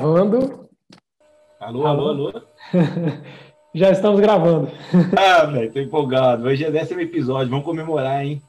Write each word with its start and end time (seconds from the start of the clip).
Gravando. 0.00 0.66
Alô, 1.60 1.86
alô, 1.86 2.08
alô. 2.08 2.42
Já 3.74 3.90
estamos 3.90 4.18
gravando. 4.18 4.70
Ah, 5.14 5.44
velho, 5.44 5.70
tô 5.70 5.78
empolgado. 5.78 6.46
Hoje 6.46 6.64
é 6.64 6.70
décimo 6.70 7.02
episódio, 7.02 7.50
vamos 7.50 7.66
comemorar, 7.66 8.24
hein? 8.24 8.40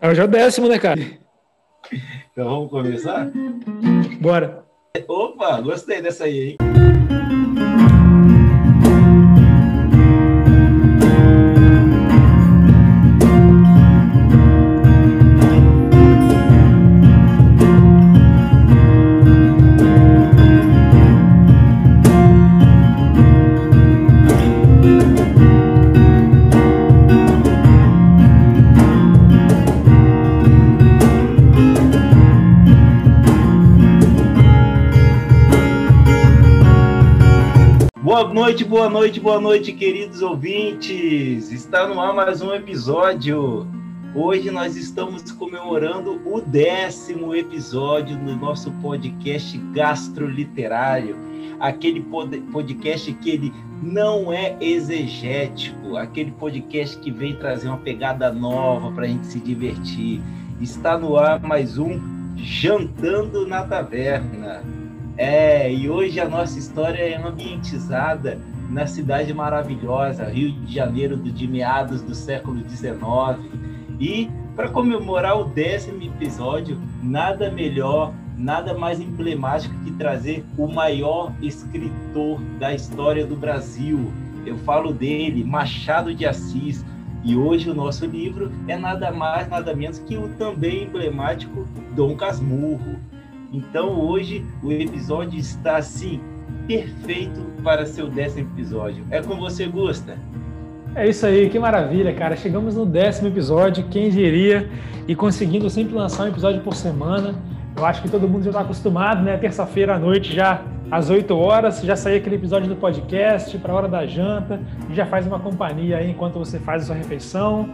Hoje 0.00 0.20
é 0.20 0.24
o 0.24 0.28
décimo, 0.28 0.68
né, 0.68 0.78
cara? 0.78 1.00
Então 2.30 2.44
vamos 2.44 2.70
começar? 2.70 3.28
Bora. 4.20 4.64
Opa, 5.08 5.60
gostei 5.60 6.00
dessa 6.00 6.24
aí, 6.24 6.50
hein? 6.50 6.56
Noite, 38.34 38.64
boa 38.64 38.90
noite, 38.90 39.20
boa 39.20 39.40
noite, 39.40 39.72
queridos 39.72 40.20
ouvintes. 40.20 41.52
Está 41.52 41.86
no 41.86 42.00
ar 42.00 42.12
mais 42.12 42.42
um 42.42 42.52
episódio. 42.52 43.64
Hoje 44.12 44.50
nós 44.50 44.74
estamos 44.74 45.30
comemorando 45.30 46.20
o 46.26 46.40
décimo 46.40 47.32
episódio 47.32 48.16
do 48.16 48.34
nosso 48.34 48.72
podcast 48.82 49.56
gastroliterário, 49.72 51.16
aquele 51.60 52.00
pod 52.00 52.36
podcast 52.50 53.12
que 53.12 53.30
ele 53.30 53.52
não 53.80 54.32
é 54.32 54.56
exegético, 54.60 55.96
aquele 55.96 56.32
podcast 56.32 56.98
que 56.98 57.12
vem 57.12 57.36
trazer 57.36 57.68
uma 57.68 57.78
pegada 57.78 58.32
nova 58.32 58.90
para 58.90 59.04
a 59.04 59.08
gente 59.08 59.28
se 59.28 59.38
divertir. 59.38 60.20
Está 60.60 60.98
no 60.98 61.16
ar 61.16 61.40
mais 61.40 61.78
um 61.78 62.00
Jantando 62.36 63.46
na 63.46 63.62
Taverna. 63.62 64.83
É, 65.16 65.72
e 65.72 65.88
hoje 65.88 66.18
a 66.18 66.28
nossa 66.28 66.58
história 66.58 66.98
é 66.98 67.16
ambientizada 67.16 68.38
na 68.68 68.86
cidade 68.86 69.32
maravilhosa, 69.32 70.24
Rio 70.24 70.50
de 70.50 70.74
Janeiro, 70.74 71.16
de 71.16 71.46
meados 71.46 72.02
do 72.02 72.14
século 72.14 72.68
XIX. 72.68 72.98
E 74.00 74.28
para 74.56 74.68
comemorar 74.68 75.38
o 75.38 75.44
décimo 75.44 76.02
episódio, 76.02 76.80
nada 77.00 77.50
melhor, 77.50 78.12
nada 78.36 78.74
mais 78.74 79.00
emblemático 79.00 79.74
que 79.84 79.92
trazer 79.92 80.44
o 80.58 80.66
maior 80.66 81.32
escritor 81.40 82.40
da 82.58 82.74
história 82.74 83.24
do 83.24 83.36
Brasil. 83.36 84.12
Eu 84.44 84.58
falo 84.58 84.92
dele, 84.92 85.44
Machado 85.44 86.12
de 86.12 86.26
Assis. 86.26 86.84
E 87.22 87.36
hoje 87.36 87.70
o 87.70 87.74
nosso 87.74 88.04
livro 88.04 88.52
é 88.68 88.76
nada 88.76 89.10
mais, 89.10 89.48
nada 89.48 89.74
menos 89.74 89.98
que 90.00 90.16
o 90.16 90.28
também 90.30 90.82
emblemático 90.82 91.66
Dom 91.94 92.16
Casmurro. 92.16 92.98
Então 93.54 94.00
hoje 94.00 94.44
o 94.64 94.72
episódio 94.72 95.38
está 95.38 95.76
assim 95.76 96.20
perfeito 96.66 97.40
para 97.62 97.86
seu 97.86 98.08
décimo 98.08 98.50
episódio. 98.52 99.04
É 99.12 99.22
com 99.22 99.36
você, 99.36 99.68
Gusta? 99.68 100.18
É 100.96 101.08
isso 101.08 101.24
aí, 101.24 101.48
que 101.48 101.56
maravilha, 101.56 102.12
cara. 102.12 102.34
Chegamos 102.34 102.74
no 102.74 102.84
décimo 102.84 103.28
episódio, 103.28 103.84
quem 103.84 104.10
diria, 104.10 104.68
e 105.06 105.14
conseguindo 105.14 105.70
sempre 105.70 105.94
lançar 105.94 106.24
um 106.24 106.28
episódio 106.30 106.62
por 106.62 106.74
semana. 106.74 107.36
Eu 107.76 107.86
acho 107.86 108.02
que 108.02 108.08
todo 108.08 108.28
mundo 108.28 108.42
já 108.42 108.50
está 108.50 108.62
acostumado, 108.62 109.22
né? 109.22 109.36
Terça-feira 109.36 109.94
à 109.94 109.98
noite, 110.00 110.34
já 110.34 110.60
às 110.90 111.08
8 111.08 111.36
horas, 111.36 111.80
já 111.80 111.94
sair 111.94 112.16
aquele 112.16 112.34
episódio 112.34 112.68
do 112.68 112.74
podcast 112.74 113.56
para 113.58 113.72
a 113.72 113.76
hora 113.76 113.88
da 113.88 114.04
janta, 114.04 114.60
e 114.90 114.94
já 114.94 115.06
faz 115.06 115.28
uma 115.28 115.38
companhia 115.38 115.98
aí 115.98 116.10
enquanto 116.10 116.40
você 116.40 116.58
faz 116.58 116.82
a 116.82 116.86
sua 116.86 116.96
refeição. 116.96 117.68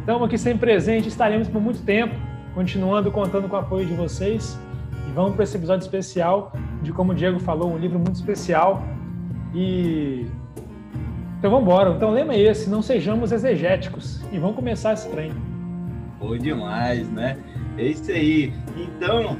Estamos 0.00 0.22
aqui 0.22 0.36
sempre 0.36 0.60
presente, 0.60 1.08
estaremos 1.08 1.48
por 1.48 1.62
muito 1.62 1.82
tempo, 1.82 2.14
continuando 2.54 3.10
contando 3.10 3.48
com 3.48 3.56
o 3.56 3.58
apoio 3.58 3.86
de 3.86 3.94
vocês 3.94 4.58
vamos 5.14 5.34
para 5.34 5.44
esse 5.44 5.56
episódio 5.56 5.84
especial 5.84 6.52
de 6.82 6.92
como 6.92 7.12
o 7.12 7.14
Diego 7.14 7.38
falou, 7.38 7.72
um 7.72 7.78
livro 7.78 7.98
muito 7.98 8.16
especial. 8.16 8.82
E 9.54 10.26
então 11.38 11.50
vamos 11.50 11.66
embora. 11.66 11.90
Então 11.90 12.10
lema 12.10 12.34
esse, 12.34 12.68
não 12.68 12.82
sejamos 12.82 13.30
exegéticos 13.30 14.22
e 14.32 14.38
vamos 14.38 14.56
começar 14.56 14.94
esse 14.94 15.08
trem. 15.10 15.30
Foi 16.18 16.38
demais, 16.38 17.08
né? 17.10 17.36
É 17.76 17.86
isso 17.86 18.10
aí. 18.10 18.52
Então, 18.76 19.36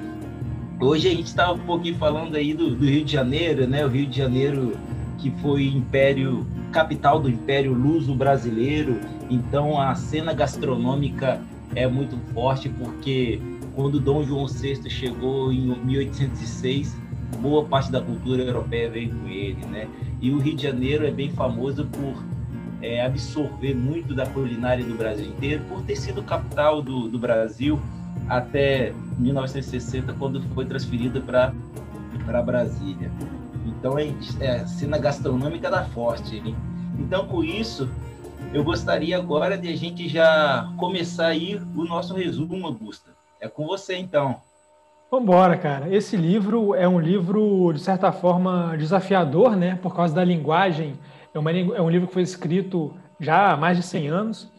hoje 0.80 1.08
a 1.08 1.10
gente 1.10 1.26
estava 1.26 1.54
um 1.54 1.60
pouquinho 1.60 1.96
falando 1.96 2.36
aí 2.36 2.52
do, 2.52 2.74
do, 2.74 2.84
Rio 2.84 3.04
de 3.04 3.12
Janeiro, 3.12 3.66
né? 3.66 3.86
O 3.86 3.88
Rio 3.88 4.06
de 4.06 4.18
Janeiro 4.18 4.72
que 5.18 5.30
foi 5.40 5.68
império, 5.68 6.46
capital 6.70 7.18
do 7.18 7.30
Império 7.30 7.72
Luso 7.72 8.14
Brasileiro. 8.14 9.00
Então 9.30 9.80
a 9.80 9.94
cena 9.94 10.34
gastronômica 10.34 11.40
é 11.74 11.86
muito 11.86 12.18
forte 12.34 12.68
porque 12.68 13.40
quando 13.74 14.00
Dom 14.00 14.22
João 14.22 14.46
VI 14.46 14.88
chegou 14.88 15.52
em 15.52 15.76
1806, 15.84 16.96
boa 17.40 17.64
parte 17.64 17.90
da 17.90 18.00
cultura 18.00 18.42
europeia 18.42 18.90
veio 18.90 19.14
com 19.14 19.26
ele, 19.26 19.64
né? 19.66 19.88
E 20.20 20.30
o 20.30 20.38
Rio 20.38 20.56
de 20.56 20.62
Janeiro 20.62 21.06
é 21.06 21.10
bem 21.10 21.30
famoso 21.30 21.84
por 21.86 22.22
é, 22.80 23.04
absorver 23.04 23.74
muito 23.74 24.14
da 24.14 24.26
culinária 24.26 24.84
do 24.84 24.94
Brasil 24.94 25.26
inteiro, 25.26 25.64
por 25.68 25.82
ter 25.82 25.96
sido 25.96 26.22
capital 26.22 26.80
do, 26.80 27.08
do 27.08 27.18
Brasil 27.18 27.80
até 28.28 28.92
1960, 29.18 30.12
quando 30.14 30.40
foi 30.54 30.64
transferida 30.64 31.20
para 31.20 32.42
Brasília. 32.42 33.10
Então, 33.66 33.98
é, 33.98 34.14
é, 34.40 34.60
a 34.60 34.66
cena 34.66 34.98
gastronômica 34.98 35.70
da 35.70 35.84
forte. 35.86 36.36
Hein? 36.36 36.54
Então, 36.98 37.26
com 37.26 37.42
isso, 37.42 37.88
eu 38.52 38.62
gostaria 38.62 39.16
agora 39.16 39.58
de 39.58 39.68
a 39.68 39.76
gente 39.76 40.08
já 40.08 40.72
começar 40.76 41.26
aí 41.26 41.60
o 41.74 41.84
nosso 41.84 42.14
resumo, 42.14 42.66
Augusta. 42.66 43.13
É 43.44 43.48
com 43.48 43.66
você, 43.66 43.94
então. 43.98 44.36
Vambora, 45.10 45.58
cara. 45.58 45.94
Esse 45.94 46.16
livro 46.16 46.74
é 46.74 46.88
um 46.88 46.98
livro, 46.98 47.74
de 47.74 47.80
certa 47.80 48.10
forma, 48.10 48.74
desafiador, 48.78 49.54
né? 49.54 49.78
Por 49.82 49.94
causa 49.94 50.14
da 50.14 50.24
linguagem. 50.24 50.98
É, 51.34 51.38
uma, 51.38 51.50
é 51.50 51.82
um 51.82 51.90
livro 51.90 52.08
que 52.08 52.14
foi 52.14 52.22
escrito 52.22 52.94
já 53.20 53.52
há 53.52 53.56
mais 53.56 53.76
de 53.76 53.82
100 53.82 54.08
anos. 54.08 54.50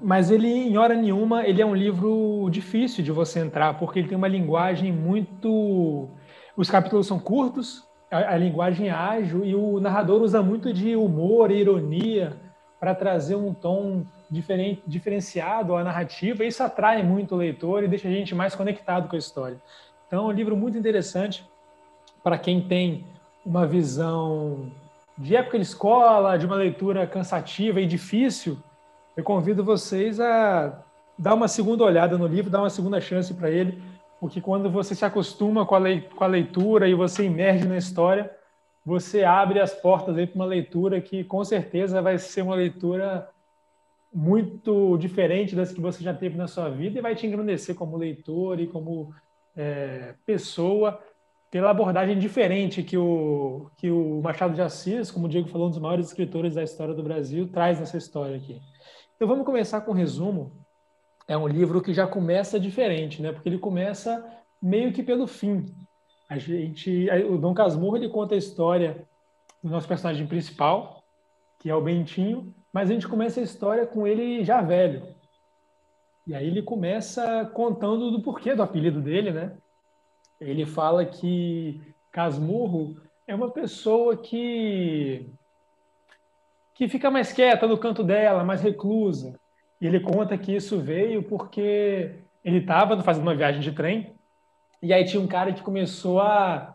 Mas 0.00 0.30
ele, 0.30 0.48
em 0.48 0.78
hora 0.78 0.94
nenhuma, 0.94 1.46
ele 1.46 1.60
é 1.60 1.66
um 1.66 1.74
livro 1.74 2.48
difícil 2.50 3.04
de 3.04 3.12
você 3.12 3.40
entrar, 3.40 3.78
porque 3.78 3.98
ele 3.98 4.08
tem 4.08 4.16
uma 4.16 4.26
linguagem 4.26 4.90
muito... 4.90 6.08
Os 6.56 6.70
capítulos 6.70 7.06
são 7.06 7.18
curtos, 7.18 7.84
a, 8.10 8.32
a 8.32 8.36
linguagem 8.38 8.88
é 8.88 8.90
ágil, 8.90 9.44
e 9.44 9.54
o 9.54 9.80
narrador 9.80 10.22
usa 10.22 10.42
muito 10.42 10.72
de 10.72 10.96
humor 10.96 11.50
e 11.50 11.60
ironia 11.60 12.34
para 12.80 12.94
trazer 12.94 13.34
um 13.34 13.52
tom 13.52 14.02
diferenciado 14.30 15.74
à 15.74 15.82
narrativa, 15.82 16.44
isso 16.44 16.62
atrai 16.62 17.02
muito 17.02 17.34
o 17.34 17.38
leitor 17.38 17.82
e 17.82 17.88
deixa 17.88 18.08
a 18.08 18.10
gente 18.10 18.34
mais 18.34 18.54
conectado 18.54 19.08
com 19.08 19.16
a 19.16 19.18
história. 19.18 19.56
Então, 20.06 20.24
é 20.24 20.26
um 20.28 20.32
livro 20.32 20.56
muito 20.56 20.76
interessante 20.76 21.46
para 22.22 22.38
quem 22.38 22.60
tem 22.60 23.06
uma 23.44 23.66
visão 23.66 24.70
de 25.16 25.34
época 25.34 25.58
de 25.58 25.64
escola, 25.64 26.36
de 26.36 26.46
uma 26.46 26.56
leitura 26.56 27.06
cansativa 27.06 27.80
e 27.80 27.86
difícil. 27.86 28.58
Eu 29.16 29.24
convido 29.24 29.64
vocês 29.64 30.20
a 30.20 30.82
dar 31.18 31.34
uma 31.34 31.48
segunda 31.48 31.84
olhada 31.84 32.16
no 32.16 32.26
livro, 32.26 32.50
dar 32.50 32.60
uma 32.60 32.70
segunda 32.70 33.00
chance 33.00 33.34
para 33.34 33.50
ele, 33.50 33.82
porque 34.20 34.40
quando 34.40 34.70
você 34.70 34.94
se 34.94 35.04
acostuma 35.04 35.66
com 35.66 35.74
a 35.74 36.26
leitura 36.26 36.88
e 36.88 36.94
você 36.94 37.24
emerge 37.24 37.66
na 37.66 37.76
história, 37.76 38.30
você 38.84 39.24
abre 39.24 39.60
as 39.60 39.74
portas 39.74 40.14
para 40.14 40.34
uma 40.34 40.44
leitura 40.44 41.00
que 41.00 41.24
com 41.24 41.44
certeza 41.44 42.00
vai 42.00 42.18
ser 42.18 42.42
uma 42.42 42.54
leitura 42.54 43.28
muito 44.12 44.96
diferente 44.98 45.54
das 45.54 45.72
que 45.72 45.80
você 45.80 46.02
já 46.02 46.14
teve 46.14 46.36
na 46.36 46.46
sua 46.46 46.68
vida 46.68 46.98
e 46.98 47.02
vai 47.02 47.14
te 47.14 47.26
engrandecer 47.26 47.74
como 47.74 47.96
leitor 47.96 48.58
e 48.60 48.66
como 48.66 49.14
é, 49.56 50.14
pessoa 50.24 50.98
pela 51.50 51.70
abordagem 51.70 52.18
diferente 52.18 52.82
que 52.82 52.96
o, 52.96 53.70
que 53.76 53.90
o 53.90 54.20
Machado 54.22 54.54
de 54.54 54.60
Assis, 54.60 55.10
como 55.10 55.26
o 55.26 55.28
Diego 55.28 55.48
falou, 55.48 55.68
um 55.68 55.70
dos 55.70 55.78
maiores 55.78 56.08
escritores 56.08 56.54
da 56.54 56.62
história 56.62 56.94
do 56.94 57.02
Brasil, 57.02 57.48
traz 57.48 57.80
nessa 57.80 57.96
história 57.96 58.36
aqui. 58.36 58.60
Então 59.16 59.26
vamos 59.26 59.46
começar 59.46 59.80
com 59.80 59.92
um 59.92 59.94
resumo. 59.94 60.52
É 61.26 61.36
um 61.36 61.48
livro 61.48 61.80
que 61.82 61.92
já 61.92 62.06
começa 62.06 62.60
diferente, 62.60 63.20
né? 63.20 63.32
Porque 63.32 63.48
ele 63.48 63.58
começa 63.58 64.24
meio 64.60 64.92
que 64.92 65.02
pelo 65.02 65.26
fim. 65.26 65.64
A 66.28 66.38
gente, 66.38 67.08
o 67.30 67.38
Dom 67.38 67.54
Casmurro 67.54 67.96
ele 67.96 68.08
conta 68.08 68.34
a 68.34 68.38
história 68.38 69.06
do 69.62 69.70
nosso 69.70 69.88
personagem 69.88 70.26
principal, 70.26 71.02
que 71.58 71.70
é 71.70 71.74
o 71.74 71.80
Bentinho, 71.80 72.54
mas 72.72 72.90
a 72.90 72.92
gente 72.92 73.08
começa 73.08 73.40
a 73.40 73.42
história 73.42 73.86
com 73.86 74.06
ele 74.06 74.44
já 74.44 74.60
velho. 74.60 75.14
E 76.26 76.34
aí 76.34 76.46
ele 76.46 76.62
começa 76.62 77.46
contando 77.54 78.10
do 78.10 78.22
porquê 78.22 78.54
do 78.54 78.62
apelido 78.62 79.00
dele, 79.00 79.30
né? 79.30 79.56
Ele 80.40 80.66
fala 80.66 81.04
que 81.04 81.80
Casmurro 82.12 82.96
é 83.26 83.34
uma 83.34 83.50
pessoa 83.50 84.16
que 84.16 85.26
que 86.74 86.88
fica 86.88 87.10
mais 87.10 87.32
quieta 87.32 87.66
no 87.66 87.76
canto 87.76 88.04
dela, 88.04 88.44
mais 88.44 88.60
reclusa. 88.60 89.34
E 89.80 89.86
ele 89.86 89.98
conta 89.98 90.38
que 90.38 90.54
isso 90.54 90.78
veio 90.78 91.24
porque 91.24 92.14
ele 92.44 92.58
estava 92.58 93.02
fazendo 93.02 93.24
uma 93.24 93.34
viagem 93.34 93.60
de 93.60 93.72
trem 93.72 94.14
e 94.80 94.92
aí 94.92 95.04
tinha 95.04 95.20
um 95.20 95.26
cara 95.26 95.52
que 95.52 95.62
começou 95.62 96.20
a 96.20 96.74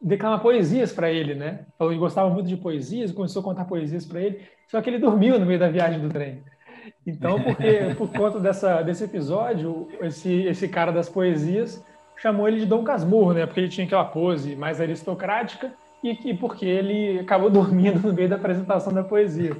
declamar 0.00 0.40
poesias 0.40 0.92
para 0.92 1.10
ele, 1.10 1.34
né? 1.34 1.60
Falou 1.76 1.92
que 1.92 1.98
gostava 1.98 2.30
muito 2.30 2.46
de 2.46 2.56
poesias, 2.56 3.12
começou 3.12 3.40
a 3.40 3.44
contar 3.44 3.64
poesias 3.64 4.06
para 4.06 4.20
ele, 4.20 4.40
só 4.68 4.80
que 4.80 4.90
ele 4.90 4.98
dormiu 4.98 5.38
no 5.38 5.46
meio 5.46 5.58
da 5.58 5.68
viagem 5.68 6.00
do 6.00 6.08
trem. 6.08 6.42
Então, 7.06 7.42
porque 7.42 7.94
por 7.96 8.10
conta 8.12 8.38
dessa, 8.38 8.82
desse 8.82 9.04
episódio, 9.04 9.88
esse, 10.00 10.42
esse 10.42 10.68
cara 10.68 10.92
das 10.92 11.08
poesias 11.08 11.84
chamou 12.16 12.48
ele 12.48 12.60
de 12.60 12.66
Dom 12.66 12.84
Casmurro, 12.84 13.32
né? 13.32 13.46
Porque 13.46 13.60
ele 13.60 13.68
tinha 13.68 13.86
aquela 13.86 14.04
pose 14.04 14.56
mais 14.56 14.80
aristocrática 14.80 15.72
e, 16.02 16.30
e 16.30 16.34
porque 16.34 16.66
ele 16.66 17.20
acabou 17.20 17.48
dormindo 17.50 18.06
no 18.06 18.12
meio 18.12 18.28
da 18.28 18.36
apresentação 18.36 18.92
da 18.92 19.02
poesia. 19.02 19.56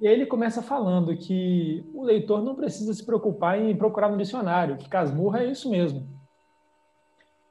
E 0.00 0.08
aí 0.08 0.14
ele 0.14 0.26
começa 0.26 0.62
falando 0.62 1.14
que 1.14 1.84
o 1.92 2.02
leitor 2.02 2.42
não 2.42 2.54
precisa 2.54 2.94
se 2.94 3.04
preocupar 3.04 3.60
em 3.60 3.76
procurar 3.76 4.08
no 4.08 4.16
dicionário, 4.16 4.76
que 4.76 4.88
Casmurro 4.88 5.36
é 5.36 5.44
isso 5.44 5.70
mesmo. 5.70 6.19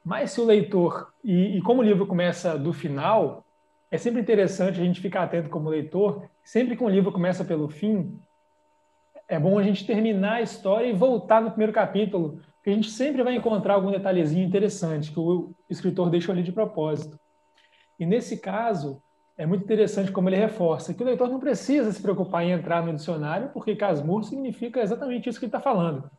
Mas 0.04 0.32
se 0.32 0.40
o 0.40 0.44
leitor, 0.44 1.12
e, 1.22 1.58
e 1.58 1.62
como 1.62 1.80
o 1.80 1.84
livro 1.84 2.06
começa 2.06 2.58
do 2.58 2.72
final, 2.72 3.44
é 3.90 3.98
sempre 3.98 4.20
interessante 4.20 4.80
a 4.80 4.84
gente 4.84 5.00
ficar 5.00 5.24
atento 5.24 5.50
como 5.50 5.68
leitor, 5.68 6.28
sempre 6.42 6.76
que 6.76 6.84
um 6.84 6.88
livro 6.88 7.12
começa 7.12 7.44
pelo 7.44 7.68
fim, 7.68 8.18
é 9.28 9.38
bom 9.38 9.58
a 9.58 9.62
gente 9.62 9.86
terminar 9.86 10.34
a 10.34 10.42
história 10.42 10.88
e 10.88 10.92
voltar 10.92 11.40
no 11.40 11.50
primeiro 11.50 11.72
capítulo, 11.72 12.40
porque 12.54 12.70
a 12.70 12.74
gente 12.74 12.90
sempre 12.90 13.22
vai 13.22 13.34
encontrar 13.34 13.74
algum 13.74 13.90
detalhezinho 13.90 14.46
interessante 14.46 15.12
que 15.12 15.20
o 15.20 15.52
escritor 15.68 16.10
deixou 16.10 16.32
ali 16.32 16.42
de 16.42 16.52
propósito. 16.52 17.18
E 17.98 18.04
nesse 18.04 18.38
caso, 18.38 19.02
é 19.36 19.46
muito 19.46 19.64
interessante 19.64 20.12
como 20.12 20.28
ele 20.28 20.36
reforça 20.36 20.92
que 20.92 21.02
o 21.02 21.06
leitor 21.06 21.28
não 21.28 21.40
precisa 21.40 21.90
se 21.92 22.02
preocupar 22.02 22.44
em 22.44 22.50
entrar 22.50 22.84
no 22.84 22.92
dicionário, 22.92 23.48
porque 23.54 23.74
Casmurro 23.74 24.22
significa 24.22 24.82
exatamente 24.82 25.28
isso 25.28 25.38
que 25.38 25.46
ele 25.46 25.48
está 25.48 25.60
falando. 25.60 26.10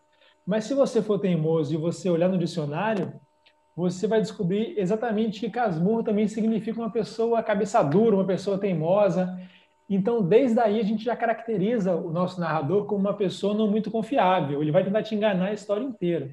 Mas 0.43 0.63
se 0.63 0.73
você 0.73 1.01
for 1.01 1.19
teimoso 1.19 1.73
e 1.73 1.77
você 1.77 2.09
olhar 2.09 2.29
no 2.29 2.37
dicionário, 2.37 3.13
você 3.75 4.07
vai 4.07 4.21
descobrir 4.21 4.73
exatamente 4.77 5.39
que 5.39 5.49
Casmurro 5.49 6.03
também 6.03 6.27
significa 6.27 6.79
uma 6.79 6.89
pessoa 6.89 7.41
cabeça 7.41 7.81
dura, 7.81 8.15
uma 8.15 8.25
pessoa 8.25 8.57
teimosa. 8.57 9.39
Então, 9.89 10.21
desde 10.21 10.59
aí, 10.59 10.79
a 10.79 10.83
gente 10.83 11.03
já 11.03 11.15
caracteriza 11.15 11.95
o 11.95 12.11
nosso 12.11 12.39
narrador 12.39 12.85
como 12.85 13.01
uma 13.01 13.13
pessoa 13.13 13.53
não 13.53 13.67
muito 13.67 13.91
confiável. 13.91 14.61
Ele 14.61 14.71
vai 14.71 14.83
tentar 14.83 15.03
te 15.03 15.15
enganar 15.15 15.47
a 15.47 15.53
história 15.53 15.83
inteira. 15.83 16.29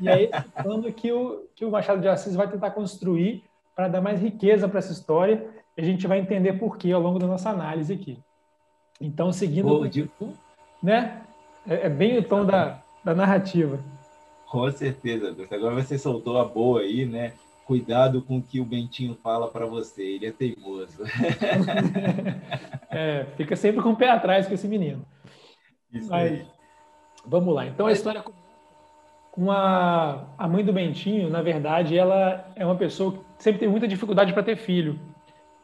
E 0.00 0.08
aí, 0.08 0.30
falando 0.54 0.92
que 0.92 1.10
o, 1.12 1.46
que 1.54 1.64
o 1.64 1.70
Machado 1.70 2.00
de 2.00 2.08
Assis 2.08 2.34
vai 2.34 2.48
tentar 2.48 2.70
construir 2.70 3.44
para 3.74 3.88
dar 3.88 4.00
mais 4.00 4.20
riqueza 4.20 4.68
para 4.68 4.78
essa 4.78 4.92
história. 4.92 5.46
E 5.76 5.80
a 5.80 5.84
gente 5.84 6.06
vai 6.06 6.18
entender 6.18 6.54
por 6.54 6.76
quê 6.76 6.92
ao 6.92 7.00
longo 7.00 7.18
da 7.18 7.26
nossa 7.26 7.50
análise 7.50 7.92
aqui. 7.92 8.18
Então, 9.00 9.32
seguindo, 9.32 9.68
né? 10.82 11.22
É, 11.66 11.86
é, 11.86 11.88
bem 11.88 12.18
o 12.18 12.22
tom 12.22 12.44
da, 12.44 12.78
da 13.02 13.14
narrativa. 13.14 13.78
Com 14.54 14.70
certeza, 14.70 15.34
Agora 15.50 15.74
você 15.74 15.98
soltou 15.98 16.38
a 16.38 16.44
boa 16.44 16.82
aí, 16.82 17.04
né? 17.04 17.32
Cuidado 17.66 18.22
com 18.22 18.38
o 18.38 18.42
que 18.42 18.60
o 18.60 18.64
Bentinho 18.64 19.18
fala 19.20 19.48
para 19.48 19.66
você, 19.66 20.00
ele 20.04 20.26
é 20.26 20.30
teimoso. 20.30 21.02
é, 22.88 23.26
fica 23.36 23.56
sempre 23.56 23.82
com 23.82 23.90
o 23.90 23.96
pé 23.96 24.10
atrás 24.10 24.46
com 24.46 24.54
esse 24.54 24.68
menino. 24.68 25.04
Isso 25.92 26.14
aí. 26.14 26.46
Vamos 27.26 27.52
lá. 27.52 27.66
Então 27.66 27.88
a 27.88 27.92
história 27.92 28.22
com 29.32 29.50
a, 29.50 30.24
a 30.38 30.46
mãe 30.46 30.64
do 30.64 30.72
Bentinho, 30.72 31.28
na 31.28 31.42
verdade, 31.42 31.98
ela 31.98 32.48
é 32.54 32.64
uma 32.64 32.76
pessoa 32.76 33.10
que 33.36 33.42
sempre 33.42 33.58
teve 33.58 33.72
muita 33.72 33.88
dificuldade 33.88 34.32
para 34.32 34.44
ter 34.44 34.54
filho. 34.54 35.00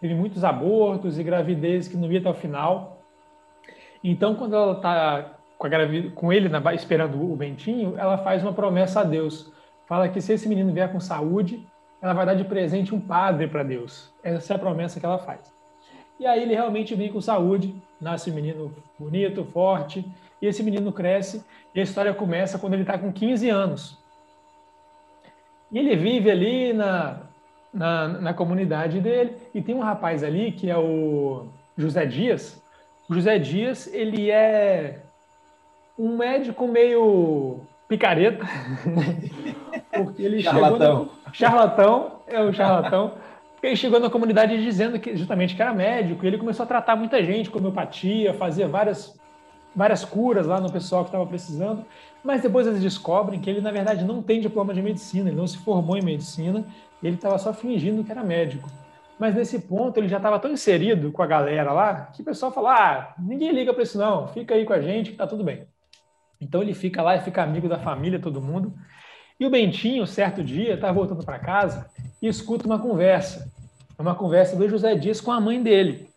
Teve 0.00 0.16
muitos 0.16 0.42
abortos 0.42 1.16
e 1.16 1.22
gravidez 1.22 1.86
que 1.86 1.96
não 1.96 2.10
ia 2.10 2.18
até 2.18 2.28
o 2.28 2.34
final. 2.34 3.04
Então, 4.02 4.34
quando 4.34 4.56
ela 4.56 4.72
está 4.72 5.38
com, 5.60 5.68
com, 6.14 6.32
ele 6.32 6.48
na, 6.48 6.72
esperando 6.72 7.20
o 7.20 7.36
Bentinho, 7.36 7.94
ela 7.98 8.16
faz 8.16 8.42
uma 8.42 8.52
promessa 8.52 9.00
a 9.00 9.04
Deus. 9.04 9.52
Fala 9.86 10.08
que 10.08 10.18
se 10.18 10.32
esse 10.32 10.48
menino 10.48 10.72
vier 10.72 10.90
com 10.90 10.98
saúde, 10.98 11.66
ela 12.00 12.14
vai 12.14 12.24
dar 12.24 12.34
de 12.34 12.44
presente 12.44 12.94
um 12.94 13.00
padre 13.00 13.46
para 13.46 13.62
Deus. 13.62 14.10
Essa 14.22 14.54
é 14.54 14.56
a 14.56 14.58
promessa 14.58 14.98
que 14.98 15.04
ela 15.04 15.18
faz. 15.18 15.52
E 16.18 16.26
aí 16.26 16.42
ele 16.42 16.54
realmente 16.54 16.94
vem 16.94 17.12
com 17.12 17.20
saúde, 17.20 17.74
nasce 18.00 18.30
um 18.30 18.34
menino 18.34 18.74
bonito, 18.98 19.44
forte, 19.44 20.02
e 20.40 20.46
esse 20.46 20.62
menino 20.62 20.90
cresce, 20.92 21.44
e 21.74 21.80
a 21.80 21.82
história 21.82 22.14
começa 22.14 22.58
quando 22.58 22.72
ele 22.72 22.82
está 22.82 22.96
com 22.96 23.12
15 23.12 23.50
anos. 23.50 23.98
E 25.70 25.78
ele 25.78 25.94
vive 25.94 26.30
ali 26.30 26.72
na, 26.72 27.20
na, 27.72 28.08
na, 28.08 28.34
comunidade 28.34 28.98
dele, 28.98 29.36
e 29.54 29.60
tem 29.60 29.74
um 29.74 29.80
rapaz 29.80 30.24
ali 30.24 30.52
que 30.52 30.70
é 30.70 30.78
o 30.78 31.48
José 31.76 32.06
Dias. 32.06 32.62
O 33.10 33.14
José 33.14 33.38
Dias, 33.38 33.86
ele 33.92 34.30
é 34.30 35.02
um 36.00 36.16
médico 36.16 36.66
meio 36.66 37.60
picareta, 37.86 38.46
porque 39.92 40.22
ele 40.22 40.40
charlatão. 40.40 40.78
chegou... 40.78 41.04
No, 41.04 41.34
charlatão, 41.34 42.12
é 42.26 42.40
o 42.40 42.52
charlatão. 42.52 43.12
Ele 43.62 43.76
chegou 43.76 44.00
na 44.00 44.08
comunidade 44.08 44.62
dizendo 44.62 44.98
que 44.98 45.14
justamente 45.14 45.54
que 45.54 45.60
era 45.60 45.74
médico, 45.74 46.24
e 46.24 46.28
ele 46.28 46.38
começou 46.38 46.64
a 46.64 46.66
tratar 46.66 46.96
muita 46.96 47.22
gente 47.22 47.50
com 47.50 47.58
homeopatia, 47.58 48.32
fazia 48.32 48.66
várias 48.66 49.18
várias 49.76 50.04
curas 50.04 50.46
lá 50.46 50.58
no 50.58 50.72
pessoal 50.72 51.04
que 51.04 51.08
estava 51.08 51.26
precisando, 51.26 51.84
mas 52.24 52.42
depois 52.42 52.66
eles 52.66 52.80
descobrem 52.80 53.38
que 53.38 53.48
ele, 53.48 53.60
na 53.60 53.70
verdade, 53.70 54.04
não 54.04 54.20
tem 54.22 54.40
diploma 54.40 54.74
de 54.74 54.82
medicina, 54.82 55.28
ele 55.28 55.36
não 55.36 55.46
se 55.46 55.58
formou 55.58 55.96
em 55.96 56.02
medicina, 56.02 56.64
ele 57.02 57.14
estava 57.14 57.38
só 57.38 57.52
fingindo 57.52 58.02
que 58.02 58.10
era 58.10 58.24
médico. 58.24 58.68
Mas 59.18 59.34
nesse 59.34 59.60
ponto 59.60 59.98
ele 59.98 60.08
já 60.08 60.16
estava 60.16 60.38
tão 60.38 60.50
inserido 60.50 61.12
com 61.12 61.22
a 61.22 61.26
galera 61.26 61.72
lá 61.72 62.06
que 62.06 62.22
o 62.22 62.24
pessoal 62.24 62.50
falou: 62.50 62.70
ah, 62.70 63.14
ninguém 63.18 63.52
liga 63.52 63.72
para 63.72 63.82
isso 63.82 63.98
não, 63.98 64.26
fica 64.28 64.54
aí 64.54 64.64
com 64.64 64.72
a 64.72 64.80
gente 64.80 65.10
que 65.10 65.16
tá 65.16 65.26
tudo 65.26 65.44
bem. 65.44 65.66
Então 66.40 66.62
ele 66.62 66.74
fica 66.74 67.02
lá 67.02 67.16
e 67.16 67.20
fica 67.20 67.42
amigo 67.42 67.68
da 67.68 67.78
família, 67.78 68.18
todo 68.18 68.40
mundo. 68.40 68.72
E 69.38 69.46
o 69.46 69.50
Bentinho, 69.50 70.06
certo 70.06 70.42
dia, 70.42 70.74
está 70.74 70.90
voltando 70.92 71.24
para 71.24 71.38
casa 71.38 71.88
e 72.20 72.28
escuta 72.28 72.66
uma 72.66 72.78
conversa, 72.78 73.50
uma 73.98 74.14
conversa 74.14 74.56
do 74.56 74.68
José 74.68 74.94
Dias 74.94 75.20
com 75.20 75.32
a 75.32 75.40
mãe 75.40 75.62
dele. 75.62 76.10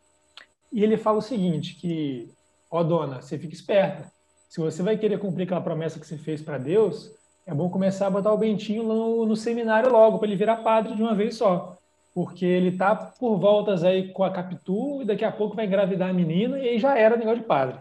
E 0.72 0.84
ele 0.84 0.98
fala 0.98 1.20
o 1.20 1.22
seguinte, 1.22 1.75
que 1.75 2.30
ó 2.70 2.84
dona, 2.84 3.22
você 3.22 3.38
fica 3.38 3.54
esperta. 3.54 4.12
Se 4.50 4.60
você 4.60 4.84
vai 4.84 4.98
querer 4.98 5.20
cumprir 5.20 5.44
aquela 5.44 5.62
promessa 5.62 6.00
que 6.00 6.06
você 6.06 6.18
fez 6.18 6.42
para 6.42 6.58
Deus, 6.58 7.12
é 7.46 7.54
bom 7.54 7.70
começar 7.70 8.08
a 8.08 8.10
botar 8.10 8.34
o 8.34 8.38
Bentinho 8.38 8.84
no, 8.84 9.25
no 9.25 9.36
seminário 9.36 9.92
logo, 9.92 10.18
para 10.18 10.28
ele 10.28 10.38
virar 10.38 10.58
padre 10.58 10.96
de 10.96 11.02
uma 11.02 11.14
vez 11.14 11.36
só. 11.36 11.78
Porque 12.14 12.46
ele 12.46 12.78
tá 12.78 12.96
por 12.96 13.38
voltas 13.38 13.84
aí 13.84 14.12
com 14.12 14.24
a 14.24 14.31
Capitu 14.31 15.02
e 15.02 15.06
daqui 15.06 15.25
a 15.25 15.31
pouco 15.31 15.56
vai 15.56 15.66
engravidar 15.66 16.10
a 16.10 16.14
menina 16.14 16.60
e 16.60 16.70
aí 16.70 16.80
já 16.80 16.98
era 16.98 17.18
negócio 17.18 17.40
de 17.40 17.48
padre. 17.48 17.80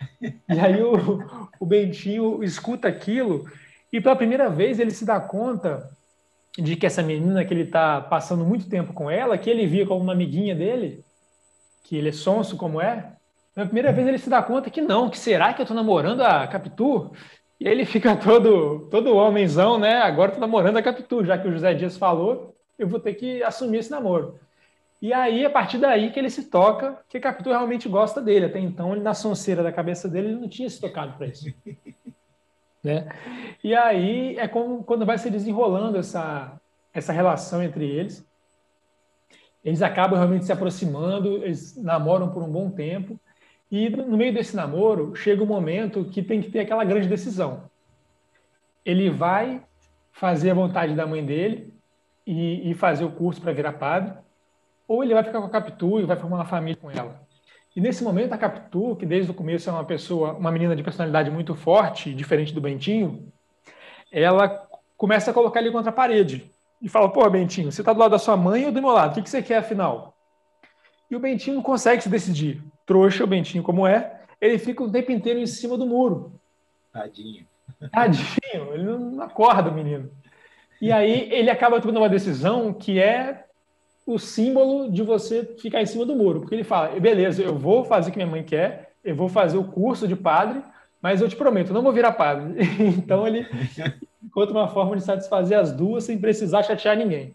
E 0.48 0.60
aí 0.60 0.82
o, 0.82 1.20
o 1.58 1.66
Bentinho 1.66 2.42
escuta 2.44 2.88
aquilo 2.88 3.44
e 3.92 4.00
pela 4.00 4.16
primeira 4.16 4.48
vez 4.48 4.78
ele 4.78 4.90
se 4.90 5.04
dá 5.04 5.18
conta 5.20 5.90
de 6.58 6.76
que 6.76 6.86
essa 6.86 7.02
menina 7.02 7.44
que 7.44 7.52
ele 7.52 7.62
está 7.62 8.00
passando 8.00 8.44
muito 8.44 8.68
tempo 8.68 8.92
com 8.92 9.10
ela, 9.10 9.38
que 9.38 9.50
ele 9.50 9.66
via 9.66 9.86
como 9.86 10.00
uma 10.00 10.12
amiguinha 10.12 10.54
dele, 10.54 11.04
que 11.82 11.96
ele 11.96 12.08
é 12.08 12.12
sonso 12.12 12.56
como 12.56 12.80
é, 12.80 13.16
na 13.56 13.64
primeira 13.64 13.90
vez 13.90 14.06
ele 14.06 14.18
se 14.18 14.28
dá 14.28 14.42
conta 14.42 14.70
que 14.70 14.82
não, 14.82 15.08
que 15.08 15.18
será 15.18 15.54
que 15.54 15.62
eu 15.62 15.64
estou 15.64 15.74
namorando 15.74 16.20
a 16.20 16.46
Capitu? 16.46 17.10
E 17.58 17.66
aí 17.66 17.72
ele 17.72 17.86
fica 17.86 18.14
todo, 18.14 18.86
todo 18.90 19.16
homenzão, 19.16 19.78
né? 19.78 20.02
Agora 20.02 20.30
estou 20.30 20.40
namorando 20.42 20.76
a 20.76 20.82
Capitu, 20.82 21.24
já 21.24 21.38
que 21.38 21.48
o 21.48 21.52
José 21.52 21.72
Dias 21.72 21.96
falou, 21.96 22.54
eu 22.78 22.86
vou 22.86 23.00
ter 23.00 23.14
que 23.14 23.42
assumir 23.42 23.78
esse 23.78 23.90
namoro. 23.90 24.38
E 25.00 25.12
aí, 25.12 25.44
a 25.44 25.50
partir 25.50 25.78
daí 25.78 26.10
que 26.10 26.18
ele 26.18 26.30
se 26.30 26.44
toca 26.44 26.98
que 27.08 27.18
a 27.18 27.20
Capitu 27.20 27.50
realmente 27.50 27.88
gosta 27.88 28.20
dele. 28.20 28.46
Até 28.46 28.58
então, 28.58 28.92
ele, 28.92 29.02
na 29.02 29.14
sonceira 29.14 29.62
da 29.62 29.72
cabeça 29.72 30.08
dele, 30.08 30.28
ele 30.28 30.40
não 30.40 30.48
tinha 30.48 30.68
se 30.68 30.80
tocado 30.80 31.16
para 31.16 31.26
isso. 31.26 31.52
né? 32.82 33.08
E 33.62 33.74
aí 33.74 34.38
é 34.38 34.48
como, 34.48 34.82
quando 34.84 35.04
vai 35.04 35.18
se 35.18 35.30
desenrolando 35.30 35.98
essa, 35.98 36.58
essa 36.94 37.12
relação 37.12 37.62
entre 37.62 37.84
eles. 37.84 38.26
Eles 39.62 39.82
acabam 39.82 40.16
realmente 40.16 40.44
se 40.44 40.52
aproximando, 40.52 41.44
eles 41.44 41.76
namoram 41.76 42.30
por 42.30 42.42
um 42.42 42.50
bom 42.50 42.70
tempo. 42.70 43.18
E 43.70 43.90
no 43.90 44.16
meio 44.16 44.32
desse 44.32 44.54
namoro, 44.54 45.14
chega 45.14 45.42
um 45.42 45.46
momento 45.46 46.04
que 46.04 46.22
tem 46.22 46.40
que 46.40 46.50
ter 46.50 46.60
aquela 46.60 46.84
grande 46.84 47.08
decisão. 47.08 47.68
Ele 48.84 49.10
vai 49.10 49.60
fazer 50.12 50.52
a 50.52 50.54
vontade 50.54 50.94
da 50.94 51.06
mãe 51.06 51.24
dele 51.24 51.74
e, 52.24 52.70
e 52.70 52.74
fazer 52.74 53.04
o 53.04 53.10
curso 53.10 53.40
para 53.40 53.52
virar 53.52 53.72
padre, 53.72 54.14
ou 54.86 55.02
ele 55.02 55.14
vai 55.14 55.24
ficar 55.24 55.40
com 55.40 55.46
a 55.46 55.50
Capitu 55.50 56.00
e 56.00 56.04
vai 56.04 56.16
formar 56.16 56.36
uma 56.36 56.44
família 56.44 56.76
com 56.80 56.90
ela. 56.90 57.20
E 57.74 57.80
nesse 57.80 58.02
momento, 58.02 58.32
a 58.32 58.38
Capitu, 58.38 58.96
que 58.96 59.04
desde 59.04 59.30
o 59.30 59.34
começo 59.34 59.68
é 59.68 59.72
uma 59.72 59.84
pessoa, 59.84 60.32
uma 60.32 60.50
menina 60.50 60.74
de 60.74 60.82
personalidade 60.82 61.30
muito 61.30 61.54
forte, 61.54 62.14
diferente 62.14 62.54
do 62.54 62.60
Bentinho, 62.60 63.30
ela 64.10 64.66
começa 64.96 65.30
a 65.30 65.34
colocar 65.34 65.60
ele 65.60 65.70
contra 65.70 65.90
a 65.90 65.94
parede. 65.94 66.50
E 66.80 66.88
fala: 66.88 67.10
Pô, 67.10 67.28
Bentinho, 67.28 67.70
você 67.70 67.82
está 67.82 67.92
do 67.92 67.98
lado 67.98 68.12
da 68.12 68.18
sua 68.18 68.36
mãe 68.36 68.64
ou 68.64 68.72
do 68.72 68.80
meu 68.80 68.92
lado? 68.92 69.12
O 69.12 69.14
que, 69.14 69.22
que 69.22 69.30
você 69.30 69.42
quer 69.42 69.58
afinal? 69.58 70.16
E 71.10 71.16
o 71.16 71.20
Bentinho 71.20 71.56
não 71.56 71.62
consegue 71.62 72.02
se 72.02 72.08
decidir 72.08 72.62
trouxa, 72.86 73.24
o 73.24 73.26
Bentinho 73.26 73.64
como 73.64 73.86
é, 73.86 74.20
ele 74.40 74.58
fica 74.58 74.82
o 74.82 74.90
tempo 74.90 75.10
inteiro 75.10 75.40
em 75.40 75.46
cima 75.46 75.76
do 75.76 75.86
muro. 75.86 76.40
Tadinho. 76.92 77.44
Tadinho, 77.92 78.72
ele 78.72 78.84
não 78.84 79.20
acorda, 79.22 79.70
o 79.70 79.74
menino. 79.74 80.10
E 80.80 80.92
aí 80.92 81.28
ele 81.32 81.50
acaba 81.50 81.80
tomando 81.80 81.98
uma 81.98 82.08
decisão 82.08 82.72
que 82.72 83.00
é 83.00 83.45
o 84.06 84.18
símbolo 84.18 84.90
de 84.90 85.02
você 85.02 85.44
ficar 85.58 85.82
em 85.82 85.86
cima 85.86 86.06
do 86.06 86.14
muro. 86.14 86.40
Porque 86.40 86.54
ele 86.54 86.64
fala, 86.64 86.98
beleza, 87.00 87.42
eu 87.42 87.58
vou 87.58 87.84
fazer 87.84 88.08
o 88.08 88.12
que 88.12 88.18
minha 88.18 88.30
mãe 88.30 88.44
quer, 88.44 88.92
eu 89.04 89.16
vou 89.16 89.28
fazer 89.28 89.58
o 89.58 89.64
curso 89.64 90.06
de 90.06 90.14
padre, 90.14 90.62
mas 91.02 91.20
eu 91.20 91.28
te 91.28 91.36
prometo, 91.36 91.72
não 91.72 91.82
vou 91.82 91.92
virar 91.92 92.12
padre. 92.12 92.54
então 92.96 93.26
ele 93.26 93.46
encontra 94.22 94.54
uma 94.54 94.68
forma 94.68 94.96
de 94.96 95.02
satisfazer 95.02 95.58
as 95.58 95.72
duas 95.72 96.04
sem 96.04 96.18
precisar 96.18 96.62
chatear 96.62 96.96
ninguém. 96.96 97.34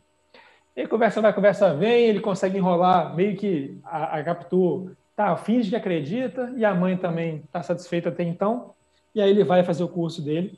E 0.76 0.88
conversa 0.88 1.22
vai, 1.22 1.34
conversa 1.34 1.74
vem, 1.74 2.06
ele 2.06 2.22
consegue 2.22 2.58
enrolar, 2.58 3.14
meio 3.14 3.36
que 3.36 3.78
a, 3.84 4.18
a 4.18 4.24
Capitu 4.24 4.92
tá, 5.16 5.36
finge 5.36 5.70
que 5.70 5.76
acredita, 5.76 6.52
e 6.56 6.64
a 6.64 6.74
mãe 6.74 6.96
também 6.96 7.42
está 7.46 7.62
satisfeita 7.62 8.10
até 8.10 8.24
então. 8.24 8.74
E 9.14 9.22
aí 9.22 9.30
ele 9.30 9.44
vai 9.44 9.64
fazer 9.64 9.84
o 9.84 9.90
curso 9.90 10.22
dele. 10.22 10.58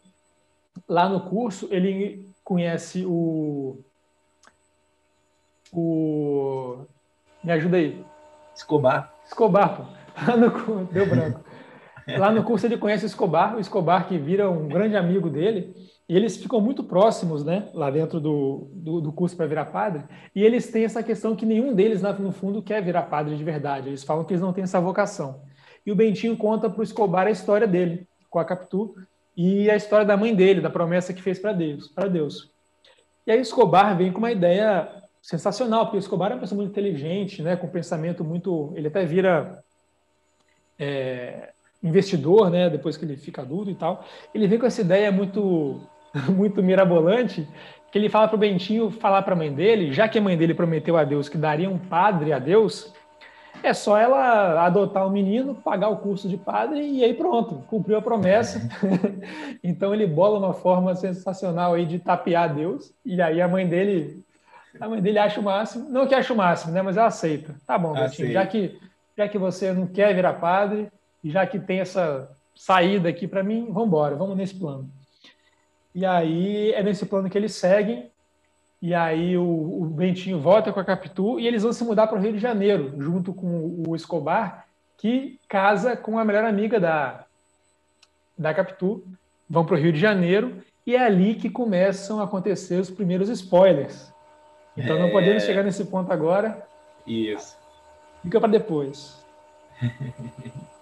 Lá 0.88 1.10
no 1.10 1.22
curso, 1.22 1.68
ele 1.72 2.28
conhece 2.44 3.04
o. 3.06 3.78
O. 5.74 6.86
Me 7.44 7.52
ajuda 7.52 7.78
aí. 7.78 8.04
Escobar. 8.56 9.14
Escobar, 9.26 9.78
pô. 9.78 9.84
Lá 10.28 10.38
no, 10.38 10.86
deu 10.86 11.10
branco. 11.10 11.42
Lá 12.08 12.32
no 12.32 12.44
curso 12.44 12.66
ele 12.66 12.78
conhece 12.78 13.06
o 13.06 13.08
Escobar, 13.08 13.56
o 13.56 13.60
Escobar 13.60 14.08
que 14.08 14.18
vira 14.18 14.50
um 14.50 14.68
grande 14.68 14.96
amigo 14.96 15.30
dele. 15.30 15.74
E 16.08 16.18
eles 16.18 16.36
ficam 16.36 16.60
muito 16.60 16.84
próximos, 16.84 17.46
né, 17.46 17.70
lá 17.74 17.90
dentro 17.90 18.20
do, 18.20 18.68
do, 18.74 19.00
do 19.00 19.14
curso 19.14 19.38
para 19.38 19.48
virar 19.48 19.66
padre. 19.66 20.04
E 20.36 20.44
eles 20.44 20.70
têm 20.70 20.84
essa 20.84 21.02
questão 21.02 21.36
que 21.36 21.46
nenhum 21.46 21.74
deles, 21.74 22.02
no 22.02 22.32
fundo, 22.32 22.62
quer 22.62 22.84
virar 22.84 23.04
padre 23.04 23.38
de 23.38 23.44
verdade. 23.44 23.88
Eles 23.88 24.04
falam 24.04 24.26
que 24.26 24.34
eles 24.34 24.42
não 24.42 24.52
têm 24.52 24.66
essa 24.66 24.82
vocação. 24.82 25.42
E 25.86 25.92
o 25.92 25.96
Bentinho 25.96 26.36
conta 26.36 26.70
para 26.70 26.82
o 26.82 26.84
Escobar 26.84 27.28
a 27.28 27.32
história 27.32 27.66
dele 27.66 28.08
com 28.30 28.38
a 28.38 28.46
Capitu 28.46 28.96
e 29.36 29.72
a 29.72 29.76
história 29.76 30.06
da 30.06 30.18
mãe 30.18 30.36
dele, 30.36 30.62
da 30.62 30.70
promessa 30.70 31.14
que 31.14 31.22
fez 31.22 31.40
para 31.40 31.54
Deus, 31.54 31.88
para 31.88 32.08
Deus. 32.08 32.52
E 33.26 33.32
aí 33.32 33.40
Escobar 33.40 33.98
vem 33.98 34.12
com 34.12 34.20
uma 34.20 34.32
ideia 34.32 34.90
sensacional, 35.24 35.86
porque 35.86 35.96
o 35.96 36.00
Escobar 36.00 36.32
é 36.32 36.36
uma 36.36 36.42
pessoa 36.42 36.58
muito 36.58 36.72
inteligente, 36.72 37.42
né, 37.42 37.56
com 37.56 37.66
um 37.66 37.72
pensamento 37.72 38.26
muito, 38.26 38.74
ele 38.76 38.90
até 38.90 39.06
vira 39.06 39.64
é, 40.78 41.52
investidor, 41.82 42.50
né, 42.50 42.70
depois 42.70 42.98
que 42.98 43.06
ele 43.06 43.16
fica 43.16 43.42
adulto 43.42 43.72
e 43.72 43.76
tal. 43.76 44.04
Ele 44.36 44.48
vem 44.48 44.60
com 44.60 44.66
essa 44.66 44.82
ideia 44.82 45.10
muito 45.14 45.80
muito 46.30 46.62
mirabolante, 46.62 47.48
que 47.90 47.98
ele 47.98 48.10
fala 48.10 48.28
para 48.28 48.36
o 48.36 48.40
Bentinho 48.40 48.92
falar 48.92 49.22
para 49.22 49.34
a 49.34 49.38
mãe 49.38 49.52
dele, 49.52 49.94
já 49.94 50.10
que 50.10 50.20
a 50.20 50.22
mãe 50.22 50.38
dele 50.38 50.54
prometeu 50.54 50.98
a 50.98 51.06
Deus 51.06 51.30
que 51.30 51.38
daria 51.38 51.70
um 51.70 51.80
padre 51.80 52.34
a 52.34 52.38
Deus, 52.38 52.94
é 53.64 53.74
só 53.74 53.98
ela 53.98 54.66
adotar 54.66 55.08
o 55.08 55.10
menino, 55.10 55.56
pagar 55.56 55.88
o 55.88 55.98
curso 55.98 56.28
de 56.28 56.36
padre 56.36 56.86
e 56.86 57.02
aí 57.02 57.14
pronto, 57.14 57.64
cumpriu 57.68 57.98
a 57.98 58.02
promessa. 58.02 58.60
então 59.64 59.94
ele 59.94 60.06
bola 60.06 60.38
uma 60.38 60.54
forma 60.54 60.94
sensacional 60.96 61.76
aí 61.76 61.86
de 61.86 61.98
tapear 61.98 62.54
Deus, 62.54 62.94
e 63.06 63.22
aí 63.22 63.42
a 63.42 63.48
mãe 63.48 63.66
dele, 63.66 64.22
a 64.80 64.90
mãe 64.90 65.02
dele 65.02 65.20
acha 65.20 65.40
o 65.40 65.44
máximo, 65.44 65.90
não 65.90 66.08
que 66.08 66.16
acha 66.16 66.34
o 66.34 66.38
máximo, 66.38 66.74
né, 66.74 66.82
mas 66.82 66.98
ela 66.98 67.08
aceita. 67.08 67.56
Tá 67.66 67.78
bom, 67.78 67.94
Bentinho, 67.94 68.32
já 68.32 68.46
que 68.46 68.80
já 69.16 69.28
que 69.28 69.38
você 69.38 69.72
não 69.72 69.88
quer 69.88 70.14
virar 70.16 70.34
padre, 70.34 70.92
e 71.24 71.30
já 71.30 71.46
que 71.48 71.60
tem 71.60 71.80
essa 71.80 72.30
saída 72.56 73.10
aqui 73.10 73.28
para 73.28 73.44
mim, 73.44 73.68
vamos 73.68 73.88
embora, 73.88 74.16
vamos 74.16 74.36
nesse 74.36 74.56
plano. 74.56 74.90
E 75.96 76.06
aí 76.06 76.74
é 76.74 76.84
nesse 76.84 77.06
plano 77.06 77.30
que 77.30 77.38
eles 77.38 77.54
seguem. 77.54 78.12
E 78.82 78.94
aí 78.94 79.38
o, 79.38 79.44
o 79.44 79.86
Bentinho 79.86 80.40
volta 80.40 80.74
com 80.74 80.80
a 80.80 80.84
Capitu 80.84 81.40
e 81.40 81.48
eles 81.48 81.64
vão 81.64 81.72
se 81.72 81.84
mudar 81.86 82.08
para 82.08 82.18
o 82.18 82.22
Rio 82.22 82.34
de 82.34 82.40
Janeiro, 82.40 82.94
junto 83.02 83.34
com 83.34 83.82
o 83.88 83.96
Escobar, 83.96 84.68
que 84.98 85.40
casa 85.48 85.96
com 85.96 86.20
a 86.20 86.26
melhor 86.26 86.44
amiga 86.44 86.80
da, 86.80 87.26
da 88.38 88.54
Capitu. 88.54 89.04
Vão 89.50 89.66
para 89.66 89.76
o 89.76 89.80
Rio 89.80 89.94
de 89.94 90.00
Janeiro 90.00 90.62
e 90.86 90.96
é 90.96 91.02
ali 91.02 91.36
que 91.36 91.50
começam 91.50 92.20
a 92.20 92.26
acontecer 92.26 92.76
os 92.76 92.90
primeiros 92.90 93.30
spoilers. 93.30 94.13
Então 94.76 95.00
não 95.00 95.12
podemos 95.12 95.44
é... 95.44 95.46
chegar 95.46 95.64
nesse 95.64 95.86
ponto 95.86 96.12
agora. 96.12 96.66
Isso. 97.06 97.58
Fica 98.22 98.40
para 98.40 98.52
depois. 98.52 99.24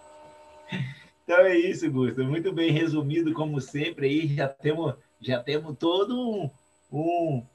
Então 1.24 1.46
é 1.46 1.58
isso, 1.58 1.90
Gusto. 1.90 2.26
Muito 2.26 2.52
bem 2.52 2.72
resumido, 2.72 3.32
como 3.32 3.62
sempre. 3.62 4.06
Aí 4.06 4.28
já 4.28 4.50
temos, 4.50 4.96
já 5.22 5.42
temos 5.42 5.78
todo 5.78 6.20
um, 6.20 6.50
um, 6.92 7.46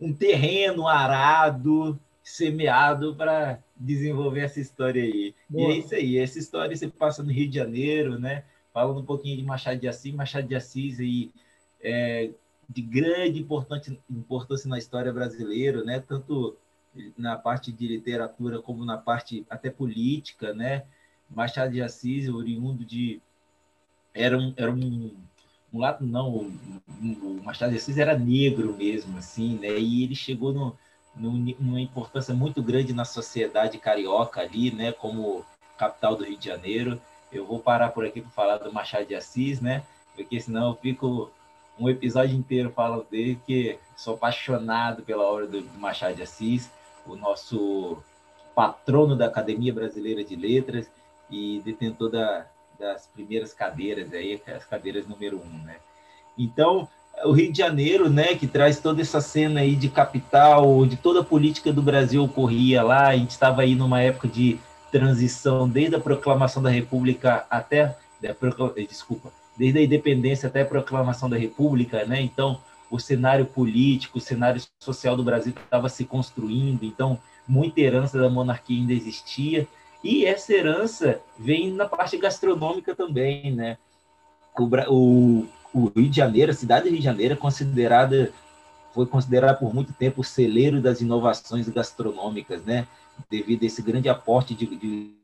um 0.00 0.14
terreno 0.14 0.88
arado, 0.88 2.00
semeado 2.24 3.14
para 3.14 3.58
desenvolver 3.76 4.40
essa 4.40 4.60
história 4.60 5.02
aí. 5.02 5.34
Boa. 5.46 5.70
E 5.70 5.74
é 5.74 5.78
isso 5.78 5.94
aí. 5.94 6.18
Essa 6.18 6.38
história 6.38 6.74
você 6.74 6.88
passa 6.88 7.22
no 7.22 7.30
Rio 7.30 7.50
de 7.50 7.56
Janeiro, 7.56 8.18
né? 8.18 8.44
Falando 8.72 9.00
um 9.00 9.04
pouquinho 9.04 9.36
de 9.36 9.42
Machado 9.42 9.78
de 9.78 9.88
Assis. 9.88 10.14
Machado 10.14 10.48
de 10.48 10.54
Assis 10.54 10.98
aí 10.98 11.30
é 11.82 12.30
de 12.72 12.82
grande 12.82 13.40
importância, 13.40 13.96
importância 14.10 14.68
na 14.68 14.78
história 14.78 15.12
brasileira, 15.12 15.84
né? 15.84 16.00
Tanto 16.00 16.56
na 17.16 17.36
parte 17.36 17.72
de 17.72 17.86
literatura 17.86 18.60
como 18.60 18.84
na 18.84 18.98
parte 18.98 19.46
até 19.48 19.70
política, 19.70 20.52
né? 20.54 20.84
Machado 21.30 21.72
de 21.72 21.82
Assis, 21.82 22.28
oriundo 22.28 22.84
de. 22.84 23.20
Era 24.14 24.36
um, 24.36 24.52
era 24.56 24.70
um, 24.70 25.14
um 25.72 25.78
lado, 25.78 26.06
não, 26.06 26.28
o 26.30 27.40
Machado 27.42 27.70
de 27.72 27.78
Assis 27.78 27.96
era 27.96 28.18
negro 28.18 28.74
mesmo, 28.76 29.18
assim, 29.18 29.58
né? 29.58 29.78
E 29.78 30.04
ele 30.04 30.14
chegou 30.14 30.52
no, 30.52 30.76
no, 31.14 31.32
numa 31.32 31.80
importância 31.80 32.34
muito 32.34 32.62
grande 32.62 32.92
na 32.92 33.04
sociedade 33.04 33.78
carioca 33.78 34.40
ali, 34.40 34.70
né? 34.70 34.92
Como 34.92 35.44
capital 35.78 36.16
do 36.16 36.24
Rio 36.24 36.38
de 36.38 36.46
Janeiro. 36.46 37.00
Eu 37.30 37.46
vou 37.46 37.58
parar 37.58 37.90
por 37.90 38.04
aqui 38.04 38.20
para 38.20 38.30
falar 38.30 38.58
do 38.58 38.72
Machado 38.72 39.06
de 39.06 39.14
Assis, 39.14 39.60
né? 39.60 39.82
Porque 40.14 40.38
senão 40.38 40.70
eu 40.70 40.76
fico 40.76 41.30
um 41.78 41.88
episódio 41.88 42.36
inteiro 42.36 42.70
falando 42.70 43.06
dele, 43.10 43.40
que 43.46 43.78
sou 43.96 44.14
apaixonado 44.14 45.02
pela 45.02 45.24
obra 45.24 45.46
do 45.46 45.62
Machado 45.78 46.14
de 46.14 46.22
Assis, 46.22 46.70
o 47.06 47.16
nosso 47.16 48.02
patrono 48.54 49.16
da 49.16 49.26
Academia 49.26 49.72
Brasileira 49.72 50.22
de 50.22 50.36
Letras 50.36 50.90
e 51.30 51.60
detentor 51.64 52.10
da, 52.10 52.46
das 52.78 53.06
primeiras 53.06 53.52
cadeiras 53.52 54.12
aí, 54.12 54.40
as 54.54 54.64
cadeiras 54.64 55.06
número 55.06 55.38
um, 55.38 55.64
né? 55.64 55.76
Então, 56.36 56.88
o 57.24 57.32
Rio 57.32 57.52
de 57.52 57.58
Janeiro, 57.58 58.08
né, 58.08 58.34
que 58.34 58.46
traz 58.46 58.80
toda 58.80 59.00
essa 59.00 59.20
cena 59.20 59.60
aí 59.60 59.76
de 59.76 59.88
capital, 59.88 60.68
onde 60.68 60.96
toda 60.96 61.20
a 61.20 61.24
política 61.24 61.72
do 61.72 61.82
Brasil 61.82 62.22
ocorria 62.22 62.82
lá, 62.82 63.08
a 63.08 63.16
gente 63.16 63.30
estava 63.30 63.62
aí 63.62 63.74
numa 63.74 64.00
época 64.00 64.28
de 64.28 64.58
transição 64.90 65.68
desde 65.68 65.96
a 65.96 66.00
proclamação 66.00 66.62
da 66.62 66.70
República 66.70 67.46
até, 67.50 67.96
desculpa, 68.88 69.32
desde 69.56 69.78
a 69.78 69.82
independência 69.82 70.48
até 70.48 70.62
a 70.62 70.66
proclamação 70.66 71.28
da 71.28 71.36
República, 71.36 72.04
né? 72.04 72.20
Então, 72.20 72.60
o 72.90 72.98
cenário 72.98 73.46
político, 73.46 74.18
o 74.18 74.20
cenário 74.20 74.62
social 74.78 75.16
do 75.16 75.24
Brasil 75.24 75.54
estava 75.56 75.88
se 75.88 76.04
construindo, 76.04 76.84
então 76.84 77.18
muita 77.48 77.80
herança 77.80 78.18
da 78.18 78.28
monarquia 78.28 78.78
ainda 78.78 78.92
existia, 78.92 79.66
e 80.04 80.24
essa 80.24 80.52
herança 80.52 81.20
vem 81.38 81.72
na 81.72 81.86
parte 81.86 82.16
gastronômica 82.16 82.94
também, 82.94 83.52
né? 83.54 83.78
O, 84.58 84.68
o, 84.92 85.48
o 85.72 85.92
Rio 85.96 86.10
de 86.10 86.16
Janeiro, 86.16 86.50
a 86.50 86.54
cidade 86.54 86.84
do 86.84 86.90
Rio 86.90 86.98
de 86.98 87.04
Janeiro 87.04 87.34
é 87.34 87.36
considerada, 87.36 88.32
foi 88.92 89.06
considerada 89.06 89.56
por 89.56 89.72
muito 89.72 89.92
tempo 89.92 90.20
o 90.20 90.24
celeiro 90.24 90.80
das 90.80 91.00
inovações 91.00 91.68
gastronômicas, 91.68 92.62
né? 92.64 92.86
Devido 93.30 93.62
a 93.62 93.66
esse 93.66 93.80
grande 93.80 94.08
aporte 94.08 94.54
de, 94.54 94.66
de 94.66 95.14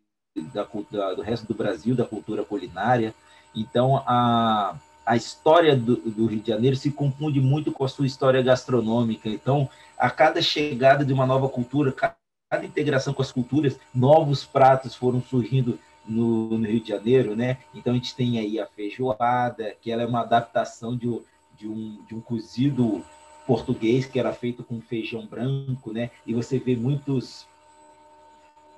da, 0.54 0.66
da, 0.90 1.14
do 1.14 1.22
resto 1.22 1.46
do 1.46 1.54
Brasil, 1.54 1.94
da 1.94 2.04
cultura 2.04 2.44
culinária. 2.44 3.14
Então, 3.54 4.02
a, 4.06 4.76
a 5.04 5.16
história 5.16 5.76
do, 5.76 5.96
do, 5.96 6.26
Rio 6.26 6.40
de 6.40 6.48
Janeiro 6.48 6.76
se 6.76 6.90
confunde 6.90 7.40
muito 7.40 7.72
com 7.72 7.84
a 7.84 7.88
sua 7.88 8.06
história 8.06 8.42
gastronômica. 8.42 9.28
Então, 9.28 9.68
a 9.98 10.10
cada 10.10 10.40
chegada 10.42 11.04
de 11.04 11.12
uma 11.12 11.26
nova 11.26 11.48
cultura, 11.48 11.92
cada 11.92 12.16
integração 12.64 13.12
com 13.12 13.22
as 13.22 13.32
culturas, 13.32 13.78
novos 13.94 14.44
pratos 14.44 14.94
foram 14.94 15.22
surgindo 15.22 15.78
no, 16.06 16.58
no, 16.58 16.66
Rio 16.66 16.80
de 16.80 16.88
Janeiro, 16.88 17.36
né? 17.36 17.58
Então 17.74 17.92
a 17.92 17.96
gente 17.96 18.14
tem 18.14 18.38
aí 18.38 18.58
a 18.58 18.66
feijoada, 18.66 19.74
que 19.80 19.90
ela 19.90 20.02
é 20.02 20.06
uma 20.06 20.22
adaptação 20.22 20.96
de, 20.96 21.20
de, 21.56 21.68
um, 21.68 22.02
de 22.06 22.14
um 22.14 22.20
cozido 22.20 23.04
português 23.46 24.06
que 24.06 24.18
era 24.18 24.32
feito 24.32 24.62
com 24.64 24.80
feijão 24.80 25.26
branco, 25.26 25.92
né? 25.92 26.10
E 26.26 26.34
você 26.34 26.58
vê 26.58 26.74
muitos 26.74 27.46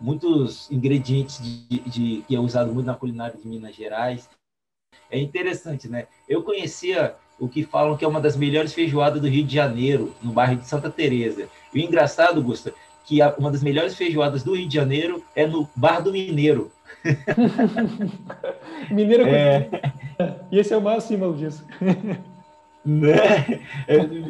muitos 0.01 0.71
ingredientes 0.71 1.39
de, 1.43 1.81
de, 1.81 2.25
que 2.27 2.35
é 2.35 2.41
usado 2.41 2.73
muito 2.73 2.87
na 2.87 2.95
culinária 2.95 3.37
de 3.37 3.47
Minas 3.47 3.77
Gerais. 3.77 4.29
É 5.11 5.19
interessante, 5.19 5.89
né? 5.89 6.07
Eu 6.29 6.43
conhecia 6.43 7.15
o 7.39 7.49
que 7.49 7.65
falam 7.65 7.97
que 7.97 8.05
é 8.05 8.09
uma 8.09 8.21
das 8.21 8.37
melhores 8.37 8.73
feijoadas 8.73 9.21
do 9.21 9.29
Rio 9.29 9.45
de 9.45 9.55
Janeiro, 9.55 10.15
no 10.23 10.33
bairro 10.33 10.57
de 10.57 10.67
Santa 10.67 10.91
Teresa. 10.91 11.49
E 11.75 11.81
o 11.81 11.83
engraçado, 11.83 12.43
Gusta, 12.43 12.73
que 13.05 13.19
uma 13.39 13.51
das 13.51 13.63
melhores 13.63 13.97
feijoadas 13.97 14.43
do 14.45 14.55
Rio 14.55 14.69
de 14.69 14.75
Janeiro 14.75 15.25
é 15.35 15.47
no 15.47 15.69
Bar 15.75 16.01
do 16.01 16.13
Mineiro. 16.13 16.71
Mineiro 18.91 19.27
é... 19.27 19.69
E 20.53 20.59
esse 20.59 20.75
é 20.75 20.77
o 20.77 20.83
maior 20.83 21.01
símbolo 21.01 21.35
disso. 21.35 21.65
né? 22.85 23.61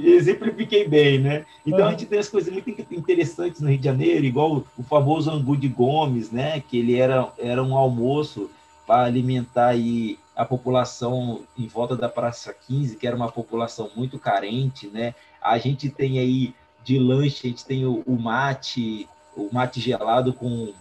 Exemplifiquei 0.04 0.86
bem, 0.86 1.18
né? 1.18 1.44
Então 1.66 1.84
ah. 1.84 1.88
a 1.88 1.90
gente 1.90 2.06
tem 2.06 2.20
as 2.20 2.28
coisas 2.28 2.52
muito 2.52 2.70
interessantes 2.92 3.60
no 3.60 3.68
Rio 3.68 3.78
de 3.78 3.84
Janeiro, 3.84 4.24
igual 4.24 4.64
o 4.78 4.82
famoso 4.84 5.30
angu 5.30 5.56
de 5.56 5.66
Gomes, 5.66 6.30
né? 6.30 6.60
Que 6.60 6.78
ele 6.78 6.96
era, 6.96 7.28
era 7.38 7.60
um 7.60 7.76
almoço 7.76 8.48
para 8.86 9.04
alimentar 9.04 9.68
aí 9.68 10.16
a 10.40 10.44
população 10.46 11.42
em 11.58 11.66
volta 11.66 11.94
da 11.94 12.08
Praça 12.08 12.54
15, 12.54 12.96
que 12.96 13.06
era 13.06 13.14
uma 13.14 13.30
população 13.30 13.90
muito 13.94 14.18
carente, 14.18 14.86
né? 14.86 15.14
A 15.38 15.58
gente 15.58 15.90
tem 15.90 16.18
aí 16.18 16.54
de 16.82 16.98
lanche, 16.98 17.46
a 17.46 17.50
gente 17.50 17.62
tem 17.66 17.84
o, 17.84 18.02
o 18.06 18.18
mate, 18.18 19.06
o 19.36 19.50
mate 19.52 19.78
gelado 19.80 20.32
com, 20.32 20.72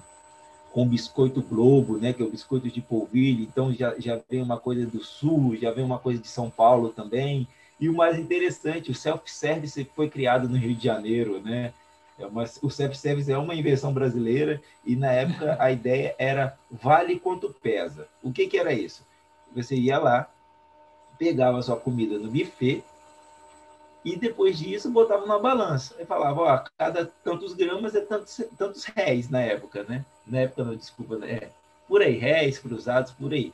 com 0.71 0.87
biscoito 0.87 1.41
Globo, 1.41 1.97
né, 1.97 2.13
que 2.13 2.23
é 2.23 2.25
o 2.25 2.31
biscoito 2.31 2.69
de 2.69 2.79
polvilho, 2.79 3.43
então 3.43 3.73
já, 3.73 3.99
já 3.99 4.17
vem 4.29 4.41
uma 4.41 4.57
coisa 4.57 4.85
do 4.85 5.03
Sul, 5.03 5.57
já 5.57 5.71
vem 5.71 5.83
uma 5.83 5.99
coisa 5.99 6.21
de 6.21 6.29
São 6.29 6.49
Paulo 6.49 6.87
também, 6.87 7.45
e 7.77 7.89
o 7.89 7.93
mais 7.93 8.17
interessante, 8.17 8.91
o 8.91 8.95
self-service 8.95 9.83
foi 9.93 10.09
criado 10.09 10.47
no 10.47 10.55
Rio 10.55 10.73
de 10.73 10.85
Janeiro, 10.85 11.41
né, 11.41 11.73
É 12.17 12.25
uma, 12.25 12.45
o 12.61 12.69
self-service 12.69 13.29
é 13.29 13.37
uma 13.37 13.55
invenção 13.55 13.93
brasileira 13.93 14.61
e 14.85 14.95
na 14.95 15.11
época 15.11 15.57
a 15.59 15.69
ideia 15.69 16.15
era 16.17 16.57
vale 16.71 17.19
quanto 17.19 17.53
pesa. 17.61 18.07
O 18.23 18.31
que, 18.31 18.47
que 18.47 18.57
era 18.57 18.71
isso? 18.71 19.08
Você 19.55 19.75
ia 19.75 19.97
lá, 19.97 20.29
pegava 21.17 21.61
sua 21.61 21.77
comida 21.77 22.17
no 22.17 22.29
buffet 22.31 22.83
e 24.03 24.15
depois 24.15 24.57
disso 24.57 24.89
botava 24.89 25.25
na 25.25 25.37
balança. 25.37 25.95
Aí 25.99 26.05
falava, 26.05 26.41
ó, 26.41 26.63
cada 26.77 27.05
tantos 27.23 27.53
gramas 27.53 27.93
é 27.95 28.01
tantos, 28.01 28.41
tantos 28.57 28.85
réis 28.85 29.29
na 29.29 29.41
época, 29.41 29.83
né? 29.83 30.05
Na 30.25 30.39
época, 30.39 30.63
não, 30.63 30.75
desculpa, 30.75 31.17
né? 31.17 31.31
É, 31.31 31.49
por 31.87 32.01
aí, 32.01 32.17
réis 32.17 32.57
cruzados, 32.57 33.11
por 33.11 33.33
aí. 33.33 33.53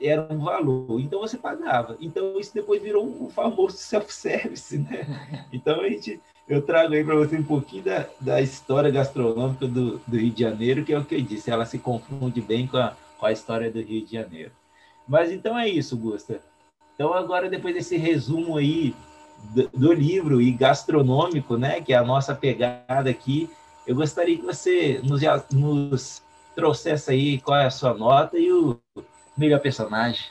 Era 0.00 0.26
um 0.30 0.40
valor, 0.40 1.00
então 1.00 1.20
você 1.20 1.38
pagava. 1.38 1.96
Então 2.00 2.38
isso 2.38 2.52
depois 2.52 2.82
virou 2.82 3.06
um 3.06 3.30
famoso 3.30 3.76
self-service, 3.76 4.76
né? 4.78 5.06
Então 5.52 5.80
a 5.80 5.88
gente, 5.88 6.20
eu 6.48 6.60
trago 6.60 6.92
aí 6.92 7.02
para 7.02 7.14
você 7.14 7.36
um 7.36 7.44
pouquinho 7.44 7.84
da, 7.84 8.06
da 8.20 8.42
história 8.42 8.90
gastronômica 8.90 9.66
do, 9.66 9.98
do 9.98 10.16
Rio 10.16 10.30
de 10.30 10.42
Janeiro, 10.42 10.84
que 10.84 10.92
é 10.92 10.98
o 10.98 11.04
que 11.04 11.14
eu 11.14 11.22
disse, 11.22 11.50
ela 11.50 11.64
se 11.64 11.78
confunde 11.78 12.40
bem 12.40 12.66
com 12.66 12.76
a, 12.76 12.94
com 13.18 13.26
a 13.26 13.32
história 13.32 13.70
do 13.70 13.80
Rio 13.80 14.04
de 14.04 14.12
Janeiro. 14.12 14.50
Mas 15.06 15.30
então 15.30 15.58
é 15.58 15.68
isso, 15.68 15.96
Gusta. 15.96 16.40
Então 16.94 17.12
agora, 17.12 17.48
depois 17.48 17.74
desse 17.74 17.96
resumo 17.96 18.56
aí 18.56 18.94
do, 19.54 19.68
do, 19.68 19.92
livro 19.92 20.40
e 20.40 20.50
gastronômico, 20.50 21.56
né, 21.56 21.80
que 21.80 21.92
é 21.92 21.96
a 21.96 22.04
nossa 22.04 22.34
pegada 22.34 23.08
aqui, 23.08 23.48
eu 23.86 23.94
gostaria 23.94 24.36
que 24.36 24.44
você 24.44 25.00
nos, 25.04 25.20
nos 25.52 26.22
trouxesse 26.54 27.10
aí 27.10 27.38
qual 27.38 27.58
é 27.58 27.66
a 27.66 27.70
sua 27.70 27.94
nota 27.94 28.38
e 28.38 28.50
o 28.50 28.80
melhor 29.36 29.60
personagem. 29.60 30.24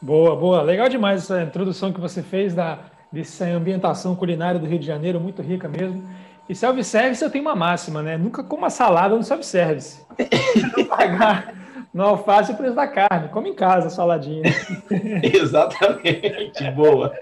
Boa, 0.00 0.36
boa. 0.36 0.62
Legal 0.62 0.88
demais 0.88 1.22
essa 1.22 1.42
introdução 1.42 1.92
que 1.92 2.00
você 2.00 2.22
fez 2.22 2.54
da, 2.54 2.78
dessa 3.10 3.44
ambientação 3.46 4.14
culinária 4.14 4.60
do 4.60 4.66
Rio 4.66 4.78
de 4.78 4.86
Janeiro, 4.86 5.20
muito 5.20 5.42
rica 5.42 5.68
mesmo. 5.68 6.02
E 6.48 6.54
self-service 6.54 7.22
eu 7.24 7.30
tenho 7.30 7.44
uma 7.44 7.56
máxima, 7.56 8.02
né? 8.02 8.16
Nunca 8.16 8.44
coma 8.44 8.70
salada 8.70 9.16
no 9.16 9.24
self-service. 9.24 10.04
não 10.76 10.84
pagar 10.84 11.63
no 11.94 12.02
alface 12.02 12.50
o 12.50 12.56
preço 12.56 12.74
da 12.74 12.88
carne. 12.88 13.28
Come 13.28 13.50
em 13.50 13.54
casa 13.54 13.88
saladinha. 13.88 14.42
Exatamente, 15.22 16.68
boa. 16.72 17.14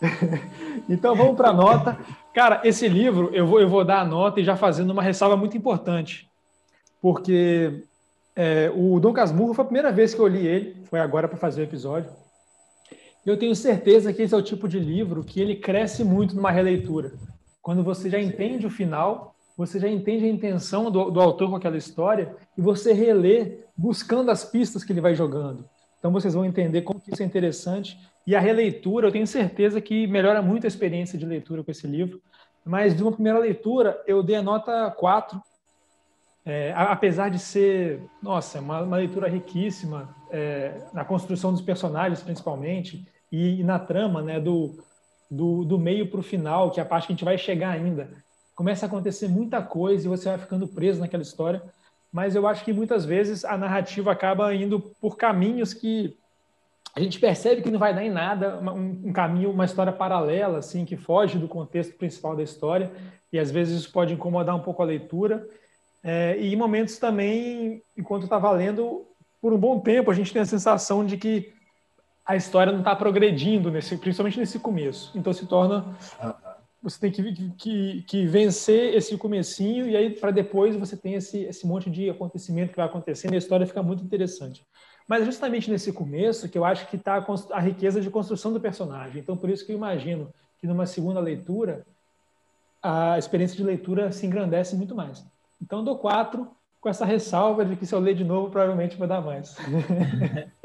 então 0.86 1.16
vamos 1.16 1.34
para 1.34 1.48
a 1.48 1.54
nota. 1.54 1.98
Cara, 2.34 2.60
esse 2.62 2.86
livro 2.86 3.30
eu 3.32 3.46
vou, 3.46 3.60
eu 3.60 3.68
vou 3.68 3.84
dar 3.84 4.00
a 4.00 4.04
nota 4.04 4.38
e 4.38 4.44
já 4.44 4.54
fazendo 4.54 4.90
uma 4.90 5.02
ressalva 5.02 5.36
muito 5.36 5.56
importante, 5.56 6.28
porque 7.00 7.82
é, 8.36 8.70
o 8.76 9.00
Dom 9.00 9.14
Casmurro 9.14 9.54
foi 9.54 9.62
a 9.62 9.66
primeira 9.66 9.90
vez 9.90 10.14
que 10.14 10.20
eu 10.20 10.28
li 10.28 10.46
ele, 10.46 10.76
foi 10.84 11.00
agora 11.00 11.26
para 11.26 11.38
fazer 11.38 11.62
o 11.62 11.64
episódio. 11.64 12.10
Eu 13.24 13.38
tenho 13.38 13.54
certeza 13.56 14.12
que 14.12 14.22
esse 14.22 14.34
é 14.34 14.36
o 14.36 14.42
tipo 14.42 14.68
de 14.68 14.78
livro 14.78 15.24
que 15.24 15.40
ele 15.40 15.56
cresce 15.56 16.04
muito 16.04 16.36
numa 16.36 16.50
releitura. 16.50 17.12
Quando 17.60 17.82
você 17.82 18.08
já 18.08 18.20
entende 18.20 18.66
o 18.66 18.70
final, 18.70 19.34
você 19.58 19.80
já 19.80 19.88
entende 19.88 20.24
a 20.24 20.28
intenção 20.28 20.88
do, 20.88 21.10
do 21.10 21.20
autor 21.20 21.50
com 21.50 21.56
aquela 21.56 21.76
história 21.76 22.36
e 22.56 22.62
você 22.62 22.92
relê 22.92 23.58
buscando 23.76 24.30
as 24.30 24.44
pistas 24.44 24.84
que 24.84 24.92
ele 24.92 25.00
vai 25.00 25.16
jogando. 25.16 25.68
Então 25.98 26.12
vocês 26.12 26.32
vão 26.32 26.44
entender 26.44 26.82
como 26.82 27.00
que 27.00 27.12
isso 27.12 27.22
é 27.24 27.26
interessante 27.26 27.98
e 28.24 28.36
a 28.36 28.40
releitura, 28.40 29.08
eu 29.08 29.12
tenho 29.12 29.26
certeza 29.26 29.80
que 29.80 30.06
melhora 30.06 30.40
muito 30.40 30.64
a 30.64 30.68
experiência 30.68 31.18
de 31.18 31.26
leitura 31.26 31.64
com 31.64 31.70
esse 31.72 31.88
livro. 31.88 32.22
Mas 32.64 32.96
de 32.96 33.02
uma 33.02 33.10
primeira 33.10 33.38
leitura, 33.38 34.00
eu 34.06 34.22
dei 34.22 34.36
a 34.36 34.42
nota 34.42 34.90
4. 34.92 35.42
É, 36.44 36.72
apesar 36.76 37.28
de 37.28 37.38
ser, 37.38 38.00
nossa, 38.22 38.60
uma, 38.60 38.82
uma 38.82 38.96
leitura 38.96 39.28
riquíssima 39.28 40.14
é, 40.30 40.86
na 40.92 41.04
construção 41.04 41.52
dos 41.52 41.62
personagens, 41.62 42.22
principalmente, 42.22 43.04
e, 43.32 43.60
e 43.60 43.64
na 43.64 43.78
trama, 43.78 44.22
né, 44.22 44.38
do, 44.38 44.78
do, 45.28 45.64
do 45.64 45.78
meio 45.78 46.08
para 46.08 46.20
o 46.20 46.22
final, 46.22 46.70
que 46.70 46.78
é 46.78 46.82
a 46.82 46.86
parte 46.86 47.06
que 47.06 47.12
a 47.12 47.16
gente 47.16 47.24
vai 47.24 47.36
chegar 47.36 47.70
ainda. 47.70 48.10
Começa 48.58 48.86
a 48.86 48.88
acontecer 48.88 49.28
muita 49.28 49.62
coisa 49.62 50.04
e 50.04 50.08
você 50.08 50.30
vai 50.30 50.36
ficando 50.36 50.66
preso 50.66 50.98
naquela 50.98 51.22
história. 51.22 51.62
Mas 52.12 52.34
eu 52.34 52.44
acho 52.44 52.64
que 52.64 52.72
muitas 52.72 53.04
vezes 53.04 53.44
a 53.44 53.56
narrativa 53.56 54.10
acaba 54.10 54.52
indo 54.52 54.80
por 55.00 55.16
caminhos 55.16 55.72
que 55.72 56.18
a 56.92 56.98
gente 56.98 57.20
percebe 57.20 57.62
que 57.62 57.70
não 57.70 57.78
vai 57.78 57.94
dar 57.94 58.02
em 58.02 58.10
nada, 58.10 58.58
um, 58.58 59.10
um, 59.10 59.12
caminho, 59.12 59.52
uma 59.52 59.64
história 59.64 59.92
paralela, 59.92 60.58
assim, 60.58 60.84
que 60.84 60.96
foge 60.96 61.38
do 61.38 61.46
contexto 61.46 61.96
principal 61.96 62.34
da 62.34 62.42
história, 62.42 62.90
e 63.32 63.38
às 63.38 63.48
vezes 63.48 63.78
isso 63.78 63.92
pode 63.92 64.14
incomodar 64.14 64.56
um 64.56 64.60
pouco 64.60 64.82
a 64.82 64.86
leitura. 64.86 65.46
É, 66.02 66.36
e 66.40 66.52
em 66.52 66.56
momentos 66.56 66.98
também, 66.98 67.80
enquanto 67.96 68.24
está 68.24 68.50
lendo, 68.50 69.06
por 69.40 69.52
um 69.52 69.58
bom 69.58 69.78
tempo, 69.78 70.10
a 70.10 70.14
gente 70.14 70.32
tem 70.32 70.42
a 70.42 70.46
sensação 70.46 71.06
de 71.06 71.16
que 71.16 71.52
a 72.26 72.34
história 72.34 72.72
não 72.72 72.80
está 72.80 72.96
progredindo, 72.96 73.70
nesse, 73.70 73.96
principalmente 73.96 74.40
nesse 74.40 74.58
começo. 74.58 75.16
Então 75.16 75.32
se 75.32 75.46
torna. 75.46 75.96
Você 76.82 77.00
tem 77.00 77.10
que, 77.10 77.50
que, 77.56 78.02
que 78.02 78.26
vencer 78.26 78.94
esse 78.94 79.16
comecinho, 79.16 79.88
e 79.88 79.96
aí 79.96 80.10
para 80.10 80.30
depois 80.30 80.76
você 80.76 80.96
tem 80.96 81.14
esse, 81.14 81.40
esse 81.44 81.66
monte 81.66 81.90
de 81.90 82.08
acontecimento 82.08 82.70
que 82.70 82.76
vai 82.76 82.86
acontecendo, 82.86 83.32
e 83.32 83.34
a 83.34 83.38
história 83.38 83.66
fica 83.66 83.82
muito 83.82 84.04
interessante. 84.04 84.64
Mas 85.08 85.24
justamente 85.24 85.70
nesse 85.70 85.92
começo 85.92 86.48
que 86.48 86.58
eu 86.58 86.64
acho 86.64 86.86
que 86.88 86.96
está 86.96 87.16
a, 87.16 87.56
a 87.56 87.60
riqueza 87.60 88.00
de 88.00 88.10
construção 88.10 88.52
do 88.52 88.60
personagem. 88.60 89.20
Então, 89.20 89.36
por 89.36 89.48
isso 89.48 89.64
que 89.64 89.72
eu 89.72 89.76
imagino 89.76 90.32
que 90.58 90.66
numa 90.66 90.84
segunda 90.84 91.18
leitura, 91.18 91.86
a 92.82 93.18
experiência 93.18 93.56
de 93.56 93.64
leitura 93.64 94.12
se 94.12 94.26
engrandece 94.26 94.76
muito 94.76 94.94
mais. 94.94 95.24
Então, 95.60 95.82
dou 95.82 95.98
quatro, 95.98 96.50
com 96.80 96.88
essa 96.88 97.04
ressalva 97.04 97.64
de 97.64 97.74
que 97.74 97.86
se 97.86 97.94
eu 97.94 97.98
ler 97.98 98.14
de 98.14 98.24
novo, 98.24 98.50
provavelmente 98.50 98.96
vai 98.96 99.08
dar 99.08 99.20
mais. 99.20 99.56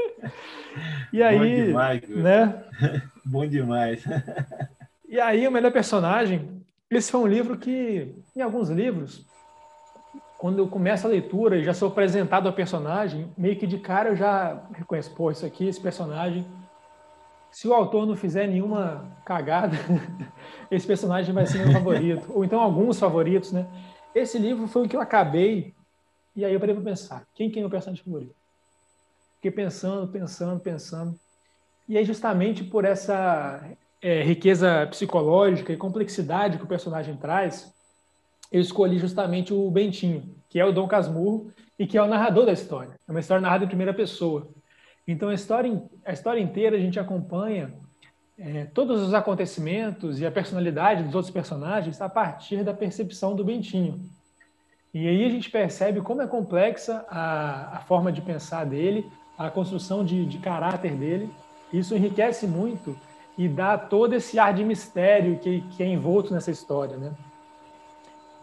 e 1.12 1.24
aí, 1.24 1.40
Bom 1.40 1.66
demais, 1.66 2.10
né? 2.10 2.64
Bom 3.26 3.48
demais. 3.48 4.04
e 5.14 5.20
aí, 5.22 5.48
o 5.48 5.52
melhor 5.52 5.72
personagem. 5.72 6.60
Esse 6.90 7.12
foi 7.12 7.20
um 7.20 7.28
livro 7.28 7.56
que, 7.56 8.16
em 8.36 8.42
alguns 8.42 8.72
livros, 8.72 9.24
quando 10.40 10.58
eu 10.58 10.68
começo 10.68 11.06
a 11.06 11.10
leitura 11.12 11.56
e 11.56 11.64
já 11.64 11.72
sou 11.72 11.90
apresentado 11.90 12.48
ao 12.48 12.54
personagem, 12.54 13.32
meio 13.38 13.56
que 13.56 13.68
de 13.68 13.78
cara 13.78 14.10
eu 14.10 14.16
já 14.16 14.64
reconheço, 14.74 15.14
pô, 15.14 15.30
isso 15.30 15.46
aqui, 15.46 15.68
esse 15.68 15.80
personagem, 15.80 16.44
se 17.52 17.68
o 17.68 17.76
autor 17.76 18.08
não 18.08 18.16
fizer 18.16 18.48
nenhuma 18.48 19.06
cagada, 19.24 19.78
esse 20.72 20.88
personagem 20.88 21.32
vai 21.32 21.46
ser 21.46 21.60
meu 21.60 21.74
favorito. 21.74 22.34
Ou 22.34 22.44
então 22.44 22.60
alguns 22.60 22.98
favoritos, 22.98 23.52
né? 23.52 23.68
Esse 24.16 24.40
livro 24.40 24.68
foi 24.68 24.84
o 24.84 24.90
que 24.90 24.96
eu 24.96 25.02
acabei, 25.02 25.76
e 26.36 26.44
aí 26.44 26.56
eu 26.56 26.60
parei 26.60 26.74
para 26.74 26.84
pensar, 26.84 27.24
quem 27.36 27.52
que 27.52 27.60
é 27.60 27.64
o 27.64 27.70
personagem 27.70 28.04
favorito? 28.04 28.34
Fiquei 29.36 29.52
pensando, 29.52 30.12
pensando, 30.12 30.60
pensando. 30.60 31.20
E 31.88 32.00
aí 32.00 32.04
justamente 32.04 32.64
por 32.64 32.84
essa 32.84 33.64
é, 34.04 34.22
riqueza 34.22 34.86
psicológica 34.88 35.72
e 35.72 35.78
complexidade 35.78 36.58
que 36.58 36.66
o 36.66 36.68
personagem 36.68 37.16
traz, 37.16 37.74
eu 38.52 38.60
escolhi 38.60 39.00
justamente 39.00 39.54
o 39.54 39.72
Bentinho, 39.72 40.36
que 40.50 40.60
é 40.60 40.66
o 40.66 40.74
Dom 40.74 40.88
Casmurro 40.88 41.52
e 41.80 41.88
que 41.88 41.98
é 41.98 42.04
o 42.04 42.08
narrador 42.08 42.46
da 42.46 42.52
história. 42.52 43.00
É 43.08 43.12
uma 43.12 43.22
história 43.22 43.42
narrada 43.42 43.64
em 43.64 43.68
primeira 43.68 43.94
pessoa. 43.94 44.50
Então, 45.08 45.30
a 45.30 45.34
história, 45.34 45.82
a 46.06 46.12
história 46.12 46.42
inteira 46.42 46.76
a 46.76 46.80
gente 46.80 47.00
acompanha 47.00 47.74
é, 48.38 48.66
todos 48.66 49.02
os 49.02 49.14
acontecimentos 49.14 50.20
e 50.20 50.26
a 50.26 50.32
personalidade 50.32 51.04
dos 51.04 51.16
outros 51.16 51.34
personagens 51.34 52.02
a 52.02 52.10
partir 52.10 52.62
da 52.64 52.74
percepção 52.74 53.34
do 53.34 53.44
Bentinho. 53.44 54.02
E 54.94 55.08
aí 55.08 55.26
a 55.26 55.30
gente 55.30 55.50
percebe 55.50 56.02
como 56.02 56.22
é 56.22 56.28
complexa 56.28 57.06
a, 57.10 57.78
a 57.78 57.80
forma 57.80 58.12
de 58.12 58.22
pensar 58.22 58.66
dele, 58.66 59.10
a 59.38 59.50
construção 59.50 60.04
de, 60.04 60.26
de 60.26 60.38
caráter 60.40 60.94
dele. 60.94 61.30
Isso 61.72 61.96
enriquece 61.96 62.46
muito 62.46 62.96
e 63.38 63.48
dá 63.48 63.78
todo 63.78 64.14
esse 64.14 64.38
ar 64.38 64.54
de 64.54 64.64
mistério 64.64 65.40
que, 65.40 65.62
que 65.62 65.84
é 65.84 65.88
envolto 65.88 66.34
nessa 66.34 66.52
história, 66.52 66.98
né? 66.98 67.14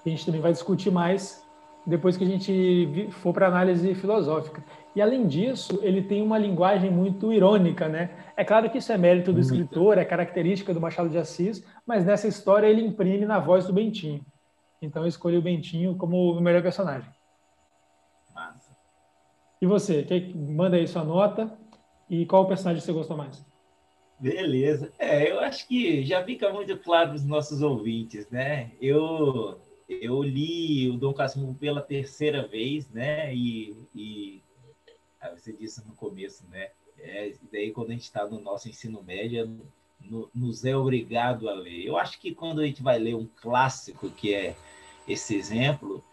a 0.05 0.09
gente 0.09 0.25
também 0.25 0.41
vai 0.41 0.53
discutir 0.53 0.91
mais 0.91 1.47
depois 1.87 2.17
que 2.17 2.25
a 2.25 2.27
gente 2.27 3.09
for 3.11 3.33
para 3.33 3.47
análise 3.47 3.95
filosófica. 3.95 4.63
E 4.95 5.01
além 5.01 5.27
disso, 5.27 5.79
ele 5.83 6.03
tem 6.03 6.23
uma 6.23 6.39
linguagem 6.39 6.91
muito 6.91 7.33
irônica, 7.33 7.89
né? 7.89 8.11
É 8.37 8.45
claro 8.45 8.69
que 8.71 8.79
isso 8.79 8.93
é 8.93 8.99
mérito 8.99 9.33
do 9.33 9.39
muito. 9.39 9.47
escritor, 9.47 9.99
é 9.99 10.05
característica 10.05 10.75
do 10.75 10.81
Machado 10.81 11.09
de 11.09 11.19
Assis, 11.19 11.65
mas 11.87 12.05
nessa 12.05 12.27
história 12.27 12.67
ele 12.67 12.85
imprime 12.85 13.25
na 13.25 13.39
voz 13.39 13.67
do 13.67 13.73
Bentinho. 13.73 14.25
Então 14.83 15.03
eu 15.03 15.09
escolhi 15.09 15.37
o 15.37 15.43
Bentinho 15.43 15.97
como 15.97 16.33
o 16.33 16.41
melhor 16.41 16.63
personagem. 16.63 17.11
Massa. 18.35 18.77
E 19.61 19.67
você, 19.67 20.03
que 20.03 20.35
manda 20.37 20.77
aí 20.77 20.87
sua 20.87 21.05
nota 21.05 21.53
e 22.09 22.27
qual 22.27 22.47
personagem 22.47 22.81
você 22.81 22.93
gostou 22.93 23.17
mais? 23.17 23.50
Beleza. 24.21 24.93
É, 24.99 25.31
eu 25.31 25.41
acho 25.41 25.67
que 25.67 26.05
já 26.05 26.23
fica 26.23 26.53
muito 26.53 26.77
claro 26.79 27.09
para 27.09 27.17
os 27.17 27.25
nossos 27.25 27.63
ouvintes, 27.63 28.29
né? 28.29 28.71
Eu 28.81 29.59
eu 29.89 30.23
li 30.23 30.89
o 30.89 30.97
Dom 30.97 31.13
Casmurro 31.13 31.55
pela 31.55 31.81
terceira 31.81 32.47
vez, 32.47 32.89
né? 32.91 33.35
E, 33.35 33.75
e 33.95 34.43
você 35.35 35.53
disse 35.53 35.85
no 35.87 35.95
começo, 35.95 36.47
né? 36.49 36.69
É, 36.99 37.33
daí 37.51 37.73
quando 37.73 37.91
a 37.91 37.93
gente 37.95 38.03
está 38.03 38.27
no 38.27 38.41
nosso 38.41 38.69
ensino 38.69 39.03
médio, 39.03 39.59
no, 39.99 40.31
nos 40.35 40.67
é 40.67 40.77
obrigado 40.77 41.49
a 41.49 41.55
ler. 41.55 41.87
Eu 41.87 41.97
acho 41.97 42.21
que 42.21 42.35
quando 42.35 42.61
a 42.61 42.67
gente 42.67 42.83
vai 42.83 42.99
ler 42.99 43.17
um 43.17 43.27
clássico 43.27 44.11
que 44.11 44.35
é 44.35 44.55
esse 45.09 45.35
exemplo, 45.35 46.05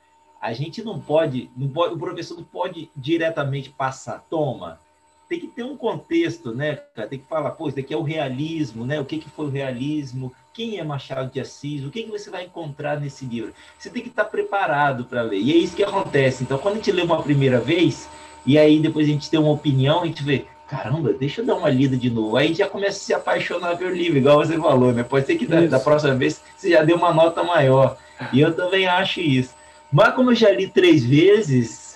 a 0.41 0.54
gente 0.54 0.82
não 0.82 1.00
pode, 1.00 1.52
não 1.58 1.70
pode 1.70 1.93
o 1.93 2.00
professor 2.00 2.38
não 2.38 2.43
pode 2.46 2.89
diretamente 2.96 3.70
passar, 3.70 4.26
toma, 4.30 4.80
tem 5.27 5.39
que 5.39 5.47
ter 5.47 5.63
um 5.63 5.75
contexto, 5.75 6.53
né, 6.53 6.79
cara? 6.95 7.07
Tem 7.07 7.19
que 7.19 7.27
falar, 7.27 7.51
pô, 7.51 7.67
isso 7.67 7.75
daqui 7.75 7.93
é 7.93 7.97
o 7.97 8.03
realismo, 8.03 8.85
né? 8.85 8.99
O 8.99 9.05
que, 9.05 9.17
que 9.17 9.29
foi 9.29 9.45
o 9.45 9.49
realismo? 9.49 10.33
Quem 10.53 10.77
é 10.77 10.83
Machado 10.83 11.31
de 11.31 11.39
Assis? 11.39 11.83
O 11.83 11.91
que, 11.91 12.03
que 12.03 12.11
você 12.11 12.29
vai 12.29 12.45
encontrar 12.45 12.99
nesse 12.99 13.25
livro? 13.25 13.53
Você 13.77 13.89
tem 13.89 14.01
que 14.01 14.09
estar 14.09 14.25
preparado 14.25 15.05
para 15.05 15.21
ler. 15.21 15.39
E 15.39 15.51
é 15.51 15.55
isso 15.55 15.75
que 15.75 15.83
acontece. 15.83 16.43
Então, 16.43 16.57
quando 16.57 16.75
a 16.75 16.77
gente 16.77 16.91
lê 16.91 17.01
uma 17.01 17.21
primeira 17.21 17.59
vez, 17.59 18.07
e 18.45 18.57
aí 18.57 18.79
depois 18.79 19.07
a 19.07 19.11
gente 19.11 19.29
tem 19.29 19.39
uma 19.39 19.51
opinião, 19.51 20.03
a 20.03 20.05
gente 20.05 20.23
vê, 20.23 20.45
caramba, 20.67 21.13
deixa 21.13 21.41
eu 21.41 21.45
dar 21.45 21.55
uma 21.55 21.69
lida 21.69 21.97
de 21.97 22.09
novo. 22.09 22.37
Aí 22.37 22.53
já 22.53 22.67
começa 22.67 22.97
a 22.97 23.01
se 23.01 23.13
apaixonar 23.13 23.77
pelo 23.77 23.93
livro, 23.93 24.17
igual 24.17 24.37
você 24.37 24.57
falou, 24.57 24.93
né? 24.93 25.03
Pode 25.03 25.25
ser 25.25 25.37
que 25.37 25.45
da, 25.45 25.61
da, 25.65 25.79
próxima 25.79 26.15
vez 26.15 26.41
você 26.55 26.71
já 26.71 26.83
dê 26.83 26.93
uma 26.93 27.13
nota 27.13 27.43
maior. 27.43 27.97
E 28.31 28.39
eu 28.39 28.55
também 28.55 28.87
acho 28.87 29.19
isso. 29.19 29.53
Mas 29.91 30.15
como 30.15 30.31
eu 30.31 30.35
já 30.35 30.51
li 30.51 30.67
três 30.67 31.05
vezes, 31.05 31.87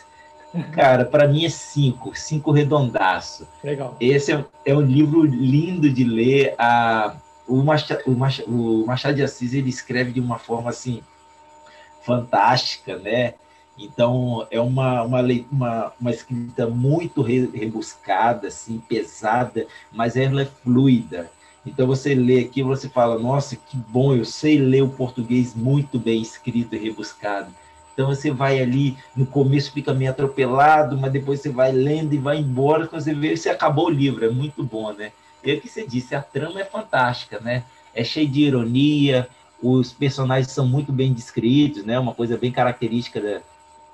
Cara, 0.74 1.06
para 1.06 1.28
mim 1.28 1.46
é 1.46 1.50
cinco, 1.50 2.14
cinco 2.14 2.52
redondaço. 2.52 3.48
Legal. 3.64 3.96
Esse 4.00 4.34
é, 4.34 4.46
é 4.66 4.76
um 4.76 4.82
livro 4.82 5.24
lindo 5.24 5.90
de 5.90 6.04
ler. 6.04 6.56
A, 6.58 7.16
o, 7.48 7.64
Machado, 7.64 8.02
o, 8.06 8.12
Machado, 8.12 8.50
o 8.50 8.86
Machado 8.86 9.16
de 9.16 9.24
Assis 9.24 9.54
ele 9.54 9.70
escreve 9.70 10.12
de 10.12 10.20
uma 10.20 10.38
forma 10.38 10.70
assim 10.70 11.02
fantástica, 12.04 12.98
né? 12.98 13.36
Então 13.78 14.46
é 14.52 14.60
uma, 14.60 15.04
uma, 15.04 15.22
uma, 15.52 15.94
uma 16.00 16.12
escrita 16.12 16.68
muito 16.68 17.22
rebuscada, 17.22 18.48
assim, 18.48 18.80
pesada, 18.80 19.66
mas 19.92 20.16
ela 20.16 20.42
é 20.42 20.46
fluida. 20.46 21.32
Então 21.66 21.88
você 21.88 22.14
lê 22.14 22.40
aqui 22.40 22.60
e 22.60 22.64
você 22.64 22.90
fala, 22.90 23.20
nossa, 23.20 23.56
que 23.56 23.78
bom, 23.78 24.16
eu 24.16 24.26
sei 24.26 24.58
ler 24.58 24.82
o 24.82 24.90
português 24.90 25.56
muito 25.56 26.00
bem 26.00 26.22
escrito 26.22 26.76
e 26.76 26.80
rebuscado. 26.80 27.52
Então 27.94 28.08
você 28.08 28.32
vai 28.32 28.60
ali, 28.60 28.98
no 29.16 29.26
começo 29.26 29.72
fica 29.72 29.94
meio 29.94 30.12
atropelado, 30.12 30.98
mas 30.98 31.12
depois 31.12 31.42
você 31.42 31.50
vai 31.50 31.72
lendo 31.72 32.14
e 32.14 32.18
vai 32.18 32.38
embora, 32.38 32.88
quando 32.88 33.02
você 33.02 33.14
vê, 33.14 33.36
você 33.36 33.50
acabou 33.50 33.88
o 33.88 33.92
livro, 33.92 34.26
é 34.26 34.30
muito 34.30 34.64
bom, 34.64 34.94
né? 34.94 35.12
E 35.44 35.52
é 35.52 35.56
o 35.56 35.62
que 35.62 35.68
você 35.68 35.86
disse, 35.86 36.16
a 36.16 36.22
trama 36.22 36.62
é 36.62 36.66
fantástica, 36.66 37.40
né? 37.40 37.64
É 37.94 38.04
cheio 38.04 38.28
de 38.28 38.42
ironia, 38.42 39.28
os 39.62 39.92
personagens 39.92 40.52
são 40.52 40.66
muito 40.66 40.92
bem 40.92 41.14
descritos, 41.14 41.84
né? 41.84 42.00
Uma 42.00 42.14
coisa 42.14 42.38
bem 42.38 42.52
característica 42.52 43.20
da, 43.20 43.42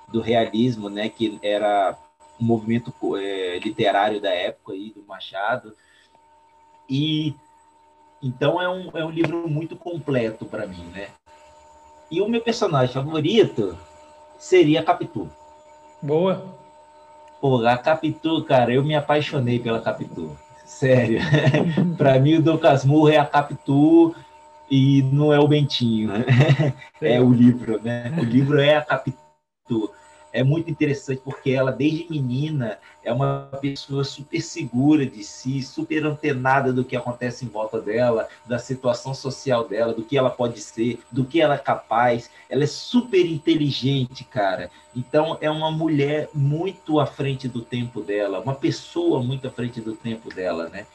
do 0.08 0.22
realismo, 0.22 0.90
né? 0.90 1.10
Que 1.10 1.40
era 1.42 1.98
um 2.40 2.46
movimento 2.46 2.94
é, 3.18 3.60
literário 3.60 4.22
da 4.22 4.30
época 4.30 4.74
aí, 4.74 4.92
do 4.92 5.04
Machado. 5.08 5.74
E 6.90 7.34
então 8.22 8.62
é 8.62 8.70
um, 8.70 8.90
é 8.98 9.06
um 9.06 9.10
livro 9.10 9.48
muito 9.48 9.76
completo 9.76 10.46
para 10.46 10.66
mim, 10.66 10.84
né? 10.94 11.10
E 12.10 12.22
o 12.22 12.30
meu 12.30 12.42
personagem 12.42 12.94
favorito 12.94 13.78
seria 14.38 14.82
a 14.82 14.84
Capitu. 14.84 15.30
Boa. 16.02 16.46
Pô, 17.40 17.66
a 17.66 17.78
Capitu, 17.78 18.44
cara, 18.44 18.74
eu 18.74 18.84
me 18.84 18.96
apaixonei 18.96 19.60
pela 19.60 19.82
Capitu. 19.82 20.38
Sério. 20.66 21.20
para 21.98 22.20
mim, 22.20 22.36
o 22.36 22.42
Dom 22.42 22.58
Casmurro 22.58 23.10
é 23.10 23.18
a 23.18 23.26
Capitu 23.26 24.16
e 24.70 25.02
não 25.04 25.32
é 25.32 25.40
o 25.40 25.48
Bentinho. 25.48 26.12
É 27.00 27.22
o 27.22 27.32
livro, 27.32 27.80
né? 27.84 28.12
O 28.18 28.24
livro 28.24 28.60
é 28.60 28.76
a 28.76 28.82
Capitu 28.82 29.92
é 30.38 30.44
muito 30.44 30.70
interessante 30.70 31.20
porque 31.24 31.50
ela, 31.50 31.72
desde 31.72 32.06
menina, 32.12 32.78
é 33.04 33.12
uma 33.12 33.50
pessoa 33.60 34.04
super 34.04 34.40
segura 34.40 35.04
de 35.04 35.24
si, 35.24 35.64
super 35.64 36.06
antenada 36.06 36.72
do 36.72 36.86
que 36.86 36.96
acontece 36.96 37.44
em 37.44 37.48
volta 37.48 37.82
dela, 37.82 38.30
da 38.46 38.60
situação 38.60 39.16
social 39.16 39.68
dela, 39.68 39.96
do 39.96 40.04
que 40.04 40.16
ela 40.16 40.30
pode 40.30 40.62
ser, 40.62 41.00
do 41.12 41.26
que 41.26 41.42
ela 41.42 41.56
é 41.56 41.58
capaz. 41.58 42.30
Ela 42.48 42.66
é 42.66 42.68
super 42.68 43.26
inteligente, 43.26 44.24
cara. 44.26 44.70
Então, 44.96 45.40
é 45.42 45.50
uma 45.50 45.72
mulher 45.72 46.30
muito 46.36 47.00
à 47.00 47.08
frente 47.08 47.48
do 47.48 47.62
tempo 47.62 48.02
dela, 48.02 48.40
uma 48.40 48.54
pessoa 48.54 49.24
muito 49.24 49.48
à 49.48 49.50
frente 49.50 49.82
do 49.82 49.96
tempo 49.96 50.32
dela, 50.32 50.70
né? 50.70 50.86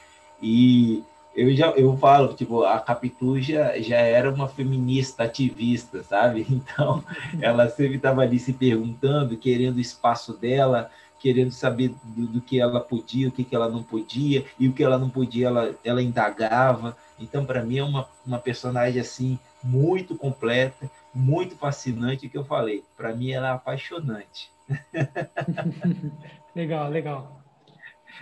E 0.40 1.02
eu 1.34 1.54
já 1.54 1.70
eu 1.70 1.96
falo, 1.96 2.34
tipo, 2.34 2.62
a 2.64 2.78
Capitu 2.78 3.40
já, 3.40 3.78
já 3.80 3.96
era 3.96 4.30
uma 4.30 4.48
feminista 4.48 5.24
ativista, 5.24 6.02
sabe? 6.02 6.46
Então, 6.52 7.04
ela 7.40 7.68
sempre 7.68 7.96
estava 7.96 8.22
ali 8.22 8.38
se 8.38 8.52
perguntando, 8.52 9.36
querendo 9.36 9.76
o 9.76 9.80
espaço 9.80 10.36
dela, 10.36 10.90
querendo 11.18 11.50
saber 11.50 11.94
do, 12.04 12.26
do, 12.26 12.40
que 12.40 12.60
ela 12.60 12.80
podia, 12.80 13.28
o 13.28 13.32
que, 13.32 13.44
que 13.44 13.54
ela 13.54 13.68
não 13.68 13.82
podia, 13.82 14.44
e 14.58 14.68
o 14.68 14.72
que 14.72 14.82
ela 14.82 14.98
não 14.98 15.08
podia, 15.08 15.46
ela, 15.48 15.74
ela 15.84 16.02
indagava. 16.02 16.96
Então, 17.18 17.44
para 17.44 17.62
mim, 17.62 17.78
é 17.78 17.84
uma, 17.84 18.08
uma 18.26 18.38
personagem, 18.38 19.00
assim, 19.00 19.38
muito 19.62 20.16
completa, 20.16 20.90
muito 21.14 21.56
fascinante, 21.56 22.28
que 22.28 22.36
eu 22.36 22.44
falei. 22.44 22.84
Para 22.96 23.14
mim, 23.14 23.30
ela 23.30 23.48
é 23.48 23.52
apaixonante. 23.52 24.50
legal, 26.54 26.88
legal 26.88 27.41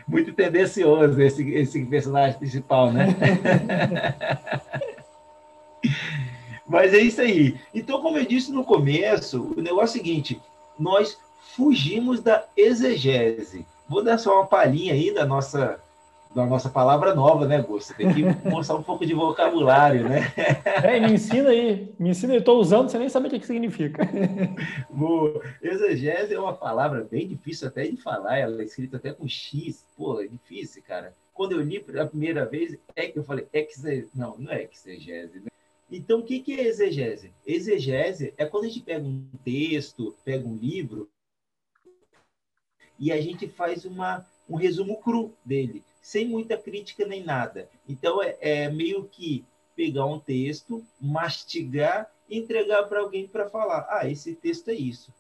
muito 0.07 0.33
tendencioso 0.33 1.21
esse, 1.21 1.49
esse 1.51 1.85
personagem 1.85 2.39
principal, 2.39 2.93
né? 2.93 3.07
Mas 6.67 6.95
é 6.95 6.99
isso 6.99 7.21
aí. 7.21 7.59
Então, 7.75 8.01
como 8.01 8.17
eu 8.19 8.25
disse 8.25 8.53
no 8.53 8.65
começo, 8.65 9.55
o 9.57 9.61
negócio 9.61 9.99
é 9.99 10.01
o 10.01 10.05
seguinte: 10.05 10.41
nós 10.79 11.19
fugimos 11.57 12.21
da 12.21 12.45
exegese. 12.57 13.67
Vou 13.89 14.05
dar 14.05 14.19
só 14.19 14.37
uma 14.37 14.47
palhinha 14.47 14.95
aí 14.95 15.13
da 15.13 15.27
nossa 15.27 15.81
da 16.35 16.47
nossa 16.47 16.71
palavra 16.71 17.15
nova, 17.15 17.47
né, 17.47 17.61
Gusto? 17.61 17.95
Tem 17.95 18.13
que 18.15 18.23
mostrar 18.49 18.77
um 18.77 18.83
pouco 18.83 19.05
de 19.05 19.15
vocabulário, 19.15 20.09
né? 20.09 20.21
É, 20.83 20.99
me 21.01 21.13
ensina 21.13 21.51
aí, 21.51 21.93
me 21.99 22.11
ensina, 22.11 22.35
eu 22.35 22.39
estou 22.39 22.59
usando, 22.59 22.89
você 22.89 22.99
nem 22.99 23.09
sabe 23.09 23.27
o 23.27 23.31
que, 23.31 23.41
que 23.41 23.47
significa. 23.47 24.03
Boa. 24.89 25.43
Exegese 25.61 26.35
é 26.35 26.41
uma 26.41 26.55
palavra 26.55 27.05
bem 27.05 27.27
difícil 27.27 27.69
até 27.69 27.87
de 27.87 27.97
falar, 27.97 28.39
ela 28.39 28.63
é 28.63 28.65
escrita 28.65 28.97
até 28.97 29.13
com 29.13 29.29
X, 29.29 29.85
pô, 29.97 30.21
é 30.21 30.27
difícil, 30.27 30.83
cara. 30.87 31.15
Quando 31.35 31.53
eu 31.53 31.61
li 31.61 31.81
pela 31.81 32.07
primeira 32.07 32.47
vez, 32.47 32.79
é 32.95 33.09
que 33.09 33.19
eu 33.19 33.25
falei, 33.25 33.47
exegese, 33.53 34.11
não, 34.15 34.37
não 34.39 34.53
é 34.53 34.69
exegese, 34.71 35.41
né? 35.41 35.51
Então, 35.91 36.21
o 36.21 36.23
que, 36.23 36.39
que 36.39 36.59
é 36.59 36.67
exegese? 36.67 37.33
Exegese 37.45 38.33
é 38.37 38.47
quando 38.47 38.65
a 38.65 38.69
gente 38.69 38.83
pega 38.83 39.05
um 39.05 39.27
texto, 39.45 40.15
pega 40.25 40.47
um 40.47 40.55
livro, 40.55 41.09
e 42.99 43.11
a 43.11 43.21
gente 43.21 43.49
faz 43.49 43.85
uma, 43.85 44.25
um 44.49 44.57
resumo 44.57 45.01
cru 45.01 45.35
dele 45.45 45.83
sem 46.01 46.27
muita 46.27 46.57
crítica 46.57 47.07
nem 47.07 47.25
nada. 47.25 47.69
Então, 47.89 48.23
é, 48.23 48.37
é 48.41 48.71
meio 48.71 49.05
que 49.05 49.45
pegar 49.77 50.07
um 50.07 50.19
texto, 50.19 50.85
mastigar 51.01 52.11
entregar 52.31 52.85
para 52.85 53.01
alguém 53.01 53.27
para 53.27 53.49
falar: 53.49 53.87
ah, 53.91 54.09
esse 54.09 54.35
texto 54.35 54.69
é 54.69 54.75
isso. 54.75 55.13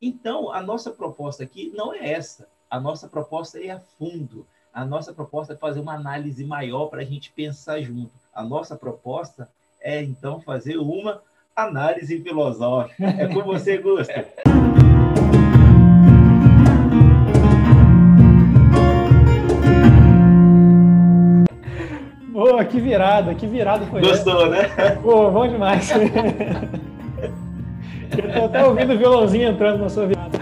Então, 0.00 0.50
a 0.50 0.60
nossa 0.60 0.90
proposta 0.90 1.44
aqui 1.44 1.72
não 1.74 1.94
é 1.94 2.12
essa. 2.12 2.48
A 2.68 2.80
nossa 2.80 3.08
proposta 3.08 3.62
é 3.62 3.70
a 3.70 3.78
fundo. 3.78 4.46
A 4.72 4.84
nossa 4.84 5.12
proposta 5.12 5.52
é 5.52 5.56
fazer 5.56 5.80
uma 5.80 5.94
análise 5.94 6.44
maior 6.44 6.86
para 6.86 7.02
a 7.02 7.04
gente 7.04 7.30
pensar 7.30 7.80
junto. 7.82 8.10
A 8.34 8.42
nossa 8.42 8.74
proposta 8.74 9.48
é, 9.80 10.02
então, 10.02 10.40
fazer 10.40 10.78
uma 10.78 11.22
análise 11.54 12.20
filosófica. 12.20 13.04
É 13.04 13.28
como 13.28 13.44
você 13.44 13.78
gosta. 13.78 14.26
Pô, 22.64 22.70
que 22.70 22.80
virada, 22.80 23.34
que 23.34 23.46
virada 23.46 23.86
foi 23.86 24.00
Gostou, 24.00 24.54
essa? 24.54 24.74
né? 24.76 24.90
Pô, 25.02 25.30
bom 25.30 25.48
demais. 25.48 25.90
Eu 28.16 28.32
tô 28.34 28.44
até 28.44 28.64
ouvindo 28.64 28.92
o 28.92 28.98
violãozinho 28.98 29.48
entrando 29.48 29.80
na 29.80 29.88
sua 29.88 30.06
virada. 30.06 30.38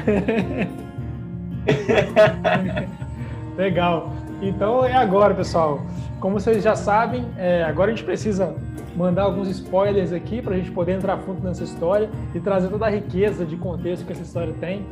Legal. 3.57 4.13
Então 4.43 4.85
é 4.85 4.95
agora, 4.95 5.35
pessoal. 5.35 5.83
Como 6.19 6.39
vocês 6.39 6.63
já 6.63 6.75
sabem, 6.75 7.27
é, 7.37 7.63
agora 7.63 7.91
a 7.91 7.95
gente 7.95 8.05
precisa 8.05 8.55
mandar 8.97 9.23
alguns 9.23 9.49
spoilers 9.49 10.13
aqui 10.13 10.43
para 10.43 10.55
a 10.55 10.59
gente 10.59 10.71
poder 10.71 10.93
entrar 10.93 11.17
fundo 11.19 11.43
nessa 11.43 11.63
história 11.65 12.11
e 12.35 12.41
trazer 12.41 12.69
toda 12.69 12.87
a 12.87 12.91
riqueza 12.91 13.45
de 13.47 13.57
contexto 13.57 14.05
que 14.05 14.13
essa 14.13 14.23
história 14.23 14.53
tem. 14.61 14.85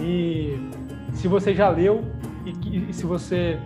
E 0.00 0.58
se 1.12 1.28
você 1.28 1.54
já 1.54 1.68
leu 1.68 2.02
e, 2.44 2.90
e 2.90 2.92
se 2.92 3.06
você 3.06 3.58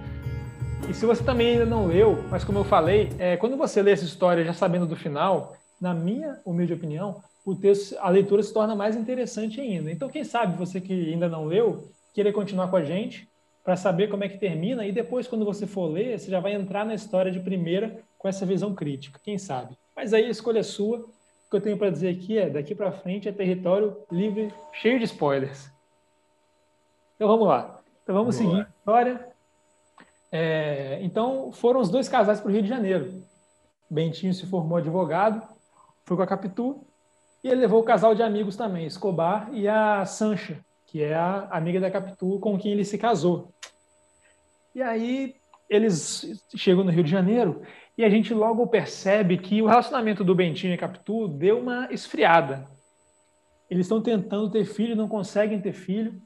e 0.88 0.94
se 0.94 1.06
você 1.06 1.22
também 1.22 1.52
ainda 1.52 1.66
não 1.66 1.86
leu, 1.86 2.24
mas 2.30 2.44
como 2.44 2.58
eu 2.58 2.64
falei, 2.64 3.10
é, 3.18 3.36
quando 3.36 3.56
você 3.56 3.80
lê 3.80 3.92
essa 3.92 4.04
história 4.04 4.44
já 4.44 4.52
sabendo 4.52 4.86
do 4.86 4.96
final, 4.96 5.56
na 5.80 5.94
minha 5.94 6.38
humilde 6.44 6.74
opinião, 6.74 7.22
o 7.44 7.54
texto, 7.54 7.96
a 8.00 8.08
leitura 8.08 8.42
se 8.42 8.52
torna 8.52 8.74
mais 8.74 8.96
interessante 8.96 9.60
ainda. 9.60 9.90
Então, 9.90 10.08
quem 10.08 10.24
sabe 10.24 10.56
você 10.56 10.80
que 10.80 11.12
ainda 11.12 11.28
não 11.28 11.44
leu, 11.44 11.88
querer 12.14 12.32
continuar 12.32 12.68
com 12.68 12.76
a 12.76 12.84
gente 12.84 13.28
para 13.64 13.76
saber 13.76 14.08
como 14.08 14.24
é 14.24 14.28
que 14.28 14.38
termina 14.38 14.86
e 14.86 14.92
depois, 14.92 15.26
quando 15.26 15.44
você 15.44 15.66
for 15.66 15.86
ler, 15.86 16.18
você 16.18 16.30
já 16.30 16.40
vai 16.40 16.52
entrar 16.52 16.84
na 16.84 16.94
história 16.94 17.30
de 17.30 17.40
primeira 17.40 18.00
com 18.18 18.28
essa 18.28 18.44
visão 18.44 18.74
crítica. 18.74 19.20
Quem 19.22 19.38
sabe? 19.38 19.76
Mas 19.94 20.12
aí 20.12 20.24
a 20.24 20.30
escolha 20.30 20.60
é 20.60 20.64
sua. 20.64 20.98
O 20.98 21.50
que 21.50 21.56
eu 21.56 21.60
tenho 21.60 21.78
para 21.78 21.90
dizer 21.90 22.08
aqui 22.08 22.38
é: 22.38 22.50
daqui 22.50 22.74
para 22.74 22.92
frente 22.92 23.28
é 23.28 23.32
território 23.32 23.96
livre, 24.10 24.52
cheio 24.72 24.98
de 24.98 25.04
spoilers. 25.04 25.70
Então 27.16 27.28
vamos 27.28 27.46
lá. 27.46 27.80
Então 28.02 28.14
vamos 28.14 28.36
Boa. 28.36 28.50
seguir 28.50 28.62
a 28.62 28.68
história. 28.78 29.31
É, 30.34 30.98
então, 31.02 31.52
foram 31.52 31.78
os 31.78 31.90
dois 31.90 32.08
casais 32.08 32.40
para 32.40 32.48
o 32.48 32.52
Rio 32.52 32.62
de 32.62 32.68
Janeiro. 32.68 33.22
Bentinho 33.90 34.32
se 34.32 34.46
formou 34.46 34.78
advogado, 34.78 35.46
foi 36.06 36.16
com 36.16 36.22
a 36.22 36.26
Capitu, 36.26 36.82
e 37.44 37.48
ele 37.48 37.60
levou 37.60 37.80
o 37.80 37.84
casal 37.84 38.14
de 38.14 38.22
amigos 38.22 38.56
também, 38.56 38.86
Escobar 38.86 39.50
e 39.52 39.68
a 39.68 40.06
Sancha, 40.06 40.64
que 40.86 41.02
é 41.02 41.14
a 41.14 41.48
amiga 41.50 41.78
da 41.78 41.90
Capitu 41.90 42.38
com 42.40 42.58
quem 42.58 42.72
ele 42.72 42.84
se 42.84 42.96
casou. 42.96 43.52
E 44.74 44.80
aí 44.80 45.34
eles 45.68 46.40
chegam 46.56 46.82
no 46.82 46.90
Rio 46.90 47.04
de 47.04 47.10
Janeiro 47.10 47.62
e 47.96 48.04
a 48.04 48.08
gente 48.08 48.32
logo 48.32 48.66
percebe 48.66 49.36
que 49.36 49.60
o 49.60 49.66
relacionamento 49.66 50.24
do 50.24 50.34
Bentinho 50.34 50.72
e 50.72 50.78
Capitu 50.78 51.28
deu 51.28 51.58
uma 51.58 51.92
esfriada. 51.92 52.66
Eles 53.68 53.86
estão 53.86 54.00
tentando 54.00 54.50
ter 54.50 54.64
filho, 54.64 54.96
não 54.96 55.08
conseguem 55.08 55.60
ter 55.60 55.72
filho. 55.72 56.20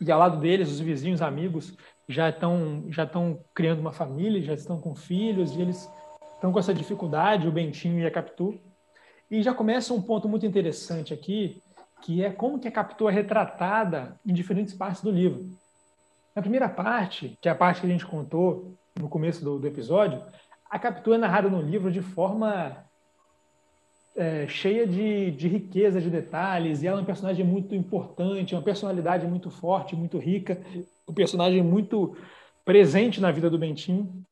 E 0.00 0.10
ao 0.10 0.18
lado 0.18 0.38
deles, 0.38 0.70
os 0.70 0.80
vizinhos, 0.80 1.22
amigos, 1.22 1.76
já 2.08 2.28
estão 2.28 2.84
já 2.88 3.04
estão 3.04 3.40
criando 3.54 3.80
uma 3.80 3.92
família, 3.92 4.42
já 4.42 4.54
estão 4.54 4.80
com 4.80 4.94
filhos, 4.94 5.52
e 5.52 5.62
eles 5.62 5.88
estão 6.34 6.52
com 6.52 6.58
essa 6.58 6.74
dificuldade, 6.74 7.48
o 7.48 7.52
Bentinho 7.52 8.00
e 8.00 8.06
a 8.06 8.10
Capitu. 8.10 8.58
E 9.30 9.42
já 9.42 9.54
começa 9.54 9.94
um 9.94 10.02
ponto 10.02 10.28
muito 10.28 10.44
interessante 10.44 11.14
aqui, 11.14 11.62
que 12.02 12.22
é 12.22 12.30
como 12.30 12.58
que 12.58 12.68
a 12.68 12.72
Capitu 12.72 13.08
é 13.08 13.12
retratada 13.12 14.20
em 14.26 14.32
diferentes 14.32 14.74
partes 14.74 15.02
do 15.02 15.10
livro. 15.10 15.48
Na 16.34 16.42
primeira 16.42 16.68
parte, 16.68 17.38
que 17.40 17.48
é 17.48 17.52
a 17.52 17.54
parte 17.54 17.80
que 17.80 17.86
a 17.86 17.90
gente 17.90 18.04
contou 18.04 18.74
no 18.98 19.08
começo 19.08 19.42
do, 19.42 19.58
do 19.58 19.66
episódio, 19.66 20.22
a 20.68 20.78
Capitu 20.78 21.14
é 21.14 21.18
narrada 21.18 21.48
no 21.48 21.62
livro 21.62 21.90
de 21.90 22.02
forma 22.02 22.83
é, 24.16 24.46
cheia 24.46 24.86
de, 24.86 25.30
de 25.32 25.48
riqueza 25.48 26.00
de 26.00 26.08
detalhes, 26.08 26.82
e 26.82 26.86
ela 26.86 27.00
é 27.00 27.02
um 27.02 27.06
personagem 27.06 27.44
muito 27.44 27.74
importante, 27.74 28.54
uma 28.54 28.62
personalidade 28.62 29.26
muito 29.26 29.50
forte, 29.50 29.96
muito 29.96 30.18
rica, 30.18 30.60
um 31.08 31.12
personagem 31.12 31.62
muito 31.62 32.16
presente 32.64 33.20
na 33.20 33.30
vida 33.30 33.50
do 33.50 33.58
Bentinho, 33.58 34.24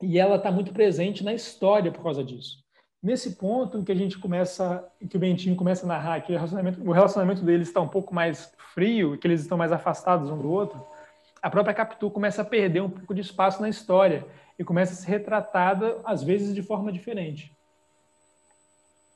e 0.00 0.18
ela 0.18 0.36
está 0.36 0.50
muito 0.50 0.72
presente 0.72 1.24
na 1.24 1.34
história 1.34 1.90
por 1.90 2.02
causa 2.02 2.22
disso. 2.22 2.62
Nesse 3.02 3.36
ponto 3.36 3.78
em 3.78 3.84
que 3.84 3.92
a 3.92 3.94
gente 3.94 4.18
começa, 4.18 4.86
que 5.10 5.16
o 5.16 5.20
Bentinho 5.20 5.56
começa 5.56 5.84
a 5.84 5.88
narrar 5.88 6.20
que 6.22 6.32
o 6.32 6.36
relacionamento, 6.36 6.80
o 6.82 6.92
relacionamento 6.92 7.44
deles 7.44 7.68
está 7.68 7.80
um 7.80 7.88
pouco 7.88 8.14
mais 8.14 8.52
frio, 8.72 9.18
que 9.18 9.26
eles 9.26 9.42
estão 9.42 9.58
mais 9.58 9.72
afastados 9.72 10.30
um 10.30 10.38
do 10.38 10.50
outro, 10.50 10.82
a 11.42 11.50
própria 11.50 11.74
Capitu 11.74 12.10
começa 12.10 12.40
a 12.40 12.44
perder 12.44 12.80
um 12.80 12.88
pouco 12.88 13.14
de 13.14 13.20
espaço 13.20 13.60
na 13.60 13.68
história 13.68 14.26
e 14.58 14.64
começa 14.64 14.94
a 14.94 14.96
ser 14.96 15.10
retratada, 15.10 15.98
às 16.02 16.22
vezes, 16.22 16.54
de 16.54 16.62
forma 16.62 16.90
diferente. 16.90 17.53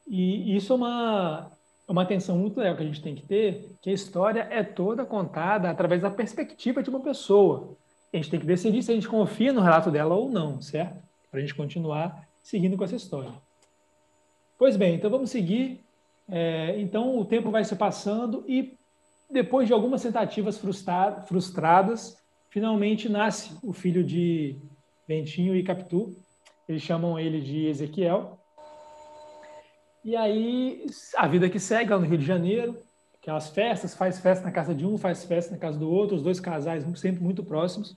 E 0.08 0.56
isso 0.56 0.72
é 0.72 0.76
uma, 0.76 1.50
uma 1.86 2.02
atenção 2.02 2.38
muito 2.38 2.58
legal 2.58 2.76
que 2.76 2.82
a 2.82 2.86
gente 2.86 3.02
tem 3.02 3.14
que 3.14 3.22
ter, 3.22 3.76
que 3.82 3.90
a 3.90 3.92
história 3.92 4.46
é 4.50 4.62
toda 4.62 5.04
contada 5.04 5.70
através 5.70 6.02
da 6.02 6.10
perspectiva 6.10 6.82
de 6.82 6.90
uma 6.90 7.00
pessoa. 7.00 7.76
A 8.12 8.16
gente 8.16 8.30
tem 8.30 8.40
que 8.40 8.46
decidir 8.46 8.82
se 8.82 8.90
a 8.90 8.94
gente 8.94 9.08
confia 9.08 9.52
no 9.52 9.60
relato 9.60 9.90
dela 9.90 10.14
ou 10.14 10.30
não, 10.30 10.60
certo? 10.62 11.02
Para 11.30 11.38
a 11.38 11.40
gente 11.40 11.54
continuar 11.54 12.26
seguindo 12.42 12.76
com 12.76 12.84
essa 12.84 12.96
história. 12.96 13.32
Pois 14.58 14.76
bem, 14.76 14.94
então 14.94 15.10
vamos 15.10 15.30
seguir. 15.30 15.84
É, 16.28 16.78
então 16.80 17.18
o 17.18 17.24
tempo 17.24 17.50
vai 17.50 17.64
se 17.64 17.76
passando 17.76 18.44
e 18.46 18.76
depois 19.30 19.66
de 19.66 19.74
algumas 19.74 20.02
tentativas 20.02 20.58
frustra 20.58 21.22
frustradas, 21.26 22.16
finalmente 22.50 23.08
nasce 23.08 23.56
o 23.62 23.72
filho 23.72 24.02
de 24.02 24.56
Bentinho 25.06 25.54
e 25.54 25.62
Capitu. 25.62 26.16
Eles 26.66 26.82
chamam 26.82 27.18
ele 27.18 27.40
de 27.40 27.66
Ezequiel. 27.66 28.37
E 30.08 30.16
aí 30.16 30.86
a 31.18 31.26
vida 31.28 31.50
que 31.50 31.60
segue 31.60 31.90
lá 31.90 31.98
no 31.98 32.06
Rio 32.06 32.16
de 32.16 32.24
Janeiro, 32.24 32.78
aquelas 33.20 33.50
festas, 33.50 33.94
faz 33.94 34.18
festa 34.18 34.42
na 34.42 34.50
casa 34.50 34.74
de 34.74 34.86
um, 34.86 34.96
faz 34.96 35.22
festa 35.22 35.52
na 35.52 35.58
casa 35.58 35.78
do 35.78 35.86
outro, 35.86 36.16
os 36.16 36.22
dois 36.22 36.40
casais 36.40 36.82
sempre 36.98 37.22
muito 37.22 37.44
próximos. 37.44 37.94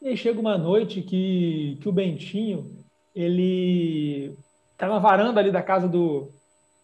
E 0.00 0.08
aí 0.08 0.16
chega 0.16 0.40
uma 0.40 0.56
noite 0.56 1.02
que, 1.02 1.76
que 1.78 1.86
o 1.86 1.92
Bentinho, 1.92 2.74
ele 3.14 4.34
Está 4.72 4.88
na 4.88 4.98
varanda 4.98 5.38
ali 5.38 5.52
da 5.52 5.62
casa 5.62 5.86
do, 5.86 6.32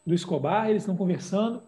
do 0.07 0.13
Escobar, 0.13 0.69
eles 0.69 0.83
estão 0.83 0.95
conversando. 0.95 1.63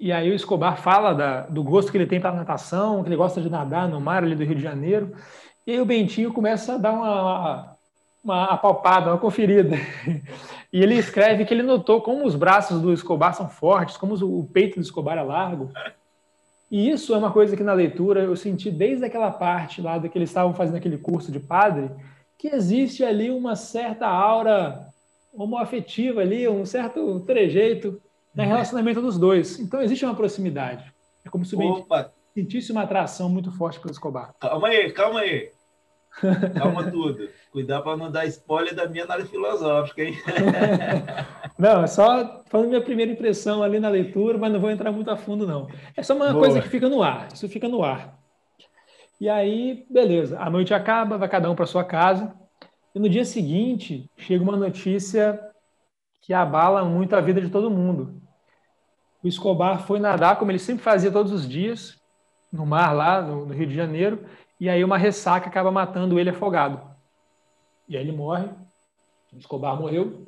E 0.00 0.10
aí 0.10 0.30
o 0.30 0.34
Escobar 0.34 0.80
fala 0.80 1.12
da, 1.12 1.42
do 1.42 1.62
gosto 1.62 1.92
que 1.92 1.98
ele 1.98 2.06
tem 2.06 2.18
pela 2.18 2.32
natação, 2.32 3.02
que 3.02 3.10
ele 3.10 3.16
gosta 3.16 3.42
de 3.42 3.50
nadar 3.50 3.86
no 3.86 4.00
mar 4.00 4.24
ali 4.24 4.34
do 4.34 4.42
Rio 4.42 4.56
de 4.56 4.62
Janeiro. 4.62 5.14
E 5.66 5.72
aí 5.72 5.80
o 5.82 5.84
Bentinho 5.84 6.32
começa 6.32 6.76
a 6.76 6.78
dar 6.78 6.92
uma, 6.92 7.73
uma 8.24 8.44
apalpada, 8.46 9.10
uma 9.10 9.18
conferida. 9.18 9.76
E 10.72 10.82
ele 10.82 10.94
escreve 10.94 11.44
que 11.44 11.54
ele 11.54 11.62
notou 11.62 12.00
como 12.00 12.26
os 12.26 12.34
braços 12.34 12.80
do 12.80 12.92
Escobar 12.92 13.32
são 13.32 13.48
fortes, 13.48 13.96
como 13.96 14.14
o 14.14 14.44
peito 14.44 14.74
do 14.74 14.82
Escobar 14.82 15.16
é 15.16 15.22
largo. 15.22 15.70
E 16.68 16.90
isso 16.90 17.14
é 17.14 17.18
uma 17.18 17.30
coisa 17.30 17.56
que 17.56 17.62
na 17.62 17.72
leitura 17.72 18.22
eu 18.22 18.34
senti 18.34 18.70
desde 18.70 19.04
aquela 19.04 19.30
parte 19.30 19.80
lá 19.80 20.00
que 20.00 20.18
eles 20.18 20.30
estavam 20.30 20.52
fazendo 20.54 20.76
aquele 20.76 20.98
curso 20.98 21.30
de 21.30 21.38
padre, 21.38 21.90
que 22.36 22.48
existe 22.48 23.04
ali 23.04 23.30
uma 23.30 23.54
certa 23.54 24.08
aura 24.08 24.88
homoafetiva 25.32 26.22
ali, 26.22 26.48
um 26.48 26.64
certo 26.64 27.20
trejeito 27.20 28.00
no 28.34 28.42
uhum. 28.42 28.48
relacionamento 28.48 29.00
dos 29.00 29.18
dois. 29.18 29.60
Então 29.60 29.80
existe 29.80 30.04
uma 30.04 30.16
proximidade. 30.16 30.92
É 31.24 31.28
como 31.28 31.44
se 31.44 31.54
o 31.54 31.86
sentisse 32.34 32.72
uma 32.72 32.82
atração 32.82 33.28
muito 33.28 33.52
forte 33.52 33.78
pelo 33.78 33.92
Escobar. 33.92 34.34
Calma 34.40 34.68
aí, 34.68 34.90
calma 34.90 35.20
aí. 35.20 35.52
Calma 36.56 36.90
tudo. 36.90 37.28
Cuidar 37.50 37.82
para 37.82 37.96
não 37.96 38.10
dar 38.10 38.26
spoiler 38.26 38.74
da 38.74 38.88
minha 38.88 39.04
análise 39.04 39.28
filosófica, 39.28 40.02
hein? 40.02 40.14
não, 41.58 41.82
é 41.82 41.86
só 41.86 42.42
falando 42.46 42.68
minha 42.68 42.80
primeira 42.80 43.12
impressão 43.12 43.62
ali 43.62 43.80
na 43.80 43.88
leitura, 43.88 44.38
mas 44.38 44.52
não 44.52 44.60
vou 44.60 44.70
entrar 44.70 44.92
muito 44.92 45.10
a 45.10 45.16
fundo, 45.16 45.46
não. 45.46 45.68
É 45.96 46.02
só 46.02 46.14
uma 46.14 46.32
Boa. 46.32 46.44
coisa 46.44 46.62
que 46.62 46.68
fica 46.68 46.88
no 46.88 47.02
ar. 47.02 47.28
Isso 47.32 47.48
fica 47.48 47.68
no 47.68 47.82
ar. 47.82 48.18
E 49.20 49.28
aí, 49.28 49.86
beleza. 49.90 50.38
A 50.38 50.50
noite 50.50 50.74
acaba, 50.74 51.18
vai 51.18 51.28
cada 51.28 51.50
um 51.50 51.54
para 51.54 51.66
sua 51.66 51.84
casa. 51.84 52.34
E 52.94 52.98
no 52.98 53.08
dia 53.08 53.24
seguinte, 53.24 54.08
chega 54.16 54.42
uma 54.42 54.56
notícia 54.56 55.40
que 56.22 56.32
abala 56.32 56.84
muito 56.84 57.14
a 57.14 57.20
vida 57.20 57.40
de 57.40 57.50
todo 57.50 57.70
mundo. 57.70 58.22
O 59.22 59.28
Escobar 59.28 59.86
foi 59.86 59.98
nadar, 59.98 60.38
como 60.38 60.50
ele 60.50 60.58
sempre 60.58 60.82
fazia 60.82 61.10
todos 61.10 61.32
os 61.32 61.48
dias, 61.48 61.98
no 62.52 62.64
mar 62.64 62.92
lá, 62.92 63.20
no, 63.20 63.46
Rio 63.46 63.66
de 63.66 63.74
Janeiro, 63.74 64.24
e 64.60 64.68
aí 64.68 64.84
uma 64.84 64.98
ressaca 64.98 65.48
acaba 65.48 65.70
matando 65.70 66.18
ele 66.18 66.30
afogado. 66.30 66.80
E 67.88 67.96
aí 67.96 68.02
ele 68.02 68.16
morre, 68.16 68.48
Escobar 69.36 69.78
morreu, 69.78 70.26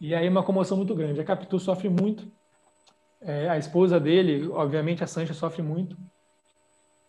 e 0.00 0.14
aí 0.14 0.28
uma 0.28 0.42
comoção 0.42 0.76
muito 0.76 0.94
grande. 0.94 1.20
A 1.20 1.24
Capitu 1.24 1.58
sofre 1.58 1.88
muito, 1.88 2.30
é, 3.20 3.48
a 3.48 3.58
esposa 3.58 4.00
dele, 4.00 4.48
obviamente 4.48 5.04
a 5.04 5.06
Sancha 5.06 5.34
sofre 5.34 5.62
muito, 5.62 5.96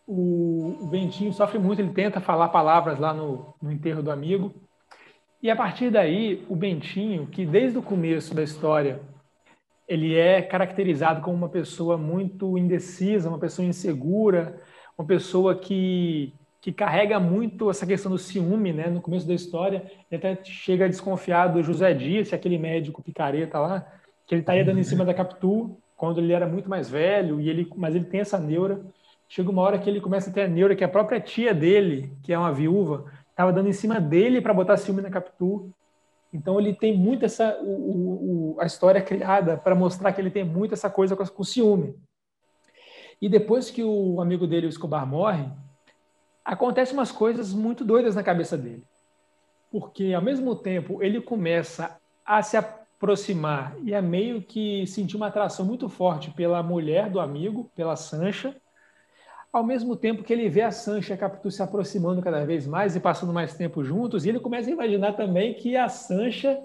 o, 0.05 0.77
o 0.81 0.87
Bentinho 0.87 1.33
sofre 1.33 1.57
muito, 1.57 1.81
ele 1.81 1.93
tenta 1.93 2.19
falar 2.19 2.49
palavras 2.49 2.99
lá 2.99 3.13
no, 3.13 3.55
no 3.61 3.71
enterro 3.71 4.03
do 4.03 4.11
amigo, 4.11 4.53
e 5.41 5.49
a 5.49 5.55
partir 5.55 5.89
daí, 5.89 6.45
o 6.47 6.55
Bentinho, 6.55 7.25
que 7.25 7.45
desde 7.45 7.77
o 7.77 7.81
começo 7.81 8.35
da 8.35 8.43
história 8.43 9.01
ele 9.87 10.15
é 10.15 10.41
caracterizado 10.41 11.21
como 11.21 11.35
uma 11.35 11.49
pessoa 11.49 11.97
muito 11.97 12.57
indecisa, 12.57 13.27
uma 13.27 13.39
pessoa 13.39 13.67
insegura, 13.67 14.61
uma 14.97 15.05
pessoa 15.05 15.53
que, 15.55 16.33
que 16.61 16.71
carrega 16.71 17.19
muito 17.19 17.71
essa 17.71 17.87
questão 17.87 18.11
do 18.11 18.19
ciúme, 18.19 18.71
né? 18.71 18.87
No 18.87 19.01
começo 19.01 19.27
da 19.27 19.33
história, 19.33 19.83
ele 20.09 20.17
até 20.23 20.37
chega 20.43 20.85
a 20.85 20.87
desconfiar 20.87 21.47
do 21.47 21.63
José 21.63 21.91
Dias, 21.91 22.31
aquele 22.31 22.59
médico 22.59 23.01
picareta 23.01 23.59
lá, 23.59 23.85
que 24.27 24.35
ele 24.35 24.41
estaria 24.41 24.63
dando 24.63 24.79
em 24.79 24.83
cima 24.83 25.03
da 25.03 25.13
Capitu 25.13 25.75
quando 25.97 26.19
ele 26.19 26.33
era 26.33 26.47
muito 26.47 26.69
mais 26.69 26.89
velho, 26.89 27.41
e 27.41 27.49
ele, 27.49 27.67
mas 27.75 27.95
ele 27.95 28.05
tem 28.05 28.21
essa 28.21 28.39
neura. 28.39 28.79
Chega 29.27 29.49
uma 29.49 29.61
hora 29.61 29.79
que 29.79 29.89
ele 29.89 29.99
começa 29.99 30.29
a 30.29 30.33
ter 30.33 30.41
a 30.43 30.47
neura 30.47 30.75
que 30.75 30.83
a 30.83 30.89
própria 30.89 31.19
tia 31.19 31.53
dele, 31.53 32.11
que 32.21 32.31
é 32.31 32.37
uma 32.37 32.53
viúva, 32.53 33.05
estava 33.29 33.51
dando 33.51 33.69
em 33.69 33.73
cima 33.73 33.99
dele 33.99 34.39
para 34.39 34.53
botar 34.53 34.77
ciúme 34.77 35.01
na 35.01 35.09
Capitu. 35.09 35.71
Então 36.31 36.59
ele 36.59 36.73
tem 36.73 36.95
muito 36.95 37.25
essa 37.25 37.57
o, 37.61 38.55
o, 38.55 38.57
a 38.59 38.65
história 38.65 39.01
criada 39.01 39.57
para 39.57 39.73
mostrar 39.73 40.11
que 40.13 40.21
ele 40.21 40.29
tem 40.29 40.43
muito 40.43 40.73
essa 40.73 40.89
coisa 40.89 41.15
com, 41.15 41.25
com 41.25 41.43
ciúme. 41.43 41.95
E 43.19 43.27
depois 43.27 43.69
que 43.69 43.83
o 43.83 44.21
amigo 44.21 44.47
dele, 44.47 44.67
o 44.67 44.69
Escobar, 44.69 45.05
morre, 45.05 45.45
acontecem 46.43 46.93
umas 46.93 47.11
coisas 47.11 47.53
muito 47.53 47.83
doidas 47.83 48.15
na 48.15 48.23
cabeça 48.23 48.57
dele. 48.57 48.83
Porque 49.71 50.13
ao 50.13 50.21
mesmo 50.21 50.55
tempo 50.55 51.01
ele 51.01 51.21
começa 51.21 51.97
a 52.25 52.41
se 52.41 52.57
aproximar 52.57 53.75
e 53.83 53.95
a 53.95 54.01
meio 54.01 54.41
que 54.41 54.85
sentir 54.87 55.15
uma 55.15 55.27
atração 55.27 55.65
muito 55.65 55.87
forte 55.87 56.29
pela 56.31 56.61
mulher 56.61 57.09
do 57.09 57.19
amigo, 57.19 57.69
pela 57.75 57.95
Sancha, 57.95 58.55
ao 59.51 59.63
mesmo 59.63 59.95
tempo 59.95 60.23
que 60.23 60.31
ele 60.31 60.49
vê 60.49 60.61
a 60.61 60.71
Sancha 60.71 61.13
e 61.13 61.15
a 61.15 61.17
Capitu 61.17 61.51
se 61.51 61.61
aproximando 61.61 62.21
cada 62.21 62.45
vez 62.45 62.65
mais 62.65 62.95
e 62.95 62.99
passando 62.99 63.33
mais 63.33 63.53
tempo 63.53 63.83
juntos, 63.83 64.25
e 64.25 64.29
ele 64.29 64.39
começa 64.39 64.69
a 64.69 64.73
imaginar 64.73 65.13
também 65.13 65.53
que 65.53 65.75
a 65.75 65.89
Sancha 65.89 66.57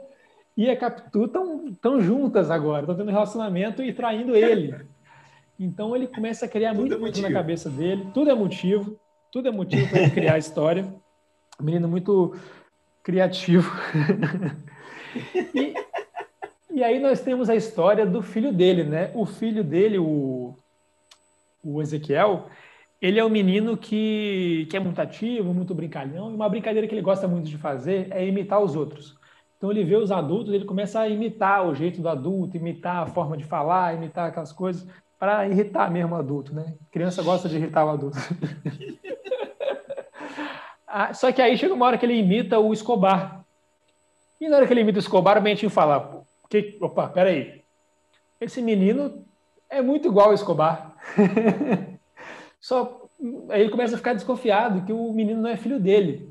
e 0.57 0.71
a 0.71 0.77
Capitu 0.77 1.25
estão 1.25 2.01
juntas 2.01 2.51
agora, 2.51 2.83
estão 2.83 2.97
tendo 2.97 3.11
relacionamento 3.11 3.83
e 3.83 3.93
traindo 3.93 4.35
ele. 4.35 4.75
Então 5.59 5.97
ele 5.97 6.07
começa 6.07 6.45
a 6.45 6.49
criar 6.51 6.75
tudo 6.75 7.01
muito 7.01 7.19
é 7.19 7.23
na 7.23 7.33
cabeça 7.33 7.71
dele, 7.71 8.09
tudo 8.13 8.31
é 8.31 8.35
motivo, 8.35 9.01
tudo 9.37 9.49
é 9.49 9.51
motivo 9.51 9.87
para 9.91 10.01
ele 10.01 10.11
criar 10.11 10.39
história. 10.39 10.91
menino 11.61 11.87
muito 11.87 12.35
criativo. 13.03 13.71
e, 15.55 15.75
e 16.71 16.83
aí 16.83 16.99
nós 16.99 17.21
temos 17.21 17.51
a 17.51 17.55
história 17.55 18.07
do 18.07 18.23
filho 18.23 18.51
dele, 18.51 18.83
né? 18.83 19.11
O 19.15 19.27
filho 19.27 19.63
dele, 19.63 19.99
o, 19.99 20.55
o 21.63 21.83
Ezequiel, 21.83 22.47
ele 22.99 23.21
é 23.21 23.25
um 23.27 23.29
menino 23.29 23.77
que, 23.77 24.67
que 24.71 24.77
é 24.79 24.81
muito 24.81 25.03
ativo, 25.03 25.53
muito 25.53 25.75
brincalhão, 25.75 26.31
e 26.31 26.35
uma 26.35 26.49
brincadeira 26.49 26.89
que 26.89 26.95
ele 26.95 27.03
gosta 27.03 27.29
muito 27.29 27.47
de 27.47 27.59
fazer 27.59 28.09
é 28.13 28.27
imitar 28.27 28.63
os 28.63 28.75
outros. 28.75 29.19
Então 29.59 29.71
ele 29.71 29.85
vê 29.85 29.97
os 29.97 30.11
adultos, 30.11 30.55
ele 30.55 30.65
começa 30.65 31.01
a 31.01 31.09
imitar 31.11 31.69
o 31.69 31.75
jeito 31.75 32.01
do 32.01 32.09
adulto, 32.09 32.57
imitar 32.57 33.03
a 33.03 33.07
forma 33.07 33.37
de 33.37 33.45
falar, 33.45 33.97
imitar 33.97 34.31
aquelas 34.31 34.53
coisas, 34.53 34.89
para 35.19 35.47
irritar 35.47 35.91
mesmo 35.91 36.15
o 36.15 36.19
adulto, 36.19 36.55
né? 36.55 36.75
criança 36.91 37.23
gosta 37.23 37.51
de 37.51 37.57
irritar 37.57 37.85
o 37.85 37.91
adulto. 37.91 38.17
Ah, 40.87 41.13
só 41.13 41.33
que 41.33 41.43
aí 41.43 41.59
chega 41.59 41.75
uma 41.75 41.87
hora 41.87 41.99
que 41.99 42.07
ele 42.07 42.19
imita 42.19 42.59
o 42.59 42.73
Escobar. 42.73 43.45
E 44.41 44.49
na 44.49 44.57
hora 44.57 44.67
que 44.67 44.73
ele 44.73 44.83
imita 44.83 44.99
o 44.99 45.01
Escobar, 45.01 45.39
o 45.39 45.41
Bentinho 45.41 45.71
fala: 45.71 46.25
que, 46.49 46.79
opa, 46.81 47.09
peraí. 47.09 47.63
Esse 48.41 48.63
menino 48.63 49.25
é 49.69 49.83
muito 49.83 50.09
igual 50.09 50.29
ao 50.29 50.35
Escobar. 50.35 50.95
Só 52.61 53.07
aí 53.49 53.63
ele 53.63 53.71
começa 53.71 53.95
a 53.95 53.99
ficar 53.99 54.13
desconfiado 54.13 54.85
que 54.85 54.93
o 54.93 55.13
menino 55.13 55.41
não 55.41 55.51
é 55.51 55.57
filho 55.57 55.81
dele, 55.81 56.29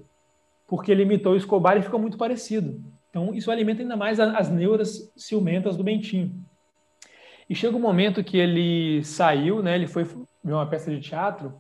porque 0.68 0.92
ele 0.92 1.04
imitou 1.04 1.34
o 1.34 1.38
Escobar 1.38 1.78
e 1.78 1.82
ficou 1.82 2.00
muito 2.00 2.18
parecido. 2.18 2.82
Então 3.10 3.34
isso 3.34 3.52
alimenta 3.52 3.82
ainda 3.82 3.96
mais 3.96 4.20
as 4.20 4.50
neuras 4.50 5.12
ciumentas 5.16 5.76
do 5.76 5.84
Bentinho. 5.84 6.32
E 7.50 7.56
chega 7.56 7.78
um 7.78 7.80
momento 7.80 8.24
que 8.24 8.38
ele 8.38 9.04
saiu, 9.04 9.62
né? 9.62 9.76
Ele 9.76 9.88
foi 9.88 10.04
ver 10.04 10.54
uma 10.54 10.66
peça 10.66 10.92
de 10.92 11.00
teatro 11.00 11.54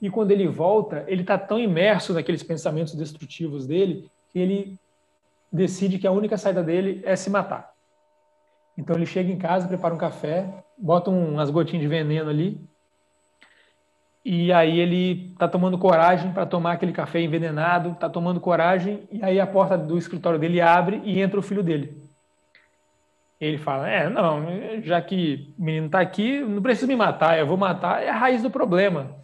e 0.00 0.08
quando 0.08 0.30
ele 0.30 0.46
volta, 0.48 1.04
ele 1.06 1.22
está 1.22 1.36
tão 1.36 1.58
imerso 1.58 2.14
naqueles 2.14 2.42
pensamentos 2.42 2.94
destrutivos 2.94 3.66
dele 3.66 4.10
que 4.32 4.38
ele 4.38 4.78
decide 5.52 5.98
que 5.98 6.06
a 6.06 6.12
única 6.12 6.38
saída 6.38 6.62
dele 6.62 7.02
é 7.04 7.14
se 7.16 7.28
matar. 7.28 7.72
Então 8.78 8.96
ele 8.96 9.04
chega 9.04 9.30
em 9.30 9.36
casa, 9.36 9.68
prepara 9.68 9.94
um 9.94 9.98
café, 9.98 10.48
bota 10.78 11.10
umas 11.10 11.50
gotinhas 11.50 11.82
de 11.82 11.88
veneno 11.88 12.30
ali, 12.30 12.60
e 14.24 14.52
aí 14.52 14.78
ele 14.78 15.34
tá 15.38 15.48
tomando 15.48 15.78
coragem 15.78 16.32
para 16.32 16.46
tomar 16.46 16.72
aquele 16.72 16.92
café 16.92 17.20
envenenado, 17.20 17.96
tá 17.98 18.08
tomando 18.08 18.40
coragem, 18.40 19.08
e 19.10 19.22
aí 19.22 19.40
a 19.40 19.46
porta 19.46 19.76
do 19.76 19.98
escritório 19.98 20.38
dele 20.38 20.60
abre 20.60 21.00
e 21.04 21.20
entra 21.20 21.38
o 21.38 21.42
filho 21.42 21.62
dele. 21.62 21.96
Ele 23.40 23.56
fala: 23.56 23.88
É, 23.88 24.08
não, 24.08 24.42
já 24.82 25.00
que 25.00 25.54
o 25.58 25.64
menino 25.64 25.88
tá 25.88 26.00
aqui, 26.00 26.40
não 26.40 26.60
precisa 26.60 26.86
me 26.86 26.96
matar, 26.96 27.38
eu 27.38 27.46
vou 27.46 27.56
matar, 27.56 28.02
é 28.02 28.10
a 28.10 28.16
raiz 28.16 28.42
do 28.42 28.50
problema. 28.50 29.18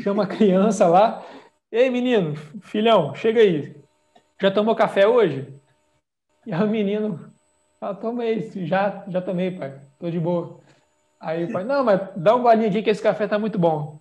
Chama 0.00 0.24
a 0.24 0.26
criança 0.26 0.86
lá: 0.86 1.24
Ei, 1.70 1.90
menino, 1.90 2.34
filhão, 2.62 3.14
chega 3.14 3.40
aí. 3.40 3.76
Já 4.40 4.50
tomou 4.50 4.74
café 4.74 5.06
hoje? 5.06 5.52
E 6.46 6.52
aí 6.52 6.62
o 6.62 6.68
menino 6.68 7.32
ah, 7.80 7.94
tomei, 7.94 8.50
já, 8.66 9.04
já 9.06 9.20
tomei, 9.20 9.52
pai. 9.52 9.80
Tô 10.00 10.10
de 10.10 10.18
boa. 10.18 10.58
Aí 11.20 11.44
o 11.44 11.52
pai, 11.52 11.64
não, 11.64 11.84
mas 11.84 12.00
dá 12.16 12.34
um 12.34 12.42
golinho 12.42 12.68
aqui 12.68 12.82
que 12.82 12.90
esse 12.90 13.02
café 13.02 13.28
tá 13.28 13.38
muito 13.38 13.58
bom. 13.58 14.00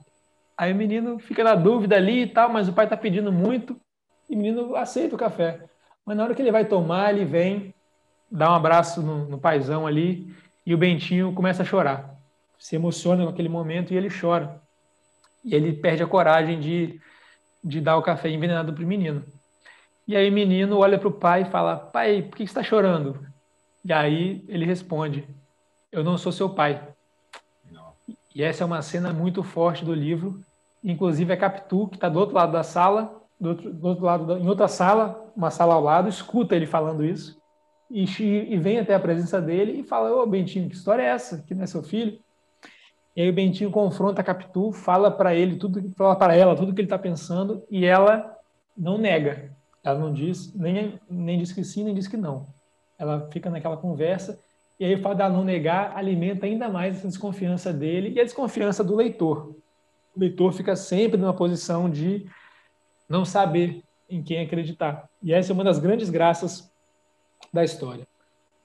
Aí 0.57 0.73
o 0.73 0.75
menino 0.75 1.19
fica 1.19 1.43
na 1.43 1.53
dúvida 1.53 1.95
ali 1.95 2.23
e 2.23 2.27
tal, 2.27 2.49
mas 2.49 2.67
o 2.67 2.73
pai 2.73 2.87
tá 2.87 2.97
pedindo 2.97 3.31
muito 3.31 3.79
e 4.27 4.35
o 4.35 4.37
menino 4.37 4.75
aceita 4.75 5.15
o 5.15 5.19
café. 5.19 5.63
Mas 6.03 6.17
na 6.17 6.23
hora 6.23 6.33
que 6.33 6.41
ele 6.41 6.51
vai 6.51 6.65
tomar, 6.65 7.13
ele 7.13 7.23
vem, 7.23 7.73
dá 8.31 8.51
um 8.51 8.55
abraço 8.55 9.01
no, 9.01 9.25
no 9.27 9.37
paizão 9.37 9.85
ali 9.85 10.33
e 10.65 10.73
o 10.73 10.77
Bentinho 10.77 11.33
começa 11.33 11.61
a 11.61 11.65
chorar. 11.65 12.15
Se 12.57 12.75
emociona 12.75 13.23
com 13.23 13.29
aquele 13.29 13.49
momento 13.49 13.93
e 13.93 13.97
ele 13.97 14.09
chora. 14.09 14.59
E 15.47 15.55
ele 15.55 15.71
perde 15.71 16.03
a 16.03 16.07
coragem 16.07 16.59
de, 16.59 16.99
de 17.63 17.79
dar 17.79 17.95
o 17.95 18.01
café 18.01 18.29
envenenado 18.29 18.73
pro 18.73 18.85
menino. 18.85 19.23
E 20.05 20.15
aí 20.15 20.29
o 20.29 20.33
menino 20.33 20.77
olha 20.77 20.99
pro 20.99 21.09
pai 21.09 21.43
e 21.43 21.49
fala: 21.49 21.77
Pai, 21.77 22.21
por 22.21 22.35
que 22.35 22.43
você 22.43 22.51
está 22.51 22.61
chorando? 22.61 23.25
E 23.83 23.93
aí 23.93 24.43
ele 24.49 24.65
responde: 24.65 25.25
Eu 25.91 26.03
não 26.03 26.17
sou 26.17 26.33
seu 26.33 26.49
pai. 26.49 26.85
Não. 27.71 27.93
E 28.35 28.43
essa 28.43 28.63
é 28.63 28.65
uma 28.65 28.81
cena 28.81 29.13
muito 29.13 29.41
forte 29.41 29.85
do 29.85 29.93
livro. 29.93 30.41
Inclusive 30.83 31.31
a 31.31 31.37
Capitu, 31.37 31.87
que 31.87 31.95
está 31.95 32.09
do 32.09 32.19
outro 32.19 32.35
lado 32.35 32.51
da 32.51 32.63
sala, 32.63 33.21
do 33.39 33.49
outro, 33.49 33.73
do 33.73 33.87
outro 33.87 34.05
lado, 34.05 34.37
em 34.37 34.47
outra 34.47 34.67
sala, 34.67 35.31
uma 35.35 35.49
sala 35.49 35.73
ao 35.73 35.81
lado, 35.81 36.09
escuta 36.09 36.55
ele 36.55 36.65
falando 36.65 37.05
isso 37.05 37.37
e, 37.89 38.03
e 38.23 38.57
vem 38.57 38.79
até 38.79 38.93
a 38.93 38.99
presença 38.99 39.41
dele 39.41 39.79
e 39.79 39.83
fala: 39.83 40.13
Ô 40.13 40.25
Bentinho, 40.25 40.69
que 40.69 40.75
história 40.75 41.01
é 41.01 41.07
essa? 41.07 41.43
Que 41.43 41.55
não 41.55 41.63
é 41.63 41.67
seu 41.67 41.81
filho? 41.81 42.19
E 43.17 43.21
aí 43.21 43.29
o 43.29 43.33
Bentinho 43.33 43.69
confronta 43.69 44.21
a 44.21 44.23
Capitu, 44.23 44.71
fala 44.71 45.11
para 45.11 45.35
ele 45.35 45.57
tudo, 45.57 45.91
fala 45.97 46.15
para 46.15 46.33
ela 46.33 46.55
tudo 46.55 46.73
que 46.73 46.79
ele 46.79 46.85
está 46.85 46.97
pensando 46.97 47.61
e 47.69 47.83
ela 47.83 48.37
não 48.77 48.97
nega. 48.97 49.51
Ela 49.83 49.99
não 49.99 50.13
diz 50.13 50.53
nem 50.53 50.97
nem 51.09 51.37
diz 51.37 51.51
que 51.51 51.63
sim, 51.65 51.83
nem 51.83 51.93
diz 51.93 52.07
que 52.07 52.15
não 52.15 52.55
ela 52.97 53.29
fica 53.31 53.49
naquela 53.49 53.77
conversa, 53.77 54.39
e 54.79 54.85
aí 54.85 54.95
o 54.95 55.01
fato 55.01 55.17
dela 55.17 55.33
não 55.33 55.43
negar 55.43 55.95
alimenta 55.95 56.45
ainda 56.45 56.69
mais 56.69 56.97
essa 56.97 57.07
desconfiança 57.07 57.71
dele 57.71 58.13
e 58.15 58.19
a 58.19 58.23
desconfiança 58.23 58.83
do 58.83 58.95
leitor. 58.95 59.55
O 60.15 60.19
leitor 60.19 60.51
fica 60.53 60.75
sempre 60.75 61.17
numa 61.17 61.33
posição 61.33 61.89
de 61.89 62.27
não 63.07 63.23
saber 63.23 63.83
em 64.09 64.23
quem 64.23 64.41
acreditar. 64.41 65.09
E 65.21 65.33
essa 65.33 65.51
é 65.51 65.53
uma 65.53 65.63
das 65.63 65.79
grandes 65.79 66.09
graças 66.09 66.71
da 67.51 67.63
história. 67.63 68.07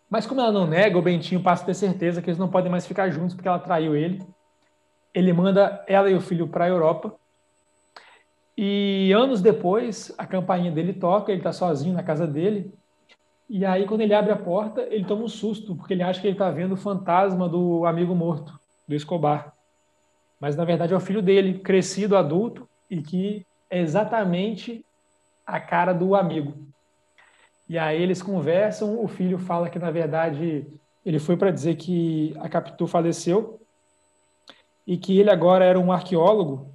Mas 0.09 0.27
como 0.27 0.41
ela 0.41 0.53
não 0.53 0.67
nega, 0.67 0.99
o 0.99 1.03
Bentinho 1.03 1.43
passa 1.43 1.63
a 1.63 1.67
ter 1.67 1.75
certeza 1.75 2.21
que 2.21 2.29
eles 2.29 2.39
não 2.39 2.49
podem 2.49 2.71
mais 2.71 2.87
ficar 2.87 3.11
juntos 3.11 3.35
porque 3.35 3.49
ela 3.49 3.59
traiu 3.59 3.97
ele. 3.97 4.23
Ele 5.15 5.33
manda 5.33 5.85
ela 5.87 6.11
e 6.11 6.15
o 6.15 6.21
filho 6.21 6.49
para 6.49 6.65
a 6.65 6.69
Europa. 6.69 7.15
E 8.57 9.13
anos 9.13 9.41
depois, 9.41 10.15
a 10.19 10.27
campainha 10.27 10.71
dele 10.71 10.93
toca, 10.93 11.33
ele 11.33 11.41
está 11.41 11.53
sozinho 11.53 11.95
na 11.95 12.03
casa 12.03 12.27
dele, 12.27 12.73
e 13.55 13.67
aí, 13.67 13.87
quando 13.87 14.01
ele 14.01 14.15
abre 14.15 14.33
a 14.33 14.37
porta, 14.37 14.81
ele 14.91 15.05
toma 15.05 15.25
um 15.25 15.29
susto, 15.29 15.77
porque 15.77 15.93
ele 15.93 16.03
acha 16.03 16.19
que 16.19 16.27
ele 16.27 16.35
está 16.35 16.51
vendo 16.51 16.73
o 16.73 16.77
fantasma 16.77 17.47
do 17.47 17.85
amigo 17.85 18.15
morto, 18.15 18.59
do 18.89 18.95
Escobar. 18.95 19.53
Mas, 20.41 20.57
na 20.57 20.65
verdade, 20.65 20.95
é 20.95 20.97
o 20.97 21.01
filho 21.01 21.21
dele, 21.21 21.59
crescido, 21.59 22.17
adulto, 22.17 22.67
e 22.89 23.03
que 23.03 23.47
é 23.69 23.79
exatamente 23.79 24.83
a 25.47 25.61
cara 25.61 25.93
do 25.93 26.15
amigo. 26.15 26.55
E 27.69 27.79
aí 27.79 28.01
eles 28.01 28.23
conversam, 28.23 29.05
o 29.05 29.07
filho 29.07 29.39
fala 29.39 29.69
que, 29.69 29.79
na 29.79 29.91
verdade, 29.91 30.67
ele 31.05 31.19
foi 31.19 31.37
para 31.37 31.51
dizer 31.51 31.77
que 31.77 32.35
a 32.41 32.49
Capitu 32.49 32.87
faleceu 32.87 33.61
e 34.87 34.97
que 34.97 35.19
ele 35.19 35.31
agora 35.31 35.65
era 35.65 35.79
um 35.79 35.93
arqueólogo 35.93 36.73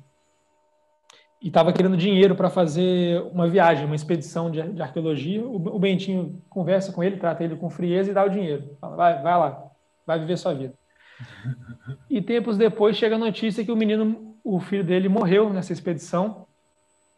e 1.41 1.49
estava 1.49 1.71
querendo 1.71 1.95
dinheiro 1.95 2.35
para 2.35 2.49
fazer 2.49 3.21
uma 3.31 3.47
viagem, 3.47 3.85
uma 3.85 3.95
expedição 3.95 4.49
de, 4.49 4.61
de 4.61 4.81
arqueologia. 4.81 5.45
O, 5.45 5.55
o, 5.55 5.79
Bentinho 5.79 6.41
conversa 6.49 6.91
com 6.91 7.03
ele, 7.03 7.17
trata 7.17 7.43
ele 7.43 7.55
com 7.55 7.69
frieza 7.69 8.09
e 8.09 8.13
dá 8.13 8.23
o 8.23 8.29
dinheiro. 8.29 8.75
Fala, 8.81 8.95
vai, 8.95 9.21
vai 9.21 9.37
lá, 9.37 9.63
vai 10.05 10.19
viver 10.19 10.37
sua 10.37 10.53
vida. 10.53 10.73
E 12.09 12.21
tempos 12.21 12.57
depois 12.57 12.95
chega 12.95 13.15
a 13.15 13.19
notícia 13.19 13.63
que 13.63 13.71
o 13.71 13.75
menino, 13.75 14.35
o 14.43 14.59
filho 14.59 14.83
dele, 14.83 15.07
morreu 15.07 15.51
nessa 15.51 15.73
expedição. 15.73 16.45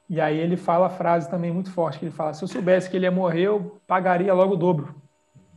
E 0.10 0.19
aí 0.19 0.38
ele 0.38 0.58
fala 0.58 0.88
a 0.88 0.89
frase 0.89 1.30
também 1.30 1.52
muito 1.52 1.71
forte, 1.71 1.99
que 1.99 2.06
ele 2.06 2.12
fala, 2.12 2.34
se 2.34 2.43
eu 2.43 2.47
soubesse 2.47 2.89
que 2.89 2.97
ele 2.97 3.06
ia 3.06 3.12
morrer, 3.12 3.43
eu 3.43 3.80
pagaria 3.88 4.34
logo 4.34 4.56
o 4.56 4.58
dobro. 4.58 4.95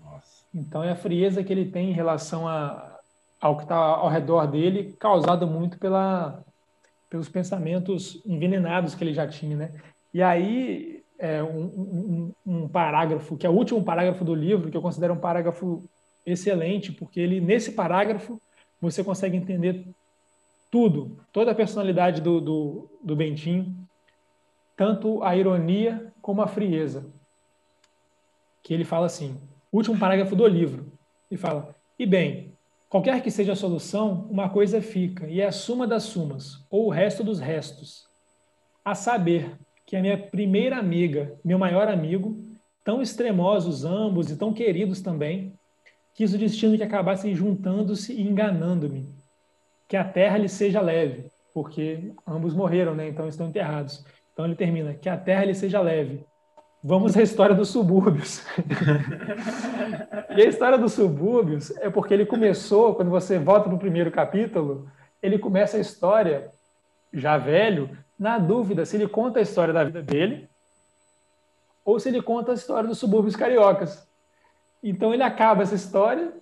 Nossa. 0.04 0.44
Então 0.54 0.84
é 0.84 0.92
a 0.92 0.96
frieza 0.96 1.42
que 1.42 1.52
ele 1.52 1.70
tem 1.70 1.90
em 1.90 1.94
relação 1.94 2.46
a, 2.46 2.91
ao 3.42 3.56
que 3.56 3.64
está 3.64 3.76
ao 3.76 4.08
redor 4.08 4.46
dele, 4.46 4.94
causado 5.00 5.48
muito 5.48 5.76
pela 5.76 6.42
pelos 7.10 7.28
pensamentos 7.28 8.22
envenenados 8.24 8.94
que 8.94 9.04
ele 9.04 9.12
já 9.12 9.28
tinha, 9.28 9.54
né? 9.54 9.70
E 10.14 10.22
aí, 10.22 11.04
é, 11.18 11.42
um, 11.42 11.64
um, 11.64 12.32
um, 12.46 12.68
parágrafo, 12.68 13.36
que 13.36 13.46
é 13.46 13.50
o 13.50 13.52
último 13.52 13.84
parágrafo 13.84 14.24
do 14.24 14.34
livro, 14.34 14.70
que 14.70 14.76
eu 14.76 14.80
considero 14.80 15.12
um 15.12 15.18
parágrafo 15.18 15.84
excelente, 16.24 16.90
porque 16.90 17.20
ele, 17.20 17.38
nesse 17.38 17.72
parágrafo, 17.72 18.40
você 18.80 19.04
consegue 19.04 19.36
entender 19.36 19.86
tudo, 20.70 21.18
toda 21.30 21.50
a 21.50 21.54
personalidade 21.54 22.22
do, 22.22 22.40
do, 22.40 22.88
do 23.04 23.14
Bentinho, 23.14 23.76
tanto 24.74 25.22
a 25.22 25.36
ironia 25.36 26.10
como 26.22 26.40
a 26.40 26.46
frieza. 26.46 27.04
Que 28.62 28.72
ele 28.72 28.84
fala 28.84 29.04
assim, 29.04 29.36
último 29.70 29.98
parágrafo 29.98 30.34
do 30.34 30.46
livro, 30.46 30.86
ele 31.30 31.38
fala, 31.38 31.74
e 31.98 32.06
bem, 32.06 32.51
Qualquer 32.92 33.22
que 33.22 33.30
seja 33.30 33.52
a 33.52 33.56
solução, 33.56 34.28
uma 34.30 34.50
coisa 34.50 34.82
fica, 34.82 35.26
e 35.26 35.40
é 35.40 35.46
a 35.46 35.50
suma 35.50 35.86
das 35.86 36.02
sumas, 36.02 36.62
ou 36.68 36.88
o 36.88 36.90
resto 36.90 37.24
dos 37.24 37.40
restos. 37.40 38.06
A 38.84 38.94
saber, 38.94 39.56
que 39.86 39.96
a 39.96 40.02
minha 40.02 40.18
primeira 40.18 40.76
amiga, 40.76 41.34
meu 41.42 41.58
maior 41.58 41.88
amigo, 41.88 42.36
tão 42.84 43.00
extremosos 43.00 43.86
ambos 43.86 44.30
e 44.30 44.36
tão 44.36 44.52
queridos 44.52 45.00
também, 45.00 45.54
quis 46.14 46.34
o 46.34 46.38
destino 46.38 46.76
que 46.76 46.82
acabassem 46.82 47.34
juntando-se 47.34 48.12
e 48.12 48.28
enganando-me. 48.28 49.08
Que 49.88 49.96
a 49.96 50.04
terra 50.04 50.36
lhe 50.36 50.48
seja 50.50 50.82
leve, 50.82 51.30
porque 51.54 52.12
ambos 52.26 52.52
morreram, 52.52 52.94
né? 52.94 53.08
Então 53.08 53.26
estão 53.26 53.48
enterrados. 53.48 54.04
Então 54.34 54.44
ele 54.44 54.54
termina: 54.54 54.92
que 54.92 55.08
a 55.08 55.16
terra 55.16 55.46
lhe 55.46 55.54
seja 55.54 55.80
leve, 55.80 56.26
Vamos 56.84 57.16
à 57.16 57.22
história 57.22 57.54
dos 57.54 57.68
subúrbios. 57.68 58.44
e 60.36 60.42
a 60.42 60.46
história 60.46 60.76
dos 60.76 60.94
subúrbios 60.94 61.70
é 61.76 61.88
porque 61.88 62.12
ele 62.12 62.26
começou, 62.26 62.96
quando 62.96 63.08
você 63.08 63.38
volta 63.38 63.68
para 63.68 63.76
o 63.76 63.78
primeiro 63.78 64.10
capítulo, 64.10 64.90
ele 65.22 65.38
começa 65.38 65.76
a 65.76 65.80
história, 65.80 66.50
já 67.12 67.38
velho, 67.38 67.96
na 68.18 68.36
dúvida 68.36 68.84
se 68.84 68.96
ele 68.96 69.06
conta 69.06 69.38
a 69.38 69.42
história 69.42 69.72
da 69.72 69.84
vida 69.84 70.02
dele 70.02 70.48
ou 71.84 72.00
se 72.00 72.08
ele 72.08 72.20
conta 72.20 72.50
a 72.50 72.54
história 72.54 72.88
dos 72.88 72.98
subúrbios 72.98 73.36
cariocas. 73.36 74.04
Então 74.82 75.14
ele 75.14 75.22
acaba 75.22 75.62
essa 75.62 75.76
história 75.76 76.32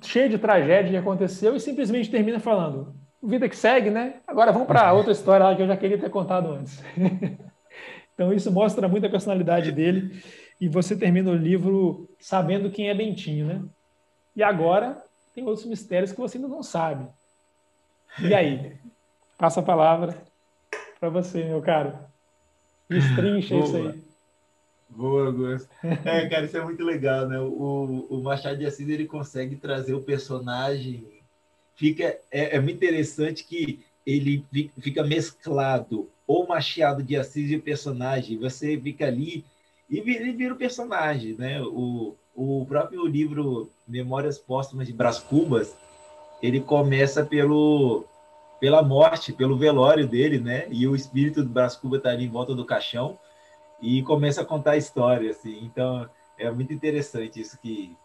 cheio 0.00 0.30
de 0.30 0.38
tragédia 0.38 0.90
que 0.90 0.96
aconteceu 0.96 1.54
e 1.54 1.60
simplesmente 1.60 2.10
termina 2.10 2.40
falando: 2.40 2.92
vida 3.22 3.48
que 3.48 3.56
segue, 3.56 3.88
né? 3.88 4.16
Agora 4.26 4.50
vamos 4.50 4.66
para 4.66 4.92
outra 4.92 5.12
história 5.12 5.54
que 5.54 5.62
eu 5.62 5.68
já 5.68 5.76
queria 5.76 5.98
ter 5.98 6.10
contado 6.10 6.50
antes. 6.50 6.82
Então 8.14 8.32
isso 8.32 8.50
mostra 8.50 8.88
muito 8.88 9.06
a 9.06 9.10
personalidade 9.10 9.72
dele 9.72 10.22
e 10.60 10.68
você 10.68 10.96
termina 10.96 11.30
o 11.30 11.34
livro 11.34 12.08
sabendo 12.20 12.70
quem 12.70 12.88
é 12.88 12.94
Bentinho, 12.94 13.46
né? 13.46 13.62
E 14.36 14.42
agora 14.42 15.02
tem 15.34 15.44
outros 15.44 15.66
mistérios 15.66 16.12
que 16.12 16.20
você 16.20 16.38
ainda 16.38 16.48
não 16.48 16.62
sabe. 16.62 17.06
E 18.20 18.34
aí? 18.34 18.76
Passa 19.38 19.60
a 19.60 19.62
palavra 19.62 20.16
para 21.00 21.08
você, 21.08 21.44
meu 21.44 21.60
caro. 21.62 21.98
Destrincha 22.88 23.56
isso 23.56 23.76
aí. 23.76 24.02
Boa, 24.88 25.26
Augusto. 25.26 25.68
É, 25.82 26.28
cara, 26.28 26.44
isso 26.44 26.56
é 26.56 26.62
muito 26.62 26.84
legal, 26.84 27.26
né? 27.26 27.40
O, 27.40 28.06
o 28.10 28.22
Machado 28.22 28.58
de 28.58 28.66
Assis, 28.66 28.88
ele 28.88 29.06
consegue 29.06 29.56
trazer 29.56 29.94
o 29.94 30.02
personagem... 30.02 31.06
Fica, 31.74 32.18
é, 32.30 32.56
é 32.56 32.60
muito 32.60 32.76
interessante 32.76 33.44
que 33.44 33.82
ele 34.06 34.44
fica 34.78 35.02
mesclado 35.02 36.08
o 36.26 36.46
Machado 36.46 37.02
de 37.02 37.16
Assis 37.16 37.50
e 37.50 37.56
o 37.56 37.62
personagem. 37.62 38.38
Você 38.38 38.78
fica 38.78 39.06
ali 39.06 39.44
e 39.88 40.00
vira, 40.00 40.32
vira 40.32 40.54
o 40.54 40.58
personagem, 40.58 41.34
né? 41.34 41.60
O, 41.62 42.14
o 42.34 42.64
próprio 42.66 43.06
livro 43.06 43.70
Memórias 43.86 44.38
Póstumas 44.38 44.86
de 44.86 44.92
Brás 44.92 45.18
Cubas, 45.18 45.76
ele 46.42 46.60
começa 46.60 47.24
pelo 47.24 48.04
pela 48.58 48.80
morte, 48.80 49.32
pelo 49.32 49.58
velório 49.58 50.06
dele, 50.06 50.38
né? 50.38 50.68
E 50.70 50.86
o 50.86 50.94
espírito 50.94 51.42
do 51.42 51.48
Brás 51.48 51.74
Cubas 51.74 51.98
está 51.98 52.10
ali 52.10 52.26
em 52.26 52.30
volta 52.30 52.54
do 52.54 52.64
caixão 52.64 53.18
e 53.80 54.02
começa 54.04 54.42
a 54.42 54.44
contar 54.44 54.72
a 54.72 54.76
história, 54.76 55.32
assim. 55.32 55.58
Então, 55.64 56.08
é 56.38 56.48
muito 56.48 56.72
interessante 56.72 57.40
isso 57.40 57.58
que, 57.58 57.96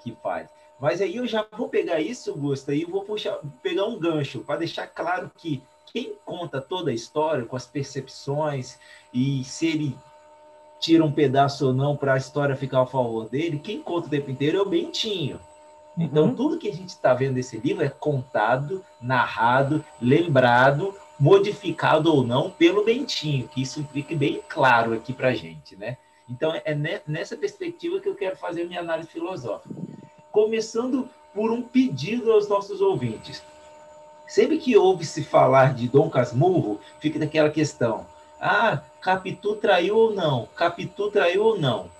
que 0.00 0.16
faz. 0.22 0.48
Mas 0.80 1.00
aí 1.00 1.16
eu 1.16 1.26
já 1.26 1.44
vou 1.58 1.68
pegar 1.68 2.00
isso, 2.00 2.34
Gusta, 2.34 2.72
e 2.72 2.84
vou 2.84 3.02
puxar, 3.02 3.38
pegar 3.62 3.84
um 3.84 3.98
gancho 3.98 4.40
para 4.40 4.60
deixar 4.60 4.86
claro 4.86 5.30
que 5.36 5.60
quem 5.92 6.14
conta 6.24 6.60
toda 6.60 6.90
a 6.90 6.94
história 6.94 7.44
com 7.44 7.56
as 7.56 7.66
percepções 7.66 8.78
e 9.12 9.44
se 9.44 9.66
ele 9.66 9.98
tira 10.78 11.04
um 11.04 11.12
pedaço 11.12 11.66
ou 11.66 11.74
não 11.74 11.96
para 11.96 12.14
a 12.14 12.16
história 12.16 12.56
ficar 12.56 12.82
a 12.82 12.86
favor 12.86 13.28
dele, 13.28 13.58
quem 13.58 13.82
conta 13.82 14.06
o 14.06 14.10
tempo 14.10 14.30
inteiro 14.30 14.58
é 14.58 14.62
o 14.62 14.68
Bentinho. 14.68 15.38
Então, 15.98 16.26
uhum. 16.26 16.34
tudo 16.34 16.58
que 16.58 16.68
a 16.68 16.72
gente 16.72 16.88
está 16.88 17.12
vendo 17.12 17.34
nesse 17.34 17.58
livro 17.58 17.84
é 17.84 17.88
contado, 17.88 18.82
narrado, 19.00 19.84
lembrado, 20.00 20.94
modificado 21.18 22.14
ou 22.14 22.24
não 22.24 22.50
pelo 22.50 22.84
Bentinho, 22.84 23.46
que 23.48 23.60
isso 23.60 23.84
fique 23.92 24.14
bem 24.14 24.40
claro 24.48 24.94
aqui 24.94 25.12
para 25.12 25.28
a 25.28 25.34
gente, 25.34 25.76
né? 25.76 25.98
Então, 26.28 26.54
é 26.64 26.74
nessa 27.06 27.36
perspectiva 27.36 28.00
que 28.00 28.08
eu 28.08 28.14
quero 28.14 28.36
fazer 28.36 28.64
minha 28.64 28.80
análise 28.80 29.08
filosófica. 29.08 29.74
Começando 30.30 31.10
por 31.34 31.50
um 31.50 31.60
pedido 31.60 32.32
aos 32.32 32.48
nossos 32.48 32.80
ouvintes. 32.80 33.42
Sempre 34.30 34.58
que 34.58 34.76
ouve-se 34.76 35.24
falar 35.24 35.74
de 35.74 35.88
Dom 35.88 36.08
Casmurro, 36.08 36.78
fica 37.00 37.18
daquela 37.18 37.50
questão: 37.50 38.06
ah, 38.40 38.80
Capitu 39.00 39.56
traiu 39.56 39.96
ou 39.96 40.14
não? 40.14 40.46
Capitu 40.54 41.10
traiu 41.10 41.42
ou 41.42 41.58
não? 41.58 41.90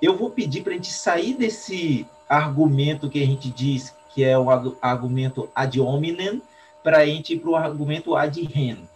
Eu 0.00 0.16
vou 0.16 0.30
pedir 0.30 0.62
para 0.62 0.72
a 0.72 0.76
gente 0.76 0.90
sair 0.90 1.34
desse 1.34 2.06
argumento 2.26 3.10
que 3.10 3.22
a 3.22 3.26
gente 3.26 3.50
diz 3.50 3.94
que 4.08 4.24
é 4.24 4.38
o 4.38 4.46
argumento 4.80 5.50
ad 5.54 5.78
hominem, 5.78 6.40
para 6.82 7.00
a 7.00 7.06
gente 7.06 7.34
ir 7.34 7.40
para 7.40 7.50
o 7.50 7.56
argumento 7.56 8.16
ad 8.16 8.42
rem. 8.42 8.88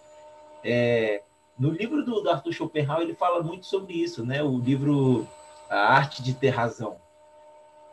É, 0.65 1.21
no 1.59 1.69
livro 1.69 2.03
do, 2.03 2.23
do, 2.23 2.31
Arthur 2.31 2.55
Schopenhauer, 2.55 3.03
ele 3.03 3.15
fala 3.15 3.43
muito 3.43 3.67
sobre 3.67 3.93
isso, 3.93 4.25
né? 4.25 4.43
o 4.43 4.57
livro 4.57 5.29
A 5.69 5.95
Arte 5.95 6.23
de 6.23 6.33
Ter 6.33 6.49
Razão. 6.49 6.97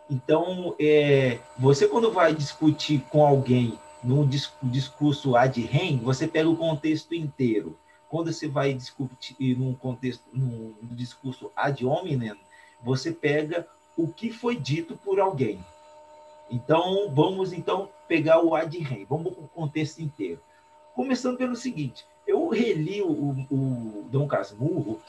Então, 0.10 0.74
é, 0.80 1.40
você 1.60 1.90
quando 1.90 2.10
vai 2.10 2.34
discutir 2.34 3.04
com 3.10 3.26
alguém 3.26 3.78
num 4.04 4.28
discurso 4.64 5.36
ad 5.36 5.60
rem, 5.62 5.98
você 5.98 6.28
pega 6.28 6.50
o 6.50 6.58
contexto 6.58 7.14
inteiro. 7.14 7.78
Quando 8.10 8.32
você 8.32 8.48
vai 8.48 8.74
discutir 8.74 9.58
num 9.58 9.74
contexto, 9.74 10.24
num 10.34 10.74
discurso 10.92 11.52
ad 11.56 11.86
hominem, 11.86 12.36
você 12.84 13.12
pega 13.12 13.68
o 13.96 14.08
que 14.08 14.32
foi 14.32 14.56
dito 14.56 14.98
por 14.98 15.20
alguém. 15.20 15.64
Então, 16.50 17.10
vamos 17.14 17.54
então 17.54 17.90
pegar 18.08 18.44
o 18.44 18.56
ad 18.56 18.78
rem, 18.78 19.06
vamos 19.10 19.34
para 19.34 19.44
o 19.44 19.48
contexto 19.48 20.00
inteiro. 20.00 20.42
Começando 20.94 21.38
pelo 21.38 21.56
seguinte, 21.56 22.06
eu 22.28 22.50
reli 22.50 23.02
o, 23.02 23.46
o 23.50 24.06
Dom 24.12 24.28
Casmurro 24.28 25.00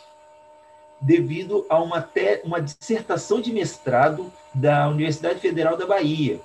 devido 1.01 1.67
a 1.69 1.83
uma, 1.83 2.01
te, 2.01 2.41
uma 2.45 2.61
dissertação 2.61 3.41
de 3.41 3.53
mestrado 3.53 4.33
da 4.55 4.89
Universidade 4.89 5.41
Federal 5.41 5.77
da 5.77 5.85
Bahia, 5.85 6.41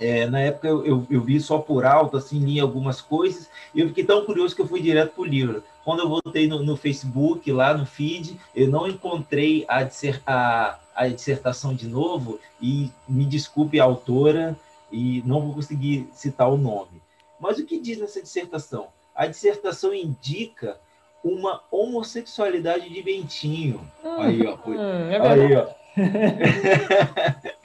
é, 0.00 0.26
na 0.26 0.40
época 0.40 0.66
eu, 0.66 0.84
eu, 0.84 1.06
eu, 1.10 1.20
vi 1.20 1.38
só 1.38 1.58
por 1.58 1.84
alto, 1.84 2.16
assim, 2.16 2.38
li 2.38 2.58
algumas 2.58 3.02
coisas, 3.02 3.50
e 3.74 3.80
eu 3.80 3.88
fiquei 3.88 4.02
tão 4.02 4.24
curioso 4.24 4.56
que 4.56 4.62
eu 4.62 4.66
fui 4.66 4.80
direto 4.80 5.12
para 5.12 5.22
o 5.22 5.26
livro. 5.26 5.62
Quando 5.84 6.00
eu 6.00 6.08
voltei 6.08 6.48
no, 6.48 6.62
no, 6.62 6.74
Facebook, 6.74 7.52
lá 7.52 7.76
no 7.76 7.84
feed, 7.84 8.40
eu 8.56 8.68
não 8.68 8.88
encontrei 8.88 9.66
a, 9.68 9.86
a, 10.26 10.78
a 10.94 11.08
dissertação 11.08 11.74
de 11.74 11.86
novo, 11.86 12.40
e 12.60 12.90
me 13.06 13.26
desculpe 13.26 13.78
a 13.78 13.84
autora, 13.84 14.56
e 14.90 15.22
não 15.26 15.42
vou 15.42 15.54
conseguir 15.54 16.08
citar 16.14 16.50
o 16.50 16.56
nome. 16.56 17.02
Mas 17.38 17.58
o 17.58 17.66
que 17.66 17.78
diz 17.78 17.98
nessa 17.98 18.22
dissertação? 18.22 18.88
A 19.14 19.26
dissertação 19.26 19.92
indica 19.92 20.78
uma 21.22 21.62
homossexualidade 21.70 22.88
de 22.88 23.02
Bentinho. 23.02 23.80
Hum, 24.02 24.20
aí, 24.20 24.46
ó. 24.46 24.56
Foi, 24.56 24.76
hum, 24.78 25.10
é 25.10 25.28
aí, 25.28 25.54
ó. 25.56 25.79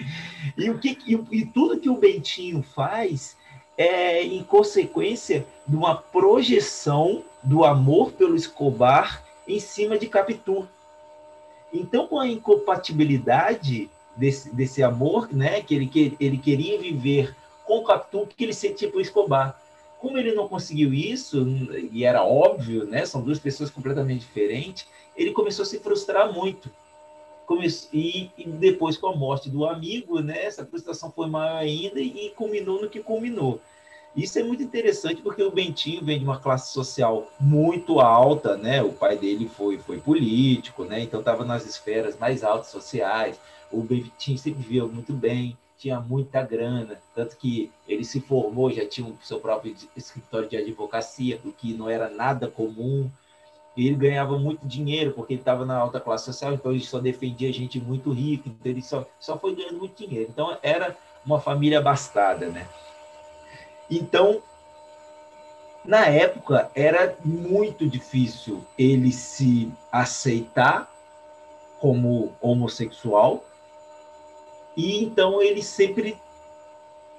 E, 0.57 0.69
o 0.69 0.77
que, 0.77 0.97
e, 1.05 1.39
e 1.39 1.45
tudo 1.45 1.79
que 1.79 1.89
o 1.89 1.97
Bentinho 1.97 2.63
faz 2.63 3.35
é 3.77 4.23
em 4.23 4.41
consequência 4.43 5.45
de 5.67 5.75
uma 5.75 5.95
projeção 5.95 7.23
do 7.43 7.65
amor 7.65 8.13
pelo 8.13 8.35
Escobar 8.35 9.23
em 9.47 9.59
cima 9.59 9.97
de 9.97 10.07
Capitu. 10.07 10.67
Então, 11.73 12.07
com 12.07 12.19
a 12.19 12.27
incompatibilidade 12.27 13.89
desse, 14.15 14.53
desse 14.55 14.81
amor, 14.81 15.27
né, 15.33 15.61
que 15.61 15.75
ele, 15.75 15.87
que 15.87 16.15
ele 16.19 16.37
queria 16.37 16.79
viver 16.79 17.35
com 17.65 17.83
Capitu, 17.83 18.27
que 18.27 18.45
ele 18.45 18.53
sentia 18.53 18.89
por 18.89 19.01
Escobar. 19.01 19.59
Como 19.99 20.17
ele 20.17 20.33
não 20.33 20.47
conseguiu 20.47 20.93
isso, 20.93 21.45
e 21.91 22.05
era 22.05 22.23
óbvio, 22.23 22.85
né, 22.85 23.05
são 23.05 23.21
duas 23.21 23.39
pessoas 23.39 23.69
completamente 23.69 24.21
diferentes, 24.21 24.87
ele 25.17 25.31
começou 25.31 25.63
a 25.63 25.65
se 25.65 25.79
frustrar 25.79 26.31
muito 26.31 26.69
e, 27.93 28.31
e, 28.37 28.47
depois 28.47 28.97
com 28.97 29.07
a 29.07 29.15
morte 29.15 29.49
do 29.49 29.65
amigo, 29.65 30.19
né, 30.19 30.45
essa 30.45 30.65
frustração 30.65 31.11
foi 31.11 31.27
maior 31.27 31.57
ainda 31.57 31.99
e, 31.99 32.27
e 32.27 32.29
culminou 32.31 32.81
no 32.81 32.89
que 32.89 33.01
culminou. 33.01 33.61
Isso 34.15 34.39
é 34.39 34.43
muito 34.43 34.63
interessante 34.63 35.21
porque 35.21 35.43
o 35.43 35.51
Bentinho 35.51 36.03
vem 36.03 36.17
de 36.17 36.23
uma 36.23 36.39
classe 36.39 36.71
social 36.71 37.29
muito 37.37 37.99
alta, 37.99 38.55
né? 38.55 38.81
O 38.81 38.93
pai 38.93 39.17
dele 39.17 39.49
foi, 39.49 39.77
foi 39.77 39.99
político, 39.99 40.85
né? 40.85 41.01
Então 41.01 41.19
estava 41.19 41.43
nas 41.43 41.65
esferas 41.65 42.17
mais 42.17 42.41
altas 42.41 42.67
sociais. 42.67 43.37
O 43.69 43.81
Bentinho 43.81 44.37
sempre 44.37 44.63
viveu 44.63 44.87
muito 44.87 45.11
bem, 45.11 45.57
tinha 45.77 45.99
muita 45.99 46.41
grana, 46.41 46.97
tanto 47.13 47.35
que 47.35 47.69
ele 47.85 48.05
se 48.05 48.21
formou, 48.21 48.71
já 48.71 48.87
tinha 48.87 49.05
o 49.05 49.17
seu 49.21 49.39
próprio 49.39 49.75
escritório 49.97 50.47
de 50.47 50.55
advocacia, 50.55 51.39
o 51.43 51.51
que 51.51 51.73
não 51.73 51.89
era 51.89 52.09
nada 52.09 52.47
comum. 52.47 53.11
E 53.75 53.87
ele 53.87 53.95
ganhava 53.95 54.37
muito 54.37 54.65
dinheiro, 54.65 55.11
porque 55.11 55.33
ele 55.33 55.41
estava 55.41 55.65
na 55.65 55.75
alta 55.77 55.99
classe 55.99 56.25
social, 56.25 56.53
então 56.53 56.71
ele 56.71 56.83
só 56.83 56.99
defendia 56.99 57.51
gente 57.51 57.79
muito 57.79 58.11
rica, 58.11 58.47
então 58.47 58.71
ele 58.71 58.81
só, 58.81 59.05
só 59.19 59.37
foi 59.37 59.53
ganhando 59.53 59.79
muito 59.79 60.05
dinheiro. 60.05 60.29
Então 60.31 60.57
era 60.63 60.95
uma 61.25 61.41
família 61.41 61.79
abastada, 61.79 62.47
né? 62.47 62.67
Então, 63.91 64.41
na 65.83 66.07
época, 66.07 66.71
era 66.73 67.15
muito 67.23 67.87
difícil 67.87 68.63
ele 68.77 69.11
se 69.11 69.71
aceitar 69.91 70.91
como 71.79 72.33
homossexual, 72.41 73.43
e 74.75 75.03
então 75.03 75.41
ele 75.41 75.61
sempre 75.61 76.17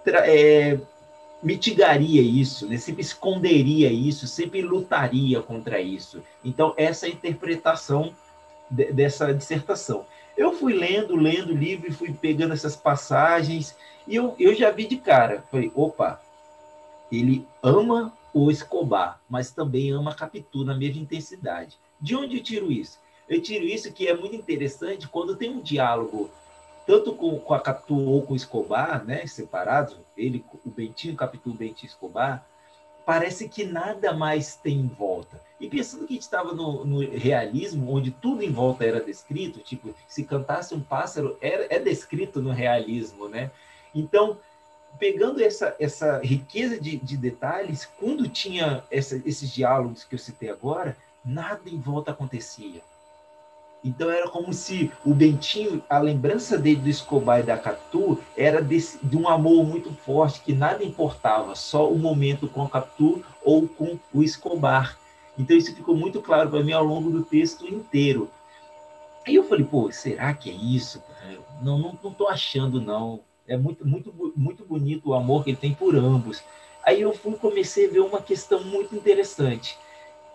é, 0.07 0.79
mitigaria 1.47 2.21
isso, 2.21 2.67
né? 2.67 2.77
sempre 2.77 3.03
esconderia 3.03 3.89
isso, 3.93 4.27
sempre 4.27 4.63
lutaria 4.63 5.41
contra 5.41 5.81
isso. 5.81 6.21
Então, 6.45 6.75
essa 6.77 7.07
é 7.07 7.09
a 7.09 7.13
interpretação 7.13 8.13
de, 8.69 8.93
dessa 8.93 9.33
dissertação. 9.33 10.05
Eu 10.37 10.53
fui 10.53 10.73
lendo, 10.73 11.15
lendo 11.15 11.53
o 11.53 11.57
livro 11.57 11.89
e 11.89 11.93
fui 11.93 12.13
pegando 12.13 12.53
essas 12.53 12.75
passagens 12.75 13.77
e 14.09 14.17
eu, 14.17 14.35
eu 14.41 14.57
já 14.57 14.73
vi 14.73 14.89
de 14.89 14.97
cara. 14.97 15.45
Falei, 15.49 15.71
opa, 15.73 16.21
ele 17.13 17.47
ama 17.63 18.13
o 18.35 18.51
Escobar, 18.51 19.21
mas 19.31 19.53
também 19.53 19.93
ama 19.93 20.11
a 20.11 20.15
Capitu 20.17 20.65
na 20.65 20.75
mesma 20.75 21.01
intensidade. 21.01 21.79
De 22.01 22.17
onde 22.17 22.39
eu 22.39 22.43
tiro 22.43 22.73
isso? 22.73 22.99
Eu 23.29 23.41
tiro 23.41 23.65
isso 23.65 23.93
que 23.93 24.09
é 24.09 24.17
muito 24.17 24.35
interessante 24.35 25.07
quando 25.07 25.37
tem 25.37 25.51
um 25.51 25.61
diálogo 25.61 26.29
tanto 26.87 27.15
com, 27.15 27.39
com 27.39 27.53
a 27.53 27.61
Capitu 27.61 27.99
ou 27.99 28.23
com 28.23 28.33
o 28.33 28.37
Escobar, 28.37 29.05
né, 29.05 29.27
separados, 29.27 29.97
ele, 30.17 30.45
o 30.65 30.71
Bentinho, 30.71 31.17
Capitu, 31.17 31.53
Bentinho 31.53 31.91
Escobar, 31.91 32.47
parece 33.05 33.49
que 33.49 33.65
nada 33.65 34.13
mais 34.13 34.55
tem 34.55 34.79
em 34.79 34.87
volta. 34.87 35.41
E 35.61 35.69
pensando 35.69 36.07
que 36.07 36.13
a 36.13 36.17
gente 36.17 36.23
estava 36.23 36.53
no, 36.53 36.85
no, 36.85 37.01
realismo, 37.01 37.93
onde 37.93 38.11
tudo 38.11 38.43
em 38.43 38.53
volta 38.53 38.85
era 38.85 39.01
descrito, 39.01 39.59
tipo, 39.61 39.95
se 40.07 40.23
cantasse 40.23 40.75
um 40.75 40.81
pássaro, 40.81 41.37
era, 41.41 41.67
é 41.71 41.79
descrito 41.79 42.41
no 42.41 42.51
realismo, 42.51 43.29
né? 43.29 43.51
Então, 43.95 44.39
pegando 44.99 45.43
essa, 45.43 45.75
essa 45.81 46.19
riqueza 46.19 46.79
de, 46.79 46.97
de 46.99 47.17
detalhes, 47.17 47.89
quando 47.99 48.29
tinha 48.29 48.85
essa, 48.91 49.21
esses 49.25 49.51
diálogos 49.53 50.05
que 50.05 50.15
eu 50.15 50.19
citei 50.19 50.51
agora, 50.51 50.97
nada 51.25 51.63
em 51.69 51.79
volta 51.79 52.13
acontecia 52.13 52.83
então 53.87 54.11
era 54.11 54.29
como 54.29 54.53
se 54.53 54.91
o 55.05 55.15
Bentinho, 55.15 55.81
a 55.89 56.01
lembrança 56.01 56.59
dele 56.59 56.81
do 56.81 56.89
Escobar 56.89 57.39
e 57.39 57.45
da 57.45 57.57
Capitu 57.57 58.19
era 58.37 58.61
desse, 58.61 58.99
de 59.01 59.17
um 59.17 59.29
amor 59.29 59.65
muito 59.65 59.93
forte, 59.93 60.41
que 60.41 60.53
nada 60.53 60.83
importava, 60.83 61.55
só 61.55 61.89
o 61.89 61.97
momento 61.97 62.49
com 62.49 62.65
a 62.65 62.69
Capitu 62.69 63.25
ou 63.45 63.69
com 63.69 63.97
o 64.13 64.25
Escobar. 64.25 64.99
Então 65.39 65.57
isso 65.57 65.73
ficou 65.73 65.95
muito 65.95 66.21
claro 66.21 66.51
para 66.51 66.65
mim 66.65 66.73
ao 66.73 66.83
longo 66.83 67.11
do 67.11 67.23
texto 67.23 67.65
inteiro. 67.65 68.29
Aí 69.25 69.37
eu 69.37 69.45
falei, 69.45 69.65
pô, 69.65 69.91
será 69.93 70.35
que 70.35 70.51
é 70.51 70.55
isso? 70.55 71.01
Não, 71.63 71.79
não, 71.79 71.99
não 72.19 72.29
achando 72.29 72.81
não. 72.81 73.21
É 73.47 73.57
muito, 73.57 73.87
muito, 73.87 74.13
muito 74.35 74.65
bonito 74.65 75.11
o 75.11 75.15
amor 75.15 75.45
que 75.45 75.51
ele 75.51 75.57
tem 75.57 75.73
por 75.73 75.95
ambos. 75.95 76.43
Aí 76.85 77.03
eu 77.03 77.13
fui 77.13 77.35
comecei 77.35 77.87
a 77.89 77.93
ver 77.93 78.01
uma 78.01 78.21
questão 78.21 78.65
muito 78.65 78.97
interessante. 78.97 79.79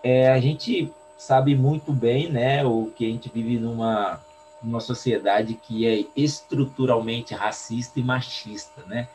É, 0.04 0.30
a 0.32 0.40
gente 0.40 0.92
sabe 1.22 1.56
muito 1.56 1.94
bem, 1.94 2.32
né, 2.32 2.66
o 2.66 2.92
que 2.96 3.06
a 3.06 3.08
gente 3.08 3.30
vive 3.30 3.60
numa 3.60 4.20
numa 4.62 4.80
sociedade 4.80 5.56
que 5.56 5.88
é 5.88 6.06
estruturalmente 6.16 7.34
racista 7.34 8.00
e 8.00 8.04
machista, 8.04 8.84
né? 8.86 9.08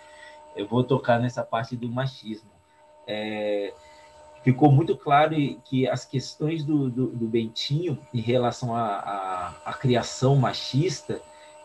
Eu 0.57 0.67
vou 0.67 0.83
tocar 0.83 1.21
nessa 1.21 1.45
parte 1.45 1.77
do 1.77 1.89
machismo. 1.89 2.51
É, 3.07 3.73
ficou 4.43 4.73
muito 4.73 4.97
claro 4.97 5.37
que 5.65 5.89
as 5.89 6.05
questões 6.05 6.65
do, 6.65 6.91
do, 6.91 7.07
do 7.09 7.29
Bentinho 7.29 7.97
em 8.13 8.21
relação 8.21 8.75
à, 8.75 9.77
criação 9.81 10.35
machista, 10.35 11.21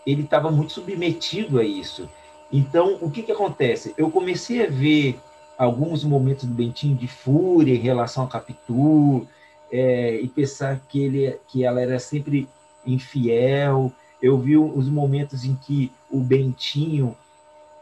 ele 0.05 0.21
estava 0.21 0.51
muito 0.51 0.73
submetido 0.73 1.59
a 1.59 1.63
isso. 1.63 2.07
Então, 2.51 2.99
o 3.01 3.09
que, 3.09 3.23
que 3.23 3.31
acontece? 3.31 3.95
Eu 3.97 4.11
comecei 4.11 4.63
a 4.63 4.69
ver 4.69 5.19
alguns 5.57 6.03
momentos 6.03 6.45
do 6.45 6.53
Bentinho 6.53 6.95
de 6.95 7.07
fúria 7.07 7.73
em 7.73 7.79
relação 7.79 8.25
a 8.25 8.27
Capitu, 8.27 9.27
é, 9.71 10.15
e 10.15 10.27
pensar 10.27 10.79
que, 10.87 11.01
ele, 11.01 11.39
que 11.47 11.63
ela 11.63 11.81
era 11.81 11.97
sempre 11.99 12.47
infiel. 12.85 13.91
Eu 14.21 14.37
vi 14.37 14.57
os 14.57 14.87
momentos 14.87 15.45
em 15.45 15.55
que 15.55 15.91
o 16.09 16.19
Bentinho, 16.19 17.15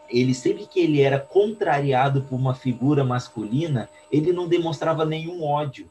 ele 0.09 0.33
sempre 0.33 0.65
que 0.65 0.79
ele 0.79 1.01
era 1.01 1.19
contrariado 1.19 2.21
por 2.21 2.35
uma 2.35 2.53
figura 2.53 3.03
masculina, 3.03 3.89
ele 4.11 4.31
não 4.31 4.47
demonstrava 4.47 5.03
nenhum 5.05 5.43
ódio, 5.43 5.89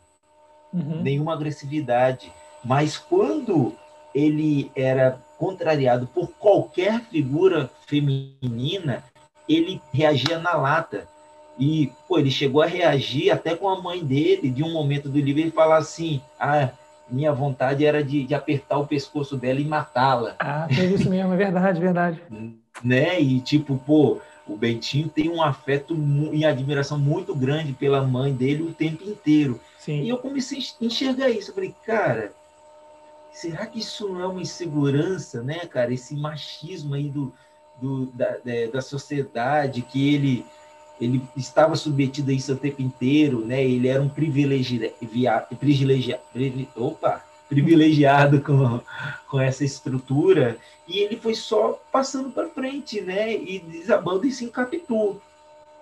uhum. 0.72 1.02
nenhuma 1.02 1.34
agressividade. 1.34 2.32
Mas 2.64 2.96
quando 2.96 3.74
ele 4.14 4.70
era 4.74 5.20
contrariado 5.38 6.06
por 6.08 6.28
qualquer 6.32 7.00
figura 7.02 7.70
feminina, 7.86 9.04
ele 9.48 9.80
reagia 9.92 10.38
na 10.38 10.54
lata. 10.54 11.08
E, 11.58 11.90
pô, 12.06 12.18
ele 12.18 12.30
chegou 12.30 12.62
a 12.62 12.66
reagir 12.66 13.30
até 13.30 13.56
com 13.56 13.68
a 13.68 13.80
mãe 13.80 14.04
dele, 14.04 14.48
de 14.48 14.62
um 14.62 14.72
momento 14.72 15.08
do 15.08 15.18
livro, 15.18 15.40
ele 15.40 15.50
fala 15.50 15.76
assim: 15.76 16.20
ah, 16.38 16.70
minha 17.10 17.32
vontade 17.32 17.84
era 17.84 18.02
de, 18.02 18.24
de 18.24 18.34
apertar 18.34 18.78
o 18.78 18.86
pescoço 18.86 19.36
dela 19.36 19.60
e 19.60 19.64
matá-la. 19.64 20.36
Ah, 20.38 20.68
foi 20.72 20.86
isso 20.86 21.10
mesmo, 21.10 21.32
é 21.32 21.36
verdade, 21.36 21.80
verdade. 21.80 22.22
né? 22.82 23.20
E 23.20 23.40
tipo, 23.40 23.76
pô, 23.78 24.20
o 24.46 24.56
Bentinho 24.56 25.08
tem 25.08 25.28
um 25.28 25.42
afeto 25.42 25.96
e 26.32 26.44
admiração 26.44 26.98
muito 26.98 27.34
grande 27.34 27.72
pela 27.72 28.02
mãe 28.02 28.32
dele 28.32 28.62
o 28.62 28.72
tempo 28.72 29.04
inteiro. 29.04 29.60
Sim. 29.78 30.02
E 30.02 30.08
eu 30.08 30.18
comecei 30.18 30.58
a 30.58 30.84
enxergar 30.84 31.28
isso. 31.28 31.50
Eu 31.50 31.54
falei, 31.54 31.74
cara, 31.84 32.32
será 33.32 33.66
que 33.66 33.78
isso 33.78 34.08
não 34.08 34.20
é 34.20 34.26
uma 34.26 34.40
insegurança, 34.40 35.42
né, 35.42 35.60
cara? 35.66 35.92
Esse 35.92 36.14
machismo 36.14 36.94
aí 36.94 37.08
do, 37.08 37.32
do 37.80 38.06
da, 38.06 38.36
da 38.72 38.80
sociedade 38.80 39.82
que 39.82 40.14
ele 40.14 40.46
ele 41.00 41.22
estava 41.36 41.76
submetido 41.76 42.30
a 42.30 42.34
isso 42.34 42.52
o 42.52 42.56
tempo 42.56 42.82
inteiro, 42.82 43.44
né? 43.44 43.64
Ele 43.64 43.88
era 43.88 44.02
um 44.02 44.08
privilegiado, 44.08 44.94
privilegiado, 45.58 46.22
opa, 46.76 47.24
privilegiado 47.48 48.40
com, 48.42 48.80
com 49.28 49.40
essa 49.40 49.64
estrutura 49.64 50.58
e 50.86 50.98
ele 50.98 51.16
foi 51.16 51.34
só 51.34 51.80
passando 51.92 52.30
para 52.30 52.48
frente, 52.48 53.00
né? 53.00 53.32
E 53.32 53.58
desabando 53.58 54.26
em 54.26 54.48
Capitu, 54.48 55.20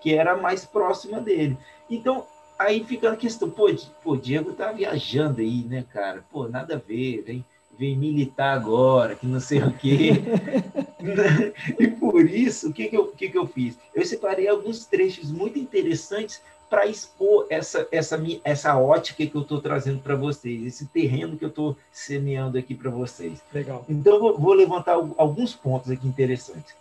que 0.01 0.13
era 0.13 0.37
mais 0.37 0.65
próxima 0.65 1.19
dele. 1.19 1.57
Então, 1.89 2.25
aí 2.57 2.83
fica 2.83 3.11
a 3.11 3.17
questão, 3.17 3.49
pô, 3.49 3.67
pô, 4.03 4.15
Diego 4.15 4.53
tá 4.53 4.71
viajando 4.71 5.41
aí, 5.41 5.63
né, 5.63 5.83
cara? 5.91 6.23
Pô, 6.31 6.47
nada 6.47 6.75
a 6.75 6.79
ver, 6.79 7.23
vem 7.25 7.45
vem 7.77 7.95
militar 7.95 8.55
agora, 8.55 9.15
que 9.15 9.27
não 9.27 9.39
sei 9.39 9.61
o 9.61 9.71
quê. 9.71 10.13
e 11.79 11.87
por 11.87 12.25
isso, 12.29 12.69
o 12.69 12.73
que, 12.73 12.87
que, 12.87 12.97
eu, 12.97 13.07
que, 13.07 13.29
que 13.29 13.37
eu 13.37 13.47
fiz? 13.47 13.77
Eu 13.93 14.05
separei 14.05 14.47
alguns 14.47 14.85
trechos 14.85 15.31
muito 15.31 15.57
interessantes 15.59 16.41
para 16.69 16.85
expor 16.85 17.45
essa, 17.49 17.87
essa, 17.91 18.19
essa 18.43 18.77
ótica 18.77 19.25
que 19.25 19.35
eu 19.35 19.41
estou 19.41 19.61
trazendo 19.61 19.99
para 20.01 20.15
vocês, 20.15 20.65
esse 20.65 20.85
terreno 20.87 21.37
que 21.37 21.45
eu 21.45 21.49
estou 21.49 21.77
semeando 21.91 22.57
aqui 22.57 22.75
para 22.75 22.89
vocês. 22.89 23.41
Legal. 23.53 23.85
Então, 23.87 24.19
vou, 24.19 24.37
vou 24.37 24.53
levantar 24.53 24.93
alguns 25.17 25.53
pontos 25.53 25.89
aqui 25.89 26.07
interessantes. 26.07 26.75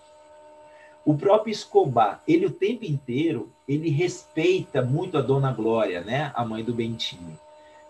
O 1.04 1.16
próprio 1.16 1.52
Escobar, 1.52 2.20
ele 2.26 2.46
o 2.46 2.50
tempo 2.50 2.84
inteiro, 2.84 3.48
ele 3.68 3.90
respeita 3.90 4.82
muito 4.82 5.16
a 5.16 5.22
Dona 5.22 5.52
Glória, 5.52 6.00
né, 6.00 6.32
a 6.34 6.44
mãe 6.44 6.64
do 6.64 6.74
Bentinho. 6.74 7.38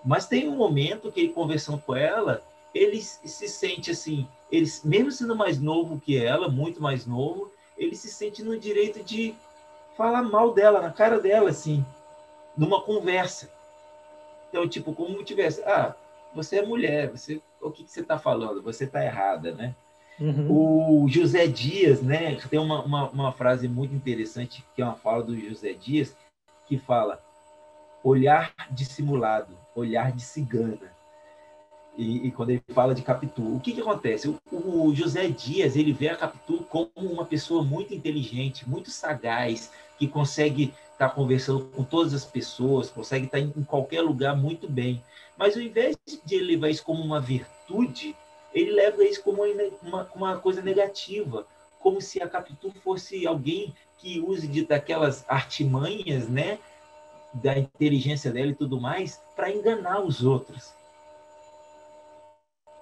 Mas 0.04 0.26
tem 0.26 0.48
um 0.48 0.56
momento 0.56 1.10
que 1.10 1.20
ele 1.20 1.32
conversando 1.32 1.78
com 1.78 1.96
ela, 1.96 2.42
ele 2.76 3.00
se 3.00 3.48
sente 3.48 3.90
assim, 3.90 4.28
ele, 4.50 4.66
mesmo 4.84 5.10
sendo 5.10 5.34
mais 5.34 5.60
novo 5.60 6.00
que 6.00 6.16
ela, 6.16 6.48
muito 6.48 6.80
mais 6.82 7.06
novo, 7.06 7.50
ele 7.76 7.96
se 7.96 8.08
sente 8.08 8.42
no 8.42 8.58
direito 8.58 9.02
de 9.02 9.34
falar 9.96 10.22
mal 10.22 10.52
dela, 10.52 10.80
na 10.80 10.90
cara 10.90 11.18
dela, 11.18 11.50
assim, 11.50 11.84
numa 12.56 12.82
conversa. 12.82 13.50
Então, 14.48 14.68
tipo, 14.68 14.92
como 14.94 15.24
tivesse, 15.24 15.62
ah, 15.64 15.94
você 16.34 16.58
é 16.58 16.66
mulher, 16.66 17.10
você, 17.10 17.40
o 17.60 17.70
que, 17.70 17.84
que 17.84 17.90
você 17.90 18.00
está 18.00 18.18
falando? 18.18 18.62
Você 18.62 18.84
está 18.84 19.04
errada, 19.04 19.52
né? 19.52 19.74
Uhum. 20.18 21.02
O 21.04 21.08
José 21.08 21.46
Dias, 21.46 22.00
né? 22.00 22.36
Tem 22.48 22.58
uma, 22.58 22.82
uma, 22.82 23.10
uma 23.10 23.32
frase 23.32 23.68
muito 23.68 23.94
interessante, 23.94 24.64
que 24.74 24.80
é 24.80 24.84
uma 24.84 24.94
fala 24.94 25.22
do 25.22 25.38
José 25.38 25.72
Dias, 25.72 26.16
que 26.66 26.78
fala: 26.78 27.22
olhar 28.02 28.54
dissimulado, 28.70 29.54
olhar 29.74 30.12
de 30.12 30.22
cigana. 30.22 30.95
E, 31.96 32.26
e, 32.26 32.30
quando 32.30 32.50
ele 32.50 32.62
fala 32.68 32.94
de 32.94 33.00
Capitu, 33.00 33.56
o 33.56 33.60
que, 33.60 33.72
que 33.72 33.80
acontece? 33.80 34.28
O, 34.28 34.38
o, 34.52 34.94
José 34.94 35.28
Dias 35.28 35.76
ele 35.76 35.92
vê 35.92 36.08
a 36.08 36.16
Capitu 36.16 36.58
como 36.68 36.90
uma 36.94 37.24
pessoa 37.24 37.64
muito 37.64 37.94
inteligente, 37.94 38.68
muito 38.68 38.90
sagaz, 38.90 39.70
que 39.98 40.06
consegue 40.06 40.74
estar 40.92 41.08
tá 41.08 41.14
conversando 41.14 41.64
com 41.74 41.82
todas 41.82 42.12
as 42.12 42.24
pessoas, 42.24 42.90
consegue 42.90 43.26
estar 43.26 43.38
tá 43.38 43.44
em, 43.44 43.52
em 43.56 43.64
qualquer 43.64 44.02
lugar 44.02 44.36
muito 44.36 44.68
bem. 44.68 45.02
Mas 45.38 45.56
ao 45.56 45.62
invés 45.62 45.96
de 46.24 46.34
ele 46.34 46.52
levar 46.52 46.68
isso 46.68 46.84
como 46.84 47.02
uma 47.02 47.20
virtude, 47.20 48.14
ele 48.52 48.72
leva 48.72 49.02
isso 49.02 49.22
como 49.22 49.42
uma, 49.82 50.10
uma 50.14 50.38
coisa 50.38 50.60
negativa, 50.60 51.46
como 51.80 52.00
se 52.00 52.22
a 52.22 52.28
Capitu 52.28 52.72
fosse 52.82 53.26
alguém 53.26 53.74
que 53.98 54.20
use 54.20 54.46
de, 54.46 54.66
daquelas 54.66 55.24
artimanhas, 55.28 56.28
né, 56.28 56.58
da 57.32 57.58
inteligência 57.58 58.30
dela 58.30 58.50
e 58.50 58.54
tudo 58.54 58.80
mais, 58.80 59.20
para 59.34 59.50
enganar 59.50 60.00
os 60.00 60.24
outros. 60.24 60.74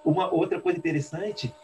Uma 0.05 0.32
outra 0.32 0.61
coisa 0.61 0.78
interessante, 0.78 1.55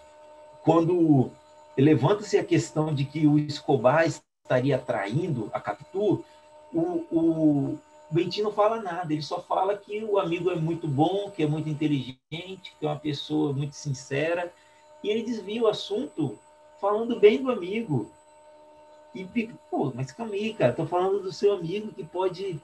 quando 0.62 1.30
levanta-se 1.76 2.38
a 2.38 2.44
questão 2.44 2.94
de 2.94 3.04
que 3.04 3.26
o 3.26 3.38
Escobar 3.38 4.06
estaria 4.06 4.78
traindo 4.78 5.50
a 5.52 5.60
Capitu, 5.60 6.24
o, 6.72 7.04
o 7.10 7.78
Bentinho 8.10 8.44
não 8.44 8.52
fala 8.52 8.82
nada, 8.82 9.12
ele 9.12 9.22
só 9.22 9.40
fala 9.40 9.76
que 9.76 10.02
o 10.04 10.18
amigo 10.18 10.50
é 10.50 10.56
muito 10.56 10.88
bom, 10.88 11.30
que 11.30 11.42
é 11.42 11.46
muito 11.46 11.68
inteligente, 11.68 12.74
que 12.78 12.84
é 12.84 12.88
uma 12.88 12.98
pessoa 12.98 13.52
muito 13.52 13.74
sincera, 13.74 14.52
e 15.02 15.08
ele 15.08 15.22
desvia 15.22 15.62
o 15.62 15.68
assunto 15.68 16.38
falando 16.80 17.20
bem 17.20 17.42
do 17.42 17.50
amigo. 17.50 18.10
E 19.14 19.24
fica, 19.24 19.54
pô, 19.70 19.92
mas 19.94 20.12
calma 20.12 20.34
aí, 20.34 20.54
cara, 20.54 20.72
tô 20.72 20.86
falando 20.86 21.20
do 21.20 21.32
seu 21.32 21.54
amigo 21.54 21.92
que 21.92 22.04
pode 22.04 22.60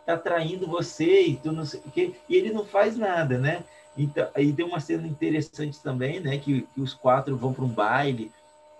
estar 0.00 0.16
tá 0.16 0.18
traindo 0.18 0.66
você 0.66 1.22
e 1.22 1.36
tu 1.36 1.52
não 1.52 1.64
sei 1.64 1.80
o 1.80 1.90
quê, 1.90 2.14
e 2.28 2.36
ele 2.36 2.52
não 2.52 2.64
faz 2.64 2.96
nada, 2.96 3.38
né? 3.38 3.64
Então, 3.96 4.28
aí 4.34 4.52
tem 4.52 4.64
uma 4.64 4.80
cena 4.80 5.06
interessante 5.06 5.80
também, 5.80 6.20
né? 6.20 6.38
Que, 6.38 6.62
que 6.62 6.80
os 6.80 6.94
quatro 6.94 7.36
vão 7.36 7.52
para 7.52 7.64
um 7.64 7.68
baile 7.68 8.32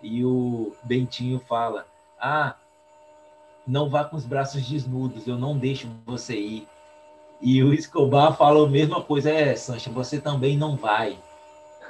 e 0.02 0.24
o 0.24 0.72
Bentinho 0.82 1.40
fala: 1.40 1.86
Ah, 2.18 2.56
não 3.66 3.88
vá 3.88 4.04
com 4.04 4.16
os 4.16 4.24
braços 4.24 4.66
desnudos, 4.68 5.26
eu 5.26 5.38
não 5.38 5.56
deixo 5.56 5.88
você 6.04 6.36
ir. 6.38 6.68
E 7.40 7.62
o 7.62 7.72
Escobar 7.74 8.36
fala 8.36 8.66
a 8.66 8.70
mesma 8.70 9.02
coisa: 9.02 9.30
É, 9.30 9.54
Sancha, 9.54 9.90
você 9.90 10.20
também 10.20 10.56
não 10.56 10.76
vai. 10.76 11.18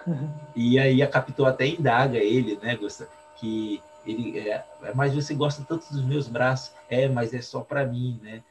e 0.55 0.79
aí 0.79 1.03
a 1.03 1.07
Capitão 1.09 1.47
até 1.47 1.67
indaga 1.67 2.19
ele, 2.19 2.59
né, 2.63 2.77
Gustavo? 2.77 3.11
Que 3.37 3.83
ele 4.07 4.39
é, 4.39 4.65
mas 4.95 5.15
você 5.15 5.35
gosta 5.35 5.65
tanto 5.67 5.91
dos 5.91 6.05
meus 6.05 6.29
braços? 6.29 6.73
É, 6.89 7.09
mas 7.09 7.33
é 7.33 7.41
só 7.41 7.61
para 7.61 7.87
mim, 7.87 8.21
né? 8.23 8.43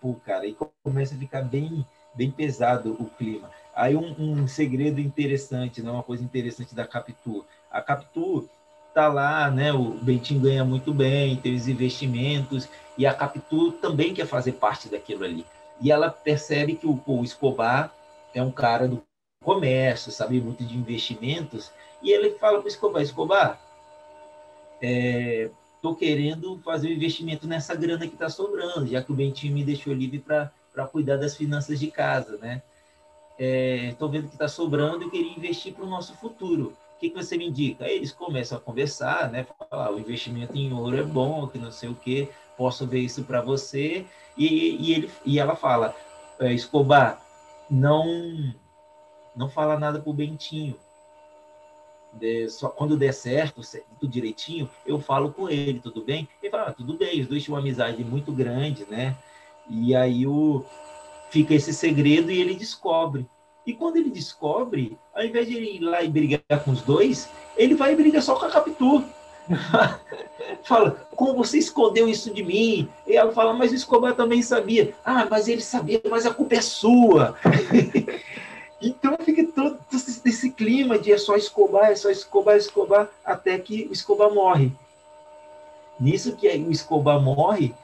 Pô, 0.00 0.14
cara, 0.24 0.46
e 0.46 0.56
começa 0.82 1.14
a 1.14 1.18
ficar 1.18 1.42
bem, 1.42 1.86
bem 2.14 2.30
pesado 2.30 2.96
o 2.98 3.06
clima. 3.06 3.50
Aí 3.80 3.96
um, 3.96 4.14
um 4.18 4.46
segredo 4.46 5.00
interessante, 5.00 5.80
né? 5.80 5.90
uma 5.90 6.02
coisa 6.02 6.22
interessante 6.22 6.74
da 6.74 6.86
Capitu. 6.86 7.46
A 7.70 7.80
Capitu 7.80 8.46
tá 8.92 9.08
lá, 9.08 9.50
né? 9.50 9.72
O 9.72 9.92
Bentinho 10.02 10.38
ganha 10.38 10.62
muito 10.62 10.92
bem, 10.92 11.36
tem 11.36 11.54
os 11.54 11.66
investimentos, 11.66 12.68
e 12.98 13.06
a 13.06 13.14
Capitu 13.14 13.72
também 13.72 14.12
quer 14.12 14.26
fazer 14.26 14.52
parte 14.52 14.90
daquilo 14.90 15.24
ali. 15.24 15.46
E 15.80 15.90
ela 15.90 16.10
percebe 16.10 16.74
que 16.74 16.86
o, 16.86 17.02
o 17.06 17.24
Escobar 17.24 17.90
é 18.34 18.42
um 18.42 18.50
cara 18.50 18.86
do 18.86 19.02
comércio, 19.42 20.12
sabe 20.12 20.42
muito 20.42 20.62
de 20.62 20.76
investimentos, 20.76 21.72
e 22.02 22.10
ele 22.10 22.32
fala 22.32 22.58
para 22.58 22.66
o 22.66 22.68
Escobar, 22.68 23.00
Escobar, 23.00 23.58
é, 24.82 25.48
querendo 25.98 26.58
fazer 26.58 26.88
um 26.88 26.92
investimento 26.92 27.46
nessa 27.46 27.74
grana 27.74 28.06
que 28.06 28.12
está 28.12 28.28
sobrando, 28.28 28.86
já 28.86 29.02
que 29.02 29.10
o 29.10 29.14
Bentinho 29.14 29.54
me 29.54 29.64
deixou 29.64 29.94
livre 29.94 30.18
para 30.18 30.86
cuidar 30.92 31.16
das 31.16 31.34
finanças 31.34 31.80
de 31.80 31.90
casa, 31.90 32.36
né? 32.36 32.60
Estou 33.42 34.08
é, 34.10 34.12
vendo 34.12 34.28
que 34.28 34.34
está 34.34 34.46
sobrando 34.46 35.04
e 35.04 35.10
queria 35.10 35.32
investir 35.32 35.72
para 35.72 35.86
o 35.86 35.88
nosso 35.88 36.14
futuro. 36.14 36.76
O 36.96 37.00
que, 37.00 37.08
que 37.08 37.16
você 37.16 37.38
me 37.38 37.48
indica? 37.48 37.86
Aí 37.86 37.96
eles 37.96 38.12
começam 38.12 38.58
a 38.58 38.60
conversar, 38.60 39.30
né? 39.30 39.46
Falar, 39.70 39.90
o 39.92 39.98
investimento 39.98 40.54
em 40.54 40.70
ouro 40.74 40.98
é 40.98 41.02
bom, 41.02 41.48
que 41.48 41.56
não 41.56 41.72
sei 41.72 41.88
o 41.88 41.94
quê, 41.94 42.28
posso 42.54 42.86
ver 42.86 43.00
isso 43.00 43.24
para 43.24 43.40
você. 43.40 44.04
E, 44.36 44.76
e, 44.76 44.92
ele, 44.92 45.10
e 45.24 45.38
ela 45.38 45.56
fala, 45.56 45.96
é, 46.38 46.52
Escobar, 46.52 47.24
não, 47.70 48.54
não 49.34 49.48
fala 49.48 49.78
nada 49.78 49.98
pro 50.00 50.12
Bentinho. 50.12 50.76
De, 52.12 52.46
só 52.50 52.68
quando 52.68 52.98
der 52.98 53.14
certo, 53.14 53.62
tudo 53.98 54.12
direitinho, 54.12 54.68
eu 54.84 55.00
falo 55.00 55.32
com 55.32 55.48
ele, 55.48 55.80
tudo 55.80 56.04
bem? 56.04 56.28
Ele 56.42 56.50
fala, 56.50 56.64
ah, 56.64 56.72
tudo 56.74 56.92
bem, 56.98 57.22
os 57.22 57.26
dois 57.26 57.42
tinham 57.42 57.54
uma 57.54 57.60
amizade 57.60 58.04
muito 58.04 58.32
grande, 58.32 58.84
né? 58.84 59.16
E 59.66 59.94
aí 59.94 60.26
o, 60.26 60.62
fica 61.30 61.54
esse 61.54 61.72
segredo 61.72 62.30
e 62.30 62.40
ele 62.40 62.54
descobre. 62.54 63.26
E 63.66 63.72
quando 63.72 63.96
ele 63.96 64.10
descobre, 64.10 64.98
ao 65.14 65.24
invés 65.24 65.46
de 65.46 65.54
ele 65.54 65.76
ir 65.76 65.80
lá 65.80 66.02
e 66.02 66.08
brigar 66.08 66.42
com 66.64 66.72
os 66.72 66.82
dois, 66.82 67.28
ele 67.56 67.74
vai 67.74 67.92
e 67.92 67.96
briga 67.96 68.20
só 68.20 68.34
com 68.34 68.46
a 68.46 68.50
Capitu. 68.50 69.04
fala, 70.64 71.06
como 71.14 71.34
você 71.34 71.58
escondeu 71.58 72.08
isso 72.08 72.32
de 72.32 72.42
mim? 72.42 72.88
E 73.06 73.16
ela 73.16 73.32
fala, 73.32 73.52
mas 73.52 73.72
o 73.72 73.74
Escobar 73.74 74.14
também 74.14 74.42
sabia. 74.42 74.94
Ah, 75.04 75.26
mas 75.30 75.48
ele 75.48 75.60
sabia, 75.60 76.00
mas 76.10 76.26
a 76.26 76.34
culpa 76.34 76.54
é 76.54 76.60
sua. 76.60 77.36
então 78.80 79.16
fica 79.24 79.44
todo 79.54 79.78
esse, 80.24 80.50
clima 80.50 80.98
de 80.98 81.12
é 81.12 81.18
só 81.18 81.36
Escobar, 81.36 81.90
é 81.90 81.96
só 81.96 82.10
Escobar, 82.10 82.56
Escobar, 82.56 83.08
até 83.24 83.58
que 83.58 83.86
o 83.90 83.92
Escobar 83.92 84.32
morre. 84.32 84.72
Nisso 85.98 86.36
que 86.36 86.48
o 86.48 86.70
Escobar 86.70 87.20
morre, 87.20 87.74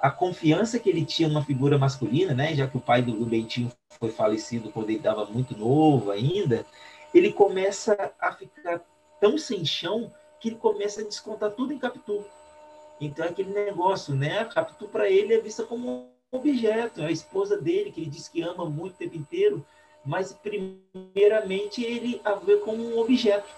a 0.00 0.10
confiança 0.10 0.78
que 0.78 0.88
ele 0.88 1.04
tinha 1.04 1.28
numa 1.28 1.44
figura 1.44 1.78
masculina, 1.78 2.34
né, 2.34 2.54
já 2.54 2.66
que 2.66 2.76
o 2.76 2.80
pai 2.80 3.02
do, 3.02 3.12
do 3.12 3.26
Bentinho 3.26 3.70
foi 3.98 4.10
falecido 4.10 4.70
quando 4.70 4.90
ele 4.90 4.98
estava 4.98 5.24
muito 5.24 5.56
novo 5.56 6.10
ainda, 6.10 6.64
ele 7.12 7.32
começa 7.32 8.12
a 8.20 8.32
ficar 8.32 8.80
tão 9.20 9.36
sem 9.36 9.64
chão 9.64 10.12
que 10.40 10.50
ele 10.50 10.56
começa 10.56 11.00
a 11.00 11.04
descontar 11.04 11.50
tudo 11.50 11.72
em 11.72 11.78
Capitu. 11.78 12.24
Então 13.00 13.24
é 13.24 13.28
aquele 13.28 13.52
negócio, 13.52 14.14
né? 14.14 14.40
A 14.40 14.44
Capitu 14.44 14.88
para 14.88 15.10
ele 15.10 15.34
é 15.34 15.40
vista 15.40 15.64
como 15.64 15.88
um 15.90 16.36
objeto, 16.36 17.00
é 17.00 17.06
a 17.06 17.10
esposa 17.10 17.56
dele 17.56 17.90
que 17.90 18.00
ele 18.00 18.10
diz 18.10 18.28
que 18.28 18.42
ama 18.42 18.64
muito 18.64 18.94
o 18.94 18.98
tempo 18.98 19.16
inteiro, 19.16 19.64
mas 20.04 20.32
primeiramente 20.32 21.82
ele 21.82 22.20
a 22.24 22.34
vê 22.34 22.56
como 22.58 22.82
um 22.82 22.98
objeto 22.98 23.48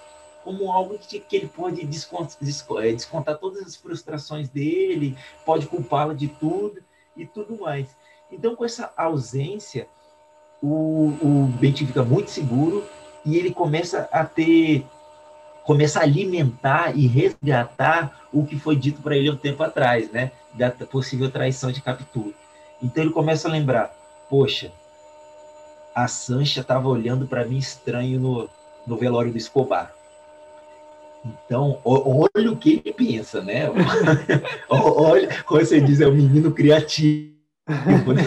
como 0.44 0.70
algo 0.72 0.98
que, 0.98 1.20
que 1.20 1.36
ele 1.36 1.48
pode 1.48 1.84
descontar, 1.84 2.36
é, 2.82 2.92
descontar 2.92 3.38
todas 3.38 3.62
as 3.62 3.76
frustrações 3.76 4.48
dele, 4.48 5.16
pode 5.44 5.66
culpá-lo 5.66 6.14
de 6.14 6.28
tudo 6.28 6.82
e 7.16 7.26
tudo 7.26 7.60
mais. 7.60 7.88
Então, 8.30 8.54
com 8.54 8.64
essa 8.64 8.92
ausência, 8.96 9.86
o, 10.62 11.12
o 11.22 11.44
Bentinho 11.58 11.88
fica 11.88 12.02
muito 12.02 12.30
seguro 12.30 12.84
e 13.24 13.36
ele 13.36 13.52
começa 13.52 14.08
a 14.12 14.24
ter, 14.24 14.86
começa 15.64 16.00
a 16.00 16.02
alimentar 16.02 16.96
e 16.96 17.06
resgatar 17.06 18.28
o 18.32 18.46
que 18.46 18.58
foi 18.58 18.76
dito 18.76 19.02
para 19.02 19.16
ele 19.16 19.30
um 19.30 19.36
tempo 19.36 19.62
atrás, 19.62 20.10
né? 20.10 20.32
Da 20.54 20.70
possível 20.70 21.30
traição 21.30 21.70
de 21.72 21.82
Capitu. 21.82 22.34
Então 22.82 23.04
ele 23.04 23.12
começa 23.12 23.46
a 23.48 23.50
lembrar, 23.50 23.94
poxa, 24.28 24.72
a 25.94 26.08
Sancha 26.08 26.60
estava 26.60 26.88
olhando 26.88 27.26
para 27.26 27.44
mim 27.44 27.58
estranho 27.58 28.18
no, 28.18 28.48
no 28.86 28.96
velório 28.96 29.32
do 29.32 29.38
Escobar. 29.38 29.92
Então, 31.24 31.78
olha 31.84 32.50
o 32.50 32.56
que 32.56 32.82
ele 32.84 32.94
pensa, 32.94 33.42
né? 33.42 33.68
olha, 34.68 35.28
você 35.48 35.80
diz, 35.80 36.00
é 36.00 36.08
um 36.08 36.14
menino 36.14 36.50
criativo, 36.52 37.34
né? 38.14 38.22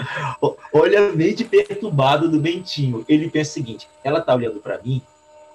olha 0.72 1.08
a 1.08 1.12
mente 1.12 1.44
perturbada 1.44 2.26
do 2.26 2.40
Bentinho. 2.40 3.04
Ele 3.08 3.28
pensa 3.28 3.50
o 3.50 3.54
seguinte: 3.54 3.88
ela 4.02 4.20
tá 4.20 4.34
olhando 4.34 4.60
para 4.60 4.78
mim 4.78 5.02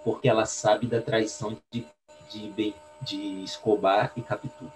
porque 0.04 0.30
ela 0.30 0.46
sabe 0.46 0.86
da 0.86 1.02
traição 1.02 1.58
de, 1.72 1.84
de, 2.30 2.74
de 3.02 3.44
Escobar 3.44 4.12
e 4.16 4.22
Capitu. 4.22 4.72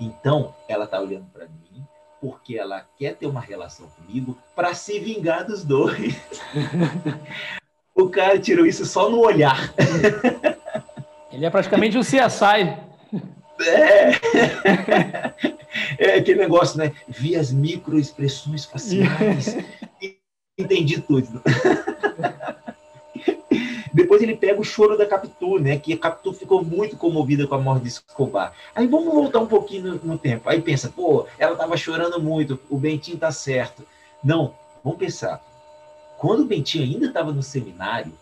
Então, 0.00 0.52
ela 0.68 0.86
tá 0.86 1.00
olhando 1.00 1.26
para 1.32 1.44
mim 1.44 1.86
porque 2.20 2.56
ela 2.56 2.84
quer 2.98 3.14
ter 3.14 3.26
uma 3.26 3.40
relação 3.40 3.86
comigo 3.88 4.36
para 4.56 4.74
se 4.74 4.98
vingar 4.98 5.46
dos 5.46 5.62
dois. 5.62 6.16
o 7.94 8.08
cara 8.08 8.38
tirou 8.38 8.66
isso 8.66 8.84
só 8.84 9.08
no 9.08 9.20
olhar. 9.20 9.72
Ele 11.34 11.44
é 11.44 11.50
praticamente 11.50 11.98
um 11.98 12.02
CSI. 12.02 12.78
É. 13.60 14.10
é 16.14 16.14
aquele 16.18 16.38
negócio, 16.38 16.78
né? 16.78 16.92
Vi 17.08 17.34
as 17.34 17.50
microexpressões 17.50 18.64
faciais. 18.64 19.56
Entendi 20.56 21.00
tudo. 21.00 21.42
Depois 23.92 24.22
ele 24.22 24.36
pega 24.36 24.60
o 24.60 24.64
choro 24.64 24.96
da 24.96 25.06
Capitu, 25.06 25.58
né? 25.58 25.76
Que 25.76 25.92
a 25.92 25.98
Capitu 25.98 26.32
ficou 26.32 26.64
muito 26.64 26.96
comovida 26.96 27.48
com 27.48 27.56
a 27.56 27.60
morte 27.60 27.82
de 27.82 27.88
Escobar. 27.88 28.52
Aí 28.74 28.86
vamos 28.86 29.12
voltar 29.12 29.40
um 29.40 29.46
pouquinho 29.46 29.94
no, 29.94 30.12
no 30.12 30.18
tempo. 30.18 30.48
Aí 30.48 30.62
pensa, 30.62 30.88
pô, 30.88 31.26
ela 31.36 31.52
estava 31.52 31.76
chorando 31.76 32.20
muito, 32.20 32.60
o 32.70 32.76
Bentinho 32.76 33.18
tá 33.18 33.32
certo. 33.32 33.84
Não, 34.22 34.54
vamos 34.84 34.98
pensar. 35.00 35.42
Quando 36.16 36.40
o 36.40 36.46
Bentinho 36.46 36.84
ainda 36.84 37.06
estava 37.06 37.32
no 37.32 37.42
seminário, 37.42 38.12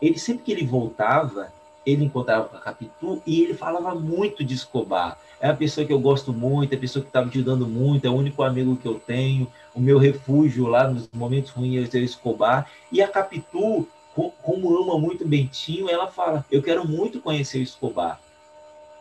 ele 0.00 0.18
sempre 0.18 0.44
que 0.44 0.52
ele 0.52 0.66
voltava, 0.66 1.52
ele 1.92 2.04
encontrava 2.04 2.48
com 2.48 2.56
a 2.56 2.60
Capitu 2.60 3.22
e 3.26 3.42
ele 3.42 3.54
falava 3.54 3.94
muito 3.94 4.44
de 4.44 4.54
Escobar. 4.54 5.18
É 5.40 5.48
a 5.48 5.54
pessoa 5.54 5.86
que 5.86 5.92
eu 5.92 6.00
gosto 6.00 6.32
muito, 6.32 6.72
é 6.72 6.76
a 6.76 6.80
pessoa 6.80 7.02
que 7.02 7.08
está 7.08 7.22
me 7.22 7.30
ajudando 7.30 7.66
muito, 7.66 8.06
é 8.06 8.10
o 8.10 8.14
único 8.14 8.42
amigo 8.42 8.76
que 8.76 8.86
eu 8.86 8.98
tenho, 8.98 9.46
o 9.74 9.80
meu 9.80 9.98
refúgio 9.98 10.66
lá 10.66 10.88
nos 10.88 11.08
momentos 11.12 11.50
ruins 11.50 11.94
é 11.94 11.98
o 11.98 12.02
Escobar. 12.02 12.68
E 12.90 13.00
a 13.00 13.08
Capitu, 13.08 13.86
como 14.42 14.76
ama 14.76 14.98
muito 14.98 15.26
Bentinho, 15.26 15.88
ela 15.88 16.08
fala: 16.08 16.44
Eu 16.50 16.62
quero 16.62 16.86
muito 16.86 17.20
conhecer 17.20 17.58
o 17.58 17.62
Escobar. 17.62 18.20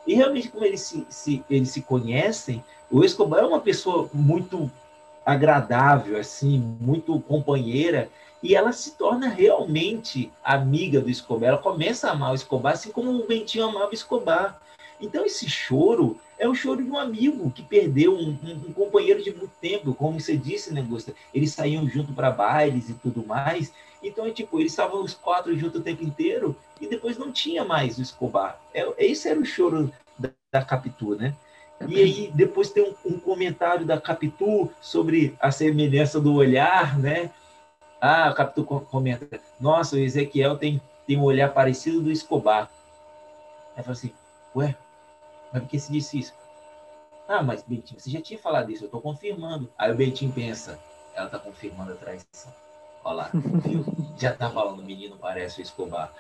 E 0.06 0.14
realmente, 0.14 0.48
como 0.48 0.64
eles 0.64 0.82
se, 0.82 1.06
se, 1.10 1.44
eles 1.50 1.70
se 1.70 1.82
conhecem, 1.82 2.64
o 2.90 3.04
Escobar 3.04 3.42
é 3.42 3.48
uma 3.48 3.60
pessoa 3.60 4.10
muito 4.14 4.72
agradável, 5.26 6.18
assim, 6.18 6.58
muito 6.80 7.20
companheira, 7.20 8.10
e 8.42 8.56
ela 8.56 8.72
se 8.72 8.92
torna 8.92 9.28
realmente 9.28 10.32
amiga 10.44 11.02
do 11.02 11.10
Escobar. 11.10 11.50
Ela 11.50 11.58
começa 11.58 12.08
a 12.08 12.12
amar 12.12 12.32
o 12.32 12.36
Escobar, 12.36 12.74
assim 12.74 12.92
como 12.92 13.12
o 13.12 13.28
Bentinho 13.28 13.66
amava 13.66 13.90
o 13.90 13.94
Escobar. 13.94 14.60
Então, 15.00 15.26
esse 15.26 15.50
choro 15.50 16.20
é 16.38 16.48
o 16.48 16.56
choro 16.56 16.84
de 16.84 16.90
um 16.90 16.98
amigo 16.98 17.52
que 17.52 17.64
perdeu 17.64 18.14
um, 18.14 18.38
um, 18.44 18.70
um 18.70 18.74
companheiro 18.74 19.24
de 19.24 19.32
muito 19.32 19.52
tempo, 19.60 19.94
como 19.94 20.20
você 20.20 20.36
disse, 20.36 20.74
né, 20.74 20.82
Gusta? 20.82 21.14
Eles 21.34 21.52
saíam 21.52 21.88
junto 21.88 22.14
para 22.14 22.32
bailes 22.32 22.90
e 22.90 22.94
tudo 22.94 23.26
mais. 23.26 23.72
Então, 24.04 24.26
é 24.26 24.32
tipo, 24.32 24.60
eles 24.60 24.72
estavam 24.72 25.04
os 25.04 25.14
quatro 25.14 25.58
juntos 25.58 25.82
o 25.82 25.84
tempo 25.84 26.04
inteiro 26.04 26.56
e 26.80 26.88
depois 26.88 27.18
não 27.18 27.32
tinha 27.32 27.66
mais 27.66 27.98
o 27.98 28.02
Escobar. 28.02 28.60
É, 28.74 28.88
esse 28.98 29.28
era 29.28 29.40
o 29.40 29.46
choro 29.46 29.92
da, 30.18 30.30
da 30.52 30.62
Capitu, 30.64 31.16
né? 31.16 31.34
E 31.88 32.02
aí, 32.02 32.32
depois 32.34 32.72
tem 32.72 32.84
um, 32.84 33.14
um 33.14 33.20
comentário 33.20 33.86
da 33.86 34.02
Capitu 34.02 34.72
sobre 34.82 35.36
a 35.40 35.52
semelhança 35.52 36.20
do 36.20 36.34
olhar, 36.34 36.98
né? 36.98 37.30
Ah, 38.00 38.30
o 38.32 38.36
capitão 38.36 38.64
comenta, 38.64 39.39
nossa, 39.60 39.95
o 39.95 40.00
Ezequiel 40.00 40.58
tem, 40.58 40.82
tem 41.06 41.18
um 41.18 41.24
olhar 41.24 41.54
parecido 41.54 42.02
do 42.02 42.12
Escobar. 42.12 42.70
Aí 43.76 43.84
fala 43.84 43.93
assim, 43.93 44.12
ué, 44.56 44.76
mas 45.52 45.64
por 45.64 45.70
que 45.70 45.80
se 45.80 45.91
disse 45.91 46.20
isso? 46.20 46.34
Ah, 47.28 47.43
mas 47.43 47.64
Bentinho, 47.64 48.00
você 48.00 48.10
já 48.10 48.22
tinha 48.22 48.39
falado 48.39 48.72
isso, 48.72 48.84
eu 48.84 48.88
estou 48.88 49.02
confirmando. 49.02 49.70
Aí 49.78 49.91
o 49.91 49.95
Bentinho 49.95 50.32
pensa, 50.32 50.80
ela 51.14 51.26
está 51.26 51.39
confirmando 51.39 51.91
a 51.91 51.95
traição. 51.95 52.54
Olha 53.04 53.16
lá, 53.16 53.30
viu? 53.34 53.86
Já 54.18 54.32
está 54.32 54.50
falando, 54.50 54.80
o 54.80 54.84
menino 54.84 55.18
parece 55.18 55.60
o 55.60 55.64
Escobar. 55.64 56.14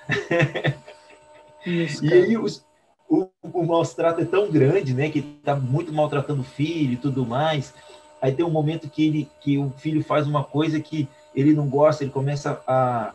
Isso, 1.65 2.05
e 2.05 2.13
aí 2.13 2.37
os, 2.37 2.65
o, 3.09 3.29
o 3.41 3.65
maus-trato 3.65 4.21
é 4.21 4.25
tão 4.25 4.49
grande, 4.49 4.93
né, 4.93 5.09
que 5.09 5.19
está 5.19 5.55
muito 5.55 5.91
maltratando 5.91 6.41
o 6.41 6.45
filho 6.45 6.93
e 6.93 6.97
tudo 6.97 7.25
mais. 7.25 7.73
Aí 8.21 8.31
tem 8.31 8.45
um 8.45 8.49
momento 8.49 8.89
que, 8.89 9.05
ele, 9.05 9.29
que 9.39 9.57
o 9.57 9.69
filho 9.71 10.03
faz 10.03 10.27
uma 10.27 10.43
coisa 10.43 10.79
que 10.79 11.07
ele 11.37 11.53
não 11.53 11.69
gosta, 11.69 12.03
ele 12.03 12.11
começa 12.11 12.59
a, 12.65 13.13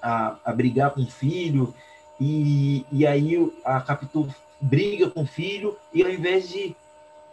a, 0.00 0.36
a 0.44 0.52
brigar 0.52 0.92
com 0.92 1.02
o 1.02 1.06
filho, 1.06 1.74
e, 2.20 2.86
e 2.92 3.04
aí 3.04 3.52
a 3.64 3.80
Capitu 3.80 4.32
briga 4.60 5.10
com 5.10 5.22
o 5.22 5.26
filho, 5.26 5.76
e 5.92 6.04
ao 6.04 6.10
invés 6.10 6.48
de, 6.48 6.76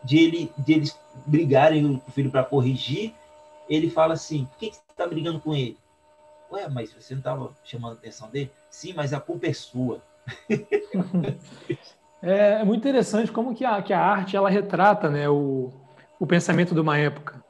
de, 0.04 0.18
ele, 0.18 0.52
de 0.58 0.74
eles 0.74 1.00
brigarem 1.24 2.00
com 2.00 2.10
o 2.10 2.12
filho 2.12 2.32
para 2.32 2.44
corrigir, 2.44 3.14
ele 3.70 3.92
fala 3.92 4.16
assim: 4.16 4.46
por 4.46 4.58
que, 4.58 4.74
você 4.74 4.82
está 4.90 5.06
brigando 5.06 5.40
com 5.40 5.54
ele? 5.54 5.78
Ué, 6.52 6.68
mas 6.68 6.92
você 6.92 7.14
não 7.14 7.20
estava 7.20 7.52
chamando 7.64 7.92
a 7.92 7.96
atenção 7.96 8.28
dele? 8.28 8.52
Sim, 8.72 8.94
mas 8.94 9.14
a 9.14 9.20
culpa 9.20 9.46
é 9.46 9.54
sua. 9.54 10.02
é, 12.22 12.60
é, 12.60 12.64
muito 12.64 12.80
interessante 12.80 13.32
como 13.32 13.54
que 13.54 13.64
a, 13.64 13.80
que 13.84 13.94
a 13.94 14.00
arte 14.00 14.36
ela 14.36 14.50
retrata 14.50 15.10
né, 15.12 15.30
o, 15.30 15.72
o 16.20 16.26
pensamento 16.26 16.74
de 16.74 16.80
uma 16.82 16.98
época. 16.98 17.41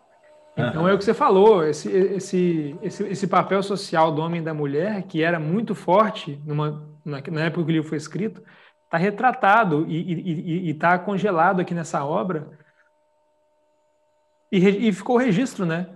Então 0.57 0.87
é 0.87 0.93
o 0.93 0.97
que 0.97 1.05
você 1.05 1.13
falou, 1.13 1.63
esse, 1.63 1.89
esse, 1.89 2.75
esse, 2.81 3.03
esse, 3.03 3.27
papel 3.27 3.63
social 3.63 4.11
do 4.11 4.21
homem 4.21 4.41
e 4.41 4.43
da 4.43 4.53
mulher, 4.53 5.03
que 5.03 5.23
era 5.23 5.39
muito 5.39 5.73
forte 5.73 6.41
numa, 6.45 6.85
na, 7.05 7.21
na 7.21 7.41
época 7.45 7.63
que 7.63 7.71
o 7.71 7.73
livro 7.73 7.87
foi 7.87 7.97
escrito, 7.97 8.43
está 8.83 8.97
retratado 8.97 9.85
e 9.87 10.69
está 10.69 10.99
congelado 10.99 11.61
aqui 11.61 11.73
nessa 11.73 12.03
obra 12.03 12.49
e, 14.51 14.89
e 14.89 14.93
ficou 14.93 15.15
o 15.15 15.19
registro, 15.19 15.65
né? 15.65 15.87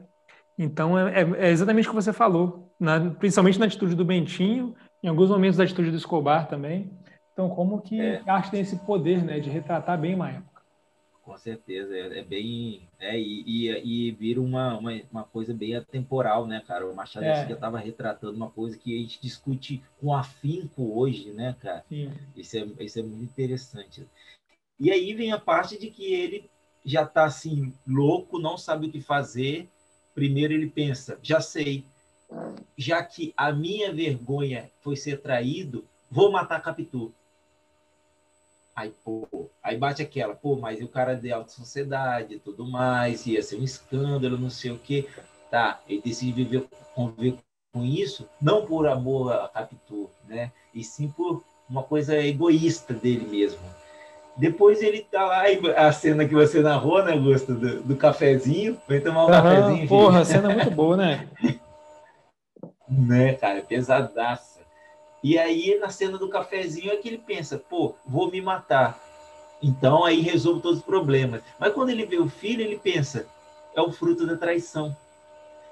Então 0.57 0.97
é, 0.97 1.21
é, 1.21 1.47
é, 1.47 1.51
exatamente 1.51 1.87
o 1.87 1.91
que 1.91 1.95
você 1.95 2.13
falou, 2.13 2.73
na, 2.79 3.11
principalmente 3.11 3.59
na 3.59 3.65
atitude 3.65 3.93
do 3.93 4.05
Bentinho, 4.05 4.73
em 5.03 5.09
alguns 5.09 5.29
momentos 5.29 5.57
da 5.57 5.65
atitude 5.65 5.91
do 5.91 5.97
Escobar 5.97 6.47
também. 6.47 6.89
Então, 7.33 7.49
como 7.49 7.81
que 7.81 7.99
é. 7.99 8.21
a 8.25 8.35
arte 8.35 8.51
tem 8.51 8.61
esse 8.61 8.77
poder, 8.77 9.21
né, 9.21 9.41
de 9.41 9.49
retratar 9.49 9.99
bem 9.99 10.15
uma 10.15 10.29
época? 10.29 10.54
Com 11.25 11.35
certeza, 11.39 11.97
é, 11.97 12.19
é 12.19 12.23
bem. 12.23 12.87
É, 12.99 13.19
e, 13.19 13.43
e, 13.47 14.09
e 14.09 14.11
vira 14.11 14.39
uma, 14.39 14.77
uma, 14.77 14.91
uma, 15.11 15.23
coisa 15.23 15.55
bem 15.55 15.75
atemporal, 15.75 16.45
né, 16.45 16.61
cara? 16.67 16.87
O 16.87 16.95
Machado 16.95 17.25
é. 17.25 17.47
já 17.47 17.55
estava 17.55 17.79
retratando 17.79 18.37
uma 18.37 18.51
coisa 18.51 18.77
que 18.77 18.95
a 18.95 19.01
gente 19.01 19.19
discute 19.19 19.81
com 19.99 20.13
afinco 20.13 20.95
hoje, 20.95 21.31
né, 21.31 21.55
cara? 21.59 21.83
Sim. 21.89 22.13
Isso 22.35 22.57
é, 22.57 22.67
isso 22.79 22.99
é 22.99 23.01
muito 23.01 23.23
interessante. 23.23 24.07
E 24.79 24.91
aí 24.91 25.15
vem 25.15 25.31
a 25.31 25.39
parte 25.39 25.79
de 25.79 25.89
que 25.89 26.13
ele 26.13 26.47
já 26.85 27.01
está 27.01 27.25
assim, 27.25 27.73
louco, 27.87 28.37
não 28.37 28.55
sabe 28.55 28.85
o 28.85 28.91
que 28.91 29.01
fazer. 29.01 29.67
Primeiro 30.13 30.53
ele 30.53 30.69
pensa, 30.69 31.17
já 31.23 31.41
sei, 31.41 31.83
já 32.77 33.03
que 33.03 33.33
a 33.35 33.51
minha 33.51 33.91
vergonha 33.91 34.69
foi 34.79 34.95
ser 34.95 35.21
traído, 35.21 35.83
vou 36.09 36.31
matar 36.31 36.61
Capitu. 36.61 37.11
Aí, 38.75 38.93
pô, 39.03 39.49
aí 39.63 39.77
bate 39.77 40.01
aquela, 40.01 40.35
pô, 40.35 40.57
mas 40.57 40.81
o 40.81 40.87
cara 40.87 41.15
de 41.15 41.31
alta 41.31 41.51
sociedade 41.51 42.35
e 42.35 42.39
tudo 42.39 42.65
mais, 42.65 43.25
ia 43.25 43.41
ser 43.41 43.57
um 43.57 43.63
escândalo, 43.63 44.37
não 44.37 44.49
sei 44.49 44.71
o 44.71 44.79
quê. 44.79 45.07
Tá, 45.49 45.79
ele 45.87 46.01
decide 46.01 46.43
viver, 46.43 46.67
conviver 46.93 47.37
com 47.71 47.83
isso, 47.83 48.27
não 48.41 48.65
por 48.65 48.87
amor 48.87 49.31
a 49.31 49.47
Capitu, 49.47 50.09
né? 50.27 50.51
E 50.73 50.83
sim 50.83 51.09
por 51.09 51.43
uma 51.69 51.83
coisa 51.83 52.17
egoísta 52.17 52.93
dele 52.93 53.25
mesmo 53.25 53.59
depois 54.37 54.81
ele 54.81 55.01
tá 55.01 55.25
lá, 55.25 55.43
a 55.77 55.91
cena 55.91 56.27
que 56.27 56.33
você 56.33 56.61
narrou, 56.61 57.03
né, 57.03 57.13
Augusto? 57.13 57.53
Do, 57.53 57.81
do 57.81 57.95
cafezinho. 57.95 58.77
Vai 58.87 58.99
tomar 58.99 59.25
um 59.25 59.27
uhum, 59.27 59.31
cafezinho. 59.31 59.87
Porra, 59.87 60.19
a 60.19 60.25
cena 60.25 60.51
é 60.51 60.55
muito 60.55 60.71
boa, 60.71 60.97
né? 60.97 61.27
né, 62.87 63.33
cara? 63.35 63.61
Pesadaça. 63.61 64.54
E 65.25 65.39
aí, 65.39 65.75
na 65.79 65.89
cena 65.89 66.19
do 66.19 66.29
cafezinho, 66.29 66.91
é 66.91 66.97
que 66.97 67.07
ele 67.07 67.17
pensa, 67.17 67.57
pô, 67.57 67.95
vou 68.05 68.29
me 68.29 68.39
matar. 68.39 69.03
Então, 69.59 70.05
aí 70.05 70.21
resolve 70.21 70.61
todos 70.61 70.77
os 70.77 70.85
problemas. 70.85 71.41
Mas 71.59 71.73
quando 71.73 71.89
ele 71.89 72.05
vê 72.05 72.19
o 72.19 72.29
filho, 72.29 72.61
ele 72.61 72.77
pensa, 72.77 73.25
é 73.73 73.81
o 73.81 73.91
fruto 73.91 74.27
da 74.27 74.37
traição. 74.37 74.95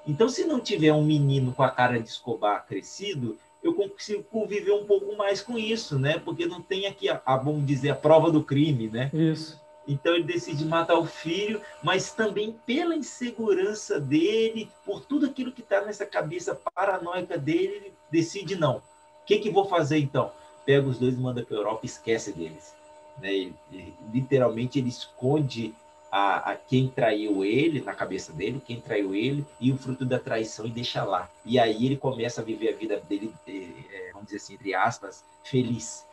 Então, 0.08 0.28
se 0.28 0.43
não 0.45 0.60
tiver 0.60 0.91
um 0.91 1.04
menino 1.04 1.54
com 1.54 1.62
a 1.62 1.70
cara 1.70 1.99
de 1.99 2.10
Escobar 2.10 2.66
crescido, 2.66 3.38
eu 3.62 3.76
consigo 3.76 4.24
conviver 4.24 4.72
um 4.72 4.88
pouco 4.88 5.16
mais 5.16 5.39
com 5.39 5.56
isso, 5.56 5.99
né? 5.99 6.18
Porque 6.18 6.47
não 6.47 6.60
tem 6.60 6.88
aqui, 6.88 7.08
a, 7.08 7.22
a, 7.24 7.38
vamos 7.38 7.64
dizer, 7.64 7.91
a 7.91 7.95
prova 7.95 8.32
do 8.32 8.43
crime, 8.43 8.89
né? 8.89 9.12
Isso. 9.14 9.62
Então 9.88 10.16
ele 10.16 10.24
decide 10.24 10.66
matar 10.66 10.97
o 10.97 11.06
filho, 11.06 11.62
mas 11.84 12.12
também 12.12 12.58
pela 12.66 12.95
insegurança 12.95 13.99
dele, 13.99 14.72
por 14.84 15.06
tudo 15.06 15.28
aquilo 15.28 15.51
que 15.51 15.62
está 15.62 15.86
nessa 15.86 16.08
cabeça 16.08 16.60
paranoica 16.74 17.38
dele, 17.38 17.76
ele 17.76 17.93
decide 18.10 18.56
não. 18.56 18.82
O 19.24 19.26
que 19.26 19.39
que 19.39 19.49
vou 19.49 19.65
fazer 19.65 19.99
então? 19.99 20.32
Pega 20.65 20.88
os 20.88 20.99
dois 20.99 21.15
e 21.15 21.17
manda 21.17 21.43
para 21.43 21.55
a 21.55 21.59
Europa, 21.59 21.86
esquece 21.86 22.32
deles. 22.34 22.74
Né? 23.21 23.34
Ele, 23.34 23.55
ele, 23.71 23.93
literalmente 24.11 24.80
ele 24.80 24.89
esconde 24.89 25.74
a, 26.11 26.51
a, 26.51 26.55
quem 26.55 26.88
traiu 26.89 27.43
ele 27.43 27.82
na 27.82 27.93
cabeça 27.93 28.32
dele, 28.34 28.61
quem 28.65 28.80
traiu 28.80 29.15
ele 29.15 29.45
e 29.59 29.71
o 29.71 29.78
fruto 29.78 30.05
da 30.05 30.19
traição 30.19 30.65
e 30.65 30.69
deixa 30.69 31.03
lá. 31.03 31.30
E 31.45 31.57
aí 31.57 31.86
ele 31.86 31.97
começa 31.97 32.41
a 32.41 32.43
viver 32.43 32.74
a 32.74 32.78
vida 32.78 33.01
dele, 33.07 33.34
é, 33.47 34.11
vamos 34.13 34.26
dizer 34.28 34.38
assim, 34.38 34.53
entre 34.55 34.76
aspas, 34.76 35.24
feliz. 35.43 36.05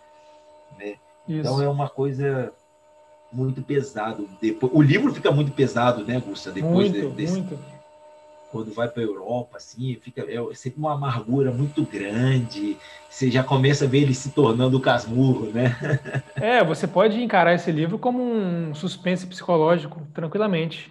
Né? 0.78 0.96
Então 1.28 1.60
é 1.60 1.68
uma 1.68 1.88
coisa 1.88 2.52
muito 3.32 3.62
pesado. 3.62 4.28
Depois, 4.40 4.72
o 4.72 4.80
livro 4.80 5.12
fica 5.12 5.30
muito 5.30 5.52
pesado, 5.52 6.04
né, 6.04 6.20
Gusta? 6.20 6.50
Depois 6.50 6.90
muito, 6.90 7.10
desse, 7.10 7.32
muito 7.34 7.58
quando 8.50 8.72
vai 8.72 8.88
para 8.88 9.02
a 9.02 9.06
Europa, 9.06 9.56
assim, 9.56 9.96
fica 10.02 10.22
é 10.22 10.54
sempre 10.54 10.78
uma 10.78 10.94
amargura 10.94 11.52
muito 11.52 11.82
grande. 11.84 12.76
Você 13.08 13.30
já 13.30 13.42
começa 13.42 13.84
a 13.84 13.88
ver 13.88 14.02
ele 14.02 14.14
se 14.14 14.30
tornando 14.30 14.76
o 14.76 14.80
casmurro, 14.80 15.46
né? 15.46 15.76
É, 16.40 16.64
você 16.64 16.86
pode 16.86 17.22
encarar 17.22 17.54
esse 17.54 17.70
livro 17.70 17.98
como 17.98 18.22
um 18.22 18.74
suspense 18.74 19.26
psicológico, 19.26 20.00
tranquilamente. 20.14 20.90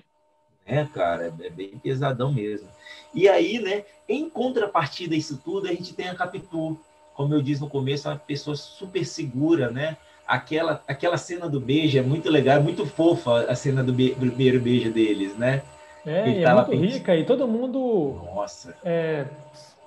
É, 0.65 0.85
cara, 0.85 1.33
é 1.41 1.49
bem 1.49 1.79
pesadão 1.79 2.31
mesmo. 2.31 2.67
E 3.13 3.27
aí, 3.27 3.59
né, 3.59 3.83
em 4.07 4.29
contrapartida 4.29 5.15
a 5.15 5.17
isso 5.17 5.41
tudo, 5.43 5.67
a 5.67 5.71
gente 5.71 5.93
tem 5.93 6.07
a 6.07 6.15
Capitu, 6.15 6.77
como 7.15 7.33
eu 7.33 7.41
disse 7.41 7.61
no 7.61 7.69
começo, 7.69 8.07
é 8.07 8.11
uma 8.11 8.19
pessoa 8.19 8.55
super 8.55 9.03
segura, 9.03 9.71
né? 9.71 9.97
Aquela, 10.27 10.83
aquela 10.87 11.17
cena 11.17 11.49
do 11.49 11.59
beijo 11.59 11.97
é 11.97 12.03
muito 12.03 12.29
legal, 12.29 12.57
é 12.57 12.59
muito 12.59 12.85
fofa 12.85 13.45
a 13.49 13.55
cena 13.55 13.83
do, 13.83 13.91
be 13.91 14.11
do 14.11 14.27
primeiro 14.27 14.59
beijo 14.59 14.91
deles, 14.91 15.35
né? 15.35 15.63
É, 16.09 16.29
e 16.29 16.43
é 16.43 16.53
muito 16.53 16.71
rica 16.71 17.15
e 17.15 17.23
todo 17.23 17.47
mundo 17.47 18.19
Nossa. 18.33 18.75
É, 18.83 19.25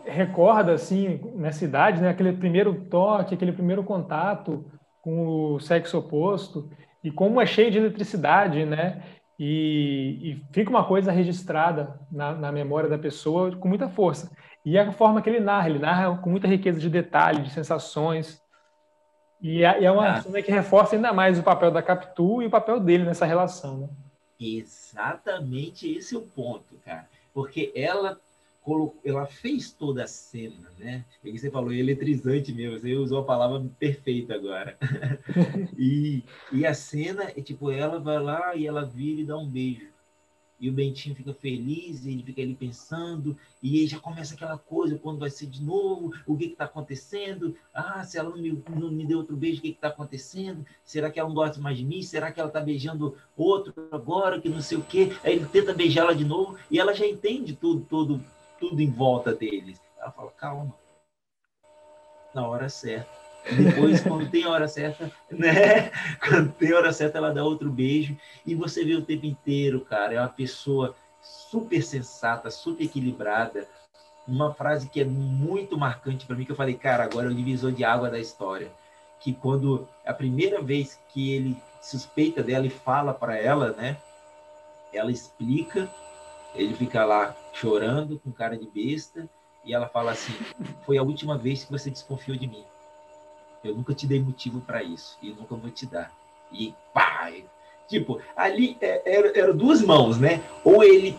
recorda, 0.05 0.73
assim, 0.73 1.20
nessa 1.35 1.64
idade, 1.64 2.01
né, 2.01 2.11
aquele 2.11 2.33
primeiro 2.33 2.75
toque, 2.85 3.35
aquele 3.35 3.53
primeiro 3.53 3.83
contato 3.83 4.64
com 5.01 5.55
o 5.55 5.61
sexo 5.61 5.99
oposto 5.99 6.70
e 7.03 7.11
como 7.11 7.41
é 7.41 7.47
cheio 7.47 7.70
de 7.70 7.79
eletricidade, 7.79 8.64
né? 8.64 9.03
E, 9.37 10.18
e 10.23 10.47
fica 10.53 10.70
uma 10.70 10.85
coisa 10.85 11.11
registrada 11.11 11.99
na, 12.11 12.33
na, 12.33 12.53
memória 12.53 12.89
da 12.89 12.99
pessoa 12.99 13.57
com 13.57 13.66
muita 13.66 13.89
força. 13.89 14.31
E 14.64 14.77
é 14.77 14.83
a 14.83 14.93
forma 14.93 15.20
que 15.20 15.29
ele 15.29 15.41
narra, 15.41 15.68
ele 15.68 15.81
narra 15.81 16.16
com 16.18 16.31
muita 16.31 16.47
riqueza 16.47 16.79
de 16.79 16.89
detalhes, 16.89 17.43
de 17.43 17.51
sensações. 17.51 18.41
E 19.41 19.64
é, 19.64 19.81
e 19.81 19.85
é 19.85 19.91
uma 19.91 20.09
ah. 20.09 20.23
cena 20.23 20.41
que 20.41 20.53
reforça 20.53 20.95
ainda 20.95 21.12
mais 21.12 21.41
o 21.41 21.43
papel 21.43 21.73
da 21.73 21.83
Capitu 21.83 22.41
e 22.41 22.47
o 22.47 22.51
papel 22.51 22.79
dele 22.79 23.05
nessa 23.05 23.27
relação, 23.27 23.79
né? 23.79 23.89
Exatamente 24.43 25.90
esse 25.90 26.14
é 26.14 26.18
o 26.18 26.22
ponto, 26.22 26.74
cara. 26.84 27.09
Porque 27.32 27.72
ela 27.74 28.20
colocou, 28.62 29.01
ela 29.05 29.26
fez 29.26 29.72
toda 29.72 30.05
a 30.05 30.07
cena, 30.07 30.70
né? 30.78 31.05
E 31.24 31.36
você 31.36 31.51
falou 31.51 31.72
eletrizante 31.72 32.53
mesmo, 32.53 32.78
você 32.78 32.95
usou 32.95 33.20
a 33.20 33.24
palavra 33.24 33.64
perfeita 33.78 34.34
agora. 34.34 34.76
e, 35.76 36.22
e 36.53 36.64
a 36.66 36.74
cena 36.74 37.24
é 37.24 37.40
tipo, 37.40 37.70
ela 37.70 37.99
vai 37.99 38.20
lá 38.20 38.55
e 38.55 38.66
ela 38.66 38.84
vira 38.84 39.20
e 39.20 39.24
dá 39.24 39.36
um 39.36 39.49
beijo 39.49 39.91
e 40.63 40.71
o 40.71 40.73
Bentinho 40.73 41.17
fica 41.17 41.35
feliz, 41.35 42.07
ele 42.07 42.23
fica 42.23 42.41
ali 42.41 42.55
pensando, 42.55 43.37
e 43.61 43.81
aí 43.81 43.87
já 43.89 43.99
começa 43.99 44.35
aquela 44.35 44.57
coisa, 44.57 44.97
quando 44.97 45.19
vai 45.19 45.29
ser 45.29 45.47
de 45.47 45.61
novo, 45.61 46.13
o 46.25 46.37
que 46.37 46.45
está 46.45 46.67
acontecendo? 46.67 47.57
Ah, 47.75 48.05
se 48.05 48.17
ela 48.17 48.31
não 48.31 48.39
me, 48.39 48.63
não 48.71 48.93
me 48.93 49.05
deu 49.05 49.19
outro 49.19 49.37
beijo, 49.37 49.59
o 49.59 49.63
que 49.63 49.71
está 49.71 49.89
acontecendo? 49.89 50.65
Será 50.85 51.11
que 51.11 51.19
ela 51.19 51.29
não 51.29 51.35
gosta 51.35 51.61
mais 51.61 51.77
de 51.77 51.85
mim? 51.85 52.01
Será 52.01 52.31
que 52.31 52.39
ela 52.39 52.49
está 52.49 52.61
beijando 52.61 53.17
outro 53.37 53.75
agora, 53.91 54.41
que 54.41 54.49
não 54.49 54.61
sei 54.61 54.79
o 54.79 54.85
quê? 54.85 55.13
Aí 55.25 55.35
ele 55.35 55.47
tenta 55.47 55.75
beijar 55.75 56.03
ela 56.03 56.15
de 56.15 56.25
novo, 56.25 56.57
e 56.71 56.79
ela 56.79 56.95
já 56.95 57.09
entende 57.09 57.57
tudo, 57.57 57.85
tudo, 57.85 58.25
tudo 58.61 58.81
em 58.81 58.89
volta 58.89 59.35
deles. 59.35 59.81
Ela 59.99 60.13
fala, 60.13 60.31
calma, 60.31 60.73
na 62.33 62.47
hora 62.47 62.69
certa 62.69 63.22
depois, 63.51 64.01
quando 64.03 64.30
tem 64.30 64.45
a 64.45 64.51
hora 64.51 64.68
certa, 64.68 65.11
né? 65.30 65.90
Quando 66.20 66.53
tem 66.53 66.72
a 66.72 66.76
hora 66.76 66.93
certa, 66.93 67.18
ela 67.18 67.32
dá 67.32 67.45
outro 67.45 67.70
beijo. 67.70 68.16
E 68.47 68.55
você 68.55 68.84
vê 68.84 68.95
o 68.95 69.03
tempo 69.03 69.26
inteiro, 69.26 69.80
cara. 69.80 70.14
É 70.14 70.20
uma 70.20 70.28
pessoa 70.28 70.95
super 71.20 71.82
sensata, 71.82 72.51
super 72.51 72.84
equilibrada. 72.84 73.66
Uma 74.26 74.55
frase 74.55 74.88
que 74.88 75.01
é 75.01 75.05
muito 75.05 75.76
marcante 75.76 76.24
para 76.24 76.36
mim, 76.36 76.45
que 76.45 76.53
eu 76.53 76.57
falei, 76.57 76.74
cara, 76.74 77.05
agora 77.05 77.26
é 77.26 77.30
o 77.30 77.34
divisor 77.34 77.72
de 77.72 77.84
água 77.84 78.09
da 78.09 78.20
história. 78.20 78.70
Que 79.20 79.32
quando 79.32 79.88
a 80.07 80.14
primeira 80.14 80.61
vez 80.62 80.99
que 81.12 81.32
ele 81.32 81.57
suspeita 81.80 82.43
dela 82.43 82.66
e 82.66 82.70
fala 82.70 83.12
para 83.12 83.36
ela, 83.36 83.72
né? 83.72 83.97
Ela 84.93 85.11
explica, 85.11 85.90
ele 86.55 86.74
fica 86.74 87.05
lá 87.05 87.34
chorando, 87.53 88.18
com 88.20 88.30
cara 88.30 88.57
de 88.57 88.66
besta, 88.66 89.28
e 89.64 89.74
ela 89.74 89.88
fala 89.88 90.12
assim: 90.12 90.34
Foi 90.84 90.99
a 90.99 91.03
última 91.03 91.36
vez 91.36 91.64
que 91.64 91.72
você 91.72 91.90
desconfiou 91.90 92.36
de 92.36 92.47
mim. 92.47 92.64
Eu 93.65 93.75
nunca 93.75 93.95
te 93.95 94.07
dei 94.07 94.21
motivo 94.21 94.61
para 94.61 94.83
isso 94.83 95.17
e 95.23 95.31
nunca 95.31 95.55
vou 95.55 95.71
te 95.71 95.87
dar. 95.87 96.13
E 96.53 96.75
pá! 96.93 97.31
Tipo, 97.89 98.21
ali 98.37 98.77
é, 98.81 99.03
eram 99.05 99.31
era 99.35 99.53
duas 99.53 99.83
mãos, 99.83 100.19
né? 100.19 100.41
Ou 100.65 100.83
ele, 100.83 101.19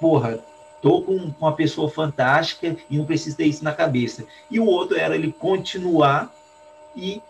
porra, 0.00 0.38
tô 0.80 1.02
com 1.02 1.14
uma 1.40 1.52
pessoa 1.52 1.90
fantástica 1.90 2.76
e 2.88 2.96
não 2.96 3.04
preciso 3.04 3.36
ter 3.36 3.46
isso 3.46 3.64
na 3.64 3.72
cabeça. 3.72 4.24
E 4.50 4.60
o 4.60 4.66
outro 4.66 4.96
era 4.96 5.14
ele 5.14 5.32
continuar 5.32 6.32
e 6.94 7.20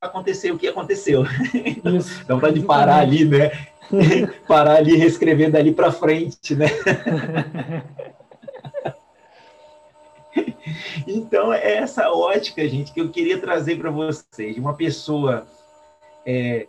acontecer 0.00 0.50
o 0.52 0.58
que 0.58 0.68
aconteceu. 0.68 1.24
Então, 1.54 1.98
dá 2.26 2.34
vontade 2.34 2.60
de 2.60 2.66
parar 2.66 3.00
ali, 3.00 3.24
né? 3.24 3.50
parar 4.46 4.76
ali, 4.76 4.96
reescrever 4.96 5.50
dali 5.50 5.72
para 5.72 5.92
frente, 5.92 6.54
né? 6.54 6.66
Então, 11.06 11.52
é 11.52 11.76
essa 11.76 12.10
ótica, 12.10 12.66
gente, 12.68 12.92
que 12.92 13.00
eu 13.00 13.10
queria 13.10 13.40
trazer 13.40 13.78
para 13.78 13.90
vocês, 13.90 14.56
uma 14.56 14.74
pessoa 14.74 15.46
é, 16.24 16.68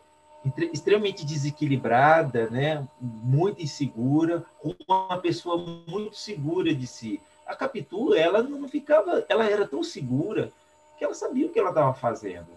extremamente 0.72 1.26
desequilibrada, 1.26 2.50
né? 2.50 2.88
muito 3.00 3.62
insegura, 3.62 4.44
uma 4.88 5.18
pessoa 5.18 5.58
muito 5.88 6.16
segura 6.16 6.74
de 6.74 6.88
si. 6.88 7.20
A 7.46 7.56
Capitu, 7.56 8.14
ela 8.14 8.42
não 8.44 8.68
ficava, 8.68 9.26
ela 9.30 9.46
era 9.46 9.68
tão 9.68 9.84
segura 9.84 10.52
que 10.98 11.04
ela 11.04 11.14
sabia 11.14 11.46
o 11.46 11.50
que 11.50 11.60
ela 11.60 11.70
estava 11.70 11.94
fazendo. 11.94 12.48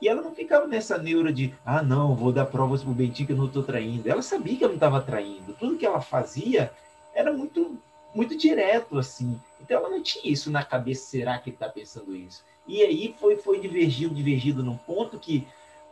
E 0.00 0.08
ela 0.08 0.20
não 0.20 0.34
ficava 0.34 0.66
nessa 0.66 0.98
neura 0.98 1.32
de, 1.32 1.54
ah, 1.64 1.80
não, 1.80 2.16
vou 2.16 2.32
dar 2.32 2.46
provas 2.46 2.82
pro 2.82 2.92
Bentinho 2.92 3.26
que 3.26 3.32
eu 3.32 3.36
não 3.36 3.46
estou 3.46 3.62
traindo. 3.62 4.10
Ela 4.10 4.20
sabia 4.22 4.56
que 4.56 4.64
eu 4.64 4.68
não 4.68 4.74
estava 4.74 5.00
traindo. 5.00 5.52
Tudo 5.54 5.76
que 5.76 5.86
ela 5.86 6.00
fazia 6.00 6.72
era 7.14 7.32
muito, 7.32 7.78
muito 8.14 8.36
direto, 8.36 8.98
assim. 8.98 9.40
Então 9.60 9.78
ela 9.78 9.90
não 9.90 10.02
tinha 10.02 10.30
isso 10.30 10.50
na 10.50 10.64
cabeça, 10.64 11.06
será 11.06 11.38
que 11.38 11.50
está 11.50 11.68
pensando 11.68 12.14
isso? 12.14 12.44
E 12.66 12.82
aí 12.82 13.14
foi, 13.18 13.36
foi 13.36 13.60
divergindo, 13.60 14.14
divergindo 14.14 14.62
num 14.62 14.76
ponto 14.76 15.18
que 15.18 15.46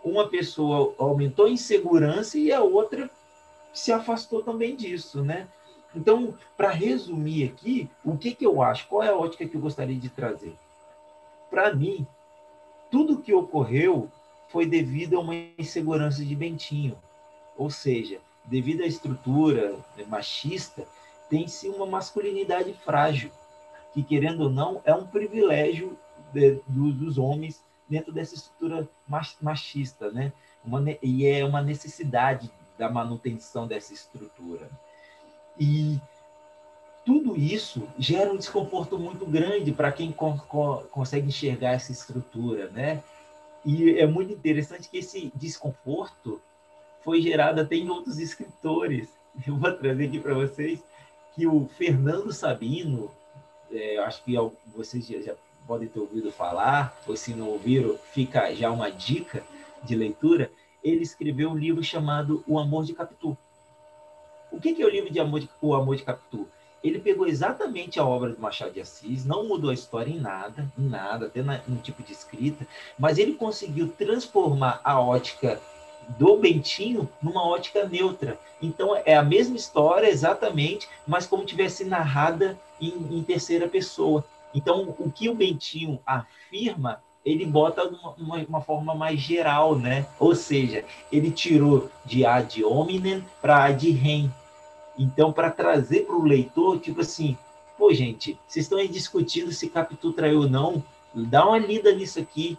uma 0.05 0.29
pessoa 0.29 0.95
aumentou 0.99 1.47
a 1.47 1.51
insegurança 1.51 2.39
e 2.39 2.53
a 2.53 2.63
outra 2.63 3.11
se 3.73 3.93
afastou 3.93 4.43
também 4.43 4.75
disso, 4.75 5.23
né? 5.23 5.49
Então, 5.95 6.35
para 6.57 6.71
resumir 6.71 7.49
aqui, 7.49 7.89
o 8.05 8.17
que, 8.17 8.35
que 8.35 8.47
eu 8.47 8.63
acho? 8.63 8.87
Qual 8.87 9.03
é 9.03 9.09
a 9.09 9.17
ótica 9.17 9.47
que 9.47 9.57
eu 9.57 9.61
gostaria 9.61 9.97
de 9.97 10.09
trazer? 10.09 10.55
Para 11.51 11.75
mim, 11.75 12.07
tudo 12.91 13.19
que 13.19 13.35
ocorreu 13.35 14.11
foi 14.49 14.67
devido 14.67 15.17
a 15.17 15.21
uma 15.21 15.35
insegurança 15.59 16.25
de 16.25 16.35
Bentinho. 16.35 16.97
Ou 17.57 17.71
seja, 17.71 18.21
devido 18.45 18.83
à 18.83 18.87
estrutura 18.87 19.77
machista, 20.09 20.87
tem-se 21.31 21.69
uma 21.69 21.87
masculinidade 21.87 22.75
frágil, 22.85 23.31
que, 23.95 24.03
querendo 24.03 24.43
ou 24.43 24.51
não, 24.51 24.83
é 24.85 24.93
um 24.93 25.07
privilégio 25.07 25.97
de, 26.33 26.61
do, 26.67 26.93
dos 26.93 27.17
homens 27.17 27.63
dentro 27.89 28.13
dessa 28.13 28.35
estrutura 28.35 28.89
machista, 29.41 30.11
né? 30.11 30.33
Uma, 30.65 30.85
e 31.03 31.25
é 31.27 31.45
uma 31.45 31.63
necessidade 31.63 32.51
da 32.77 32.91
manutenção 32.91 33.67
dessa 33.67 33.95
estrutura. 33.95 34.69
E 35.59 35.99
tudo 37.05 37.37
isso 37.37 37.89
gera 37.99 38.33
um 38.33 38.37
desconforto 38.37 38.99
muito 38.99 39.25
grande 39.25 39.73
para 39.73 39.91
quem 39.93 40.13
co 40.13 40.37
co 40.49 40.85
consegue 40.91 41.29
enxergar 41.29 41.73
essa 41.73 41.93
estrutura, 41.93 42.69
né? 42.71 43.03
E 43.65 43.99
é 43.99 44.07
muito 44.07 44.33
interessante 44.33 44.89
que 44.89 44.99
esse 44.99 45.33
desconforto 45.35 46.41
foi 47.03 47.21
gerado 47.21 47.61
até 47.61 47.77
em 47.77 47.89
outros 47.89 48.19
escritores. 48.19 49.09
Eu 49.47 49.57
vou 49.57 49.73
trazer 49.73 50.07
aqui 50.07 50.19
para 50.19 50.35
vocês 50.35 50.83
que 51.35 51.47
o 51.47 51.69
Fernando 51.77 52.33
Sabino, 52.33 53.11
é, 53.71 53.99
acho 53.99 54.23
que 54.25 54.35
vocês 54.75 55.07
já, 55.07 55.21
já 55.21 55.35
podem 55.67 55.89
ter 55.89 56.01
ouvido 56.01 56.33
falar, 56.33 57.01
ou 57.07 57.17
se 57.17 57.35
não 57.35 57.49
ouviram, 57.49 57.97
fica 58.13 58.53
já 58.55 58.71
uma 58.71 58.91
dica 58.91 59.43
de 59.83 59.95
leitura. 59.95 60.51
Ele 60.83 61.03
escreveu 61.03 61.51
um 61.51 61.57
livro 61.57 61.83
chamado 61.83 62.43
O 62.47 62.59
Amor 62.59 62.85
de 62.85 62.93
Capitu. 62.93 63.37
O 64.51 64.61
que 64.61 64.83
é 64.83 64.85
o 64.85 64.91
livro 64.91 65.13
de 65.13 65.21
Amor 65.21 65.41
de, 65.41 65.49
O 65.61 65.75
Amor 65.75 65.97
de 65.97 66.03
Capitu? 66.03 66.49
Ele 66.83 66.99
pegou 66.99 67.27
exatamente 67.27 68.01
a 68.01 68.05
obra 68.05 68.31
do 68.31 68.41
Machado 68.41 68.73
de 68.73 68.81
Assis, 68.81 69.25
não 69.25 69.47
mudou 69.47 69.71
a 69.71 69.75
história 69.75 70.11
em 70.11 70.19
nada, 70.19 70.67
em 70.79 70.89
nada, 70.89 71.27
até 71.27 71.43
no 71.43 71.77
tipo 71.77 72.03
de 72.03 72.13
escrita, 72.13 72.67
mas 72.99 73.19
ele 73.19 73.35
conseguiu 73.35 73.89
transformar 73.89 74.81
a 74.83 74.99
ótica 74.99 75.61
do 76.19 76.37
Bentinho 76.37 77.09
numa 77.23 77.47
ótica 77.47 77.87
neutra. 77.87 78.39
Então 78.61 78.97
é 79.05 79.15
a 79.15 79.23
mesma 79.23 79.57
história 79.57 80.09
exatamente, 80.09 80.89
mas 81.07 81.27
como 81.27 81.45
tivesse 81.45 81.85
narrada 81.85 82.59
em, 82.81 83.19
em 83.19 83.23
terceira 83.23 83.69
pessoa. 83.69 84.25
Então 84.55 84.95
o 84.99 85.11
que 85.11 85.29
o 85.29 85.35
Bentinho 85.35 86.01
afirma 86.05 87.03
ele 87.25 87.45
bota 87.45 87.85
uma, 87.85 88.37
uma, 88.49 88.61
forma 88.61 88.95
mais 88.95 89.21
geral, 89.21 89.77
né? 89.77 90.07
Ou 90.19 90.35
seja, 90.35 90.85
ele 91.13 91.31
tirou 91.31 91.91
de 92.05 92.25
ad 92.25 92.65
hominem 92.65 93.25
para 93.43 93.65
ad 93.65 93.91
rem. 93.91 94.33
Então, 94.99 95.33
para 95.33 95.51
trazer 95.51 96.07
para 96.07 96.17
o 96.17 96.25
leitor, 96.25 96.79
tipo 96.81 97.03
assim, 97.03 97.37
pô, 97.77 97.93
gente, 97.93 98.39
vocês 98.47 98.65
estão 98.65 98.79
aí 98.79 98.89
discutindo 98.89 99.53
se 99.53 99.69
Capitu 99.69 100.13
traiu 100.13 100.41
ou 100.41 100.49
não, 100.49 100.83
dá 101.15 101.47
uma 101.47 101.59
lida 101.59 101.93
nisso 101.93 102.19
aqui, 102.19 102.59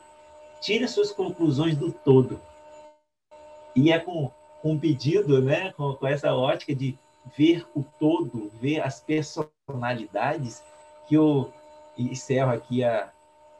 tire 0.61 0.87
suas 0.87 1.11
conclusões 1.11 1.75
do 1.75 1.91
todo. 1.91 2.39
E 3.75 3.91
é 3.91 3.99
com, 3.99 4.31
com 4.61 4.73
um 4.73 4.79
pedido, 4.79 5.41
né, 5.41 5.71
com, 5.73 5.93
com 5.93 6.07
essa 6.07 6.33
ótica 6.33 6.75
de 6.75 6.97
ver 7.37 7.65
o 7.75 7.83
todo, 7.99 8.51
ver 8.59 8.81
as 8.81 8.99
personalidades, 8.99 10.63
que 11.07 11.15
eu 11.15 11.51
encerro 11.97 12.51
aqui 12.51 12.83
a, 12.83 13.09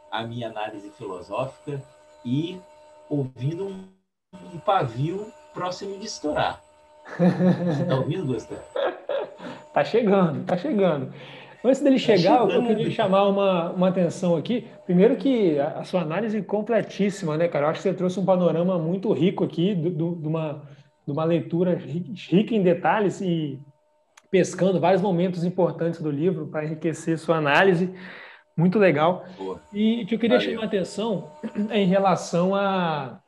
a 0.10 0.24
minha 0.24 0.50
análise 0.50 0.90
filosófica 0.92 1.82
e 2.26 2.60
ouvindo 3.10 3.68
um, 3.68 3.88
um 4.54 4.60
pavio 4.60 5.32
próximo 5.54 5.98
de 6.00 6.06
estourar. 6.06 6.62
Você 7.18 7.86
tá 7.86 7.96
ouvindo, 7.96 8.26
Gustavo? 8.26 8.62
tá 9.74 9.84
chegando, 9.84 10.46
tá 10.46 10.58
chegando. 10.58 11.14
Antes 11.64 11.82
dele 11.82 12.00
tá 12.00 12.06
chegar, 12.06 12.50
eu 12.50 12.66
queria 12.66 12.90
chamar 12.90 13.28
uma, 13.28 13.72
uma 13.72 13.90
atenção 13.90 14.36
aqui. 14.36 14.68
Primeiro 14.86 15.16
que 15.16 15.60
a, 15.60 15.84
sua 15.84 16.02
análise 16.02 16.38
é 16.38 16.42
completíssima, 16.42 17.38
né, 17.38 17.48
cara? 17.48 17.66
Eu 17.66 17.70
acho 17.70 17.82
que 17.82 17.90
você 17.90 17.94
trouxe 17.94 18.20
um 18.20 18.26
panorama 18.26 18.80
muito 18.80 19.12
rico 19.14 19.44
aqui, 19.44 19.76
de 19.76 20.04
uma, 20.04 20.64
de 21.06 21.12
uma 21.12 21.24
leitura 21.24 21.76
rica 21.76 22.56
em 22.56 22.64
detalhes 22.64 23.22
e 23.22 23.60
pescando 24.32 24.80
vários 24.80 25.02
momentos 25.02 25.44
importantes 25.44 26.02
do 26.02 26.10
livro 26.10 26.48
para 26.48 26.66
enriquecer 26.66 27.20
sua 27.20 27.38
análise. 27.38 27.94
Muito 28.58 28.80
legal. 28.80 29.26
Boa. 29.38 29.62
E 29.72 30.02
o 30.02 30.08
que 30.08 30.16
eu 30.16 30.20
queria 30.20 30.38
Valeu. 30.38 30.52
chamar 30.52 30.64
a 30.64 30.68
atenção 30.68 31.32
é 31.70 31.80
em 31.80 31.88
relação 31.88 32.56
a, 32.56 33.20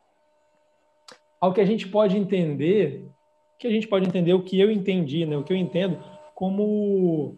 ao 1.39 1.53
que 1.53 1.61
a 1.61 1.65
gente 1.65 1.88
pode 1.88 2.17
entender 2.17 3.07
que 3.59 3.67
a 3.67 3.71
gente 3.71 3.88
pode 3.88 4.05
entender 4.05 4.34
o 4.34 4.43
que 4.43 4.59
eu 4.59 4.69
entendi, 4.69 5.25
né? 5.25 5.38
o 5.38 5.43
que 5.43 5.53
eu 5.53 5.57
entendo 5.57 5.97
como 6.36 7.38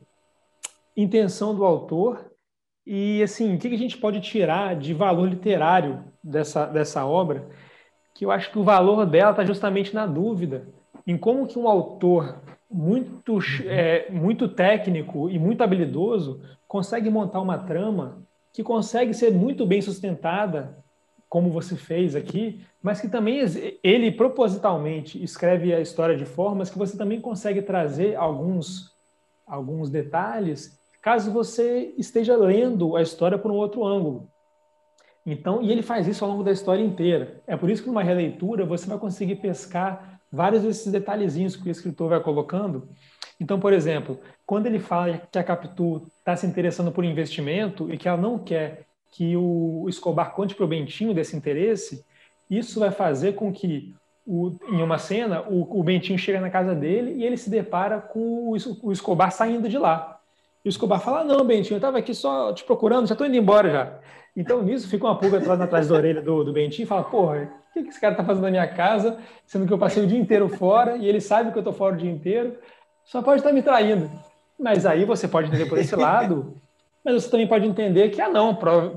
intenção 0.95 1.55
do 1.55 1.65
autor 1.65 2.31
e 2.85 3.21
assim 3.23 3.55
o 3.55 3.57
que 3.57 3.67
a 3.67 3.77
gente 3.77 3.97
pode 3.97 4.21
tirar 4.21 4.75
de 4.75 4.93
valor 4.93 5.27
literário 5.27 6.03
dessa, 6.23 6.65
dessa 6.65 7.05
obra, 7.05 7.47
que 8.13 8.25
eu 8.25 8.31
acho 8.31 8.51
que 8.51 8.59
o 8.59 8.63
valor 8.63 9.05
dela 9.05 9.31
está 9.31 9.43
justamente 9.43 9.93
na 9.93 10.05
dúvida 10.05 10.67
em 11.05 11.17
como 11.17 11.47
que 11.47 11.59
um 11.59 11.67
autor 11.67 12.41
muito 12.69 13.39
é, 13.65 14.09
muito 14.11 14.47
técnico 14.47 15.29
e 15.29 15.37
muito 15.37 15.63
habilidoso 15.63 16.41
consegue 16.67 17.09
montar 17.09 17.41
uma 17.41 17.57
trama 17.57 18.25
que 18.53 18.63
consegue 18.63 19.13
ser 19.13 19.31
muito 19.31 19.65
bem 19.65 19.81
sustentada 19.81 20.83
como 21.27 21.51
você 21.51 21.75
fez 21.75 22.15
aqui, 22.15 22.63
mas 22.81 23.01
que 23.01 23.09
também 23.09 23.41
ele 23.83 24.11
propositalmente 24.11 25.21
escreve 25.21 25.73
a 25.73 25.81
história 25.81 26.15
de 26.15 26.23
formas 26.23 26.69
que 26.69 26.77
você 26.77 26.97
também 26.97 27.19
consegue 27.19 27.61
trazer 27.61 28.15
alguns, 28.15 28.93
alguns 29.45 29.89
detalhes, 29.89 30.79
caso 31.05 31.31
você 31.31 31.93
esteja 31.99 32.35
lendo 32.35 32.95
a 32.95 33.01
história 33.03 33.37
por 33.37 33.51
um 33.51 33.55
outro 33.57 33.85
ângulo. 33.85 34.27
Então, 35.23 35.61
e 35.61 35.71
ele 35.71 35.83
faz 35.83 36.07
isso 36.07 36.25
ao 36.25 36.31
longo 36.31 36.43
da 36.43 36.51
história 36.51 36.81
inteira. 36.81 37.43
É 37.45 37.55
por 37.55 37.69
isso 37.69 37.83
que 37.83 37.87
numa 37.87 38.01
releitura 38.01 38.65
você 38.65 38.87
vai 38.87 38.97
conseguir 38.97 39.35
pescar 39.35 40.19
vários 40.31 40.63
desses 40.63 40.91
detalhezinhos 40.91 41.55
que 41.55 41.69
o 41.69 41.71
escritor 41.71 42.09
vai 42.09 42.19
colocando. 42.19 42.89
Então, 43.39 43.59
por 43.59 43.71
exemplo, 43.71 44.19
quando 44.47 44.65
ele 44.65 44.79
fala 44.79 45.21
que 45.31 45.37
a 45.37 45.43
Capitu 45.43 46.07
está 46.17 46.35
se 46.35 46.47
interessando 46.47 46.91
por 46.91 47.05
investimento 47.05 47.87
e 47.93 47.99
que 47.99 48.07
ela 48.07 48.19
não 48.19 48.39
quer 48.39 48.87
que 49.11 49.37
o 49.37 49.85
Escobar 49.87 50.33
conte 50.33 50.55
para 50.55 50.65
o 50.65 50.67
Bentinho 50.67 51.13
desse 51.13 51.37
interesse, 51.37 52.03
isso 52.49 52.79
vai 52.79 52.89
fazer 52.89 53.35
com 53.35 53.53
que, 53.53 53.93
o, 54.25 54.57
em 54.69 54.81
uma 54.81 54.97
cena, 54.97 55.43
o, 55.43 55.79
o, 55.79 55.83
Bentinho 55.83 56.17
chega 56.17 56.41
na 56.41 56.49
casa 56.49 56.73
dele 56.73 57.13
e 57.13 57.23
ele 57.23 57.37
se 57.37 57.47
depara 57.47 58.01
com 58.01 58.49
o, 58.49 58.55
o 58.81 58.91
Escobar 58.91 59.31
saindo 59.31 59.69
de 59.69 59.77
lá. 59.77 60.14
E 60.65 60.67
o 60.67 60.69
Escobar 60.69 60.99
fala: 60.99 61.23
Não, 61.23 61.45
Bentinho, 61.45 61.75
eu 61.75 61.77
estava 61.77 61.99
aqui 61.99 62.13
só 62.13 62.51
te 62.51 62.63
procurando, 62.63 63.07
já 63.07 63.13
estou 63.13 63.27
indo 63.27 63.37
embora 63.37 63.69
já. 63.69 63.99
Então, 64.35 64.61
nisso, 64.63 64.89
fica 64.89 65.05
uma 65.05 65.17
pulga 65.17 65.37
atrás, 65.37 65.61
atrás 65.61 65.87
da 65.87 65.95
orelha 65.95 66.21
do, 66.21 66.43
do 66.43 66.51
Bentinho 66.51 66.83
e 66.85 66.87
fala: 66.87 67.03
Porra, 67.03 67.43
o 67.69 67.73
que, 67.73 67.83
que 67.83 67.89
esse 67.89 68.01
cara 68.01 68.13
está 68.13 68.25
fazendo 68.25 68.43
na 68.43 68.51
minha 68.51 68.67
casa, 68.67 69.19
sendo 69.45 69.67
que 69.67 69.71
eu 69.71 69.77
passei 69.77 70.03
o 70.03 70.07
dia 70.07 70.19
inteiro 70.19 70.49
fora 70.49 70.97
e 70.97 71.07
ele 71.07 71.21
sabe 71.21 71.51
que 71.51 71.57
eu 71.57 71.61
estou 71.61 71.73
fora 71.73 71.93
o 71.93 71.97
dia 71.97 72.11
inteiro, 72.11 72.57
só 73.03 73.21
pode 73.21 73.41
estar 73.41 73.53
me 73.53 73.61
traindo. 73.61 74.09
Mas 74.59 74.85
aí 74.85 75.05
você 75.05 75.27
pode 75.27 75.49
entender 75.49 75.67
por 75.67 75.77
esse 75.77 75.95
lado 75.95 76.59
mas 77.05 77.21
você 77.21 77.29
também 77.29 77.47
pode 77.47 77.67
entender 77.67 78.09
que, 78.09 78.19
ah, 78.19 78.27
não, 78.27 78.55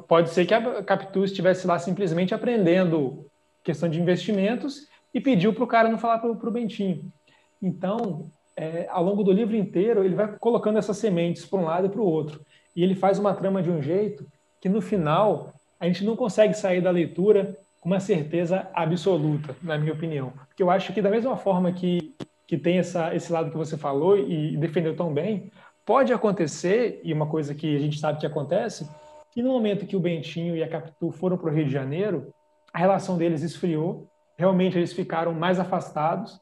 pode 0.08 0.30
ser 0.30 0.46
que 0.46 0.54
a 0.54 0.82
Capitu 0.82 1.24
estivesse 1.24 1.66
lá 1.66 1.78
simplesmente 1.78 2.34
aprendendo 2.34 3.26
questão 3.62 3.86
de 3.86 4.00
investimentos 4.00 4.88
e 5.12 5.20
pediu 5.20 5.52
para 5.52 5.64
o 5.64 5.66
cara 5.66 5.90
não 5.90 5.98
falar 5.98 6.18
para 6.18 6.30
o 6.30 6.50
Bentinho. 6.50 7.12
Então, 7.60 8.30
é, 8.58 8.86
ao 8.90 9.02
longo 9.02 9.22
do 9.22 9.32
livro 9.32 9.56
inteiro, 9.56 10.04
ele 10.04 10.14
vai 10.14 10.36
colocando 10.38 10.78
essas 10.78 10.96
sementes 10.96 11.44
para 11.44 11.58
um 11.58 11.64
lado 11.64 11.86
e 11.86 11.90
para 11.90 12.00
o 12.00 12.06
outro. 12.06 12.40
E 12.74 12.82
ele 12.82 12.94
faz 12.94 13.18
uma 13.18 13.34
trama 13.34 13.62
de 13.62 13.70
um 13.70 13.80
jeito 13.80 14.26
que, 14.60 14.68
no 14.68 14.80
final, 14.80 15.52
a 15.78 15.86
gente 15.86 16.04
não 16.04 16.16
consegue 16.16 16.54
sair 16.54 16.80
da 16.80 16.90
leitura 16.90 17.56
com 17.80 17.88
uma 17.88 18.00
certeza 18.00 18.68
absoluta, 18.74 19.54
na 19.62 19.78
minha 19.78 19.92
opinião. 19.92 20.32
Porque 20.48 20.62
eu 20.62 20.70
acho 20.70 20.92
que, 20.92 21.00
da 21.00 21.10
mesma 21.10 21.36
forma 21.36 21.72
que, 21.72 22.14
que 22.46 22.58
tem 22.58 22.78
essa, 22.78 23.14
esse 23.14 23.32
lado 23.32 23.50
que 23.50 23.56
você 23.56 23.76
falou 23.76 24.18
e 24.18 24.56
defendeu 24.56 24.96
tão 24.96 25.12
bem, 25.14 25.50
Pode 25.88 26.12
acontecer, 26.12 27.00
e 27.02 27.14
uma 27.14 27.26
coisa 27.26 27.54
que 27.54 27.74
a 27.74 27.78
gente 27.78 27.98
sabe 27.98 28.20
que 28.20 28.26
acontece, 28.26 28.86
que 29.32 29.42
no 29.42 29.48
momento 29.48 29.86
que 29.86 29.96
o 29.96 30.00
Bentinho 30.00 30.54
e 30.54 30.62
a 30.62 30.68
Capitu 30.68 31.10
foram 31.10 31.38
para 31.38 31.48
o 31.48 31.50
Rio 31.50 31.64
de 31.64 31.72
Janeiro, 31.72 32.30
a 32.74 32.78
relação 32.78 33.16
deles 33.16 33.42
esfriou, 33.42 34.06
realmente 34.36 34.76
eles 34.76 34.92
ficaram 34.92 35.32
mais 35.32 35.58
afastados, 35.58 36.38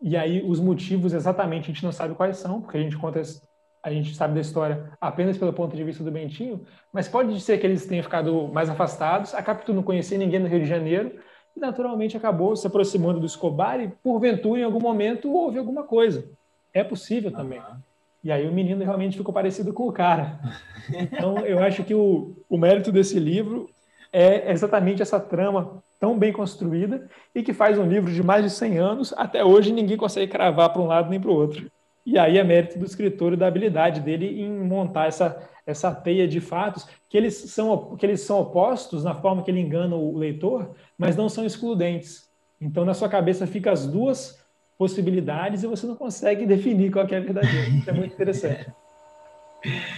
e 0.00 0.16
aí 0.16 0.42
os 0.46 0.60
motivos 0.60 1.12
exatamente 1.12 1.64
a 1.64 1.74
gente 1.74 1.84
não 1.84 1.92
sabe 1.92 2.14
quais 2.14 2.36
são, 2.36 2.60
porque 2.60 2.76
a 2.76 2.80
gente 2.80 2.96
conta 2.96 3.20
a 3.82 3.90
gente 3.92 4.14
sabe 4.16 4.34
da 4.34 4.40
história 4.40 4.90
apenas 5.00 5.38
pelo 5.38 5.52
ponto 5.52 5.76
de 5.76 5.84
vista 5.84 6.02
do 6.02 6.10
Bentinho, 6.10 6.66
mas 6.92 7.06
pode 7.06 7.40
ser 7.40 7.58
que 7.58 7.66
eles 7.66 7.86
tenham 7.86 8.02
ficado 8.02 8.48
mais 8.48 8.68
afastados. 8.68 9.32
A 9.32 9.40
Capitu 9.40 9.72
não 9.72 9.82
conhecia 9.82 10.18
ninguém 10.18 10.40
no 10.40 10.48
Rio 10.48 10.58
de 10.58 10.66
Janeiro 10.66 11.12
e 11.56 11.60
naturalmente 11.60 12.16
acabou 12.16 12.56
se 12.56 12.66
aproximando 12.66 13.20
do 13.20 13.26
Escobar 13.26 13.80
e, 13.80 13.88
porventura, 14.02 14.60
em 14.60 14.64
algum 14.64 14.80
momento 14.80 15.32
houve 15.32 15.58
alguma 15.58 15.84
coisa. 15.84 16.28
É 16.74 16.82
possível 16.82 17.30
também. 17.30 17.60
Uhum. 17.60 17.76
E 18.24 18.32
aí 18.32 18.48
o 18.48 18.52
menino 18.52 18.84
realmente 18.84 19.16
ficou 19.16 19.32
parecido 19.32 19.72
com 19.72 19.86
o 19.86 19.92
cara. 19.92 20.40
Então, 20.90 21.38
eu 21.46 21.60
acho 21.60 21.84
que 21.84 21.94
o, 21.94 22.36
o 22.48 22.58
mérito 22.58 22.90
desse 22.90 23.20
livro 23.20 23.70
é 24.12 24.50
exatamente 24.50 25.00
essa 25.00 25.20
trama 25.20 25.80
tão 25.98 26.18
bem 26.18 26.32
construída 26.32 27.08
e 27.34 27.42
que 27.42 27.52
faz 27.52 27.78
um 27.78 27.88
livro 27.88 28.12
de 28.12 28.22
mais 28.22 28.44
de 28.44 28.50
100 28.50 28.78
anos, 28.78 29.14
até 29.16 29.44
hoje 29.44 29.72
ninguém 29.72 29.96
consegue 29.96 30.30
cravar 30.30 30.70
para 30.72 30.82
um 30.82 30.86
lado 30.86 31.10
nem 31.10 31.20
para 31.20 31.30
o 31.30 31.34
outro. 31.34 31.70
E 32.04 32.18
aí 32.18 32.38
é 32.38 32.44
mérito 32.44 32.78
do 32.78 32.84
escritor 32.84 33.32
e 33.32 33.36
da 33.36 33.48
habilidade 33.48 34.00
dele 34.00 34.40
em 34.40 34.48
montar 34.48 35.08
essa, 35.08 35.36
essa 35.66 35.92
teia 35.92 36.28
de 36.28 36.40
fatos, 36.40 36.86
que 37.08 37.16
eles, 37.16 37.34
são, 37.34 37.96
que 37.96 38.06
eles 38.06 38.20
são 38.20 38.38
opostos 38.38 39.02
na 39.02 39.14
forma 39.14 39.42
que 39.42 39.50
ele 39.50 39.60
engana 39.60 39.96
o 39.96 40.16
leitor, 40.16 40.70
mas 40.96 41.16
não 41.16 41.28
são 41.28 41.44
excludentes. 41.44 42.26
Então, 42.60 42.84
na 42.84 42.94
sua 42.94 43.08
cabeça 43.08 43.46
fica 43.46 43.72
as 43.72 43.86
duas 43.86 44.38
possibilidades 44.78 45.62
e 45.62 45.66
você 45.66 45.86
não 45.86 45.96
consegue 45.96 46.46
definir 46.46 46.92
qual 46.92 47.06
é 47.10 47.16
a 47.16 47.20
verdadeira. 47.20 47.68
Isso 47.70 47.90
é 47.90 47.92
muito 47.92 48.14
interessante. 48.14 48.66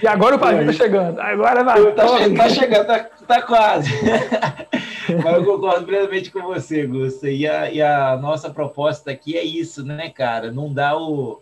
E 0.03 0.07
agora 0.07 0.37
o 0.37 0.39
Padrinho 0.39 0.71
está 0.71 0.85
chegando. 0.85 1.21
Agora 1.21 1.63
vai. 1.63 1.93
Tá, 1.93 2.09
che 2.09 2.35
tá 2.35 2.49
chegando, 2.49 2.87
tá, 2.87 3.11
tá 3.27 3.43
quase. 3.43 3.91
Mas 5.23 5.35
eu 5.35 5.45
concordo 5.45 5.87
plenamente 5.87 6.31
com 6.31 6.43
você, 6.43 6.87
Gusto. 6.87 7.27
E 7.27 7.47
a, 7.47 7.71
e 7.71 7.81
a 7.81 8.17
nossa 8.17 8.51
proposta 8.51 9.11
aqui 9.11 9.37
é 9.37 9.43
isso, 9.43 9.85
né, 9.85 10.11
cara? 10.11 10.51
Não 10.51 10.73
dá 10.73 10.97
o 10.97 11.41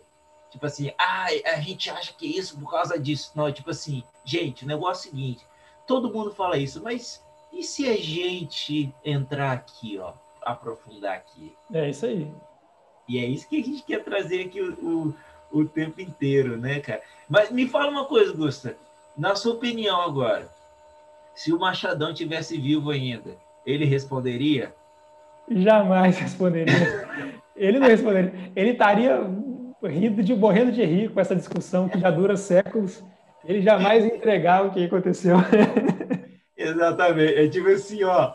Tipo 0.49 0.65
assim, 0.65 0.91
ah, 0.97 1.27
a 1.45 1.59
gente 1.59 1.89
acha 1.89 2.13
que 2.13 2.25
é 2.25 2.39
isso 2.39 2.57
por 2.57 2.71
causa 2.71 2.97
disso. 2.97 3.31
Não, 3.35 3.51
tipo 3.51 3.69
assim, 3.69 4.03
gente, 4.23 4.63
o 4.63 4.67
negócio 4.67 5.07
é 5.07 5.09
o 5.09 5.11
seguinte: 5.11 5.45
todo 5.85 6.11
mundo 6.11 6.33
fala 6.33 6.57
isso, 6.57 6.81
mas 6.81 7.23
e 7.51 7.63
se 7.63 7.87
a 7.87 7.95
gente 7.95 8.93
entrar 9.03 9.51
aqui, 9.51 9.97
ó, 9.99 10.13
aprofundar 10.41 11.15
aqui? 11.15 11.53
É 11.73 11.89
isso 11.89 12.05
aí. 12.05 12.31
E 13.07 13.19
é 13.19 13.25
isso 13.25 13.47
que 13.47 13.59
a 13.59 13.63
gente 13.63 13.83
quer 13.83 14.03
trazer 14.03 14.45
aqui 14.45 14.61
o, 14.61 14.73
o, 15.51 15.59
o 15.59 15.65
tempo 15.65 16.01
inteiro, 16.01 16.57
né, 16.57 16.79
cara? 16.79 17.01
Mas 17.29 17.51
me 17.51 17.67
fala 17.67 17.91
uma 17.91 18.05
coisa, 18.05 18.33
Gusta. 18.33 18.77
Na 19.17 19.35
sua 19.35 19.53
opinião 19.53 20.01
agora, 20.01 20.49
se 21.35 21.53
o 21.53 21.59
Machadão 21.59 22.13
tivesse 22.13 22.57
vivo 22.57 22.91
ainda, 22.91 23.37
ele 23.67 23.83
responderia? 23.83 24.73
Jamais 25.49 26.17
responderia. 26.17 26.73
ele 27.55 27.79
não 27.79 27.87
responderia. 27.87 28.33
Ele 28.55 28.71
estaria 28.71 29.29
rindo 29.83 30.23
de 30.23 30.33
morrendo 30.33 30.71
de 30.71 30.83
rir 30.83 31.09
com 31.09 31.19
essa 31.19 31.35
discussão 31.35 31.89
que 31.89 31.99
já 31.99 32.09
dura 32.09 32.37
séculos. 32.37 33.03
Ele 33.45 33.61
jamais 33.61 34.05
entregar 34.05 34.65
o 34.65 34.71
que 34.71 34.85
aconteceu. 34.85 35.35
Exatamente. 36.57 37.33
É 37.33 37.47
tipo 37.49 37.67
assim, 37.67 38.03
ó. 38.03 38.33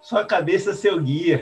Sua 0.00 0.22
cabeça 0.22 0.74
seu 0.74 1.00
guia. 1.00 1.40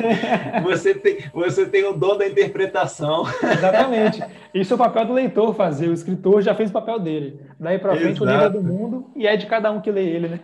você, 0.64 0.94
tem, 0.94 1.18
você 1.30 1.66
tem 1.66 1.84
o 1.84 1.92
dom 1.92 2.16
da 2.16 2.26
interpretação. 2.26 3.24
Exatamente. 3.42 4.22
Isso 4.54 4.72
é 4.72 4.76
o 4.76 4.78
papel 4.78 5.04
do 5.04 5.12
leitor 5.12 5.54
fazer. 5.54 5.88
O 5.88 5.92
escritor 5.92 6.40
já 6.40 6.54
fez 6.54 6.70
o 6.70 6.72
papel 6.72 6.98
dele. 6.98 7.38
Daí 7.58 7.78
para 7.78 7.96
frente, 7.96 8.22
Exato. 8.22 8.24
o 8.24 8.28
livro 8.30 8.46
é 8.46 8.48
do 8.48 8.62
mundo 8.62 9.10
e 9.14 9.26
é 9.26 9.36
de 9.36 9.44
cada 9.44 9.70
um 9.70 9.80
que 9.80 9.90
lê 9.90 10.04
ele, 10.04 10.28
né? 10.28 10.40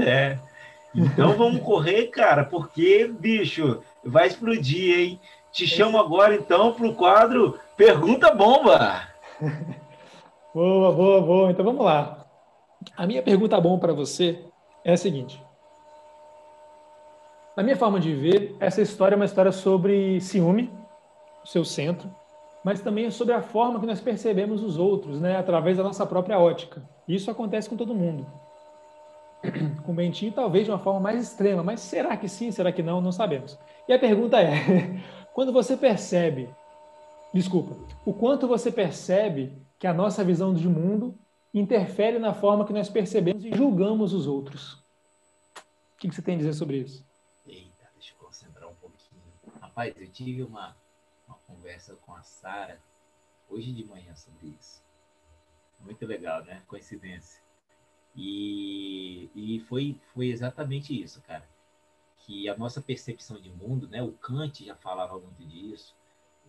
É. 0.00 0.38
Então 0.94 1.32
vamos 1.32 1.60
correr, 1.62 2.06
cara, 2.06 2.44
porque, 2.44 3.10
bicho, 3.18 3.82
vai 4.04 4.28
explodir, 4.28 4.98
hein? 4.98 5.20
Te 5.50 5.66
chamo 5.66 5.98
agora, 5.98 6.34
então, 6.34 6.72
para 6.72 6.86
o 6.86 6.94
quadro 6.94 7.58
Pergunta 7.76 8.32
Bomba. 8.32 9.02
boa, 10.54 10.92
boa, 10.92 11.20
boa. 11.20 11.50
Então 11.50 11.64
vamos 11.64 11.84
lá. 11.84 12.24
A 12.96 13.06
minha 13.06 13.22
pergunta 13.22 13.60
bomba 13.60 13.80
para 13.80 13.92
você 13.92 14.44
é 14.84 14.92
a 14.92 14.96
seguinte. 14.96 15.42
Na 17.56 17.62
minha 17.62 17.76
forma 17.76 17.98
de 17.98 18.14
ver, 18.14 18.56
essa 18.60 18.82
história 18.82 19.14
é 19.14 19.16
uma 19.16 19.24
história 19.24 19.52
sobre 19.52 20.20
ciúme, 20.20 20.70
seu 21.44 21.64
centro, 21.64 22.08
mas 22.64 22.80
também 22.80 23.06
é 23.06 23.10
sobre 23.10 23.32
a 23.32 23.42
forma 23.42 23.78
que 23.78 23.86
nós 23.86 24.00
percebemos 24.00 24.62
os 24.62 24.76
outros, 24.76 25.20
né, 25.20 25.36
através 25.36 25.76
da 25.76 25.82
nossa 25.82 26.04
própria 26.04 26.38
ótica. 26.38 26.82
Isso 27.06 27.30
acontece 27.30 27.68
com 27.68 27.76
todo 27.76 27.94
mundo. 27.94 28.26
Com 29.84 29.92
o 29.92 29.94
Bentinho, 29.94 30.32
talvez 30.32 30.64
de 30.64 30.70
uma 30.70 30.78
forma 30.78 31.00
mais 31.00 31.22
extrema, 31.22 31.62
mas 31.62 31.80
será 31.80 32.16
que 32.16 32.28
sim, 32.28 32.50
será 32.50 32.72
que 32.72 32.82
não? 32.82 33.00
Não 33.00 33.12
sabemos. 33.12 33.58
E 33.88 33.92
a 33.92 33.98
pergunta 33.98 34.40
é: 34.40 35.00
quando 35.34 35.52
você 35.52 35.76
percebe, 35.76 36.48
desculpa, 37.32 37.76
o 38.04 38.12
quanto 38.12 38.46
você 38.48 38.70
percebe 38.72 39.52
que 39.78 39.86
a 39.86 39.92
nossa 39.92 40.24
visão 40.24 40.54
de 40.54 40.68
mundo 40.68 41.14
interfere 41.52 42.18
na 42.18 42.34
forma 42.34 42.64
que 42.66 42.72
nós 42.72 42.88
percebemos 42.88 43.44
e 43.44 43.54
julgamos 43.54 44.12
os 44.12 44.26
outros. 44.26 44.74
O 45.94 45.98
que 45.98 46.10
você 46.10 46.22
tem 46.22 46.34
a 46.34 46.38
dizer 46.38 46.54
sobre 46.54 46.78
isso? 46.78 47.04
Eita, 47.46 47.88
deixa 47.94 48.12
eu 48.12 48.26
concentrar 48.26 48.68
um 48.68 48.74
pouquinho. 48.74 49.22
Rapaz, 49.60 49.94
eu 49.96 50.08
tive 50.08 50.42
uma, 50.42 50.76
uma 51.28 51.36
conversa 51.46 51.94
com 52.04 52.14
a 52.14 52.22
Sara 52.22 52.80
hoje 53.48 53.72
de 53.72 53.84
manhã 53.84 54.14
sobre 54.16 54.48
isso. 54.58 54.82
Muito 55.80 56.04
legal, 56.06 56.42
né? 56.44 56.62
Coincidência. 56.66 57.43
E, 58.16 59.30
e 59.34 59.60
foi, 59.68 59.96
foi 60.12 60.28
exatamente 60.28 61.00
isso, 61.00 61.20
cara 61.22 61.44
que 62.24 62.48
a 62.48 62.56
nossa 62.56 62.80
percepção 62.80 63.38
de 63.38 63.50
mundo, 63.50 63.86
né, 63.88 64.02
o 64.02 64.12
Kant 64.12 64.64
já 64.64 64.74
falava 64.74 65.18
muito 65.18 65.44
disso, 65.44 65.94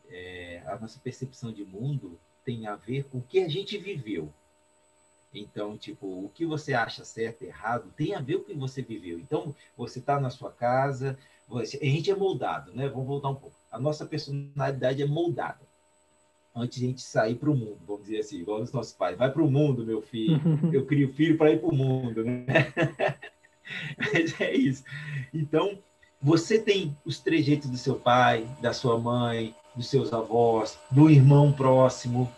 é, 0.10 0.64
a 0.66 0.78
nossa 0.78 1.00
percepção 1.00 1.52
de 1.52 1.66
mundo 1.66 2.18
tem 2.44 2.68
a 2.68 2.76
ver 2.76 3.04
com 3.06 3.18
o 3.18 3.24
que 3.24 3.40
a 3.40 3.50
gente 3.50 3.78
viveu. 3.78 4.32
Então, 5.34 5.78
tipo, 5.78 6.08
o 6.08 6.30
que 6.30 6.46
você 6.46 6.74
acha 6.74 7.04
certo 7.04 7.42
errado 7.42 7.92
tem 7.98 8.16
a 8.16 8.22
ver 8.22 8.38
com 8.38 8.44
o 8.44 8.46
que 8.46 8.54
você 8.54 8.82
viveu. 8.82 9.20
Então, 9.20 9.54
você 9.76 10.00
está 10.00 10.18
na 10.18 10.30
sua 10.30 10.52
casa, 10.52 11.18
você, 11.48 11.78
a 11.78 11.86
gente 11.86 12.10
é 12.10 12.16
moldado, 12.16 12.74
né? 12.74 12.88
Vamos 12.88 13.08
voltar 13.08 13.30
um 13.30 13.36
pouco. 13.36 13.56
A 13.70 13.78
nossa 13.78 14.06
personalidade 14.06 15.02
é 15.02 15.06
moldada 15.06 15.65
antes 16.56 16.80
de 16.80 16.86
a 16.86 16.88
gente 16.88 17.02
sair 17.02 17.36
para 17.36 17.50
o 17.50 17.56
mundo, 17.56 17.80
vamos 17.86 18.04
dizer 18.04 18.20
assim, 18.20 18.38
igual 18.38 18.62
os 18.62 18.72
nossos 18.72 18.94
pais. 18.94 19.18
Vai 19.18 19.32
para 19.32 19.44
o 19.44 19.52
mundo, 19.52 19.86
meu 19.86 20.02
filho. 20.02 20.42
Eu 20.72 20.86
crio 20.88 21.14
filho 21.14 21.38
para 21.38 21.52
ir 21.52 21.60
para 21.60 21.70
o 21.70 21.76
mundo, 21.76 22.24
né? 22.24 22.46
Mas 23.98 24.40
é 24.40 24.56
isso. 24.56 24.84
Então, 25.34 25.78
você 26.22 26.58
tem 26.58 26.96
os 27.06 27.20
trejeitos 27.20 27.70
do 27.70 27.78
seu 27.78 27.96
pai, 27.96 28.48
da 28.62 28.74
sua 28.74 28.98
mãe, 28.98 29.54
dos 29.76 29.88
seus 29.88 30.14
avós, 30.14 30.80
do 30.90 31.10
irmão 31.10 31.52
próximo, 31.52 32.32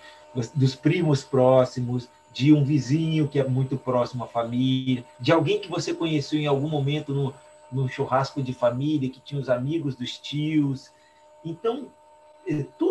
dos 0.55 0.76
primos 0.76 1.24
próximos, 1.24 2.09
de 2.34 2.53
um 2.53 2.63
vizinho 2.63 3.28
que 3.28 3.39
é 3.39 3.47
muito 3.47 3.78
próximo 3.78 4.24
à 4.24 4.28
família, 4.28 5.03
de 5.20 5.32
alguém 5.32 5.59
que 5.59 5.70
você 5.70 5.93
conheceu 5.93 6.39
em 6.39 6.45
algum 6.45 6.70
momento 6.70 7.13
no, 7.13 7.34
no 7.72 7.89
churrasco 7.89 8.41
de 8.41 8.53
família, 8.53 9.09
que 9.09 9.20
tinha 9.20 9.41
os 9.41 9.49
amigos 9.49 9.95
dos 9.95 10.18
tios. 10.18 10.91
Então, 11.43 11.88
é, 12.47 12.63
tu, 12.78 12.87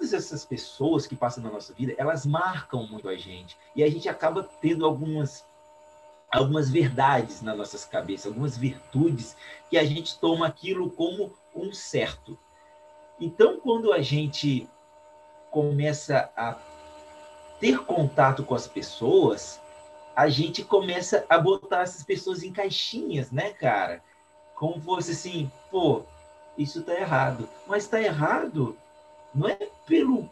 todas 0.00 0.14
essas 0.14 0.46
pessoas 0.46 1.06
que 1.06 1.14
passam 1.14 1.44
na 1.44 1.50
nossa 1.50 1.74
vida, 1.74 1.94
elas 1.98 2.24
marcam 2.24 2.86
muito 2.86 3.06
a 3.06 3.16
gente. 3.16 3.56
E 3.76 3.84
a 3.84 3.90
gente 3.90 4.08
acaba 4.08 4.42
tendo 4.42 4.86
algumas 4.86 5.44
algumas 6.32 6.70
verdades 6.70 7.42
nas 7.42 7.58
nossas 7.58 7.84
cabeças, 7.84 8.26
algumas 8.26 8.56
virtudes 8.56 9.36
que 9.68 9.76
a 9.76 9.84
gente 9.84 10.16
toma 10.20 10.46
aquilo 10.46 10.88
como 10.88 11.32
um 11.54 11.72
certo. 11.72 12.38
Então, 13.20 13.58
quando 13.58 13.92
a 13.92 14.00
gente 14.00 14.68
começa 15.50 16.30
a 16.36 16.56
ter 17.58 17.80
contato 17.80 18.44
com 18.44 18.54
as 18.54 18.68
pessoas, 18.68 19.60
a 20.14 20.28
gente 20.28 20.64
começa 20.64 21.26
a 21.28 21.36
botar 21.36 21.82
essas 21.82 22.04
pessoas 22.04 22.44
em 22.44 22.52
caixinhas, 22.52 23.32
né, 23.32 23.52
cara? 23.52 24.00
Como 24.54 24.80
fosse 24.80 25.10
assim, 25.10 25.50
pô, 25.68 26.04
isso 26.56 26.82
tá 26.84 26.94
errado. 26.94 27.48
Mas 27.66 27.88
tá 27.88 28.00
errado 28.00 28.78
não 29.34 29.48
é 29.48 29.56
pelo 29.86 30.28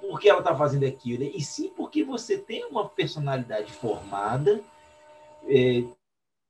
porque 0.00 0.28
ela 0.28 0.42
tá 0.42 0.54
fazendo 0.56 0.86
aquilo, 0.86 1.24
e 1.24 1.40
sim 1.42 1.70
porque 1.76 2.04
você 2.04 2.38
tem 2.38 2.64
uma 2.66 2.88
personalidade 2.88 3.72
formada, 3.72 4.60
é, 5.46 5.82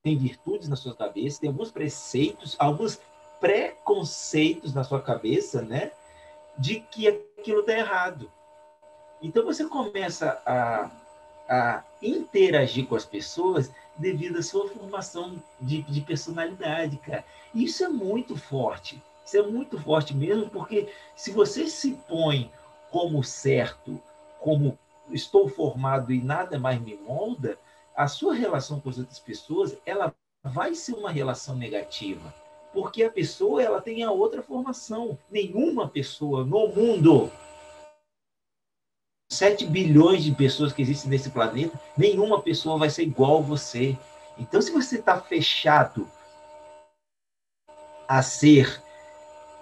tem 0.03 0.17
virtudes 0.17 0.69
na 0.69 0.75
sua 0.75 0.95
cabeça, 0.95 1.41
tem 1.41 1.49
alguns 1.49 1.71
preceitos, 1.71 2.55
alguns 2.59 2.99
preconceitos 3.39 4.73
na 4.73 4.83
sua 4.83 5.01
cabeça, 5.01 5.61
né? 5.61 5.91
De 6.57 6.79
que 6.79 7.07
aquilo 7.07 7.61
está 7.61 7.73
errado. 7.73 8.31
Então 9.21 9.43
você 9.43 9.65
começa 9.65 10.41
a, 10.45 10.91
a 11.49 11.83
interagir 12.01 12.87
com 12.87 12.95
as 12.95 13.05
pessoas 13.05 13.71
devido 13.97 14.39
à 14.39 14.43
sua 14.43 14.69
formação 14.69 15.41
de, 15.59 15.81
de 15.83 16.01
personalidade, 16.01 16.97
cara. 16.97 17.25
Isso 17.53 17.83
é 17.83 17.89
muito 17.89 18.35
forte. 18.35 19.01
Isso 19.29 19.37
é 19.37 19.43
muito 19.43 19.79
forte 19.79 20.15
mesmo, 20.15 20.49
porque 20.49 20.91
se 21.15 21.29
você 21.29 21.67
se 21.67 21.91
põe 22.07 22.51
como 22.89 23.23
certo, 23.23 24.01
como 24.39 24.75
estou 25.11 25.47
formado 25.47 26.11
e 26.11 26.19
nada 26.19 26.57
mais 26.57 26.81
me 26.81 26.95
molda, 26.95 27.55
a 27.95 28.07
sua 28.07 28.33
relação 28.33 28.79
com 28.79 28.89
as 28.89 28.97
outras 28.97 29.19
pessoas, 29.19 29.77
ela 29.85 30.15
vai 30.43 30.73
ser 30.73 30.93
uma 30.95 31.11
relação 31.11 31.55
negativa, 31.55 32.33
porque 32.73 33.03
a 33.03 33.11
pessoa 33.11 33.61
ela 33.61 33.79
tem 33.79 34.01
a 34.01 34.09
outra 34.09 34.41
formação. 34.41 35.15
Nenhuma 35.29 35.87
pessoa 35.87 36.43
no 36.43 36.67
mundo 36.69 37.31
7 39.31 39.67
bilhões 39.67 40.23
de 40.23 40.31
pessoas 40.31 40.73
que 40.73 40.81
existem 40.81 41.11
nesse 41.11 41.29
planeta, 41.29 41.79
nenhuma 41.95 42.41
pessoa 42.41 42.79
vai 42.79 42.89
ser 42.89 43.03
igual 43.03 43.37
a 43.37 43.41
você. 43.41 43.95
Então, 44.39 44.59
se 44.59 44.71
você 44.71 44.97
está 44.97 45.21
fechado 45.21 46.09
a 48.07 48.23
ser 48.23 48.88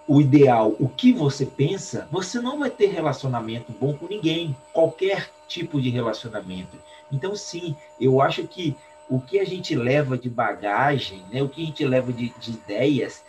o 0.08 0.22
ideal, 0.22 0.74
o 0.80 0.88
que 0.88 1.12
você 1.12 1.46
pensa, 1.46 2.08
você 2.10 2.40
não 2.40 2.60
vai 2.60 2.70
ter 2.70 2.88
relacionamento 2.88 3.74
bom 3.74 3.94
com 3.94 4.08
ninguém, 4.08 4.56
qualquer 4.72 5.30
tipo 5.48 5.82
de 5.82 5.90
relacionamento. 5.90 6.78
Então, 7.12 7.36
sim, 7.36 7.76
eu 8.00 8.22
acho 8.22 8.48
que 8.48 8.76
o 9.10 9.20
que 9.20 9.40
a 9.40 9.46
gente 9.46 9.76
leva 9.76 10.18
de 10.18 10.30
bagagem, 10.30 11.24
né, 11.32 11.42
o 11.42 11.50
que 11.50 11.62
a 11.62 11.66
gente 11.66 11.86
leva 11.86 12.12
de, 12.12 12.34
de 12.40 12.52
ideias, 12.52 13.24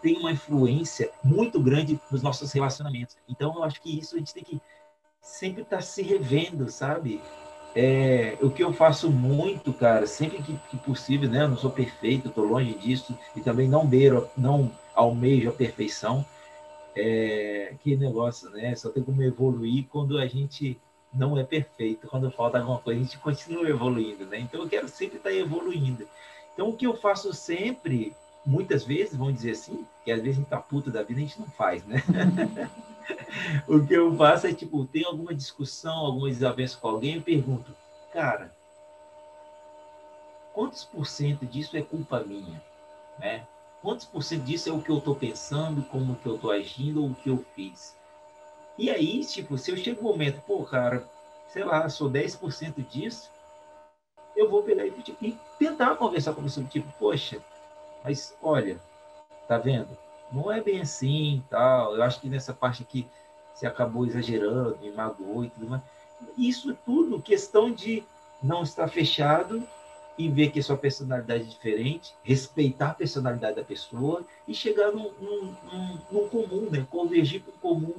tem 0.00 0.18
uma 0.18 0.32
influência 0.32 1.10
muito 1.22 1.60
grande 1.60 1.98
nos 2.10 2.22
nossos 2.22 2.52
relacionamentos. 2.52 3.16
Então, 3.28 3.54
eu 3.56 3.64
acho 3.64 3.80
que 3.80 3.98
isso 3.98 4.14
a 4.14 4.18
gente 4.18 4.34
tem 4.34 4.44
que 4.44 4.60
sempre 5.20 5.62
estar 5.62 5.76
tá 5.76 5.82
se 5.82 6.02
revendo, 6.02 6.70
sabe? 6.70 7.20
É, 7.74 8.36
o 8.42 8.50
que 8.50 8.62
eu 8.62 8.72
faço 8.72 9.10
muito, 9.10 9.72
cara, 9.72 10.06
sempre 10.06 10.42
que, 10.42 10.58
que 10.70 10.76
possível, 10.76 11.28
né? 11.28 11.42
Eu 11.42 11.48
não 11.48 11.56
sou 11.56 11.70
perfeito, 11.70 12.28
estou 12.28 12.44
longe 12.44 12.74
disso 12.74 13.18
e 13.34 13.40
também 13.40 13.68
não 13.68 13.86
beiro, 13.86 14.28
não 14.36 14.70
almejo 14.94 15.48
a 15.48 15.52
perfeição. 15.52 16.24
É, 16.94 17.74
que 17.82 17.96
negócio, 17.96 18.50
né? 18.50 18.74
Só 18.74 18.90
tem 18.90 19.02
como 19.02 19.22
evoluir 19.22 19.86
quando 19.88 20.18
a 20.18 20.26
gente 20.26 20.78
não 21.12 21.38
é 21.38 21.44
perfeito. 21.44 22.06
Quando 22.06 22.30
falta 22.30 22.58
alguma 22.58 22.78
coisa, 22.78 23.00
a 23.00 23.02
gente 23.02 23.18
continua 23.18 23.68
evoluindo, 23.68 24.26
né? 24.26 24.38
Então 24.40 24.60
eu 24.60 24.68
quero 24.68 24.88
sempre 24.88 25.16
estar 25.16 25.32
evoluindo. 25.32 26.06
Então 26.52 26.68
o 26.68 26.76
que 26.76 26.86
eu 26.86 26.96
faço 26.96 27.32
sempre, 27.32 28.14
muitas 28.44 28.84
vezes, 28.84 29.16
vamos 29.16 29.34
dizer 29.34 29.52
assim, 29.52 29.86
que 30.04 30.12
às 30.12 30.20
vezes 30.20 30.36
a 30.36 30.40
gente 30.40 30.50
tá 30.50 30.64
da 30.90 31.02
vida, 31.02 31.20
a 31.20 31.22
gente 31.22 31.40
não 31.40 31.48
faz, 31.48 31.84
né? 31.84 32.02
o 33.66 33.84
que 33.86 33.94
eu 33.94 34.14
faço 34.16 34.46
é 34.46 34.54
tipo, 34.54 34.84
tem 34.86 35.04
alguma 35.04 35.34
discussão, 35.34 35.96
alguma 35.98 36.28
desavença 36.28 36.78
com 36.78 36.88
alguém, 36.88 37.16
eu 37.16 37.22
pergunto, 37.22 37.74
cara, 38.12 38.54
quantos 40.52 40.84
por 40.84 41.06
cento 41.06 41.46
disso 41.46 41.76
é 41.76 41.82
culpa 41.82 42.20
minha, 42.20 42.62
né? 43.18 43.46
Quantos 43.82 44.06
por 44.06 44.22
cento 44.22 44.44
disso 44.44 44.68
é 44.68 44.72
o 44.72 44.80
que 44.80 44.90
eu 44.90 44.98
estou 44.98 45.14
pensando, 45.14 45.82
como 45.82 46.14
que 46.14 46.26
eu 46.26 46.36
estou 46.36 46.52
agindo 46.52 47.02
ou 47.02 47.10
o 47.10 47.14
que 47.14 47.28
eu 47.28 47.44
fiz? 47.54 47.96
E 48.78 48.88
aí, 48.88 49.24
tipo, 49.24 49.58
se 49.58 49.72
eu 49.72 49.76
chego 49.76 50.00
um 50.00 50.10
momento, 50.12 50.40
pô, 50.46 50.64
cara, 50.64 51.06
sei 51.48 51.64
lá, 51.64 51.88
sou 51.88 52.08
10% 52.08 52.80
disso, 52.88 53.28
eu 54.36 54.48
vou 54.48 54.62
pegar 54.62 54.86
e, 54.86 54.92
e 55.20 55.38
tentar 55.58 55.96
conversar 55.96 56.32
com 56.32 56.40
a 56.40 56.44
pessoa, 56.44 56.64
tipo, 56.66 56.90
poxa, 56.98 57.38
mas 58.04 58.34
olha, 58.40 58.80
tá 59.48 59.58
vendo? 59.58 59.98
Não 60.30 60.50
é 60.50 60.60
bem 60.60 60.80
assim, 60.80 61.42
tal. 61.50 61.96
Eu 61.96 62.02
acho 62.02 62.20
que 62.20 62.28
nessa 62.28 62.54
parte 62.54 62.82
aqui 62.82 63.06
você 63.52 63.66
acabou 63.66 64.06
exagerando, 64.06 64.78
me 64.80 64.90
magoou 64.90 65.44
e 65.44 65.50
tudo 65.50 65.68
mais. 65.68 65.82
Isso 66.38 66.74
tudo 66.86 67.20
questão 67.20 67.70
de 67.70 68.02
não 68.42 68.62
estar 68.62 68.88
fechado 68.88 69.62
e 70.18 70.28
ver 70.28 70.50
que 70.50 70.62
sua 70.62 70.76
personalidade 70.76 71.44
é 71.44 71.46
diferente, 71.46 72.14
respeitar 72.22 72.90
a 72.90 72.94
personalidade 72.94 73.56
da 73.56 73.64
pessoa 73.64 74.24
e 74.46 74.54
chegar 74.54 74.92
num, 74.92 75.10
num, 75.20 75.54
num, 75.72 75.98
num 76.10 76.28
comum, 76.28 76.68
né? 76.70 76.86
Convergir 76.90 77.42
com 77.42 77.50
o 77.50 77.54
comum 77.54 77.94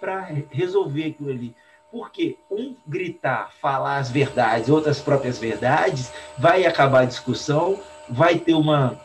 para 0.00 0.20
resolver 0.50 1.06
aquilo 1.06 1.30
ali. 1.30 1.54
Porque 1.90 2.36
um 2.50 2.76
gritar, 2.86 3.52
falar 3.60 3.98
as 3.98 4.10
verdades, 4.10 4.68
outras 4.68 5.00
próprias 5.00 5.38
verdades, 5.38 6.12
vai 6.36 6.66
acabar 6.66 7.00
a 7.00 7.06
discussão, 7.06 7.80
vai 8.08 8.38
ter 8.38 8.54
uma 8.54 9.00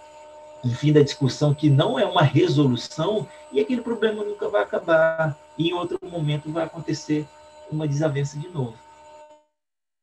um 0.63 0.69
fim 0.75 0.93
da 0.93 1.01
discussão 1.01 1.55
que 1.55 1.69
não 1.69 1.97
é 1.97 2.05
uma 2.05 2.21
resolução 2.21 3.27
e 3.51 3.59
aquele 3.59 3.81
problema 3.81 4.23
nunca 4.23 4.47
vai 4.47 4.61
acabar. 4.61 5.35
E 5.57 5.69
em 5.69 5.73
outro 5.73 5.99
momento 6.03 6.51
vai 6.51 6.65
acontecer 6.65 7.27
uma 7.71 7.87
desavença 7.87 8.37
de 8.37 8.47
novo. 8.49 8.77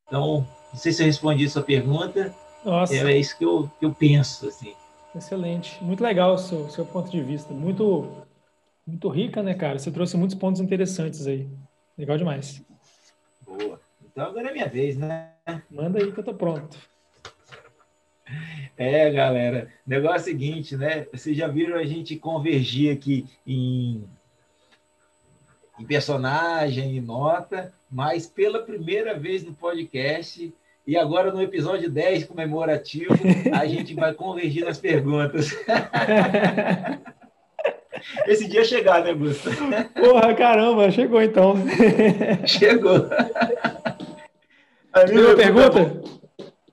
Então, 0.05 0.45
não 0.71 0.79
sei 0.79 0.91
se 0.91 1.01
eu 1.01 1.07
respondi 1.07 1.45
a 1.45 1.49
sua 1.49 1.63
pergunta. 1.63 2.33
Nossa. 2.63 2.93
É, 2.93 3.17
isso 3.17 3.37
que 3.37 3.45
eu, 3.45 3.69
que 3.79 3.85
eu 3.85 3.93
penso. 3.93 4.47
Assim. 4.47 4.73
Excelente. 5.15 5.83
Muito 5.83 6.03
legal 6.03 6.33
o 6.33 6.37
seu, 6.37 6.69
seu 6.69 6.85
ponto 6.85 7.09
de 7.09 7.21
vista. 7.21 7.53
Muito 7.53 8.07
muito 8.89 9.07
rica, 9.09 9.43
né, 9.43 9.53
cara? 9.53 9.77
Você 9.77 9.91
trouxe 9.91 10.17
muitos 10.17 10.35
pontos 10.35 10.59
interessantes 10.59 11.27
aí. 11.27 11.47
Legal 11.95 12.17
demais. 12.17 12.61
Boa. 13.45 13.79
Então 14.03 14.25
agora 14.25 14.49
é 14.49 14.53
minha 14.53 14.67
vez, 14.67 14.97
né? 14.97 15.31
Manda 15.69 15.99
aí 15.99 16.11
que 16.11 16.19
eu 16.19 16.23
tô 16.23 16.33
pronto. 16.33 16.77
É, 18.75 19.11
galera. 19.11 19.69
O 19.85 19.89
negócio 19.89 20.17
é 20.17 20.21
o 20.21 20.23
seguinte, 20.23 20.75
né? 20.75 21.05
Vocês 21.11 21.37
já 21.37 21.47
viram 21.47 21.77
a 21.77 21.83
gente 21.83 22.15
convergir 22.15 22.95
aqui 22.95 23.27
em, 23.45 24.03
em 25.79 25.85
personagem, 25.85 26.97
em 26.97 27.01
nota, 27.01 27.73
mas 27.91 28.27
pela 28.27 28.59
primeira 28.59 29.17
vez 29.17 29.43
no 29.43 29.53
podcast 29.53 30.53
e 30.85 30.97
agora 30.97 31.31
no 31.31 31.41
episódio 31.41 31.89
10 31.89 32.25
comemorativo, 32.25 33.13
a 33.53 33.65
gente 33.67 33.93
vai 33.93 34.13
convergir 34.13 34.65
nas 34.65 34.77
perguntas. 34.77 35.55
Esse 38.25 38.47
dia 38.47 38.63
chegar, 38.63 39.03
né, 39.03 39.13
Gusto? 39.13 39.49
Porra, 39.93 40.33
caramba, 40.33 40.89
chegou 40.89 41.21
então. 41.21 41.55
Chegou. 42.47 43.09
A 44.93 45.05
minha 45.05 45.35
pergunta? 45.35 46.01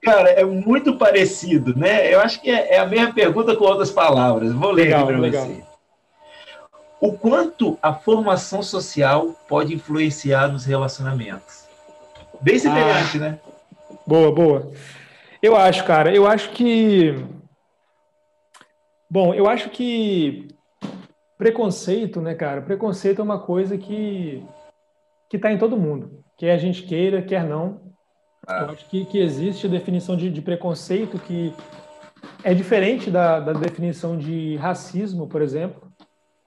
Cara, 0.00 0.30
é 0.30 0.44
muito 0.44 0.96
parecido, 0.96 1.76
né? 1.76 2.14
Eu 2.14 2.20
acho 2.20 2.40
que 2.40 2.48
é, 2.48 2.74
é 2.74 2.78
a 2.78 2.86
mesma 2.86 3.12
pergunta 3.12 3.56
com 3.56 3.64
outras 3.64 3.90
palavras. 3.90 4.52
Vou 4.52 4.70
ler 4.70 4.84
legal, 4.84 5.08
aqui 5.08 5.18
para 5.18 5.30
você. 5.30 5.62
O 7.00 7.12
quanto 7.12 7.78
a 7.82 7.92
formação 7.92 8.62
social 8.62 9.34
pode 9.48 9.74
influenciar 9.74 10.48
nos 10.48 10.64
relacionamentos? 10.64 11.66
Bem 12.40 12.58
semelhante, 12.58 13.18
ah, 13.18 13.20
né? 13.20 13.40
Boa, 14.06 14.32
boa. 14.32 14.72
Eu 15.42 15.56
acho, 15.56 15.84
cara, 15.84 16.14
eu 16.14 16.26
acho 16.26 16.50
que. 16.50 17.14
Bom, 19.10 19.34
eu 19.34 19.48
acho 19.48 19.70
que 19.70 20.48
Preconceito, 21.38 22.20
né, 22.20 22.34
cara? 22.34 22.62
Preconceito 22.62 23.20
é 23.20 23.24
uma 23.24 23.38
coisa 23.38 23.76
que 23.76 24.42
que 25.28 25.36
está 25.36 25.50
em 25.50 25.58
todo 25.58 25.76
mundo, 25.76 26.24
quer 26.38 26.52
a 26.52 26.56
gente 26.56 26.84
queira, 26.84 27.20
quer 27.20 27.44
não. 27.44 27.80
Ah. 28.46 28.60
Eu 28.60 28.70
acho 28.70 28.88
que, 28.88 29.04
que 29.04 29.18
existe 29.18 29.66
a 29.66 29.70
definição 29.70 30.16
de, 30.16 30.30
de 30.30 30.40
preconceito 30.40 31.18
que 31.18 31.52
é 32.44 32.54
diferente 32.54 33.10
da, 33.10 33.40
da, 33.40 33.52
definição 33.52 34.16
de 34.16 34.54
racismo, 34.56 35.26
por 35.26 35.42
exemplo. 35.42 35.85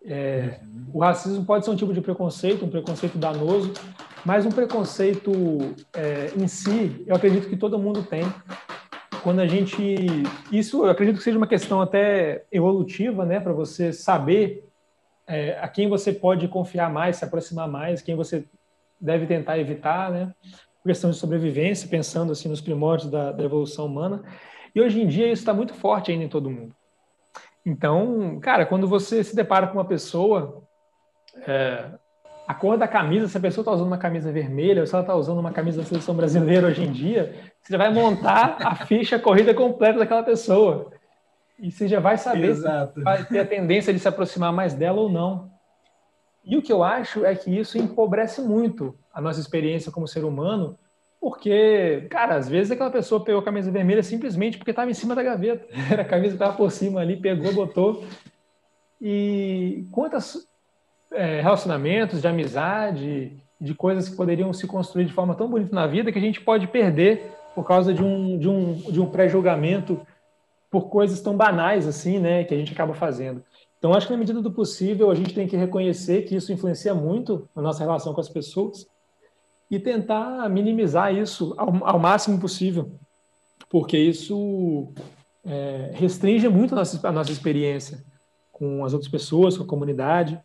É, 0.05 0.59
uhum. 0.63 0.85
O 0.93 0.99
racismo 0.99 1.45
pode 1.45 1.65
ser 1.65 1.71
um 1.71 1.75
tipo 1.75 1.93
de 1.93 2.01
preconceito, 2.01 2.65
um 2.65 2.69
preconceito 2.69 3.17
danoso, 3.17 3.73
mas 4.25 4.45
um 4.45 4.51
preconceito 4.51 5.31
é, 5.93 6.31
em 6.35 6.47
si, 6.47 7.03
eu 7.05 7.15
acredito 7.15 7.47
que 7.47 7.57
todo 7.57 7.79
mundo 7.79 8.03
tem. 8.03 8.23
Quando 9.23 9.39
a 9.39 9.47
gente. 9.47 9.97
Isso 10.51 10.85
eu 10.85 10.89
acredito 10.89 11.17
que 11.17 11.23
seja 11.23 11.37
uma 11.37 11.47
questão 11.47 11.81
até 11.81 12.45
evolutiva, 12.51 13.25
né, 13.25 13.39
para 13.39 13.51
você 13.51 13.91
saber 13.91 14.65
é, 15.27 15.59
a 15.59 15.67
quem 15.67 15.89
você 15.89 16.13
pode 16.13 16.47
confiar 16.47 16.91
mais, 16.91 17.17
se 17.17 17.25
aproximar 17.25 17.67
mais, 17.67 18.01
quem 18.01 18.15
você 18.15 18.45
deve 18.99 19.25
tentar 19.25 19.59
evitar, 19.59 20.09
né? 20.09 20.33
Questão 20.85 21.11
de 21.11 21.17
sobrevivência, 21.17 21.87
pensando 21.87 22.31
assim 22.31 22.49
nos 22.49 22.61
primórdios 22.61 23.11
da, 23.11 23.31
da 23.31 23.43
evolução 23.43 23.85
humana. 23.85 24.23
E 24.73 24.81
hoje 24.81 25.01
em 25.01 25.07
dia 25.07 25.25
isso 25.25 25.41
está 25.41 25.53
muito 25.53 25.73
forte 25.73 26.11
ainda 26.11 26.23
em 26.23 26.29
todo 26.29 26.49
mundo. 26.49 26.73
Então, 27.69 28.39
cara, 28.41 28.65
quando 28.65 28.87
você 28.87 29.23
se 29.23 29.35
depara 29.35 29.67
com 29.67 29.75
uma 29.75 29.85
pessoa, 29.85 30.63
é, 31.45 31.85
a 32.47 32.53
cor 32.55 32.79
da 32.79 32.87
camisa, 32.87 33.27
se 33.27 33.37
a 33.37 33.39
pessoa 33.39 33.61
está 33.61 33.71
usando 33.71 33.85
uma 33.85 33.97
camisa 33.99 34.31
vermelha 34.31 34.81
ou 34.81 34.87
se 34.87 34.95
ela 34.95 35.03
está 35.03 35.13
usando 35.13 35.37
uma 35.37 35.51
camisa 35.51 35.81
da 35.81 35.87
seleção 35.87 36.15
brasileira 36.15 36.65
hoje 36.65 36.83
em 36.83 36.91
dia, 36.91 37.35
você 37.61 37.77
vai 37.77 37.93
montar 37.93 38.57
a 38.59 38.73
ficha 38.73 39.17
a 39.17 39.19
corrida 39.19 39.53
completa 39.53 39.99
daquela 39.99 40.23
pessoa. 40.23 40.91
E 41.59 41.71
você 41.71 41.87
já 41.87 41.99
vai 41.99 42.17
saber 42.17 42.49
Exato. 42.49 42.95
se 42.95 43.03
vai 43.03 43.23
ter 43.23 43.39
a 43.39 43.45
tendência 43.45 43.93
de 43.93 43.99
se 43.99 44.07
aproximar 44.07 44.51
mais 44.51 44.73
dela 44.73 44.99
ou 44.99 45.09
não. 45.09 45.51
E 46.43 46.57
o 46.57 46.61
que 46.63 46.73
eu 46.73 46.83
acho 46.83 47.23
é 47.23 47.35
que 47.35 47.55
isso 47.55 47.77
empobrece 47.77 48.41
muito 48.41 48.97
a 49.13 49.21
nossa 49.21 49.39
experiência 49.39 49.91
como 49.91 50.07
ser 50.07 50.25
humano, 50.25 50.75
porque, 51.19 52.07
cara, 52.09 52.35
às 52.35 52.47
vezes 52.47 52.71
aquela 52.71 52.89
pessoa 52.89 53.23
pegou 53.23 53.41
a 53.41 53.43
camisa 53.43 53.69
vermelha 53.69 54.01
simplesmente 54.01 54.57
porque 54.57 54.71
estava 54.71 54.89
em 54.89 54.93
cima 54.93 55.13
da 55.13 55.23
gaveta. 55.23 55.67
a 55.99 56.05
camisa 56.05 56.35
estava 56.35 56.55
por 56.55 56.71
cima 56.71 57.01
ali, 57.01 57.17
pegou, 57.17 57.53
botou. 57.53 58.03
E 59.01 59.85
quantos 59.91 60.47
é, 61.11 61.41
relacionamentos 61.41 62.21
de 62.21 62.27
amizade, 62.27 63.33
de 63.59 63.73
coisas 63.73 64.07
que 64.07 64.15
poderiam 64.15 64.53
se 64.53 64.65
construir 64.65 65.05
de 65.05 65.13
forma 65.13 65.35
tão 65.35 65.49
bonita 65.49 65.75
na 65.75 65.87
vida 65.87 66.11
que 66.11 66.17
a 66.17 66.21
gente 66.21 66.39
pode 66.39 66.67
perder 66.67 67.33
por 67.53 67.67
causa 67.67 67.93
de 67.93 68.01
um, 68.01 68.37
de 68.37 68.47
um, 68.47 68.73
de 68.73 69.01
um 69.01 69.09
pré-julgamento 69.09 69.99
por 70.71 70.87
coisas 70.89 71.19
tão 71.19 71.35
banais 71.35 71.85
assim, 71.85 72.19
né, 72.19 72.43
que 72.45 72.53
a 72.53 72.57
gente 72.57 72.71
acaba 72.71 72.93
fazendo. 72.93 73.43
Então, 73.77 73.93
acho 73.93 74.07
que 74.07 74.13
na 74.13 74.19
medida 74.19 74.41
do 74.41 74.51
possível, 74.51 75.09
a 75.09 75.15
gente 75.15 75.33
tem 75.33 75.47
que 75.47 75.57
reconhecer 75.57 76.23
que 76.23 76.35
isso 76.35 76.53
influencia 76.53 76.93
muito 76.93 77.49
na 77.55 77.61
nossa 77.61 77.83
relação 77.83 78.13
com 78.13 78.21
as 78.21 78.29
pessoas 78.29 78.87
e 79.69 79.79
tentar 79.79 80.49
minimizar 80.49 81.13
isso 81.13 81.53
ao, 81.57 81.85
ao 81.85 81.99
máximo 81.99 82.39
possível, 82.39 82.91
porque 83.69 83.97
isso 83.97 84.91
é, 85.45 85.91
restringe 85.93 86.47
muito 86.49 86.73
a 86.73 86.77
nossa, 86.77 87.07
a 87.07 87.11
nossa 87.11 87.31
experiência 87.31 88.03
com 88.51 88.83
as 88.83 88.93
outras 88.93 89.09
pessoas, 89.09 89.57
com 89.57 89.63
a 89.63 89.67
comunidade. 89.67 90.39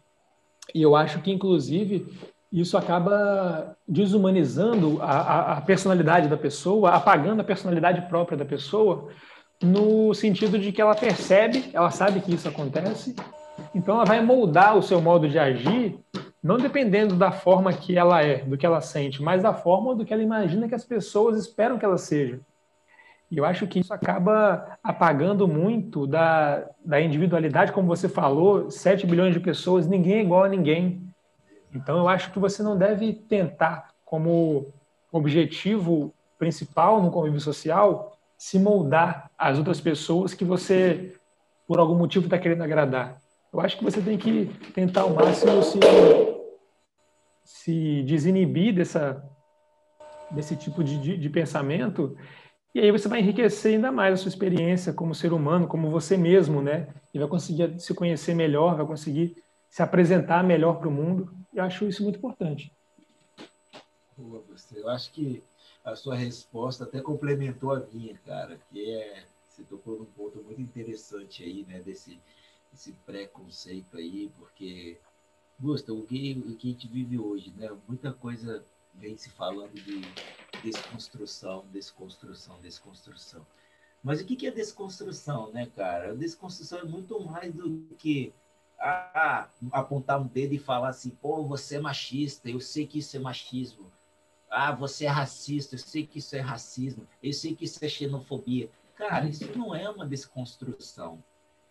E 0.75 0.81
eu 0.81 0.95
acho 0.95 1.21
que, 1.21 1.33
inclusive, 1.33 2.07
isso 2.53 2.79
acaba 2.79 3.77
desumanizando 3.87 5.03
a, 5.03 5.55
a, 5.55 5.61
personalidade 5.61 6.29
da 6.29 6.37
pessoa, 6.37 6.91
apagando 6.91 7.41
a 7.41 7.45
personalidade 7.45 8.03
própria 8.09 8.39
da 8.39 8.45
pessoa, 8.45 9.09
no 9.61 10.15
sentido 10.15 10.59
de 10.59 10.71
que 10.71 10.81
ela 10.81 10.95
percebe, 10.95 11.71
ela 11.73 11.91
sabe 11.91 12.21
que 12.21 12.33
isso 12.33 12.49
acontece, 12.49 13.17
então 13.75 13.97
ela 13.97 14.05
vai 14.05 14.21
moldar 14.21 14.77
o 14.77 14.83
seu 14.83 15.01
modo 15.01 15.29
de 15.29 15.39
agir, 15.39 15.99
não 16.43 16.59
dependendo 16.59 17.17
da 17.17 17.33
forma 17.33 17.73
que 17.73 17.97
ela 17.97 18.23
é, 18.23 18.39
do 18.39 18.57
que 18.57 18.67
ela 18.67 18.81
sente, 18.81 19.23
mas 19.23 19.43
da 19.43 19.55
forma 19.55 19.95
do 19.95 20.05
que 20.05 20.13
ela 20.13 20.23
imagina 20.23 20.69
que 20.69 20.75
as 20.75 20.85
pessoas 20.85 21.39
esperam 21.39 21.79
que 21.79 21.85
ela 21.85 21.99
seja. 21.99 22.41
E 23.31 23.39
eu 23.39 23.45
acho 23.45 23.67
que 23.67 23.81
isso 23.81 23.93
acaba 23.93 24.79
apagando 24.83 25.49
muito 25.49 26.07
da, 26.07 26.69
da 26.85 27.01
individualidade, 27.01 27.73
como 27.73 27.89
você 27.89 28.09
falou, 28.09 28.71
7 28.71 29.07
bilhões 29.07 29.35
de 29.35 29.41
pessoas, 29.41 29.89
ninguém 29.89 30.15
é 30.15 30.21
igual 30.21 30.45
a 30.45 30.49
ninguém. 30.49 31.03
Então, 31.75 31.99
eu 31.99 32.09
acho 32.09 32.31
que 32.31 32.39
você 32.39 32.63
não 32.63 32.77
deve 32.77 33.13
tentar, 33.13 33.89
como 34.05 34.69
objetivo 35.11 36.15
principal 36.39 37.03
no 37.03 37.11
convívio 37.11 37.41
social, 37.41 38.17
se 38.39 38.59
moldar 38.59 39.31
às 39.37 39.59
outras 39.59 39.81
pessoas 39.81 40.35
que 40.35 40.45
você, 40.45 41.17
por 41.67 41.81
algum 41.81 41.97
motivo, 41.97 42.27
está 42.27 42.39
querendo 42.39 42.63
agradar. 42.63 43.17
Eu 43.55 43.61
acho 43.61 43.79
que 43.79 43.85
você 43.85 44.03
tem 44.03 44.19
que 44.19 44.47
tentar 44.75 45.03
ao 45.03 45.15
máximo 45.15 45.63
se, 45.63 45.79
se 47.45 48.03
desinibir 48.03 48.75
dessa, 48.75 49.25
desse 50.33 50.57
tipo 50.57 50.83
de, 50.83 51.01
de, 51.01 51.17
de 51.17 51.31
pensamento 51.31 52.17
e 52.75 52.81
aí 52.81 52.91
você 52.91 53.07
vai 53.07 53.21
enriquecer 53.21 53.75
ainda 53.75 53.93
mais 53.93 54.15
a 54.15 54.17
sua 54.17 54.29
experiência 54.29 54.93
como 54.93 55.15
ser 55.15 55.33
humano, 55.33 55.69
como 55.69 55.89
você 55.89 56.17
mesmo, 56.17 56.61
né? 56.61 56.93
E 57.15 57.19
vai 57.21 57.29
conseguir 57.29 57.79
se 57.79 57.95
conhecer 57.95 58.35
melhor, 58.35 58.77
vai 58.77 58.85
conseguir 58.85 59.41
se 59.71 59.81
apresentar 59.81 60.43
melhor 60.43 60.81
para 60.81 60.89
o 60.89 60.91
mundo. 60.91 61.33
Eu 61.55 61.63
acho 61.63 61.87
isso 61.87 62.03
muito 62.03 62.17
importante. 62.17 62.73
Boa, 64.19 64.43
você. 64.49 64.81
Eu 64.81 64.89
acho 64.89 65.13
que 65.13 65.41
a 65.85 65.95
sua 65.95 66.17
resposta 66.17 66.83
até 66.83 67.01
complementou 67.01 67.73
a 67.73 67.87
minha, 67.93 68.19
cara, 68.27 68.59
que 68.69 68.91
é 68.91 69.23
você 69.49 69.63
tocou 69.63 69.97
num 69.97 70.07
ponto 70.07 70.43
muito 70.43 70.61
interessante 70.61 71.45
aí, 71.45 71.65
né, 71.69 71.79
desse 71.79 72.19
esse 72.75 72.93
preconceito 73.07 73.97
aí, 73.97 74.31
porque 74.37 74.99
Gusta, 75.59 75.93
o 75.93 76.03
que, 76.03 76.33
o 76.47 76.57
que 76.57 76.69
a 76.69 76.73
gente 76.73 76.89
vive 76.89 77.19
hoje, 77.19 77.53
né? 77.57 77.71
Muita 77.87 78.13
coisa 78.13 78.65
vem 78.93 79.17
se 79.17 79.31
falando 79.31 79.73
de 79.73 80.03
desconstrução, 80.63 81.65
desconstrução, 81.73 82.61
desconstrução. 82.61 83.47
Mas 84.03 84.21
o 84.21 84.25
que 84.25 84.47
é 84.47 84.51
desconstrução, 84.51 85.51
né, 85.53 85.67
cara? 85.75 86.11
A 86.11 86.15
desconstrução 86.15 86.81
é 86.81 86.85
muito 86.85 87.19
mais 87.21 87.55
do 87.55 87.87
que 87.97 88.35
ah, 88.79 89.49
apontar 89.73 90.21
um 90.21 90.27
dedo 90.27 90.55
e 90.55 90.59
falar 90.59 90.89
assim, 90.89 91.11
pô, 91.11 91.43
você 91.45 91.77
é 91.77 91.81
machista, 91.81 92.51
eu 92.51 92.61
sei 92.61 92.87
que 92.87 92.99
isso 92.99 93.17
é 93.17 93.21
machismo. 93.21 93.91
Ah, 94.51 94.73
você 94.73 95.07
é 95.07 95.09
racista, 95.09 95.75
eu 95.75 95.79
sei 95.79 96.07
que 96.07 96.19
isso 96.19 96.37
é 96.37 96.41
racismo, 96.41 97.07
eu 97.23 97.33
sei 97.33 97.55
que 97.55 97.65
isso 97.65 97.83
é 97.85 97.89
xenofobia. 97.89 98.69
Cara, 98.95 99.27
isso 99.27 99.51
não 99.57 99.75
é 99.75 99.89
uma 99.89 100.07
desconstrução. 100.07 101.23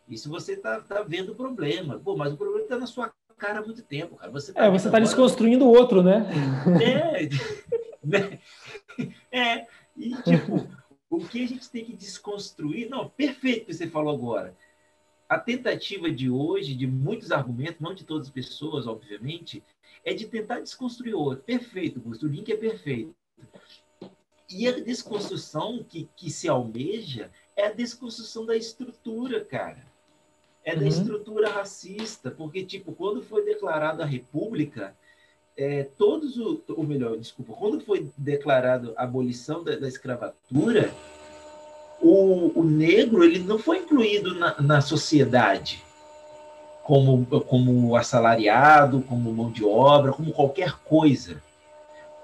Isso 0.08 0.30
você 0.30 0.56
tá, 0.56 0.82
tá 0.82 1.02
vendo 1.02 1.32
o 1.32 1.36
problema. 1.36 2.00
Pô, 2.00 2.16
mas 2.16 2.34
o 2.34 2.38
problema 2.38 2.64
está 2.64 2.78
na 2.78 2.86
sua 2.88 3.14
cara 3.38 3.60
há 3.60 3.66
muito 3.66 3.82
tempo, 3.84 4.16
cara. 4.16 4.32
Você 4.32 4.54
tá 4.54 4.66
é, 4.66 4.70
você 4.70 4.88
está 4.88 5.00
desconstruindo 5.00 5.66
o 5.66 5.70
outro, 5.70 6.04
né? 6.04 6.26
É, 6.82 7.30
né? 8.04 8.40
é. 9.32 9.68
E, 9.96 10.16
tipo, 10.24 10.68
o 11.10 11.20
que 11.20 11.44
a 11.44 11.48
gente 11.48 11.70
tem 11.70 11.86
que 11.86 11.94
desconstruir... 11.94 12.90
Não, 12.90 13.10
perfeito 13.10 13.66
que 13.66 13.74
você 13.74 13.88
falou 13.88 14.14
agora. 14.14 14.56
A 15.28 15.40
tentativa 15.40 16.12
de 16.12 16.30
hoje, 16.30 16.76
de 16.76 16.86
muitos 16.86 17.32
argumentos, 17.32 17.80
não 17.80 17.94
de 17.94 18.04
todas 18.04 18.28
as 18.28 18.34
pessoas, 18.34 18.88
obviamente, 18.88 19.64
é 20.04 20.14
de 20.14 20.28
tentar 20.28 20.60
desconstruir 20.60 21.16
o 21.16 21.20
outro. 21.20 21.44
Perfeito, 21.44 22.00
Gusto. 22.00 22.26
O 22.26 22.30
link 22.30 22.52
é 22.52 22.58
perfeito. 22.58 23.16
E 24.50 24.68
a 24.68 24.80
desconstrução 24.80 25.84
que, 25.84 26.10
que 26.16 26.30
se 26.30 26.48
almeja 26.48 27.32
é 27.56 27.68
a 27.68 27.72
desconstrução 27.72 28.46
da 28.46 28.56
estrutura, 28.56 29.44
cara 29.44 29.93
é 30.64 30.76
da 30.76 30.82
uhum. 30.82 30.88
estrutura 30.88 31.50
racista, 31.50 32.32
porque, 32.32 32.64
tipo, 32.64 32.94
quando 32.94 33.22
foi 33.22 33.44
declarada 33.44 34.04
a 34.04 34.08
República, 34.08 34.96
é, 35.58 35.84
todos 35.98 36.38
o, 36.38 36.62
ou 36.70 36.84
melhor, 36.84 37.18
desculpa, 37.18 37.54
quando 37.54 37.80
foi 37.82 38.10
declarado 38.18 38.94
a 38.98 39.04
abolição 39.04 39.64
da, 39.64 39.76
da 39.76 39.88
escravatura, 39.88 40.92
o, 42.02 42.60
o, 42.60 42.64
negro 42.64 43.24
ele 43.24 43.40
não 43.40 43.58
foi 43.58 43.80
incluído 43.80 44.36
na, 44.36 44.60
na 44.62 44.82
sociedade 44.82 45.84
como, 46.84 47.26
como 47.42 47.96
assalariado, 47.96 49.02
como 49.02 49.32
mão 49.32 49.52
de 49.52 49.64
obra, 49.64 50.12
como 50.12 50.34
qualquer 50.34 50.80
coisa. 50.80 51.42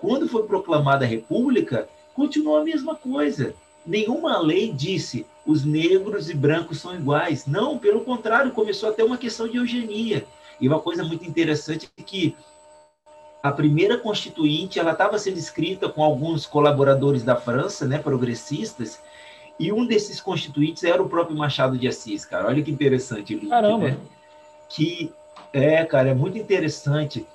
Quando 0.02 0.28
foi 0.28 0.44
proclamada 0.44 1.06
a 1.06 1.08
República, 1.08 1.88
continuou 2.14 2.58
a 2.58 2.64
mesma 2.64 2.96
coisa. 2.96 3.54
Nenhuma 3.86 4.40
lei 4.40 4.72
disse 4.72 5.26
os 5.46 5.66
negros 5.66 6.30
e 6.30 6.34
brancos 6.34 6.80
são 6.80 6.94
iguais. 6.94 7.46
Não, 7.46 7.78
pelo 7.78 8.02
contrário, 8.02 8.52
começou 8.52 8.90
a 8.90 8.92
ter 8.94 9.04
uma 9.04 9.18
questão 9.18 9.48
de 9.48 9.58
eugenia. 9.58 10.26
E 10.60 10.68
uma 10.68 10.80
coisa 10.80 11.04
muito 11.04 11.26
interessante 11.26 11.90
é 11.98 12.04
que 12.04 12.36
a 13.42 13.52
primeira 13.52 13.98
constituinte 13.98 14.80
ela 14.80 14.92
estava 14.92 15.18
sendo 15.18 15.38
escrita 15.38 15.88
com 15.88 16.04
alguns 16.04 16.46
colaboradores 16.46 17.24
da 17.24 17.36
França, 17.36 17.88
né, 17.88 17.98
progressistas, 17.98 19.02
e 19.58 19.72
um 19.72 19.86
desses 19.86 20.22
constituintes 20.22 20.84
era 20.84 21.02
o 21.02 21.10
próprio 21.10 21.38
Machado 21.38 21.78
de 21.78 21.88
Assis, 21.88 22.26
cara. 22.26 22.48
Olha 22.48 22.62
que 22.62 22.72
interessante 22.72 23.34
link, 23.34 23.50
Caramba. 23.50 23.90
né? 23.90 23.98
Que 24.70 25.12
é, 25.52 25.84
cara, 25.84 26.10
é 26.10 26.14
muito 26.14 26.38
interessante 26.38 27.26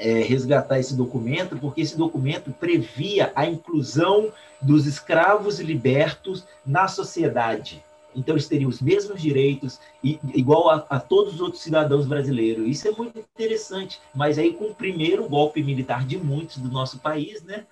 é, 0.00 0.22
resgatar 0.22 0.78
esse 0.78 0.96
documento, 0.96 1.56
porque 1.58 1.82
esse 1.82 1.96
documento 1.96 2.50
previa 2.50 3.30
a 3.34 3.46
inclusão 3.46 4.32
dos 4.60 4.86
escravos 4.86 5.60
libertos 5.60 6.44
na 6.66 6.88
sociedade. 6.88 7.84
Então, 8.14 8.34
eles 8.34 8.48
teriam 8.48 8.68
os 8.68 8.80
mesmos 8.80 9.22
direitos, 9.22 9.78
igual 10.02 10.68
a, 10.68 10.84
a, 10.90 10.98
todos 10.98 11.34
os 11.34 11.40
outros 11.40 11.62
cidadãos 11.62 12.06
brasileiros. 12.06 12.66
Isso 12.66 12.88
é 12.88 12.90
muito 12.90 13.18
interessante. 13.18 14.00
Mas 14.12 14.36
aí, 14.36 14.52
com 14.52 14.64
o 14.64 14.74
primeiro 14.74 15.28
golpe 15.28 15.62
militar 15.62 16.04
de 16.04 16.18
muitos 16.18 16.56
do 16.58 16.68
nosso 16.70 16.98
país, 16.98 17.42
né? 17.42 17.66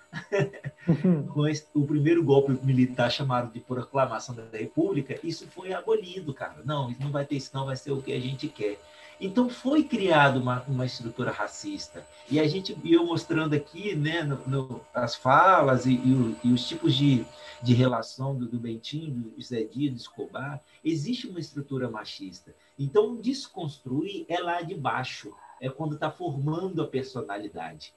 Uhum. 0.86 1.26
com 1.34 1.48
esse, 1.48 1.66
o 1.74 1.84
primeiro 1.84 2.22
golpe 2.22 2.56
militar 2.62 3.10
chamado 3.10 3.52
de 3.52 3.58
proclamação 3.58 4.34
da 4.34 4.44
República, 4.56 5.18
isso 5.24 5.46
foi 5.48 5.72
abolido, 5.72 6.32
cara. 6.32 6.58
Não, 6.64 6.94
não 7.00 7.10
vai 7.10 7.24
ter 7.24 7.36
isso, 7.36 7.50
não 7.52 7.66
vai 7.66 7.74
ser 7.74 7.90
o 7.90 8.00
que 8.00 8.12
a 8.12 8.20
gente 8.20 8.46
quer. 8.46 8.78
Então 9.20 9.48
foi 9.48 9.82
criada 9.82 10.38
uma, 10.38 10.62
uma 10.68 10.86
estrutura 10.86 11.30
racista. 11.30 12.06
E 12.30 12.38
a 12.38 12.46
gente 12.46 12.72
viu 12.72 13.04
mostrando 13.04 13.54
aqui 13.54 13.94
né, 13.94 14.22
no, 14.22 14.36
no, 14.46 14.80
as 14.94 15.14
falas 15.14 15.86
e, 15.86 15.94
e, 15.94 16.12
o, 16.12 16.36
e, 16.44 16.52
os 16.52 16.66
tipos 16.66 16.94
de, 16.94 17.24
de 17.62 17.74
relação 17.74 18.34
do, 18.34 18.46
do 18.46 18.58
Bentinho, 18.58 19.10
do 19.10 19.42
Zé 19.42 19.64
Dia, 19.64 19.90
do 19.90 19.96
Escobar, 19.96 20.62
existe 20.84 21.26
uma 21.26 21.40
estrutura 21.40 21.90
machista. 21.90 22.54
Então, 22.78 23.16
desconstruir 23.16 24.24
é 24.28 24.38
lá 24.38 24.62
de 24.62 24.74
baixo, 24.74 25.34
é 25.60 25.68
quando 25.68 25.94
está 25.94 26.10
formando 26.10 26.80
a 26.80 26.86
personalidade. 26.86 27.92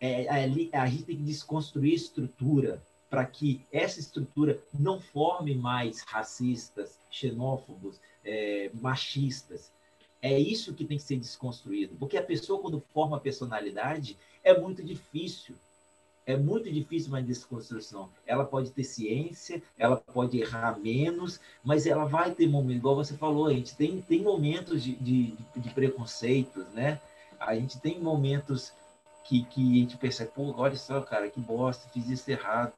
É, 0.00 0.24
é, 0.24 0.76
a 0.76 0.86
gente 0.86 1.04
tem 1.04 1.16
que 1.16 1.22
desconstruir 1.22 1.94
estrutura 1.94 2.82
para 3.08 3.24
que 3.24 3.64
essa 3.72 4.00
estrutura 4.00 4.60
não 4.76 5.00
forme 5.00 5.54
mais 5.54 6.02
racistas, 6.02 6.98
xenófobos, 7.08 8.00
é, 8.24 8.70
machistas. 8.74 9.72
É 10.24 10.38
isso 10.38 10.72
que 10.72 10.86
tem 10.86 10.96
que 10.96 11.02
ser 11.02 11.18
desconstruído, 11.18 11.96
porque 11.96 12.16
a 12.16 12.22
pessoa, 12.22 12.58
quando 12.58 12.80
forma 12.94 13.20
personalidade, 13.20 14.16
é 14.42 14.58
muito 14.58 14.82
difícil. 14.82 15.54
É 16.24 16.34
muito 16.34 16.72
difícil 16.72 17.10
uma 17.10 17.20
desconstrução. 17.22 18.08
Ela 18.26 18.46
pode 18.46 18.70
ter 18.70 18.84
ciência, 18.84 19.62
ela 19.78 19.98
pode 19.98 20.40
errar 20.40 20.80
menos, 20.80 21.38
mas 21.62 21.86
ela 21.86 22.06
vai 22.06 22.30
ter 22.30 22.48
momentos, 22.48 22.78
igual 22.78 22.96
você 22.96 23.14
falou, 23.18 23.48
a 23.48 23.52
gente 23.52 23.76
tem, 23.76 24.00
tem 24.00 24.22
momentos 24.22 24.82
de, 24.82 24.94
de, 24.94 25.36
de 25.56 25.70
preconceitos, 25.74 26.66
né? 26.68 26.98
A 27.38 27.54
gente 27.54 27.78
tem 27.78 28.00
momentos 28.00 28.72
que, 29.24 29.44
que 29.44 29.60
a 29.60 29.80
gente 29.80 29.98
percebe, 29.98 30.30
pô, 30.34 30.54
olha 30.56 30.76
só, 30.76 31.02
cara, 31.02 31.28
que 31.28 31.38
bosta, 31.38 31.86
fiz 31.90 32.08
isso 32.08 32.30
errado. 32.30 32.72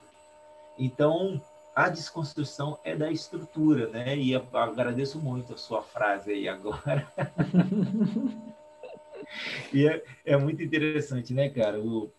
Então, 0.76 1.40
a 1.76 1.90
desconstrução 1.90 2.78
é 2.82 2.96
da 2.96 3.12
estrutura, 3.12 3.88
né? 3.88 4.16
E 4.16 4.32
eu 4.32 4.42
agradeço 4.54 5.20
muito 5.20 5.52
a 5.52 5.58
sua 5.58 5.82
frase 5.82 6.32
aí 6.32 6.48
agora. 6.48 7.06
e 9.70 9.86
é, 9.86 10.02
é, 10.24 10.36
muito 10.38 10.62
interessante, 10.62 11.34
né, 11.34 11.50
cara? 11.50 11.78
O, 11.78 12.10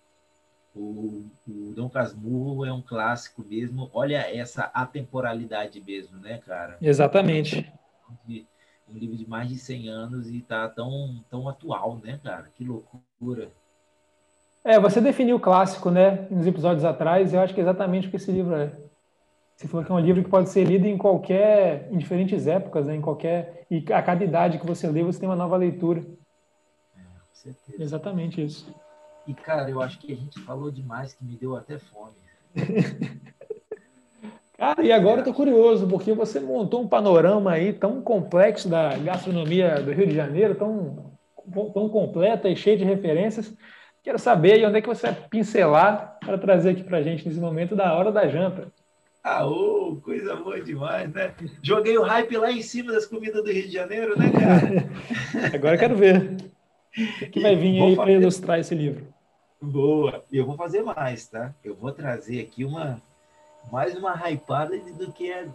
o, 0.76 1.26
o 1.48 1.74
Dom 1.76 1.90
Casmurro 1.90 2.66
é 2.66 2.72
um 2.72 2.84
clássico 2.84 3.44
mesmo. 3.44 3.90
Olha 3.92 4.20
essa 4.32 4.66
atemporalidade 4.66 5.82
mesmo, 5.82 6.20
né, 6.20 6.40
cara? 6.46 6.78
Exatamente. 6.80 7.68
Um 8.30 8.94
livro 8.94 9.18
de 9.18 9.28
mais 9.28 9.50
de 9.50 9.58
100 9.58 9.90
anos 9.90 10.30
e 10.30 10.40
tá 10.40 10.70
tão, 10.70 11.26
tão 11.32 11.50
atual, 11.50 12.00
né, 12.04 12.20
cara? 12.24 12.52
Que 12.56 12.64
loucura. 12.64 13.50
É, 14.64 14.80
você 14.80 15.02
definiu 15.02 15.38
o 15.38 15.40
clássico, 15.40 15.90
né, 15.90 16.28
nos 16.30 16.46
episódios 16.46 16.86
atrás, 16.86 17.34
eu 17.34 17.40
acho 17.40 17.54
que 17.54 17.60
é 17.60 17.64
exatamente 17.64 18.08
o 18.08 18.12
que 18.12 18.18
esse 18.18 18.32
livro 18.32 18.54
é. 18.54 18.87
Você 19.58 19.68
falou 19.68 19.84
que 19.84 19.92
é 19.92 19.96
um 19.96 20.00
livro 20.00 20.24
que 20.24 20.30
pode 20.30 20.50
ser 20.50 20.66
lido 20.66 20.86
em 20.86 21.00
qualquer, 21.00 21.90
em 21.92 21.98
diferentes 21.98 22.46
épocas, 22.46 22.86
né? 22.86 22.96
em 22.96 23.02
qualquer 23.02 23.66
e 23.72 23.84
a 23.92 24.04
cada 24.04 24.24
idade 24.24 24.60
que 24.60 24.68
você 24.68 24.88
lê, 24.88 25.02
você 25.02 25.20
tem 25.20 25.28
uma 25.28 25.36
nova 25.36 25.58
leitura. 25.58 26.06
É, 26.96 27.02
certeza. 27.34 27.84
Exatamente 27.84 28.46
isso. 28.46 28.72
E, 29.26 29.34
cara, 29.34 29.68
eu 29.68 29.82
acho 29.82 29.98
que 29.98 30.14
a 30.14 30.16
gente 30.16 30.40
falou 30.42 30.70
demais, 30.70 31.16
que 31.16 31.26
me 31.26 31.36
deu 31.36 31.56
até 31.56 31.80
fome. 31.80 32.14
Cara, 34.58 34.84
e 34.84 34.92
agora 34.92 35.22
eu 35.22 35.24
tô 35.24 35.34
curioso, 35.34 35.88
porque 35.88 36.14
você 36.14 36.40
montou 36.40 36.82
um 36.82 36.88
panorama 36.88 37.52
aí 37.52 37.74
tão 37.74 38.02
complexo 38.02 38.68
da 38.68 38.98
gastronomia 38.98 39.76
do 39.84 39.92
Rio 39.92 40.08
de 40.08 40.16
Janeiro, 40.16 40.56
tão, 40.56 41.12
tão 41.76 41.88
completa 41.90 42.50
e 42.50 42.56
cheia 42.56 42.76
de 42.76 42.84
referências. 42.84 43.56
Quero 44.02 44.18
saber 44.18 44.66
onde 44.66 44.80
é 44.80 44.82
que 44.82 44.88
você 44.88 45.12
vai 45.12 45.28
pincelar 45.30 46.18
para 46.26 46.40
trazer 46.40 46.72
aqui 46.72 46.84
para 46.84 46.98
a 46.98 47.04
gente 47.04 47.28
nesse 47.28 47.40
momento 47.40 47.76
da 47.76 47.94
hora 47.94 48.12
da 48.12 48.28
janta. 48.28 48.72
Ah, 49.24 49.46
ô, 49.46 49.98
coisa 49.98 50.36
boa 50.36 50.62
demais, 50.62 51.12
né? 51.12 51.34
Joguei 51.62 51.98
o 51.98 52.04
hype 52.04 52.38
lá 52.38 52.52
em 52.52 52.62
cima 52.62 52.94
das 52.94 53.06
comidas 53.06 53.44
do 53.44 53.52
Rio 53.52 53.68
de 53.68 53.74
Janeiro, 53.74 54.18
né, 54.18 54.32
cara? 54.32 54.90
Agora 55.54 55.76
eu 55.76 55.80
quero 55.80 55.96
ver. 55.96 56.38
O 57.22 57.30
que 57.30 57.40
vai 57.40 57.56
vir 57.56 57.82
aí 57.82 57.96
para 57.96 58.12
ilustrar 58.12 58.60
esse 58.60 58.74
livro? 58.74 59.08
Boa. 59.62 60.24
E 60.32 60.38
eu 60.38 60.46
vou 60.46 60.56
fazer 60.56 60.82
mais, 60.82 61.28
tá? 61.28 61.54
Eu 61.64 61.76
vou 61.76 61.92
trazer 61.92 62.42
aqui 62.42 62.64
uma 62.64 63.02
mais 63.72 63.96
uma 63.96 64.14
hypada 64.30 64.78
do 64.78 65.12
que 65.12 65.30
é, 65.30 65.48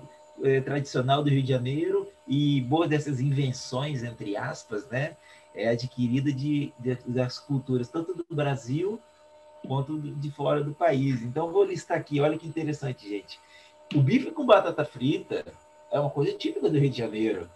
é, 0.43 0.61
tradicional 0.61 1.23
do 1.23 1.31
Rio 1.31 1.43
de 1.43 1.49
Janeiro 1.49 2.07
e 2.29 2.61
boa 2.61 2.87
dessas 2.87 3.21
invenções, 3.21 4.03
entre 4.03 4.37
aspas, 4.37 4.87
né? 4.89 5.17
É 5.55 5.69
adquirida 5.69 6.33
de, 6.33 6.73
de 6.79 6.95
das 7.07 7.39
culturas 7.39 7.89
tanto 7.89 8.15
do 8.15 8.25
Brasil 8.31 9.01
quanto 9.67 9.99
de 9.99 10.31
fora 10.31 10.63
do 10.63 10.75
país. 10.75 11.23
Então, 11.23 11.53
vou 11.53 11.65
listar 11.65 11.97
aqui. 11.97 12.21
Olha 12.21 12.39
que 12.39 12.47
interessante, 12.47 13.09
gente. 13.09 13.39
O 13.95 14.01
bife 14.01 14.31
com 14.31 14.47
batata 14.47 14.85
frita 14.85 15.45
é 15.91 16.01
uma 16.01 16.11
coisa 16.11 16.33
típica 16.33 16.69
do 16.69 16.79
Rio 16.79 16.91
de 16.91 16.99
Janeiro, 16.99 17.49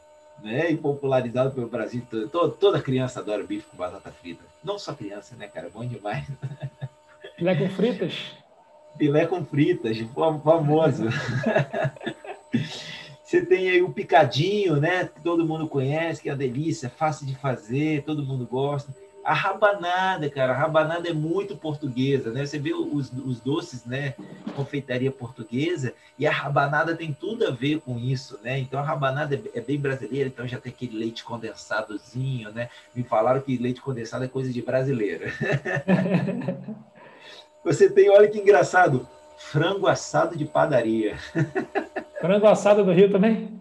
né? 0.43 0.71
E 0.71 0.77
popularizado 0.77 1.53
pelo 1.53 1.69
Brasil 1.69 2.03
todo. 2.31 2.51
Toda 2.53 2.83
criança 2.83 3.21
adora 3.21 3.43
bife 3.43 3.67
com 3.71 3.77
batata 3.77 4.11
frita. 4.11 4.45
Não 4.63 4.79
só 4.79 4.93
criança, 4.93 5.35
né, 5.37 5.49
cara? 5.49 5.71
Bom 5.73 5.85
demais. 5.85 6.27
Filé 7.37 7.55
com 7.55 7.69
fritas? 7.71 8.15
Filé 8.99 9.27
com 9.27 9.45
fritas, 9.45 9.99
famoso. 10.43 11.05
Você 13.23 13.45
tem 13.45 13.69
aí 13.69 13.83
o 13.83 13.93
picadinho, 13.93 14.77
né? 14.77 15.07
Que 15.07 15.21
todo 15.21 15.47
mundo 15.47 15.69
conhece, 15.69 16.23
que 16.23 16.29
é 16.29 16.33
uma 16.33 16.39
delícia, 16.39 16.89
fácil 16.89 17.27
de 17.27 17.35
fazer, 17.35 18.05
todo 18.05 18.25
mundo 18.25 18.47
gosta. 18.47 18.95
A 19.27 19.35
rabanada, 19.35 20.31
cara, 20.31 20.53
a 20.53 20.57
rabanada 20.57 21.09
é 21.09 21.13
muito 21.13 21.57
portuguesa, 21.57 22.31
né? 22.31 22.47
Você 22.47 22.61
vê 22.61 22.73
os, 22.73 23.11
os 23.13 23.41
doces, 23.41 23.85
né? 23.85 24.15
Confeitaria 24.55 25.11
portuguesa, 25.11 25.93
e 26.17 26.29
a 26.29 26.31
rabanada 26.31 26.95
tem 26.95 27.13
tudo 27.13 27.45
a 27.45 27.51
ver 27.51 27.81
com 27.81 27.99
isso, 27.99 28.39
né? 28.45 28.57
Então 28.57 28.79
a 28.79 28.85
rabanada 28.85 29.35
é, 29.35 29.59
é 29.59 29.61
bem 29.61 29.81
brasileira, 29.81 30.29
então 30.29 30.47
já 30.47 30.61
tem 30.61 30.73
aquele 30.73 30.97
leite 30.97 31.25
condensadozinho, 31.25 32.53
né? 32.53 32.69
Me 32.95 33.03
falaram 33.03 33.41
que 33.41 33.57
leite 33.57 33.81
condensado 33.81 34.25
é 34.25 34.29
coisa 34.29 34.53
de 34.53 34.63
brasileira. 34.63 35.27
Você 37.65 37.91
tem, 37.91 38.09
olha 38.09 38.29
que 38.29 38.39
engraçado, 38.39 39.09
frango 39.37 39.89
assado 39.89 40.37
de 40.37 40.45
padaria. 40.45 41.17
Frango 42.21 42.47
assado 42.47 42.85
do 42.85 42.93
Rio 42.93 43.11
também? 43.11 43.61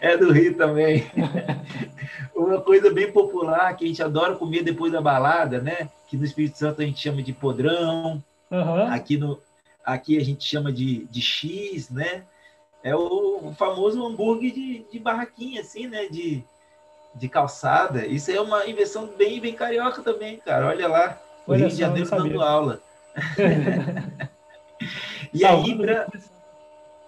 É 0.00 0.16
do 0.16 0.32
Rio 0.32 0.56
também. 0.56 1.04
Uma 2.46 2.60
coisa 2.60 2.90
bem 2.90 3.10
popular 3.10 3.76
que 3.76 3.84
a 3.84 3.88
gente 3.88 4.02
adora 4.02 4.34
comer 4.34 4.62
depois 4.62 4.92
da 4.92 5.00
balada, 5.00 5.60
né? 5.60 5.88
Que 6.08 6.16
no 6.16 6.24
Espírito 6.24 6.58
Santo 6.58 6.82
a 6.82 6.84
gente 6.84 7.00
chama 7.00 7.22
de 7.22 7.32
podrão. 7.32 8.22
Uhum. 8.50 8.86
Aqui, 8.92 9.16
no, 9.16 9.40
aqui 9.84 10.16
a 10.18 10.24
gente 10.24 10.44
chama 10.44 10.72
de, 10.72 11.04
de 11.04 11.20
X, 11.20 11.90
né? 11.90 12.24
É 12.82 12.94
o, 12.94 13.52
famoso 13.56 14.04
hambúrguer 14.04 14.52
de, 14.52 14.84
de 14.90 14.98
barraquinha, 14.98 15.60
assim, 15.60 15.86
né? 15.86 16.06
De, 16.08 16.42
de 17.14 17.28
calçada. 17.28 18.06
Isso 18.06 18.30
é 18.30 18.40
uma 18.40 18.66
invenção 18.66 19.06
bem, 19.06 19.40
bem 19.40 19.54
carioca 19.54 20.02
também, 20.02 20.38
cara. 20.38 20.66
Olha 20.66 20.88
lá. 20.88 21.20
O 21.46 21.54
Rio 21.54 21.68
de 21.68 21.76
Janeiro 21.76 22.08
dando 22.10 22.42
aula. 22.42 22.80
e 25.32 25.44
aí, 25.44 25.76
pra, 25.76 26.06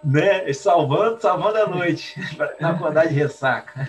né, 0.04 0.52
salvando, 0.52 1.20
salvando 1.20 1.58
a 1.58 1.66
noite, 1.66 2.14
para 2.36 2.54
não 2.60 2.70
acordar 2.70 3.08
de 3.08 3.14
ressaca. 3.14 3.88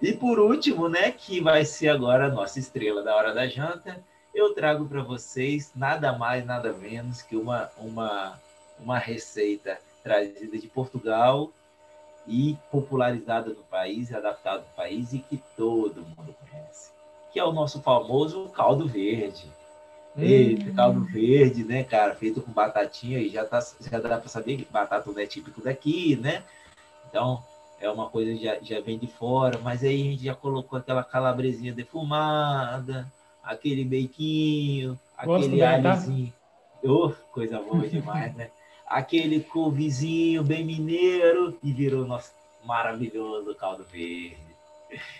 E 0.00 0.12
por 0.12 0.38
último, 0.38 0.88
né, 0.88 1.10
que 1.10 1.40
vai 1.40 1.64
ser 1.64 1.88
agora 1.88 2.26
a 2.26 2.30
nossa 2.30 2.58
estrela 2.58 3.02
da 3.02 3.14
hora 3.14 3.34
da 3.34 3.46
janta, 3.46 4.02
eu 4.34 4.54
trago 4.54 4.86
para 4.86 5.02
vocês 5.02 5.72
nada 5.74 6.12
mais, 6.12 6.44
nada 6.44 6.72
menos 6.72 7.22
que 7.22 7.36
uma, 7.36 7.70
uma, 7.78 8.38
uma 8.78 8.98
receita 8.98 9.78
trazida 10.02 10.58
de 10.58 10.68
Portugal 10.68 11.50
e 12.26 12.56
popularizada 12.70 13.50
no 13.50 13.62
país, 13.64 14.12
adaptada 14.12 14.58
no 14.58 14.76
país 14.76 15.12
e 15.12 15.18
que 15.18 15.42
todo 15.56 16.02
mundo 16.02 16.34
conhece 16.40 16.96
que 17.36 17.40
é 17.40 17.44
o 17.44 17.52
nosso 17.52 17.82
famoso 17.82 18.48
caldo 18.48 18.88
verde. 18.88 19.44
Eita, 20.16 20.72
caldo 20.72 21.04
verde, 21.04 21.64
né, 21.64 21.84
cara? 21.84 22.14
Feito 22.14 22.40
com 22.40 22.50
batatinha 22.50 23.18
e 23.18 23.28
já, 23.28 23.44
tá, 23.44 23.60
já 23.78 24.00
dá 24.00 24.16
para 24.16 24.30
saber 24.30 24.56
que 24.56 24.64
batata 24.64 25.12
não 25.12 25.18
é 25.18 25.26
típico 25.26 25.60
daqui, 25.60 26.16
né? 26.16 26.42
Então, 27.06 27.44
é 27.80 27.90
uma 27.90 28.08
coisa 28.08 28.32
que 28.32 28.44
já, 28.44 28.58
já 28.60 28.80
vem 28.80 28.98
de 28.98 29.06
fora, 29.06 29.58
mas 29.58 29.82
aí 29.82 30.00
a 30.00 30.04
gente 30.04 30.24
já 30.24 30.34
colocou 30.34 30.78
aquela 30.78 31.04
calabresinha 31.04 31.72
defumada, 31.72 33.10
aquele 33.42 33.84
beiquinho, 33.84 34.98
aquele 35.16 35.58
tá? 35.58 35.74
alhozinho. 35.74 36.32
Oh, 36.82 37.10
coisa 37.32 37.60
boa 37.60 37.86
demais, 37.88 38.34
né? 38.34 38.50
aquele 38.86 39.40
couvezinho 39.40 40.44
bem 40.44 40.64
mineiro 40.64 41.58
e 41.62 41.72
virou 41.72 42.06
nosso 42.06 42.32
maravilhoso 42.64 43.54
caldo 43.56 43.84
verde. 43.84 44.38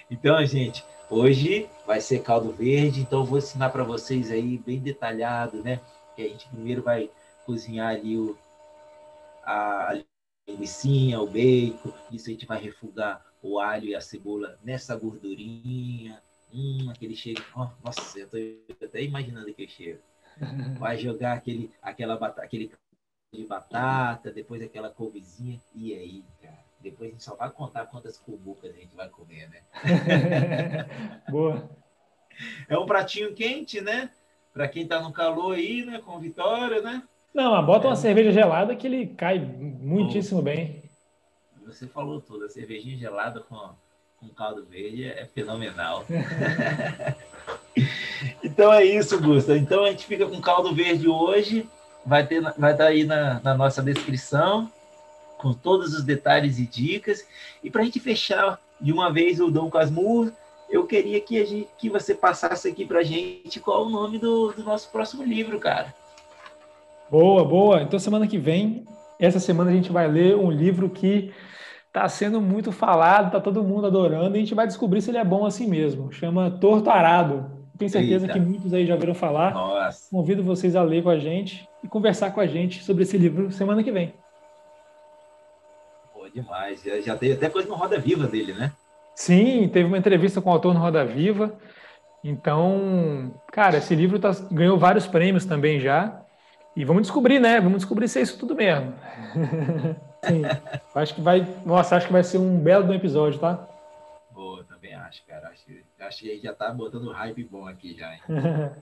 Então, 0.09 0.45
gente, 0.47 0.85
Hoje 1.09 1.70
vai 1.87 2.01
ser 2.01 2.20
caldo 2.20 2.51
verde, 2.51 3.01
então 3.01 3.24
vou 3.24 3.39
ensinar 3.39 3.70
para 3.70 3.85
vocês 3.85 4.28
aí 4.33 4.59
bem 4.59 4.81
detalhado, 4.81 5.62
né? 5.62 5.81
Que 6.16 6.23
a 6.23 6.28
gente 6.28 6.49
primeiro 6.49 6.83
vai 6.83 7.09
cozinhar 7.45 7.95
ali 7.95 8.19
o, 8.19 8.37
a 9.45 9.97
linguiça, 10.47 11.20
o 11.20 11.27
bacon, 11.27 11.93
isso 12.10 12.28
a 12.28 12.32
gente 12.32 12.47
vai 12.47 12.60
refogar 12.60 13.24
o 13.43 13.59
alho 13.59 13.86
e 13.86 13.94
a 13.94 14.01
cebola 14.01 14.59
nessa 14.62 14.97
gordurinha. 14.97 16.23
Hum, 16.55 16.89
aquele 16.90 17.16
cheiro. 17.16 17.44
Oh, 17.55 17.68
nossa, 17.85 18.18
eu 18.18 18.28
tô 18.28 18.36
até 18.85 19.02
imaginando 19.02 19.51
aquele 19.51 19.68
cheiro. 19.68 20.01
Vai 20.78 20.98
jogar 20.98 21.32
aquele, 21.32 21.73
aquela 21.81 22.16
batata, 22.16 22.43
aquele 22.43 22.70
de 23.32 23.44
batata, 23.47 24.31
depois 24.31 24.62
aquela 24.62 24.90
couvezinha, 24.90 25.60
e 25.74 25.94
aí, 25.94 26.24
cara? 26.40 26.64
Depois 26.78 27.09
a 27.09 27.12
gente 27.12 27.24
só 27.24 27.35
vai 27.35 27.51
contar 27.51 27.86
quantas 27.86 28.18
cubucas 28.18 28.70
a 28.70 28.78
gente 28.78 28.94
vai 28.94 29.09
comer, 29.09 29.48
né? 29.48 29.62
Boa. 31.28 31.68
É 32.68 32.78
um 32.78 32.86
pratinho 32.86 33.35
quente, 33.35 33.81
né? 33.81 34.10
Para 34.52 34.68
quem 34.68 34.85
está 34.85 35.01
no 35.01 35.12
calor 35.12 35.56
aí, 35.56 35.85
né? 35.85 36.01
Com 36.01 36.20
Vitória, 36.20 36.81
né? 36.82 37.02
Não, 37.37 37.67
bota 37.67 37.85
é. 37.85 37.91
uma 37.91 37.97
cerveja 37.97 38.33
gelada 38.33 38.75
que 38.75 38.87
ele 38.87 39.09
cai 39.09 39.39
muitíssimo 39.39 40.41
bem. 40.41 40.83
Você 41.67 41.87
falou 41.87 42.19
tudo. 42.19 42.47
A 42.47 42.49
cervejinha 42.49 42.97
gelada 42.97 43.41
com, 43.41 43.75
com 44.19 44.29
caldo 44.31 44.65
verde 44.65 45.05
é 45.05 45.27
fenomenal. 45.27 46.07
então 48.43 48.73
é 48.73 48.87
isso, 48.87 49.21
Gusta. 49.21 49.55
Então 49.55 49.85
a 49.85 49.91
gente 49.91 50.07
fica 50.07 50.25
com 50.25 50.41
caldo 50.41 50.75
verde 50.75 51.09
hoje. 51.09 51.69
Vai 52.07 52.27
ter, 52.27 52.41
vai 52.41 52.73
estar 52.73 52.85
tá 52.85 52.87
aí 52.87 53.05
na, 53.05 53.39
na 53.41 53.53
nossa 53.53 53.83
descrição 53.83 54.73
com 55.37 55.53
todos 55.53 55.93
os 55.93 56.03
detalhes 56.03 56.59
e 56.59 56.67
dicas. 56.67 57.23
E 57.63 57.71
para 57.71 57.83
a 57.83 57.85
gente 57.85 58.01
fechar 58.01 58.59
de 58.81 58.95
uma 58.95 59.13
vez 59.13 59.41
o 59.41 59.51
Dom 59.51 59.69
Casmurro, 59.69 60.33
eu 60.71 60.87
queria 60.87 61.21
que, 61.21 61.39
a 61.39 61.45
gente, 61.45 61.69
que 61.77 61.91
você 61.91 62.15
passasse 62.15 62.67
aqui 62.67 62.87
para 62.87 63.01
a 63.01 63.05
gente 63.05 63.61
qual 63.61 63.85
o 63.85 63.91
nome 63.91 64.17
do, 64.17 64.53
do 64.53 64.65
nosso 64.65 64.91
próximo 64.91 65.23
livro, 65.23 65.61
cara. 65.61 65.95
Boa, 67.11 67.45
boa. 67.45 67.83
Então, 67.83 67.99
semana 67.99 68.27
que 68.27 68.39
vem, 68.39 68.85
essa 69.19 69.39
semana 69.39 69.70
a 69.70 69.74
gente 69.74 69.93
vai 69.93 70.09
ler 70.09 70.37
um 70.37 70.51
livro 70.51 70.91
que 70.91 71.33
está 71.87 72.09
sendo 72.09 72.41
muito 72.41 72.73
falado, 72.73 73.27
está 73.27 73.41
todo 73.41 73.62
mundo 73.62 73.87
adorando, 73.87 74.37
e 74.37 74.39
a 74.39 74.41
gente 74.41 74.55
vai 74.55 74.66
descobrir 74.66 75.01
se 75.01 75.11
ele 75.11 75.19
é 75.19 75.24
bom 75.24 75.47
assim 75.47 75.66
mesmo. 75.66 76.12
Chama 76.12 76.51
Torto 76.51 76.91
Arado. 76.91 77.51
Tenho 77.78 77.91
certeza 77.91 78.24
Eita. 78.27 78.33
que 78.33 78.41
muitos 78.41 78.73
aí 78.73 78.87
já 78.87 78.97
viram 78.97 79.15
falar. 79.15 79.53
Nossa. 79.53 80.09
Convido 80.11 80.43
vocês 80.43 80.74
a 80.74 80.83
ler 80.83 81.03
com 81.03 81.11
a 81.11 81.19
gente 81.19 81.69
e 81.85 81.89
conversar 81.89 82.31
com 82.31 82.41
a 82.41 82.47
gente 82.47 82.83
sobre 82.83 83.03
esse 83.03 83.16
livro 83.19 83.53
semana 83.53 83.83
que 83.83 83.93
vem 83.93 84.15
demais. 86.37 86.83
Já, 86.83 87.01
já 87.01 87.16
teve 87.16 87.35
até 87.35 87.49
coisa 87.49 87.69
no 87.69 87.74
Roda 87.74 87.99
Viva 87.99 88.27
dele, 88.27 88.53
né? 88.53 88.73
Sim, 89.15 89.69
teve 89.73 89.87
uma 89.87 89.99
entrevista 89.99 90.41
com 90.41 90.51
o 90.51 90.53
autor 90.53 90.74
no 90.74 90.81
Roda 90.81 91.05
Viva. 91.05 91.55
Então, 92.23 93.33
cara, 93.51 93.78
esse 93.78 93.95
livro 93.95 94.19
tá, 94.19 94.31
ganhou 94.51 94.78
vários 94.78 95.07
prêmios 95.07 95.47
também 95.47 95.81
já. 95.81 96.20
E 96.77 96.85
vamos 96.85 97.05
descobrir, 97.05 97.40
né? 97.40 97.59
Vamos 97.59 97.78
descobrir 97.78 98.07
se 98.07 98.19
é 98.19 98.23
isso 98.23 98.39
tudo 98.39 98.55
mesmo. 98.55 98.93
Sim. 100.23 100.43
acho 100.94 101.15
que 101.15 101.23
vai. 101.23 101.40
Nossa, 101.65 101.97
acho 101.97 102.07
que 102.07 102.12
vai 102.12 102.23
ser 102.23 102.36
um 102.36 102.59
belo 102.59 102.93
episódio, 102.93 103.40
tá? 103.40 103.66
Boa, 104.31 104.62
também 104.65 104.94
acho, 104.94 105.24
cara. 105.24 105.48
Acho, 105.48 105.65
acho 106.01 106.19
que 106.19 106.39
já 106.39 106.53
tá 106.53 106.70
botando 106.70 107.11
hype 107.11 107.44
bom 107.44 107.66
aqui 107.66 107.97
já. 107.97 108.19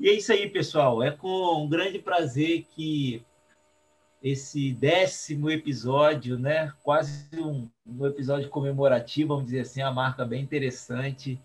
e 0.00 0.08
é 0.08 0.12
isso 0.12 0.32
aí, 0.32 0.50
pessoal. 0.50 1.00
É 1.04 1.12
com 1.12 1.62
um 1.62 1.68
grande 1.68 2.00
prazer 2.00 2.66
que 2.74 3.22
esse 4.20 4.72
décimo 4.72 5.48
episódio, 5.48 6.36
né? 6.36 6.72
Quase 6.82 7.28
um, 7.34 7.68
um, 7.86 8.06
episódio 8.06 8.48
comemorativo, 8.48 9.28
vamos 9.28 9.44
dizer 9.44 9.60
assim, 9.60 9.82
a 9.82 9.92
marca 9.92 10.24
bem 10.24 10.42
interessante. 10.42 11.40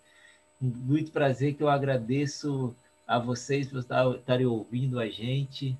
Muito 0.59 1.11
prazer 1.11 1.53
que 1.53 1.61
eu 1.61 1.69
agradeço 1.69 2.75
a 3.07 3.19
vocês 3.19 3.67
por 3.67 3.80
estarem 3.80 4.45
ouvindo 4.45 4.99
a 4.99 5.07
gente, 5.07 5.77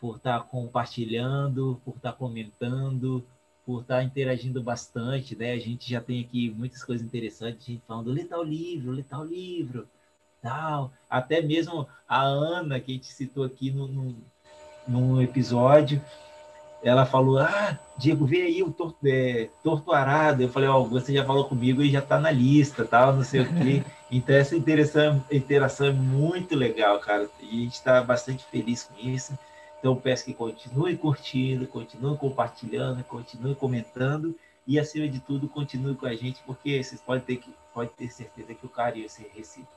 por 0.00 0.16
estar 0.16 0.40
compartilhando, 0.44 1.80
por 1.84 1.96
estar 1.96 2.12
comentando, 2.12 3.24
por 3.66 3.82
estar 3.82 4.02
interagindo 4.02 4.62
bastante, 4.62 5.36
né? 5.36 5.52
A 5.52 5.58
gente 5.58 5.90
já 5.90 6.00
tem 6.00 6.20
aqui 6.20 6.50
muitas 6.50 6.82
coisas 6.84 7.06
interessantes, 7.06 7.68
a 7.68 7.72
gente 7.72 7.82
falando, 7.86 8.12
lê 8.12 8.24
tal 8.24 8.42
livro, 8.42 8.92
lê 8.92 9.02
tal 9.02 9.24
livro, 9.24 9.86
tal. 10.40 10.92
Até 11.08 11.42
mesmo 11.42 11.86
a 12.08 12.22
Ana, 12.22 12.80
que 12.80 12.92
a 12.92 12.94
gente 12.94 13.06
citou 13.06 13.44
aqui 13.44 13.70
no, 13.70 13.86
no 13.88 14.16
num 14.88 15.20
episódio, 15.20 16.00
ela 16.82 17.04
falou: 17.04 17.38
Ah, 17.38 17.78
Diego, 17.98 18.24
vê 18.24 18.42
aí 18.42 18.62
o 18.62 18.72
torto, 18.72 18.98
é, 19.06 19.50
torto 19.62 19.92
arado. 19.92 20.42
Eu 20.42 20.48
falei: 20.48 20.68
Ó, 20.68 20.80
oh, 20.80 20.84
você 20.86 21.12
já 21.12 21.24
falou 21.24 21.44
comigo 21.44 21.82
e 21.82 21.90
já 21.90 21.98
está 21.98 22.18
na 22.18 22.30
lista, 22.30 22.84
tal, 22.84 23.14
não 23.14 23.24
sei 23.24 23.42
o 23.42 23.46
quê. 23.46 23.84
Então, 24.10 24.34
essa 24.34 24.56
interação, 24.56 25.22
interação 25.30 25.88
é 25.88 25.92
muito 25.92 26.54
legal, 26.56 26.98
cara. 26.98 27.28
E 27.40 27.46
a 27.46 27.64
gente 27.64 27.74
está 27.74 28.02
bastante 28.02 28.44
feliz 28.44 28.84
com 28.84 28.98
isso. 28.98 29.38
Então, 29.78 29.94
peço 29.94 30.24
que 30.24 30.34
continue 30.34 30.96
curtindo, 30.96 31.66
continue 31.66 32.16
compartilhando, 32.16 33.04
continue 33.04 33.54
comentando 33.54 34.34
e, 34.66 34.78
acima 34.78 35.08
de 35.08 35.20
tudo, 35.20 35.48
continue 35.48 35.94
com 35.94 36.06
a 36.06 36.14
gente, 36.14 36.42
porque 36.44 36.82
vocês 36.82 37.00
podem 37.00 37.22
ter, 37.22 37.36
que, 37.36 37.54
podem 37.72 37.92
ter 37.96 38.08
certeza 38.08 38.54
que 38.54 38.66
o 38.66 38.68
carinho 38.68 39.06
vai 39.06 39.08
ser 39.08 39.30
recíproco. 39.34 39.72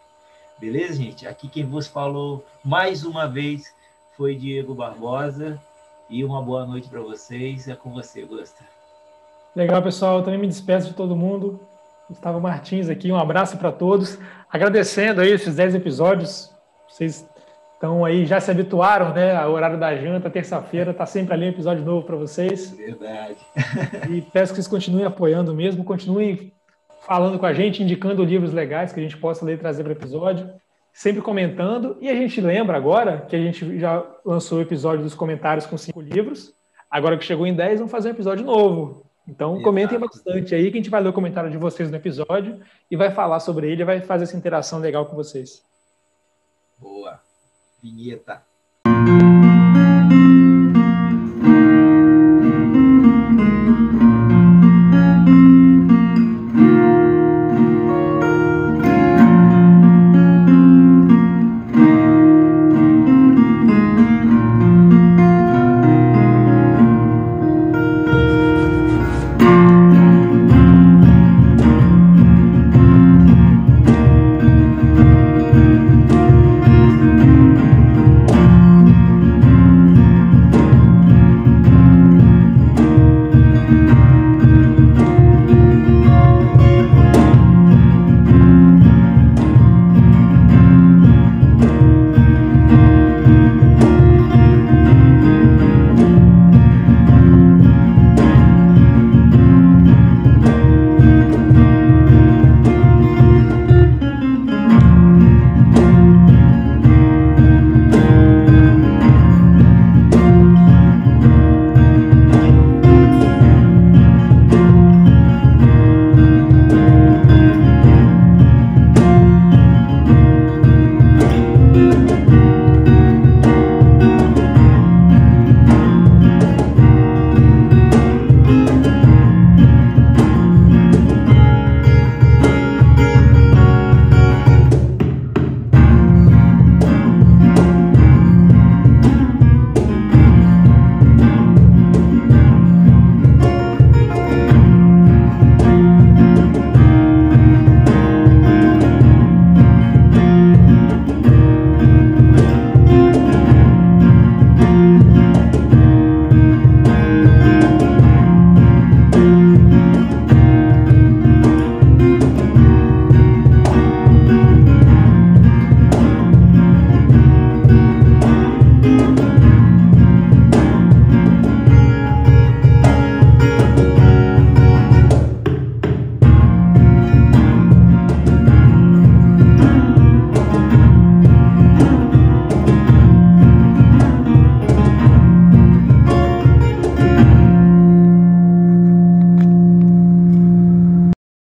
Beleza, 0.59 0.95
gente? 0.95 1.27
Aqui 1.27 1.47
quem 1.47 1.65
vos 1.65 1.87
falou 1.87 2.45
mais 2.63 3.03
uma 3.03 3.27
vez 3.27 3.73
foi 4.15 4.35
Diego 4.35 4.73
Barbosa. 4.73 5.61
E 6.09 6.25
uma 6.25 6.41
boa 6.41 6.65
noite 6.65 6.89
para 6.89 6.99
vocês. 6.99 7.69
É 7.69 7.75
com 7.75 7.91
você, 7.93 8.23
Gusta. 8.23 8.65
Legal, 9.55 9.81
pessoal. 9.81 10.17
Eu 10.17 10.23
também 10.23 10.39
me 10.39 10.47
despeço 10.47 10.89
de 10.89 10.93
todo 10.93 11.15
mundo. 11.15 11.59
Gustavo 12.11 12.39
Martins 12.39 12.89
aqui. 12.89 13.11
Um 13.11 13.17
abraço 13.17 13.57
para 13.57 13.71
todos. 13.71 14.19
Agradecendo 14.51 15.21
aí 15.21 15.31
esses 15.31 15.55
10 15.55 15.75
episódios. 15.75 16.53
Vocês 16.87 17.27
estão 17.73 18.05
aí, 18.05 18.25
já 18.25 18.39
se 18.39 18.51
habituaram, 18.51 19.13
né? 19.13 19.35
Ao 19.35 19.51
horário 19.51 19.79
da 19.79 19.95
janta, 19.95 20.29
terça-feira, 20.29 20.93
tá 20.93 21.05
sempre 21.05 21.33
ali 21.33 21.45
um 21.45 21.49
episódio 21.49 21.83
novo 21.83 22.05
para 22.05 22.15
vocês. 22.15 22.71
Verdade. 22.71 23.37
E 24.09 24.21
peço 24.21 24.51
que 24.51 24.57
vocês 24.57 24.67
continuem 24.67 25.05
apoiando 25.05 25.53
mesmo, 25.53 25.83
continuem 25.83 26.51
falando 27.07 27.39
com 27.39 27.45
a 27.45 27.53
gente, 27.53 27.81
indicando 27.81 28.23
livros 28.23 28.53
legais 28.53 28.93
que 28.93 28.99
a 28.99 29.03
gente 29.03 29.17
possa 29.17 29.43
ler 29.43 29.55
e 29.55 29.57
trazer 29.57 29.83
para 29.83 29.89
o 29.89 29.95
episódio 29.95 30.49
sempre 30.93 31.21
comentando. 31.21 31.97
E 32.01 32.09
a 32.09 32.13
gente 32.13 32.41
lembra 32.41 32.77
agora 32.77 33.25
que 33.27 33.35
a 33.35 33.39
gente 33.39 33.79
já 33.79 34.05
lançou 34.25 34.59
o 34.59 34.61
episódio 34.61 35.03
dos 35.03 35.15
comentários 35.15 35.65
com 35.65 35.77
cinco 35.77 36.01
livros. 36.01 36.53
Agora 36.89 37.17
que 37.17 37.23
chegou 37.23 37.47
em 37.47 37.55
10, 37.55 37.79
vamos 37.79 37.91
fazer 37.91 38.09
um 38.09 38.11
episódio 38.11 38.45
novo. 38.45 39.10
Então 39.27 39.53
Exato. 39.53 39.63
comentem 39.63 39.99
bastante 39.99 40.55
aí 40.55 40.71
que 40.71 40.77
a 40.77 40.81
gente 40.81 40.89
vai 40.89 41.01
ler 41.01 41.09
o 41.09 41.13
comentário 41.13 41.49
de 41.49 41.57
vocês 41.57 41.89
no 41.89 41.97
episódio 41.97 42.61
e 42.89 42.95
vai 42.95 43.11
falar 43.11 43.39
sobre 43.39 43.71
ele, 43.71 43.85
vai 43.85 44.01
fazer 44.01 44.23
essa 44.23 44.37
interação 44.37 44.79
legal 44.79 45.05
com 45.05 45.15
vocês. 45.15 45.63
Boa. 46.77 47.21
Vinheta. 47.81 48.43